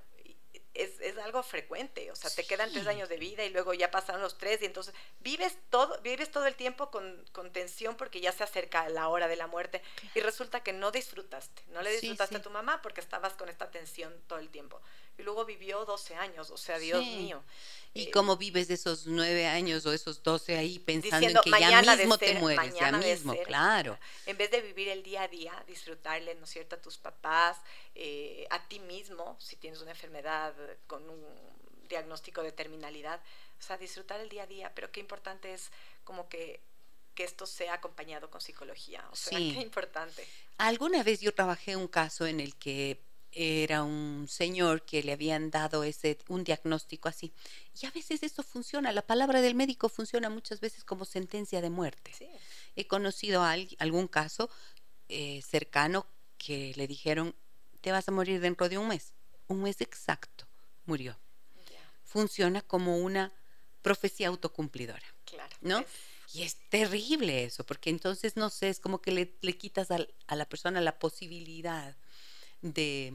es, 0.74 1.00
es, 1.02 1.18
algo 1.18 1.44
frecuente, 1.44 2.12
o 2.12 2.16
sea, 2.16 2.30
te 2.30 2.46
quedan 2.46 2.72
tres 2.72 2.88
años 2.88 3.10
de 3.10 3.18
vida 3.18 3.44
y 3.44 3.50
luego 3.50 3.74
ya 3.74 3.92
pasaron 3.92 4.22
los 4.22 4.38
tres 4.38 4.62
y 4.62 4.66
entonces 4.66 4.94
vives 5.20 5.58
todo, 5.70 6.00
vives 6.02 6.32
todo 6.32 6.46
el 6.46 6.56
tiempo 6.56 6.90
con, 6.90 7.26
con 7.32 7.52
tensión 7.52 7.96
porque 7.96 8.22
ya 8.22 8.32
se 8.32 8.44
acerca 8.44 8.88
la 8.90 9.10
hora 9.10 9.28
de 9.28 9.36
la 9.36 9.48
muerte 9.48 9.82
y 10.16 10.20
resulta 10.22 10.62
que 10.62 10.74
no 10.74 10.92
disfrutaste, 10.92 11.64
no 11.70 11.82
le 11.82 11.92
disfrutaste 11.92 12.38
a 12.38 12.42
tu 12.42 12.50
mamá 12.50 12.82
porque 12.82 13.02
estabas 13.02 13.34
con 13.34 13.50
esta 13.50 13.72
tensión 13.72 14.14
todo 14.28 14.40
el 14.40 14.50
tiempo 14.50 14.82
y 15.20 15.24
luego 15.24 15.46
vivió 15.46 15.84
12 15.86 16.16
años, 16.16 16.50
o 16.50 16.58
sea, 16.58 16.80
Dios 16.80 17.04
mío. 17.04 17.44
¿Y 17.94 18.04
eh, 18.04 18.12
cómo 18.12 18.38
vives 18.38 18.70
esos 18.70 19.06
nueve 19.06 19.48
años 19.48 19.86
o 19.86 19.92
esos 19.92 20.24
12 20.24 20.58
ahí 20.58 20.80
pensando 20.80 21.28
en 21.28 21.36
que 21.44 21.52
ya 21.60 21.82
mismo 21.82 22.18
te 22.18 22.36
mueres, 22.36 22.74
ya 22.76 22.92
mismo, 22.94 23.36
claro. 23.44 23.98
En 24.26 24.38
vez 24.38 24.50
de 24.50 24.62
vivir 24.62 24.88
el 24.88 25.04
día 25.04 25.24
a 25.24 25.28
día, 25.28 25.64
disfrutarle, 25.68 26.36
¿no 26.36 26.46
es 26.46 26.50
cierto?, 26.52 26.78
a 26.78 26.82
tus 26.82 26.98
papás, 26.98 27.58
eh, 27.96 28.48
a 28.50 28.66
ti 28.68 28.80
mismo, 28.80 29.36
si 29.40 29.58
tienes 29.58 29.82
una 29.82 29.92
enfermedad 29.92 30.54
con 30.88 31.10
un 31.10 31.22
diagnóstico 31.90 32.42
de 32.42 32.52
terminalidad, 32.52 33.20
o 33.60 33.62
sea, 33.62 33.78
disfrutar 33.78 34.22
el 34.22 34.30
día 34.30 34.44
a 34.44 34.48
día, 34.48 34.72
pero 34.74 34.92
qué 34.92 35.02
importante 35.02 35.54
es 35.54 35.70
como 36.04 36.30
que 36.30 36.62
que 37.16 37.26
esto 37.26 37.46
sea 37.46 37.74
acompañado 37.74 38.30
con 38.30 38.40
psicología, 38.40 39.04
o 39.12 39.16
sea, 39.18 39.38
qué 39.38 39.60
importante. 39.60 40.26
Alguna 40.58 41.04
vez 41.04 41.20
yo 41.20 41.34
trabajé 41.34 41.76
un 41.76 41.90
caso 41.90 42.26
en 42.26 42.40
el 42.40 42.56
que 42.56 43.02
era 43.32 43.84
un 43.84 44.28
señor 44.28 44.84
que 44.84 45.04
le 45.04 45.14
habían 45.14 45.52
dado 45.52 45.84
ese 45.84 46.18
un 46.28 46.44
diagnóstico 46.44 47.10
así. 47.10 47.34
Y 47.80 47.86
a 47.86 47.92
veces 47.92 48.24
esto 48.24 48.44
funciona, 48.44 48.92
la 48.92 49.06
palabra 49.06 49.42
del 49.42 49.56
médico 49.56 49.90
funciona 49.90 50.30
muchas 50.30 50.60
veces 50.60 50.84
como 50.84 51.06
sentencia 51.06 51.62
de 51.62 51.70
muerte. 51.70 52.12
He 52.76 52.88
conocido 52.88 53.44
a 53.44 53.56
algún 53.78 54.08
caso 54.08 54.50
eh, 55.08 55.42
cercano 55.48 56.08
que 56.38 56.74
le 56.76 56.88
dijeron, 56.88 57.36
te 57.82 57.92
vas 57.92 58.08
a 58.08 58.12
morir 58.12 58.42
dentro 58.42 58.70
de 58.70 58.78
un 58.78 58.88
mes. 58.88 59.14
Un 59.48 59.64
mes 59.64 59.82
exacto, 59.82 60.48
murió. 60.86 61.18
Funciona 62.04 62.62
como 62.64 62.98
una 62.98 63.32
profecía 63.84 64.30
autocumplidora. 64.30 65.06
Claro. 65.26 65.56
¿No? 65.62 65.86
Y 66.34 66.44
es 66.44 66.58
terrible 66.70 67.44
eso, 67.44 67.64
porque 67.64 67.90
entonces, 67.90 68.36
no 68.36 68.50
sé, 68.50 68.70
es 68.70 68.80
como 68.80 69.02
que 69.02 69.12
le, 69.12 69.36
le 69.42 69.58
quitas 69.58 69.90
a 69.92 70.36
la 70.36 70.46
persona 70.46 70.82
la 70.82 70.98
posibilidad 70.98 71.96
de, 72.62 73.14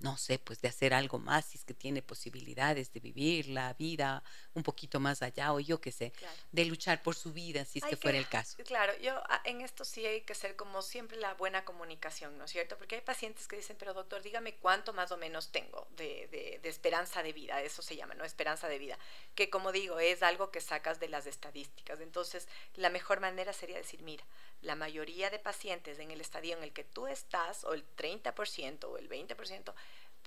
no 0.00 0.16
sé, 0.16 0.38
pues 0.38 0.60
de 0.60 0.68
hacer 0.68 0.94
algo 0.94 1.18
más, 1.18 1.46
si 1.46 1.58
es 1.58 1.64
que 1.64 1.74
tiene 1.74 2.02
posibilidades 2.02 2.92
de 2.92 3.00
vivir 3.00 3.48
la 3.48 3.74
vida 3.74 4.22
un 4.54 4.62
poquito 4.62 5.00
más 5.00 5.22
allá 5.22 5.52
o 5.52 5.60
yo 5.60 5.80
qué 5.80 5.92
sé, 5.92 6.12
de 6.52 6.64
luchar 6.64 7.02
por 7.02 7.14
su 7.14 7.32
vida, 7.32 7.64
si 7.64 7.78
es 7.78 7.84
que, 7.84 7.96
fuera 7.96 8.18
el 8.18 8.28
caso. 8.28 8.56
Claro, 8.64 8.96
yo 9.00 9.14
ah, 9.28 9.42
en 9.44 9.60
esto 9.60 9.84
sí 9.84 10.06
hay 10.06 10.22
que 10.22 10.34
ser 10.34 10.56
como 10.56 10.82
siempre 10.82 11.16
la 11.16 11.34
buena 11.34 11.64
comunicación, 11.64 12.38
¿no 12.38 12.44
es 12.44 12.50
cierto? 12.50 12.76
Porque 12.76 12.96
hay 12.96 13.00
pacientes 13.00 13.48
que 13.48 13.56
dicen, 13.56 13.76
pero 13.78 13.94
doctor, 13.94 14.22
dígame 14.22 14.54
cuánto 14.56 14.92
más 14.92 15.10
o 15.12 15.16
menos 15.16 15.50
tengo 15.50 15.88
de, 15.96 16.28
de, 16.28 16.60
de 16.62 16.68
esperanza 16.68 17.22
de 17.22 17.32
vida, 17.32 17.60
eso 17.62 17.82
se 17.82 17.96
llama, 17.96 18.14
¿no? 18.14 18.24
Esperanza 18.24 18.68
de 18.68 18.78
vida, 18.78 18.98
que 19.34 19.50
como 19.50 19.72
digo, 19.72 19.98
es 19.98 20.22
algo 20.22 20.50
que 20.50 20.60
sacas 20.60 21.00
de 21.00 21.08
las 21.08 21.26
estadísticas. 21.26 22.00
Entonces, 22.00 22.48
la 22.74 22.90
mejor 22.90 23.20
manera 23.20 23.52
sería 23.52 23.76
decir, 23.76 24.02
mira, 24.02 24.24
la 24.60 24.74
mayoría 24.74 25.30
de 25.30 25.38
pacientes 25.38 25.98
en 25.98 26.10
el 26.10 26.20
estadio 26.20 26.56
en 26.56 26.62
el 26.62 26.72
que 26.72 26.84
tú 26.84 27.06
estás, 27.06 27.64
o 27.64 27.74
el 27.74 27.84
30% 27.96 28.84
o 28.84 28.98
el 28.98 29.08
20%, 29.08 29.74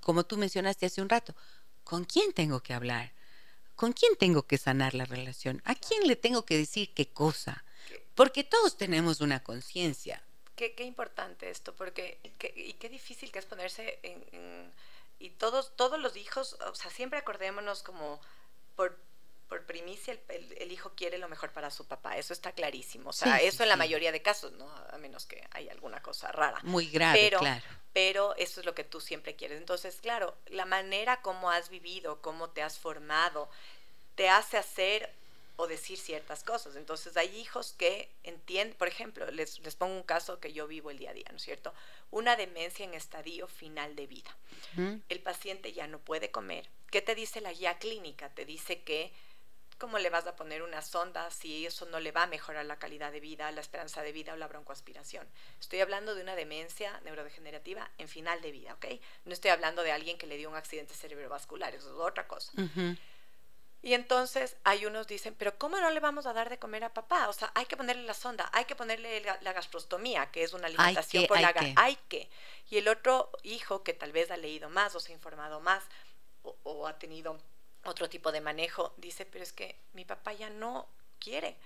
como 0.00 0.24
tú 0.24 0.36
mencionaste 0.36 0.86
hace 0.86 1.00
un 1.00 1.08
rato, 1.08 1.36
¿con 1.84 2.04
quién 2.04 2.32
tengo 2.32 2.60
que 2.60 2.74
hablar? 2.74 3.12
¿Con 3.76 3.92
quién 3.92 4.16
tengo 4.16 4.48
que 4.48 4.58
sanar 4.58 4.94
la 4.94 5.04
relación? 5.04 5.62
¿A 5.64 5.76
quién 5.76 6.08
le 6.08 6.16
tengo 6.16 6.44
que 6.44 6.56
decir 6.56 6.92
qué 6.92 7.06
cosa? 7.06 7.64
Porque 8.16 8.42
todos 8.42 8.76
tenemos 8.76 9.20
una 9.20 9.44
conciencia. 9.44 10.20
Qué, 10.56 10.74
qué, 10.74 10.84
importante 10.84 11.50
esto, 11.50 11.74
porque 11.74 12.18
y 12.56 12.72
qué 12.72 12.88
difícil 12.88 13.30
que 13.30 13.38
es 13.38 13.44
ponerse 13.44 14.00
en 14.02 14.72
y 15.18 15.30
todos, 15.30 15.74
todos 15.76 15.98
los 15.98 16.16
hijos, 16.16 16.56
o 16.66 16.74
sea, 16.74 16.90
siempre 16.90 17.18
acordémonos 17.18 17.82
como 17.82 18.20
por, 18.74 18.98
por 19.48 19.64
primicia 19.64 20.18
el, 20.28 20.72
hijo 20.72 20.92
quiere 20.94 21.18
lo 21.18 21.28
mejor 21.28 21.52
para 21.52 21.70
su 21.70 21.86
papá, 21.86 22.16
eso 22.16 22.32
está 22.32 22.52
clarísimo. 22.52 23.10
O 23.10 23.12
sea, 23.12 23.38
eso 23.38 23.62
en 23.62 23.70
la 23.70 23.76
mayoría 23.76 24.12
de 24.12 24.20
casos, 24.20 24.52
¿no? 24.52 24.70
A 24.90 24.98
menos 24.98 25.24
que 25.24 25.46
haya 25.52 25.72
alguna 25.72 26.02
cosa 26.02 26.30
rara. 26.32 26.58
Muy 26.64 26.88
grave, 26.88 27.18
pero, 27.20 27.38
claro. 27.38 27.64
Pero 27.92 28.36
eso 28.36 28.60
es 28.60 28.66
lo 28.66 28.74
que 28.74 28.84
tú 28.84 29.00
siempre 29.00 29.36
quieres. 29.36 29.58
Entonces, 29.58 30.00
claro, 30.02 30.36
la 30.46 30.66
manera 30.66 31.22
como 31.22 31.50
has 31.50 31.70
vivido, 31.70 32.20
cómo 32.20 32.50
te 32.50 32.62
has 32.62 32.78
formado, 32.78 33.48
te 34.16 34.28
hace 34.28 34.58
hacer 34.58 35.14
o 35.56 35.66
decir 35.66 35.98
ciertas 35.98 36.44
cosas. 36.44 36.76
Entonces 36.76 37.16
hay 37.16 37.34
hijos 37.36 37.74
que 37.76 38.10
entienden, 38.22 38.76
por 38.76 38.88
ejemplo, 38.88 39.30
les, 39.30 39.58
les 39.60 39.74
pongo 39.74 39.94
un 39.94 40.02
caso 40.02 40.38
que 40.40 40.52
yo 40.52 40.66
vivo 40.66 40.90
el 40.90 40.98
día 40.98 41.10
a 41.10 41.14
día, 41.14 41.26
¿no 41.30 41.36
es 41.36 41.42
cierto? 41.42 41.74
Una 42.10 42.36
demencia 42.36 42.84
en 42.84 42.94
estadio 42.94 43.48
final 43.48 43.96
de 43.96 44.06
vida. 44.06 44.36
El 45.08 45.20
paciente 45.20 45.72
ya 45.72 45.86
no 45.86 45.98
puede 45.98 46.30
comer. 46.30 46.68
¿Qué 46.90 47.02
te 47.02 47.14
dice 47.14 47.40
la 47.40 47.52
guía 47.52 47.78
clínica? 47.78 48.28
Te 48.30 48.44
dice 48.44 48.82
que 48.82 49.12
cómo 49.78 49.98
le 49.98 50.10
vas 50.10 50.26
a 50.26 50.36
poner 50.36 50.62
una 50.62 50.82
sonda 50.82 51.30
si 51.30 51.66
eso 51.66 51.86
no 51.86 52.00
le 52.00 52.12
va 52.12 52.22
a 52.22 52.26
mejorar 52.26 52.64
la 52.64 52.78
calidad 52.78 53.12
de 53.12 53.20
vida, 53.20 53.50
la 53.52 53.60
esperanza 53.60 54.02
de 54.02 54.12
vida 54.12 54.32
o 54.32 54.36
la 54.36 54.48
broncoaspiración. 54.48 55.26
Estoy 55.60 55.80
hablando 55.80 56.14
de 56.14 56.22
una 56.22 56.34
demencia 56.34 56.98
neurodegenerativa 57.04 57.90
en 57.98 58.08
final 58.08 58.40
de 58.40 58.52
vida, 58.52 58.74
¿ok? 58.74 58.86
No 59.24 59.32
estoy 59.32 59.50
hablando 59.50 59.82
de 59.82 59.92
alguien 59.92 60.18
que 60.18 60.26
le 60.26 60.36
dio 60.36 60.48
un 60.48 60.56
accidente 60.56 60.94
cerebrovascular, 60.94 61.74
eso 61.74 61.88
es 61.88 61.96
otra 61.96 62.26
cosa. 62.26 62.52
Y 63.86 63.94
entonces 63.94 64.56
hay 64.64 64.84
unos 64.84 65.06
dicen, 65.06 65.36
pero 65.38 65.56
¿cómo 65.58 65.78
no 65.78 65.88
le 65.90 66.00
vamos 66.00 66.26
a 66.26 66.32
dar 66.32 66.50
de 66.50 66.58
comer 66.58 66.82
a 66.82 66.92
papá? 66.92 67.28
O 67.28 67.32
sea, 67.32 67.52
hay 67.54 67.66
que 67.66 67.76
ponerle 67.76 68.02
la 68.02 68.14
sonda, 68.14 68.50
hay 68.52 68.64
que 68.64 68.74
ponerle 68.74 69.20
la, 69.20 69.52
gastrostomía, 69.52 70.28
que 70.32 70.42
es 70.42 70.54
una 70.54 70.66
alimentación 70.66 71.28
por 71.28 71.40
la 71.40 71.52
que. 71.52 71.72
hay 71.76 71.96
que. 72.08 72.28
Y 72.68 72.78
el 72.78 72.88
otro 72.88 73.30
hijo 73.44 73.84
que 73.84 73.94
tal 73.94 74.10
vez 74.10 74.32
ha 74.32 74.36
leído 74.38 74.68
más 74.68 74.96
o 74.96 74.98
se 74.98 75.12
ha 75.12 75.14
informado 75.14 75.60
más 75.60 75.84
o, 76.42 76.88
ha 76.88 76.98
tenido 76.98 77.38
otro 77.84 78.08
tipo 78.08 78.32
de 78.32 78.40
manejo, 78.40 78.92
dice, 78.96 79.24
pero 79.24 79.44
es 79.44 79.52
que 79.52 79.78
mi 79.92 80.04
papá 80.04 80.32
ya 80.32 80.50
no 80.50 80.88
quiere. 81.20 81.56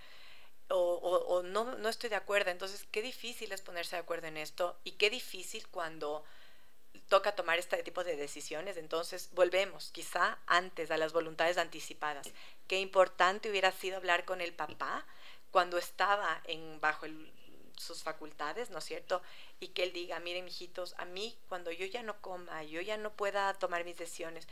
O, 0.69 0.77
o, 0.77 1.43
no, 1.43 1.75
no 1.77 1.89
estoy 1.89 2.11
de 2.11 2.17
acuerdo. 2.17 2.51
Entonces, 2.51 2.87
qué 2.91 3.01
difícil 3.01 3.51
es 3.53 3.63
ponerse 3.63 3.97
de 3.97 4.03
acuerdo 4.03 4.27
en 4.27 4.37
esto 4.37 4.79
y 4.85 4.93
qué 4.93 5.09
difícil 5.09 5.67
cuando 5.69 6.23
toca 7.09 7.35
tomar 7.35 7.59
este 7.59 7.83
tipo 7.83 8.05
de 8.05 8.17
decisiones, 8.17 8.77
entonces 8.77 9.31
volvemos 9.33 9.91
quizá 9.91 10.39
antes 10.47 10.91
a 10.91 10.97
las 10.97 11.13
voluntades 11.13 11.59
anticipadas. 11.59 12.31
Qué 12.67 12.81
importante 12.81 13.51
hubiera 13.51 13.73
sido 13.73 13.97
hablar 13.97 14.25
con 14.25 14.41
el 14.41 14.55
papá 14.55 15.07
cuando 15.51 15.79
estaba 15.79 16.41
en, 16.45 16.81
bajo 16.81 17.07
sus 17.77 18.03
facultades, 18.03 18.71
¿no 18.71 18.79
es 18.79 18.85
cierto? 18.85 19.23
Y 19.59 19.69
que 19.69 19.83
él 19.83 19.93
diga, 19.93 20.21
miren, 20.21 20.45
mijitos, 20.45 20.95
a 20.99 21.05
mí 21.05 21.37
cuando 21.49 21.73
yo 21.73 21.87
ya 21.87 22.03
no 22.03 22.21
coma, 22.21 22.63
yo 22.63 22.81
ya 22.81 22.97
no 22.97 23.13
pueda 23.13 23.55
tomar 23.55 23.85
mis 23.85 23.97
decisiones, 23.97 24.47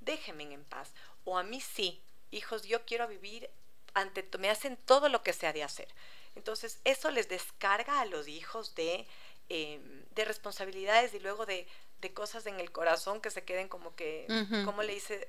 déjenme 0.00 0.44
en 0.52 0.64
paz. 0.64 0.92
O 1.24 1.38
a 1.38 1.42
mí 1.42 1.60
sí, 1.60 2.02
hijos, 2.30 2.64
yo 2.64 2.84
quiero 2.84 3.08
vivir 3.08 3.50
ante, 3.94 4.28
me 4.38 4.50
hacen 4.50 4.76
todo 4.76 5.08
lo 5.08 5.22
que 5.22 5.32
se 5.32 5.46
ha 5.46 5.52
de 5.52 5.62
hacer. 5.62 5.88
Entonces, 6.34 6.80
eso 6.84 7.10
les 7.10 7.28
descarga 7.28 8.00
a 8.00 8.06
los 8.06 8.28
hijos 8.28 8.74
de, 8.74 9.06
em, 9.48 10.04
de 10.10 10.24
responsabilidades 10.24 11.14
y 11.14 11.20
luego 11.20 11.46
de 11.46 11.66
de 12.00 12.12
cosas 12.12 12.46
en 12.46 12.60
el 12.60 12.70
corazón 12.70 13.20
que 13.20 13.30
se 13.30 13.44
queden 13.44 13.68
como 13.68 13.94
que, 13.94 14.26
como 14.64 14.82
le 14.82 14.94
dice, 14.94 15.28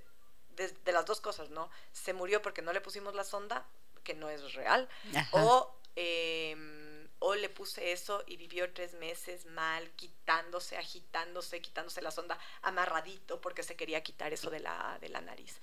de, 0.56 0.92
las 0.92 1.06
dos 1.06 1.22
cosas, 1.22 1.50
¿no? 1.50 1.70
Se 1.92 2.14
murió 2.14 2.42
porque 2.42 2.62
no 2.62 2.74
le 2.74 2.82
pusimos 2.82 3.16
la 3.16 3.24
sonda, 3.24 3.66
que 4.04 4.14
no 4.14 4.30
es 4.30 4.54
real, 4.54 4.88
o, 5.32 5.76
em, 5.96 7.08
o 7.20 7.36
le 7.36 7.50
puse 7.50 7.92
eso 7.92 8.24
y 8.28 8.38
vivió 8.38 8.72
tres 8.74 8.94
meses 8.94 9.46
mal, 9.46 9.90
quitándose, 9.92 10.78
agitándose, 10.78 11.62
quitándose 11.62 12.02
la 12.02 12.12
sonda, 12.12 12.38
amarradito 12.62 13.42
porque 13.42 13.64
se 13.64 13.76
quería 13.76 14.04
quitar 14.04 14.34
eso 14.34 14.50
de 14.50 14.60
la, 14.60 14.98
de 15.02 15.10
la 15.10 15.22
nariz. 15.22 15.60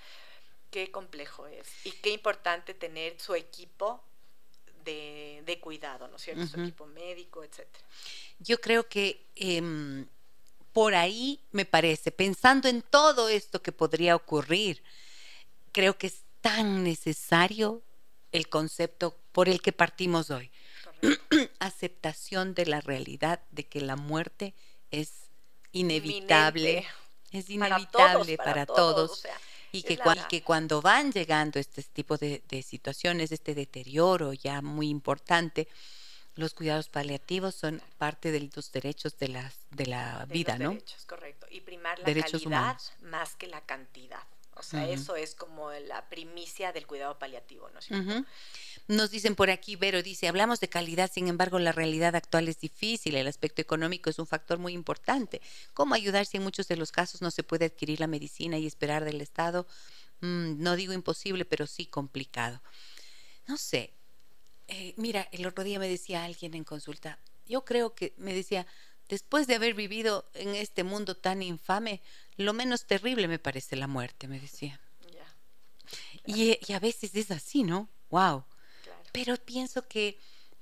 Qué 0.71 0.91
complejo 0.91 1.47
es 1.47 1.69
y 1.85 1.93
qué 1.93 2.11
importante 2.11 2.75
tener 2.75 3.21
su 3.21 3.35
equipo 3.35 4.03
de, 4.85 5.43
de 5.45 5.61
cuidado, 5.61 6.09
¿no 6.09 6.17
es 6.17 6.23
cierto? 6.23 6.47
Su 6.47 6.61
equipo 6.61 6.87
médico, 6.87 7.45
etcétera. 7.45 7.85
Yo 8.39 8.61
creo 8.61 8.89
que 8.89 9.27
em, 9.37 10.07
por 10.73 10.95
ahí 10.95 11.41
me 11.51 11.65
parece, 11.65 12.11
pensando 12.11 12.69
en 12.69 12.83
todo 12.83 13.29
esto 13.29 13.63
que 13.63 13.73
podría 13.73 14.17
ocurrir, 14.17 14.83
creo 15.73 15.97
que 15.99 16.07
es 16.09 16.23
tan 16.41 16.83
necesario 16.85 17.83
el 18.33 18.49
concepto 18.49 19.19
por 19.33 19.49
el 19.49 19.61
que 19.61 19.73
partimos 19.73 20.31
hoy. 20.31 20.51
Aceptación 21.59 22.55
de 22.55 22.67
la 22.67 22.81
realidad 22.81 23.41
de 23.51 23.65
que 23.65 23.81
la 23.81 23.97
muerte 23.97 24.55
es 24.91 25.31
inevitable. 25.73 26.87
Es 27.31 27.51
inevitable 27.51 28.37
para 28.37 28.67
todos. 28.67 29.25
y, 29.73 29.83
que, 29.83 29.99
que, 30.29 30.43
cuando 30.43 30.83
van 30.83 31.13
llegando 31.13 31.59
este 31.59 31.83
tipo 31.83 32.19
de, 32.19 32.43
de 32.49 32.63
situaciones, 32.63 33.33
este 33.33 33.55
deterioro 33.55 34.33
ya 34.35 34.61
muy 34.61 34.89
importante, 34.89 35.69
los 36.35 36.55
cuidados 36.55 36.89
paliativos 36.89 37.55
son 37.55 37.83
parte 37.99 38.33
de 38.33 38.51
los 38.55 38.73
derechos 38.73 39.19
de, 39.19 39.29
las, 39.29 39.55
de 39.71 39.87
la 39.87 40.27
vida, 40.27 40.59
¿no? 40.59 40.71
Derechos, 40.71 41.05
correcto. 41.05 41.47
Y 41.51 41.61
primar 41.61 41.99
la 41.99 42.05
calidad 42.05 42.79
más 43.03 43.35
que 43.37 43.47
la 43.47 43.61
cantidad. 43.65 44.23
O 44.55 44.63
sea, 44.63 44.89
eso 44.89 45.17
es 45.17 45.35
como 45.35 45.71
la 45.73 46.09
primicia 46.11 46.73
del 46.73 46.87
cuidado 46.87 47.19
paliativo, 47.19 47.71
¿no 47.71 47.79
es 47.79 47.87
cierto? 47.87 48.25
Nos 48.87 49.11
dicen 49.11 49.35
por 49.35 49.51
aquí, 49.51 49.77
Vero 49.77 50.03
dice, 50.03 50.29
hablamos 50.29 50.61
de 50.61 50.69
calidad, 50.69 51.11
sin 51.11 51.29
embargo 51.29 51.59
la 51.59 51.73
realidad 51.73 52.15
actual 52.15 52.49
es 52.49 52.61
difícil, 52.61 53.17
el 53.17 53.27
aspecto 53.27 53.63
económico 53.63 54.11
es 54.11 54.19
un 54.19 54.27
factor 54.27 54.59
muy 54.59 54.75
importante. 54.75 55.41
¿Cómo 55.73 55.95
ayudar 55.95 56.27
si 56.27 56.37
en 56.37 56.43
muchos 56.43 56.69
de 56.69 56.77
los 56.77 56.93
casos 56.93 57.23
no 57.23 57.31
se 57.31 57.43
puede 57.43 57.65
adquirir 57.65 58.01
la 58.01 58.07
medicina 58.07 58.59
y 58.59 58.67
esperar 58.67 59.05
del 59.05 59.23
Estado? 59.23 59.67
Mm, 60.21 60.63
no 60.63 60.77
digo 60.77 60.93
imposible, 60.93 61.45
pero 61.47 61.67
sí 61.67 61.87
complicado. 61.87 62.61
No 63.47 63.57
sé, 63.57 63.95
eh, 64.73 64.95
mira, 64.97 65.29
el 65.33 65.47
otro 65.47 65.65
día 65.65 65.79
me 65.79 65.89
decía 65.89 66.25
alguien 66.25 66.55
en 66.55 66.65
consulta, 66.65 67.19
yo 67.47 67.65
creo 67.65 67.95
que 67.95 68.15
me 68.17 68.35
decía, 68.35 68.67
después 69.09 69.47
de 69.47 69.55
haber 69.55 69.75
vivido 69.75 70.29
en 70.35 70.55
este 70.55 70.85
mundo 70.85 71.17
tan 71.17 71.43
infame, 71.43 72.01
lo 72.37 72.53
menos 72.53 72.87
terrible 72.87 73.29
me 73.29 73.39
parece 73.39 73.77
la 73.77 73.87
muerte, 73.87 74.29
me 74.29 74.41
decía. 74.41 74.81
Y, 76.25 76.59
y, 76.67 76.73
a 76.73 76.79
veces 76.79 77.15
es 77.17 77.33
así, 77.33 77.65
¿no? 77.65 77.89
Wow 78.11 78.45
pero 79.13 79.37
pienso 79.37 79.87
que, 79.87 80.19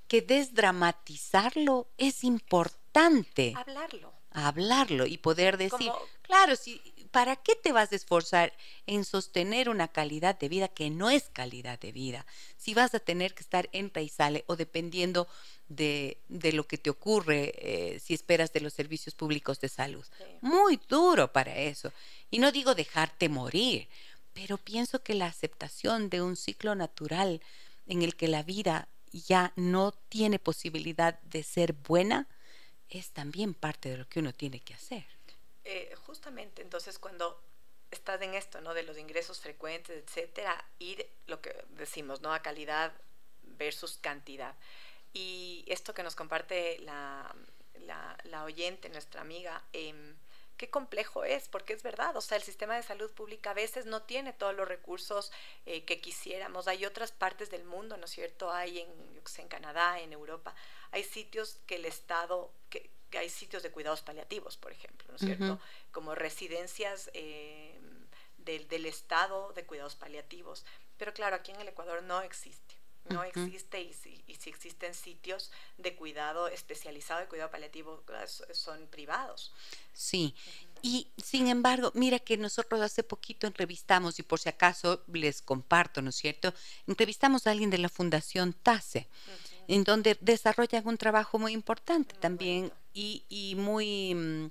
que 0.08 0.20
desdramatizarlo 0.20 1.88
es 1.96 2.24
importante. 2.24 3.54
Hablarlo. 3.56 4.12
Hablarlo 4.32 5.06
y 5.06 5.18
poder 5.18 5.56
decir, 5.56 5.90
claro, 6.22 6.54
si, 6.56 6.80
¿para 7.10 7.36
qué 7.36 7.54
te 7.54 7.72
vas 7.72 7.92
a 7.92 7.96
esforzar 7.96 8.52
en 8.86 9.04
sostener 9.04 9.68
una 9.68 9.88
calidad 9.88 10.38
de 10.38 10.48
vida 10.48 10.68
que 10.68 10.90
no 10.90 11.10
es 11.10 11.30
calidad 11.32 11.78
de 11.78 11.92
vida? 11.92 12.26
Si 12.56 12.74
vas 12.74 12.94
a 12.94 13.00
tener 13.00 13.34
que 13.34 13.42
estar 13.42 13.68
entra 13.72 14.02
y 14.02 14.08
sale 14.08 14.44
o 14.46 14.56
dependiendo 14.56 15.28
de, 15.68 16.18
de 16.28 16.52
lo 16.52 16.66
que 16.66 16.78
te 16.78 16.90
ocurre 16.90 17.54
eh, 17.58 18.00
si 18.00 18.14
esperas 18.14 18.52
de 18.52 18.60
los 18.60 18.72
servicios 18.72 19.14
públicos 19.14 19.60
de 19.60 19.68
salud. 19.68 20.04
Muy 20.40 20.80
duro 20.88 21.32
para 21.32 21.56
eso. 21.56 21.92
Y 22.30 22.38
no 22.38 22.52
digo 22.52 22.74
dejarte 22.74 23.28
morir, 23.28 23.88
pero 24.32 24.58
pienso 24.58 25.02
que 25.02 25.14
la 25.14 25.26
aceptación 25.26 26.10
de 26.10 26.22
un 26.22 26.36
ciclo 26.36 26.74
natural 26.74 27.40
en 27.86 28.02
el 28.02 28.14
que 28.16 28.28
la 28.28 28.42
vida 28.42 28.88
ya 29.12 29.52
no 29.56 29.92
tiene 30.08 30.38
posibilidad 30.38 31.18
de 31.22 31.42
ser 31.42 31.72
buena, 31.72 32.28
es 32.88 33.10
también 33.10 33.54
parte 33.54 33.90
de 33.90 33.98
lo 33.98 34.08
que 34.08 34.20
uno 34.20 34.32
tiene 34.32 34.60
que 34.60 34.74
hacer. 34.74 35.06
Eh, 35.64 35.94
justamente, 36.06 36.62
entonces 36.62 36.98
cuando 36.98 37.42
estás 37.90 38.20
en 38.22 38.34
esto, 38.34 38.60
¿no? 38.60 38.74
De 38.74 38.82
los 38.82 38.98
ingresos 38.98 39.40
frecuentes, 39.40 40.02
etcétera, 40.04 40.64
ir 40.78 41.06
lo 41.26 41.40
que 41.40 41.64
decimos, 41.70 42.20
¿no? 42.20 42.32
A 42.32 42.42
calidad 42.42 42.92
versus 43.42 43.98
cantidad. 43.98 44.54
Y 45.12 45.64
esto 45.66 45.92
que 45.92 46.02
nos 46.02 46.14
comparte 46.14 46.78
la, 46.80 47.34
la, 48.24 48.44
oyente, 48.44 48.88
nuestra 48.88 49.20
amiga, 49.20 49.64
eh, 49.72 50.14
qué 50.56 50.70
complejo 50.70 51.24
es, 51.24 51.48
porque 51.48 51.72
es 51.72 51.82
verdad, 51.82 52.16
o 52.16 52.20
sea, 52.20 52.36
el 52.36 52.42
sistema 52.42 52.76
de 52.76 52.82
salud 52.82 53.10
pública 53.12 53.50
a 53.50 53.54
veces 53.54 53.86
no 53.86 54.02
tiene 54.02 54.32
todos 54.32 54.54
los 54.54 54.68
recursos 54.68 55.32
eh, 55.66 55.84
que 55.84 56.00
quisiéramos. 56.00 56.68
Hay 56.68 56.84
otras 56.84 57.12
partes 57.12 57.50
del 57.50 57.64
mundo, 57.64 57.96
¿no 57.96 58.04
es 58.04 58.10
cierto? 58.10 58.52
Hay 58.52 58.80
en, 58.80 58.88
en 59.38 59.48
Canadá, 59.48 60.00
en 60.00 60.12
Europa, 60.12 60.54
hay 60.92 61.02
sitios 61.02 61.58
que 61.66 61.76
el 61.76 61.86
Estado, 61.86 62.52
que, 62.68 62.90
hay 63.18 63.28
sitios 63.28 63.62
de 63.62 63.70
cuidados 63.70 64.02
paliativos, 64.02 64.56
por 64.56 64.72
ejemplo, 64.72 65.06
¿no 65.08 65.16
es 65.16 65.20
cierto? 65.20 65.60
Como 65.92 66.14
residencias 66.14 67.10
eh, 67.14 67.78
del, 68.38 68.68
del 68.68 68.86
Estado 68.86 69.52
de 69.54 69.64
cuidados 69.64 69.96
paliativos. 69.96 70.64
Pero 70.96 71.12
claro, 71.12 71.36
aquí 71.36 71.50
en 71.50 71.60
el 71.60 71.68
Ecuador 71.68 72.02
no 72.02 72.20
existe 72.22 72.80
no 73.10 73.24
existe 73.24 73.80
y 73.80 73.92
si, 73.92 74.22
y 74.26 74.34
si, 74.36 74.50
existen 74.50 74.94
sitios 74.94 75.50
de 75.78 75.94
cuidado 75.94 76.48
especializado, 76.48 77.20
de 77.20 77.26
cuidado 77.26 77.50
paliativo, 77.50 78.02
son 78.52 78.86
privados. 78.86 79.52
Sí. 79.92 80.34
Y 80.82 81.08
sin 81.22 81.48
embargo, 81.48 81.90
mira 81.94 82.18
que 82.18 82.36
nosotros 82.36 82.80
hace 82.80 83.02
poquito 83.02 83.46
entrevistamos, 83.46 84.18
y 84.18 84.22
por 84.22 84.38
si 84.38 84.48
acaso 84.48 85.02
les 85.12 85.42
comparto, 85.42 86.00
¿no 86.02 86.10
es 86.10 86.16
cierto? 86.16 86.54
Entrevistamos 86.86 87.46
a 87.46 87.50
alguien 87.50 87.70
de 87.70 87.78
la 87.78 87.88
Fundación 87.88 88.52
TASE, 88.52 89.08
en 89.70 89.84
donde 89.84 90.18
desarrollan 90.20 90.84
un 90.88 90.98
trabajo 90.98 91.38
muy 91.38 91.52
importante 91.52 92.16
también 92.16 92.72
y, 92.92 93.22
y, 93.28 93.54
muy, 93.54 94.14
mm, 94.16 94.50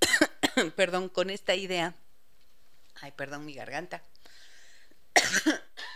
perdón, 0.76 1.10
con 1.10 1.28
esta 1.28 1.54
idea, 1.54 1.94
ay, 3.02 3.12
perdón 3.12 3.44
mi 3.44 3.52
garganta. 3.52 4.02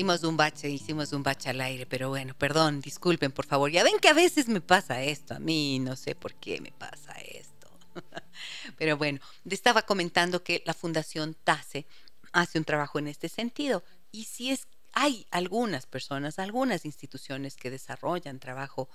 Hicimos 0.00 0.22
un 0.22 0.38
bache, 0.38 0.70
hicimos 0.70 1.12
un 1.12 1.22
bache 1.22 1.50
al 1.50 1.60
aire, 1.60 1.84
pero 1.84 2.08
bueno, 2.08 2.32
perdón, 2.32 2.80
disculpen 2.80 3.32
por 3.32 3.44
favor. 3.44 3.70
Ya 3.70 3.84
ven 3.84 3.98
que 4.00 4.08
a 4.08 4.14
veces 4.14 4.48
me 4.48 4.62
pasa 4.62 5.02
esto, 5.02 5.34
a 5.34 5.38
mí 5.38 5.78
no 5.78 5.94
sé 5.94 6.14
por 6.14 6.32
qué 6.36 6.58
me 6.58 6.72
pasa 6.72 7.12
esto. 7.20 7.68
pero 8.78 8.96
bueno, 8.96 9.20
estaba 9.50 9.82
comentando 9.82 10.42
que 10.42 10.62
la 10.64 10.72
Fundación 10.72 11.36
TASE 11.44 11.84
hace 12.32 12.56
un 12.56 12.64
trabajo 12.64 12.98
en 12.98 13.08
este 13.08 13.28
sentido. 13.28 13.84
Y 14.10 14.24
si 14.24 14.50
es, 14.50 14.68
hay 14.94 15.26
algunas 15.30 15.84
personas, 15.84 16.38
algunas 16.38 16.86
instituciones 16.86 17.56
que 17.56 17.68
desarrollan 17.68 18.38
trabajo 18.38 18.88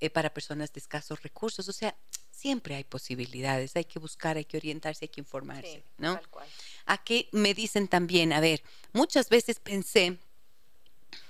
eh, 0.00 0.08
para 0.08 0.32
personas 0.32 0.72
de 0.72 0.80
escasos 0.80 1.22
recursos, 1.22 1.68
o 1.68 1.72
sea, 1.74 1.94
siempre 2.30 2.76
hay 2.76 2.84
posibilidades, 2.84 3.76
hay 3.76 3.84
que 3.84 3.98
buscar, 3.98 4.38
hay 4.38 4.46
que 4.46 4.56
orientarse, 4.56 5.04
hay 5.04 5.10
que 5.10 5.20
informarse, 5.20 5.84
¿no? 5.98 6.14
Tal 6.14 6.28
cual. 6.28 6.48
Aquí 6.86 7.28
me 7.32 7.52
dicen 7.52 7.88
también, 7.88 8.32
a 8.32 8.40
ver, 8.40 8.62
muchas 8.94 9.28
veces 9.28 9.60
pensé 9.60 10.18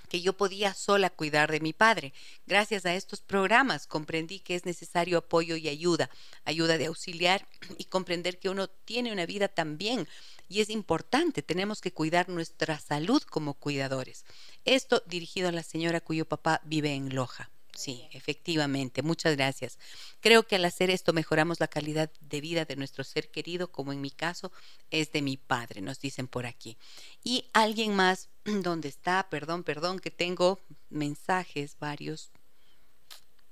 que 0.07 0.21
yo 0.21 0.33
podía 0.33 0.73
sola 0.73 1.09
cuidar 1.09 1.51
de 1.51 1.59
mi 1.59 1.73
padre. 1.73 2.13
Gracias 2.45 2.85
a 2.85 2.95
estos 2.95 3.21
programas 3.21 3.87
comprendí 3.87 4.39
que 4.39 4.55
es 4.55 4.65
necesario 4.65 5.17
apoyo 5.17 5.55
y 5.55 5.67
ayuda, 5.67 6.09
ayuda 6.45 6.77
de 6.77 6.85
auxiliar 6.85 7.47
y 7.77 7.85
comprender 7.85 8.39
que 8.39 8.49
uno 8.49 8.67
tiene 8.67 9.11
una 9.11 9.25
vida 9.25 9.47
también 9.47 10.07
y 10.49 10.61
es 10.61 10.69
importante, 10.69 11.41
tenemos 11.41 11.81
que 11.81 11.91
cuidar 11.91 12.29
nuestra 12.29 12.79
salud 12.79 13.21
como 13.23 13.53
cuidadores. 13.53 14.25
Esto 14.65 15.03
dirigido 15.05 15.49
a 15.49 15.51
la 15.51 15.63
señora 15.63 15.99
cuyo 15.99 16.25
papá 16.25 16.61
vive 16.63 16.93
en 16.93 17.13
Loja. 17.13 17.51
Sí, 17.77 18.07
efectivamente, 18.11 19.03
muchas 19.03 19.35
gracias. 19.35 19.77
Creo 20.19 20.47
que 20.47 20.55
al 20.55 20.65
hacer 20.65 20.89
esto 20.89 21.13
mejoramos 21.13 21.59
la 21.59 21.67
calidad 21.67 22.11
de 22.21 22.41
vida 22.41 22.65
de 22.65 22.75
nuestro 22.75 23.03
ser 23.03 23.29
querido, 23.29 23.71
como 23.71 23.93
en 23.93 24.01
mi 24.01 24.09
caso 24.09 24.51
es 24.89 25.11
de 25.11 25.21
mi 25.21 25.37
padre, 25.37 25.81
nos 25.81 25.99
dicen 25.99 26.27
por 26.27 26.47
aquí. 26.47 26.75
Y 27.23 27.45
alguien 27.53 27.95
más, 27.95 28.29
¿dónde 28.45 28.89
está? 28.89 29.27
Perdón, 29.29 29.63
perdón, 29.63 29.99
que 29.99 30.09
tengo 30.09 30.59
mensajes 30.89 31.77
varios. 31.77 32.31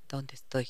¿Dónde 0.09 0.33
estoy? 0.33 0.69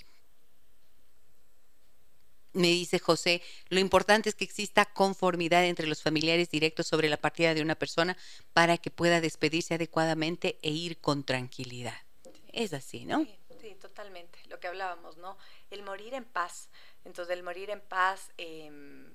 Me 2.51 2.67
dice 2.67 2.99
José, 2.99 3.41
lo 3.69 3.79
importante 3.79 4.27
es 4.27 4.35
que 4.35 4.43
exista 4.43 4.83
conformidad 4.83 5.63
entre 5.63 5.87
los 5.87 6.01
familiares 6.01 6.49
directos 6.49 6.87
sobre 6.87 7.07
la 7.07 7.21
partida 7.21 7.53
de 7.53 7.61
una 7.61 7.75
persona 7.75 8.17
para 8.51 8.77
que 8.77 8.91
pueda 8.91 9.21
despedirse 9.21 9.75
adecuadamente 9.75 10.59
e 10.61 10.71
ir 10.71 10.97
con 10.97 11.23
tranquilidad. 11.23 11.95
Es 12.51 12.71
así, 12.73 13.05
¿no? 13.05 13.25
Sí, 13.25 13.37
totalmente. 13.73 14.37
Lo 14.47 14.59
que 14.59 14.67
hablábamos, 14.67 15.17
¿no? 15.17 15.37
El 15.71 15.81
morir 15.81 16.13
en 16.13 16.25
paz. 16.25 16.69
Entonces, 17.03 17.35
el 17.35 17.43
morir 17.43 17.71
en 17.71 17.81
paz 17.81 18.31
em, 18.37 19.11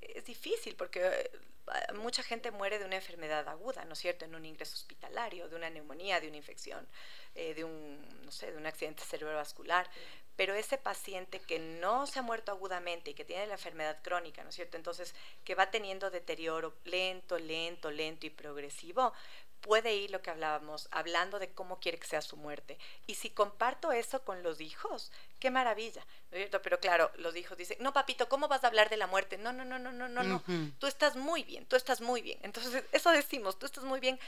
es 0.00 0.24
difícil 0.24 0.76
porque 0.76 1.00
eh, 1.00 1.92
mucha 1.94 2.22
gente 2.22 2.50
muere 2.50 2.78
de 2.78 2.84
una 2.84 2.96
enfermedad 2.96 3.48
aguda, 3.48 3.84
¿no 3.84 3.94
es 3.94 3.98
cierto? 3.98 4.24
En 4.24 4.34
un 4.34 4.44
ingreso 4.44 4.74
hospitalario, 4.74 5.48
de 5.48 5.56
una 5.56 5.70
neumonía, 5.70 6.20
de 6.20 6.28
una 6.28 6.36
infección, 6.36 6.86
eh, 7.34 7.54
de 7.54 7.64
un, 7.64 8.24
no 8.24 8.30
sé, 8.30 8.52
de 8.52 8.58
un 8.58 8.66
accidente 8.66 9.02
cerebrovascular. 9.02 9.88
Pero 10.36 10.54
ese 10.54 10.76
paciente 10.76 11.40
que 11.40 11.58
no 11.58 12.06
se 12.06 12.18
ha 12.18 12.22
muerto 12.22 12.52
agudamente 12.52 13.10
y 13.10 13.14
que 13.14 13.24
tiene 13.24 13.46
la 13.46 13.54
enfermedad 13.54 13.98
crónica, 14.02 14.42
¿no 14.42 14.50
es 14.50 14.54
cierto? 14.54 14.76
Entonces, 14.76 15.14
que 15.44 15.54
va 15.54 15.70
teniendo 15.70 16.10
deterioro 16.10 16.74
lento, 16.84 17.38
lento, 17.38 17.90
lento 17.90 18.26
y 18.26 18.30
progresivo, 18.30 19.14
puede 19.60 19.94
ir 19.94 20.10
lo 20.10 20.22
que 20.22 20.30
hablábamos, 20.30 20.88
hablando 20.90 21.38
de 21.38 21.52
cómo 21.52 21.80
quiere 21.80 21.98
que 21.98 22.06
sea 22.06 22.22
su 22.22 22.36
muerte. 22.36 22.78
Y 23.06 23.14
si 23.14 23.30
comparto 23.30 23.92
eso 23.92 24.24
con 24.24 24.42
los 24.42 24.60
hijos, 24.60 25.10
qué 25.40 25.50
maravilla, 25.50 26.04
¿no 26.30 26.36
es 26.36 26.42
cierto? 26.42 26.62
Pero 26.62 26.80
claro, 26.80 27.10
los 27.16 27.36
hijos 27.36 27.58
dicen, 27.58 27.78
no, 27.80 27.92
papito, 27.92 28.28
¿cómo 28.28 28.48
vas 28.48 28.64
a 28.64 28.68
hablar 28.68 28.88
de 28.90 28.96
la 28.96 29.06
muerte? 29.06 29.38
No, 29.38 29.52
no, 29.52 29.64
no, 29.64 29.78
no, 29.78 29.92
no, 29.92 30.08
no, 30.08 30.22
no, 30.22 30.42
tú 30.78 30.86
estás 30.86 31.16
muy 31.16 31.42
bien, 31.42 31.66
tú 31.66 31.76
estás 31.76 32.00
muy 32.00 32.22
bien. 32.22 32.38
Entonces, 32.42 32.84
eso 32.92 33.10
decimos, 33.10 33.58
tú 33.58 33.66
estás 33.66 33.84
muy 33.84 34.00
bien. 34.00 34.18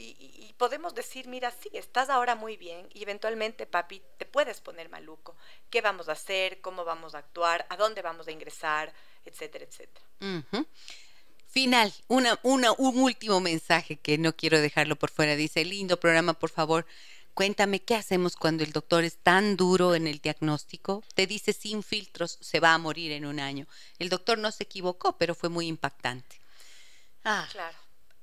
Y, 0.00 0.54
podemos 0.58 0.94
decir, 0.94 1.26
mira, 1.26 1.50
sí, 1.50 1.70
estás 1.72 2.08
ahora 2.08 2.36
muy 2.36 2.56
bien 2.56 2.88
y 2.94 3.02
eventualmente, 3.02 3.66
papi, 3.66 4.00
te 4.16 4.26
puedes 4.26 4.60
poner 4.60 4.88
maluco. 4.88 5.36
¿Qué 5.70 5.80
vamos 5.80 6.08
a 6.08 6.12
hacer? 6.12 6.60
¿Cómo 6.60 6.84
vamos 6.84 7.14
a 7.16 7.18
actuar? 7.18 7.66
¿A 7.68 7.76
dónde 7.76 8.02
vamos 8.02 8.28
a 8.28 8.32
ingresar? 8.32 8.92
Etcétera, 9.24 9.64
etcétera. 9.64 10.06
Final, 11.50 11.92
una, 12.08 12.38
una, 12.42 12.72
un 12.72 12.98
último 12.98 13.40
mensaje 13.40 13.96
que 13.96 14.18
no 14.18 14.36
quiero 14.36 14.60
dejarlo 14.60 14.96
por 14.96 15.10
fuera. 15.10 15.34
Dice, 15.34 15.64
lindo 15.64 15.98
programa, 15.98 16.34
por 16.34 16.50
favor, 16.50 16.86
cuéntame 17.32 17.80
qué 17.80 17.94
hacemos 17.94 18.36
cuando 18.36 18.64
el 18.64 18.72
doctor 18.72 19.04
es 19.04 19.16
tan 19.16 19.56
duro 19.56 19.94
en 19.94 20.06
el 20.06 20.18
diagnóstico. 20.18 21.02
Te 21.14 21.26
dice 21.26 21.52
sin 21.54 21.82
filtros, 21.82 22.38
se 22.40 22.60
va 22.60 22.74
a 22.74 22.78
morir 22.78 23.12
en 23.12 23.24
un 23.24 23.40
año. 23.40 23.66
El 23.98 24.10
doctor 24.10 24.38
no 24.38 24.52
se 24.52 24.64
equivocó, 24.64 25.16
pero 25.16 25.34
fue 25.34 25.48
muy 25.48 25.66
impactante. 25.66 26.38
Ah. 27.24 27.48
Claro. 27.50 27.76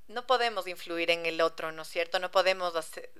No 0.07 0.27
podemos 0.27 0.67
influir 0.67 1.09
en 1.09 1.25
el 1.25 1.41
otro, 1.41 1.71
¿no 1.71 1.81
es 1.81 1.87
cierto? 1.87 2.19
No 2.19 2.29
podemos 2.29 2.75
hacer, 2.75 3.11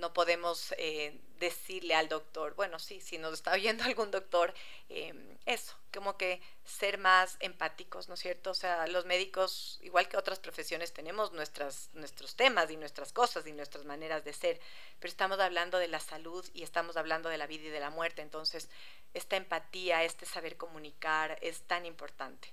no 0.00 0.12
podemos 0.12 0.74
eh, 0.78 1.20
decirle 1.38 1.94
al 1.94 2.08
doctor, 2.08 2.54
bueno, 2.54 2.78
sí, 2.78 3.00
si 3.00 3.18
nos 3.18 3.34
está 3.34 3.52
oyendo 3.52 3.84
algún 3.84 4.10
doctor, 4.10 4.52
em, 4.88 5.36
eso, 5.46 5.74
como 5.92 6.16
que 6.16 6.40
ser 6.64 6.98
más 6.98 7.36
empáticos, 7.40 8.08
¿no 8.08 8.14
es 8.14 8.20
cierto? 8.20 8.50
O 8.50 8.54
sea, 8.54 8.86
los 8.86 9.06
médicos, 9.06 9.78
igual 9.82 10.08
que 10.08 10.16
otras 10.16 10.38
profesiones, 10.38 10.92
tenemos 10.92 11.32
nuestras, 11.32 11.90
nuestros 11.94 12.36
temas 12.36 12.70
y 12.70 12.76
nuestras 12.76 13.12
cosas 13.12 13.46
y 13.46 13.52
nuestras 13.52 13.84
maneras 13.84 14.24
de 14.24 14.32
ser, 14.32 14.60
pero 14.98 15.10
estamos 15.10 15.38
hablando 15.40 15.78
de 15.78 15.88
la 15.88 16.00
salud 16.00 16.44
y 16.52 16.62
estamos 16.62 16.96
hablando 16.96 17.28
de 17.28 17.38
la 17.38 17.46
vida 17.46 17.66
y 17.66 17.70
de 17.70 17.80
la 17.80 17.90
muerte, 17.90 18.22
entonces 18.22 18.68
esta 19.14 19.36
empatía, 19.36 20.04
este 20.04 20.26
saber 20.26 20.56
comunicar 20.56 21.38
es 21.40 21.62
tan 21.62 21.84
importante. 21.86 22.52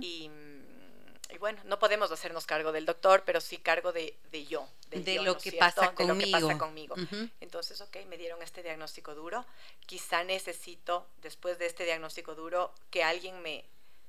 Y 0.00 0.30
y 1.30 1.36
bueno, 1.38 1.60
no 1.64 1.78
podemos 1.78 2.10
hacernos 2.10 2.46
cargo 2.46 2.72
del 2.72 2.86
doctor, 2.86 3.22
pero 3.26 3.40
sí 3.40 3.58
cargo 3.58 3.92
de, 3.92 4.16
yo. 4.48 4.66
De, 4.90 5.20
lo, 5.22 5.36
que 5.36 5.52
pasa 5.52 5.92
de 5.96 6.06
lo 6.06 6.16
que 6.16 6.28
pasa 6.28 6.56
conmigo. 6.56 6.94
Entonces, 7.40 7.80
ok, 7.80 7.98
me 8.08 8.16
dieron 8.16 8.42
este 8.42 8.62
diagnóstico 8.62 9.14
duro. 9.14 9.44
Quizá 9.86 10.24
necesito, 10.24 11.06
después 11.20 11.58
de 11.58 11.66
este 11.66 11.84
diagnóstico 11.84 12.34
duro, 12.34 12.72
que 12.90 13.04
alguien 13.04 13.42
me 13.42 13.66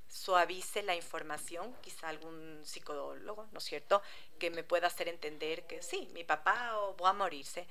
suavice 0.08 0.82
la 0.82 0.96
información, 0.96 1.76
quizá 1.82 2.08
algún 2.08 2.62
psicólogo, 2.64 3.48
¿no 3.52 3.60
es 3.60 3.66
cierto?, 3.66 4.02
que 4.40 4.50
me 4.50 4.64
pueda 4.64 4.88
hacer 4.88 5.08
entender 5.08 5.68
que 5.68 5.84
sí, 5.84 6.10
mi 6.14 6.24
papá 6.24 6.74
va 7.04 7.10
a 7.10 7.14
morirse 7.14 7.68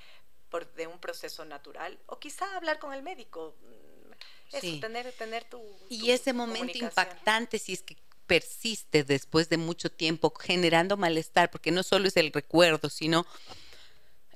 por, 0.51 0.73
de 0.75 0.87
un 0.87 0.99
proceso 1.01 1.45
natural, 1.45 1.99
o 2.07 2.19
quizá 2.19 2.57
hablar 2.57 2.79
con 2.79 2.93
el 2.93 3.03
médico. 3.03 3.55
Mm, 3.63 4.57
eso, 4.57 4.81
tener, 4.81 5.13
tener 5.13 5.45
tu, 5.45 5.61
Y 5.89 6.11
ese 6.11 6.33
momento 6.33 6.79
impactante, 6.79 7.59
si 7.59 7.73
es 7.73 7.83
que 7.83 7.97
persiste 8.29 9.03
después 9.03 9.49
de 9.49 9.57
mucho 9.57 9.91
tiempo 9.91 10.33
generando 10.39 10.97
malestar, 10.97 11.51
porque 11.51 11.73
no 11.73 11.83
solo 11.83 12.07
es 12.07 12.17
el 12.17 12.33
recuerdo, 12.33 12.89
sino 12.91 13.27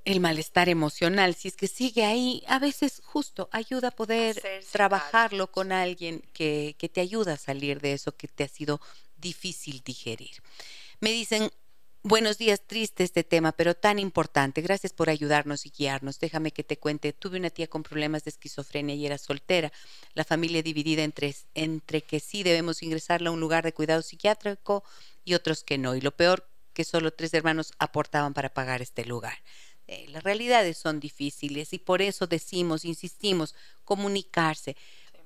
el 0.04 0.18
malestar 0.18 0.68
emocional, 0.68 1.36
si 1.36 1.46
es 1.46 1.54
que 1.54 1.68
sigue 1.68 2.04
ahí, 2.04 2.42
a 2.48 2.58
veces 2.58 3.00
justo 3.04 3.48
ayuda 3.52 3.88
a 3.88 3.92
poder 3.92 4.42
trabajarlo 4.72 5.52
con 5.52 5.70
alguien 5.70 6.24
que, 6.32 6.74
que 6.76 6.88
te 6.88 7.00
ayuda 7.00 7.34
a 7.34 7.36
salir 7.36 7.80
de 7.80 7.92
eso 7.92 8.16
que 8.16 8.26
te 8.26 8.42
ha 8.42 8.48
sido 8.48 8.80
difícil 9.16 9.80
digerir. 9.84 10.42
Me 10.98 11.10
dicen, 11.10 11.52
Buenos 12.04 12.36
días, 12.36 12.60
triste 12.66 13.04
este 13.04 13.22
tema, 13.22 13.52
pero 13.52 13.74
tan 13.74 14.00
importante. 14.00 14.60
Gracias 14.60 14.92
por 14.92 15.08
ayudarnos 15.08 15.66
y 15.66 15.70
guiarnos. 15.70 16.18
Déjame 16.18 16.50
que 16.50 16.64
te 16.64 16.76
cuente. 16.76 17.12
Tuve 17.12 17.38
una 17.38 17.48
tía 17.48 17.68
con 17.68 17.84
problemas 17.84 18.24
de 18.24 18.30
esquizofrenia 18.30 18.96
y 18.96 19.06
era 19.06 19.18
soltera. 19.18 19.72
La 20.14 20.24
familia 20.24 20.64
dividida 20.64 21.04
entre, 21.04 21.32
entre 21.54 22.02
que 22.02 22.18
sí 22.18 22.42
debemos 22.42 22.82
ingresarla 22.82 23.30
a 23.30 23.32
un 23.32 23.38
lugar 23.38 23.62
de 23.62 23.72
cuidado 23.72 24.02
psiquiátrico 24.02 24.82
y 25.24 25.34
otros 25.34 25.62
que 25.62 25.78
no. 25.78 25.94
Y 25.94 26.00
lo 26.00 26.10
peor, 26.10 26.50
que 26.72 26.82
solo 26.82 27.12
tres 27.12 27.32
hermanos 27.34 27.72
aportaban 27.78 28.34
para 28.34 28.52
pagar 28.52 28.82
este 28.82 29.04
lugar. 29.04 29.38
Eh, 29.86 30.06
las 30.08 30.24
realidades 30.24 30.78
son 30.78 30.98
difíciles 30.98 31.72
y 31.72 31.78
por 31.78 32.02
eso 32.02 32.26
decimos, 32.26 32.84
insistimos, 32.84 33.54
comunicarse. 33.84 34.76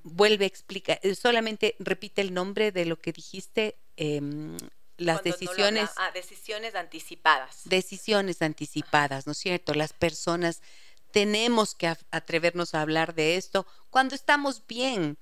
Vuelve 0.03 0.45
a 0.45 0.49
explicar, 0.49 1.01
eh, 1.03 1.15
solamente 1.15 1.75
repite 1.79 2.21
el 2.21 2.35
nombre 2.35 2.71
de 2.71 2.85
lo 2.85 2.99
que 2.99 3.13
dijiste. 3.13 3.79
Em, 3.97 4.59
las 4.97 5.23
decisiones... 5.23 5.91
ah, 5.97 6.11
decisiones 6.13 6.75
anticipadas. 6.75 7.63
Decisiones 7.65 8.43
anticipadas, 8.43 9.27
¿no 9.27 9.33
es 9.33 9.39
cierto? 9.39 9.75
Las 9.75 9.93
personas 9.93 10.63
tenemos 11.11 11.75
que 11.75 11.95
atrevernos 12.11 12.75
a 12.75 12.83
hablar 12.83 13.15
de 13.15 13.37
esto 13.37 13.67
cuando 13.91 14.15
estamos 14.15 14.67
bien. 14.67 15.19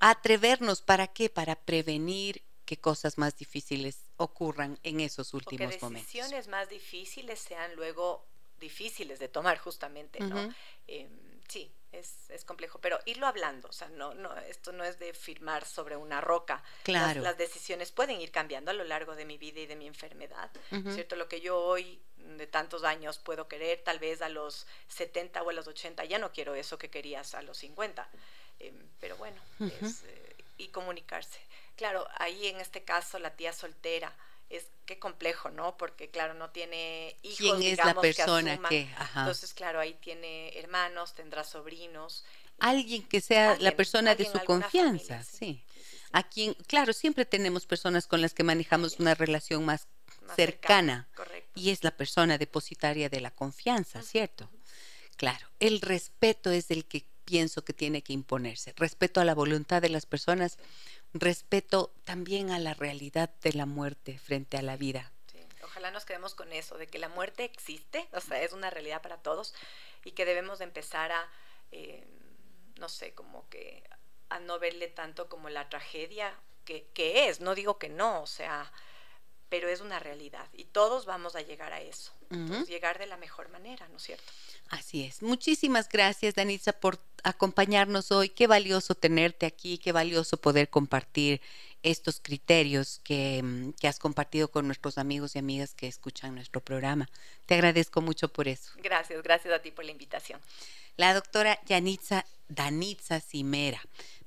Atrevernos, 0.00 0.80
¿para 0.82 1.08
qué? 1.08 1.28
Para 1.28 1.56
prevenir 1.56 2.42
que 2.64 2.76
cosas 2.76 3.18
más 3.18 3.36
difíciles 3.36 3.98
ocurran 4.16 4.78
en 4.82 5.00
esos 5.00 5.34
últimos 5.34 5.74
que 5.74 5.80
momentos. 5.80 6.06
decisiones 6.06 6.48
más 6.48 6.68
difíciles 6.68 7.40
sean 7.40 7.74
luego 7.74 8.26
difíciles 8.60 9.18
de 9.18 9.28
tomar 9.28 9.58
justamente, 9.58 10.20
¿no? 10.20 10.54
Sí, 11.48 11.72
es, 11.92 12.30
es, 12.30 12.44
complejo, 12.44 12.80
pero 12.80 12.98
irlo 13.06 13.26
hablando, 13.26 13.68
o 13.68 13.72
sea, 13.72 13.88
no, 13.88 14.14
no, 14.14 14.36
esto 14.38 14.72
no 14.72 14.84
es 14.84 14.98
de 14.98 15.14
firmar 15.14 15.64
sobre 15.64 15.96
una 15.96 16.20
roca. 16.20 16.62
Claro. 16.82 17.22
Las, 17.22 17.38
decisiones 17.38 17.92
pueden 17.92 18.20
ir 18.20 18.30
cambiando 18.30 18.70
a 18.70 18.74
lo 18.74 18.84
largo 18.84 19.16
de 19.16 19.24
mi 19.24 19.38
vida 19.38 19.60
y 19.60 19.66
de 19.66 19.76
mi 19.76 19.86
enfermedad, 19.86 20.50
¿cierto? 20.92 21.16
Lo 21.16 21.28
que 21.28 21.40
yo 21.40 21.58
hoy 21.58 22.00
de 22.16 22.46
tantos 22.46 22.84
años 22.84 23.18
puedo 23.18 23.48
querer, 23.48 23.82
tal 23.82 23.98
vez 23.98 24.20
a 24.22 24.28
los 24.28 24.66
70 24.88 25.42
o 25.42 25.50
a 25.50 25.52
los 25.52 25.66
80 25.66 26.04
ya 26.04 26.18
no 26.18 26.32
quiero 26.32 26.54
eso 26.54 26.78
que 26.78 26.90
querías 26.90 27.34
a 27.34 27.42
los 27.42 27.58
50, 27.58 28.08
em, 28.58 28.74
pero 29.00 29.16
bueno, 29.16 29.40
es, 29.80 30.02
eh, 30.04 30.36
y 30.58 30.68
comunicarse. 30.68 31.40
Claro, 31.76 32.06
ahí 32.18 32.48
en 32.48 32.60
este 32.60 32.82
caso 32.82 33.18
la 33.18 33.36
tía 33.36 33.52
soltera, 33.52 34.14
es 34.50 34.66
qué 34.86 34.98
complejo, 34.98 35.50
¿no? 35.50 35.76
Porque 35.76 36.10
claro, 36.10 36.34
no 36.34 36.50
tiene 36.50 37.16
hijos, 37.22 37.38
¿Quién 37.38 37.62
es 37.62 37.78
la 37.78 37.94
persona 38.00 38.58
que, 38.68 38.88
Entonces, 39.16 39.54
claro, 39.54 39.80
ahí 39.80 39.94
tiene 39.94 40.58
hermanos, 40.58 41.14
tendrá 41.14 41.44
sobrinos. 41.44 42.24
Alguien 42.58 43.06
que 43.06 43.20
sea 43.20 43.56
la 43.60 43.72
persona 43.72 44.14
de 44.14 44.24
su 44.24 44.38
confianza, 44.44 45.22
sí. 45.22 45.64
A 46.12 46.22
quien, 46.22 46.54
claro, 46.66 46.92
siempre 46.92 47.26
tenemos 47.26 47.66
personas 47.66 48.06
con 48.06 48.22
las 48.22 48.32
que 48.32 48.42
manejamos 48.42 48.98
una 48.98 49.14
relación 49.14 49.64
más, 49.64 49.86
cercana, 50.34 51.08
y 51.54 51.70
es 51.70 51.84
la 51.84 51.90
persona 51.90 52.38
depositaria 52.38 53.08
de 53.08 53.20
la 53.20 53.30
confianza, 53.30 54.02
¿cierto? 54.02 54.50
Claro, 55.16 55.46
el 55.58 55.80
respeto 55.80 56.50
es 56.50 56.70
el 56.70 56.86
que 56.86 57.06
pienso 57.24 57.62
que 57.62 57.74
tiene 57.74 58.02
que 58.02 58.12
imponerse, 58.12 58.72
respeto 58.76 59.20
a 59.20 59.24
la 59.24 59.34
voluntad 59.34 59.82
de 59.82 59.90
las 59.90 60.06
personas, 60.06 60.58
respeto 61.14 61.92
también 62.04 62.50
a 62.50 62.58
la 62.58 62.74
realidad 62.74 63.30
de 63.42 63.52
la 63.52 63.66
muerte 63.66 64.18
frente 64.18 64.56
a 64.56 64.62
la 64.62 64.76
vida. 64.76 65.12
ojalá 65.62 65.90
nos 65.90 66.04
quedemos 66.04 66.34
con 66.34 66.52
eso, 66.52 66.78
de 66.78 66.86
que 66.86 66.98
la 66.98 67.08
muerte 67.08 67.44
existe, 67.44 68.08
o 68.12 68.20
sea, 68.20 68.42
es 68.42 68.52
una 68.52 68.70
realidad 68.70 69.02
para 69.02 69.18
todos 69.18 69.54
y 70.04 70.12
que 70.12 70.24
debemos 70.24 70.60
empezar 70.60 71.12
a, 71.12 71.28
eh, 71.72 72.06
no 72.78 72.88
sé, 72.88 73.14
como 73.14 73.48
que 73.48 73.82
a 74.28 74.40
no 74.40 74.58
verle 74.58 74.88
tanto 74.88 75.28
como 75.28 75.48
la 75.48 75.68
tragedia 75.68 76.34
que, 76.64 76.88
que 76.94 77.28
es, 77.28 77.40
no 77.40 77.54
digo 77.54 77.78
que 77.78 77.88
no, 77.88 78.22
o 78.22 78.26
sea, 78.26 78.72
pero 79.48 79.68
es 79.68 79.80
una 79.80 79.98
realidad 79.98 80.46
y 80.52 80.64
todos 80.64 81.06
vamos 81.06 81.36
a 81.36 81.40
llegar 81.42 81.72
a 81.72 81.80
eso, 81.80 82.12
llegar 82.66 82.98
de 82.98 83.06
la 83.06 83.16
mejor 83.16 83.48
manera, 83.48 83.88
¿no 83.88 83.96
es 83.96 84.02
cierto? 84.02 84.30
Así 84.68 85.04
es. 85.04 85.22
Muchísimas 85.22 85.88
gracias, 85.88 86.34
Danitza, 86.34 86.72
por 86.72 87.00
acompañarnos 87.24 88.12
hoy. 88.12 88.28
Qué 88.28 88.46
valioso 88.46 88.94
tenerte 88.94 89.46
aquí, 89.46 89.78
qué 89.78 89.92
valioso 89.92 90.36
poder 90.36 90.68
compartir 90.68 91.40
estos 91.82 92.20
criterios 92.20 93.00
que, 93.04 93.40
mm, 93.42 93.72
que, 93.72 93.88
has 93.88 93.98
compartido 93.98 94.50
con 94.50 94.66
nuestros 94.66 94.98
amigos 94.98 95.36
y 95.36 95.38
amigas 95.38 95.74
que 95.74 95.86
escuchan 95.86 96.34
nuestro 96.34 96.60
programa. 96.60 97.08
Te 97.46 97.54
agradezco 97.54 98.00
mucho 98.02 98.28
por 98.28 98.48
eso. 98.48 98.72
Gracias, 98.82 99.22
gracias 99.22 99.54
a 99.54 99.62
ti 99.62 99.70
por 99.70 99.84
la 99.84 99.92
invitación. 99.92 100.40
La 100.96 101.14
doctora 101.14 101.58
Yanitza 101.66 102.26
Danitza 102.48 103.20
Cimera. 103.20 103.80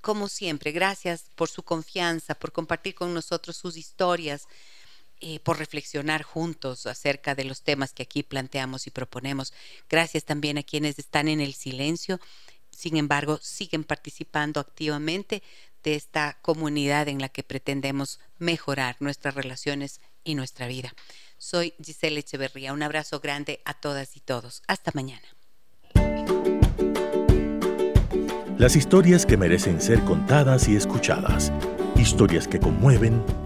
como 0.00 0.28
siempre, 0.28 0.70
gracias 0.70 1.32
por 1.34 1.48
su 1.48 1.64
confianza, 1.64 2.36
por 2.36 2.52
compartir 2.52 2.94
con 2.94 3.12
nosotros 3.12 3.56
sus 3.56 3.76
historias, 3.76 4.46
eh, 5.20 5.40
por 5.40 5.58
reflexionar 5.58 6.22
juntos 6.22 6.86
acerca 6.86 7.34
de 7.34 7.44
los 7.44 7.62
temas 7.62 7.92
que 7.92 8.02
aquí 8.02 8.22
planteamos 8.22 8.86
y 8.86 8.90
proponemos. 8.90 9.52
Gracias 9.88 10.24
también 10.24 10.58
a 10.58 10.62
quienes 10.62 10.98
están 10.98 11.28
en 11.28 11.40
el 11.40 11.54
silencio, 11.54 12.20
sin 12.70 12.98
embargo, 12.98 13.38
siguen 13.40 13.84
participando 13.84 14.60
activamente 14.60 15.42
de 15.82 15.94
esta 15.94 16.38
comunidad 16.42 17.08
en 17.08 17.20
la 17.20 17.30
que 17.30 17.42
pretendemos 17.42 18.20
mejorar 18.38 18.96
nuestras 19.00 19.34
relaciones 19.34 20.00
y 20.24 20.34
nuestra 20.34 20.66
vida. 20.66 20.92
Soy 21.38 21.72
Giselle 21.82 22.20
Echeverría. 22.20 22.74
Un 22.74 22.82
abrazo 22.82 23.20
grande 23.20 23.60
a 23.64 23.72
todas 23.72 24.16
y 24.16 24.20
todos. 24.20 24.62
Hasta 24.66 24.90
mañana. 24.94 25.26
Las 28.58 28.74
historias 28.74 29.24
que 29.24 29.36
merecen 29.36 29.80
ser 29.80 30.00
contadas 30.04 30.68
y 30.68 30.76
escuchadas. 30.76 31.52
Historias 31.94 32.48
que 32.48 32.58
conmueven, 32.58 33.22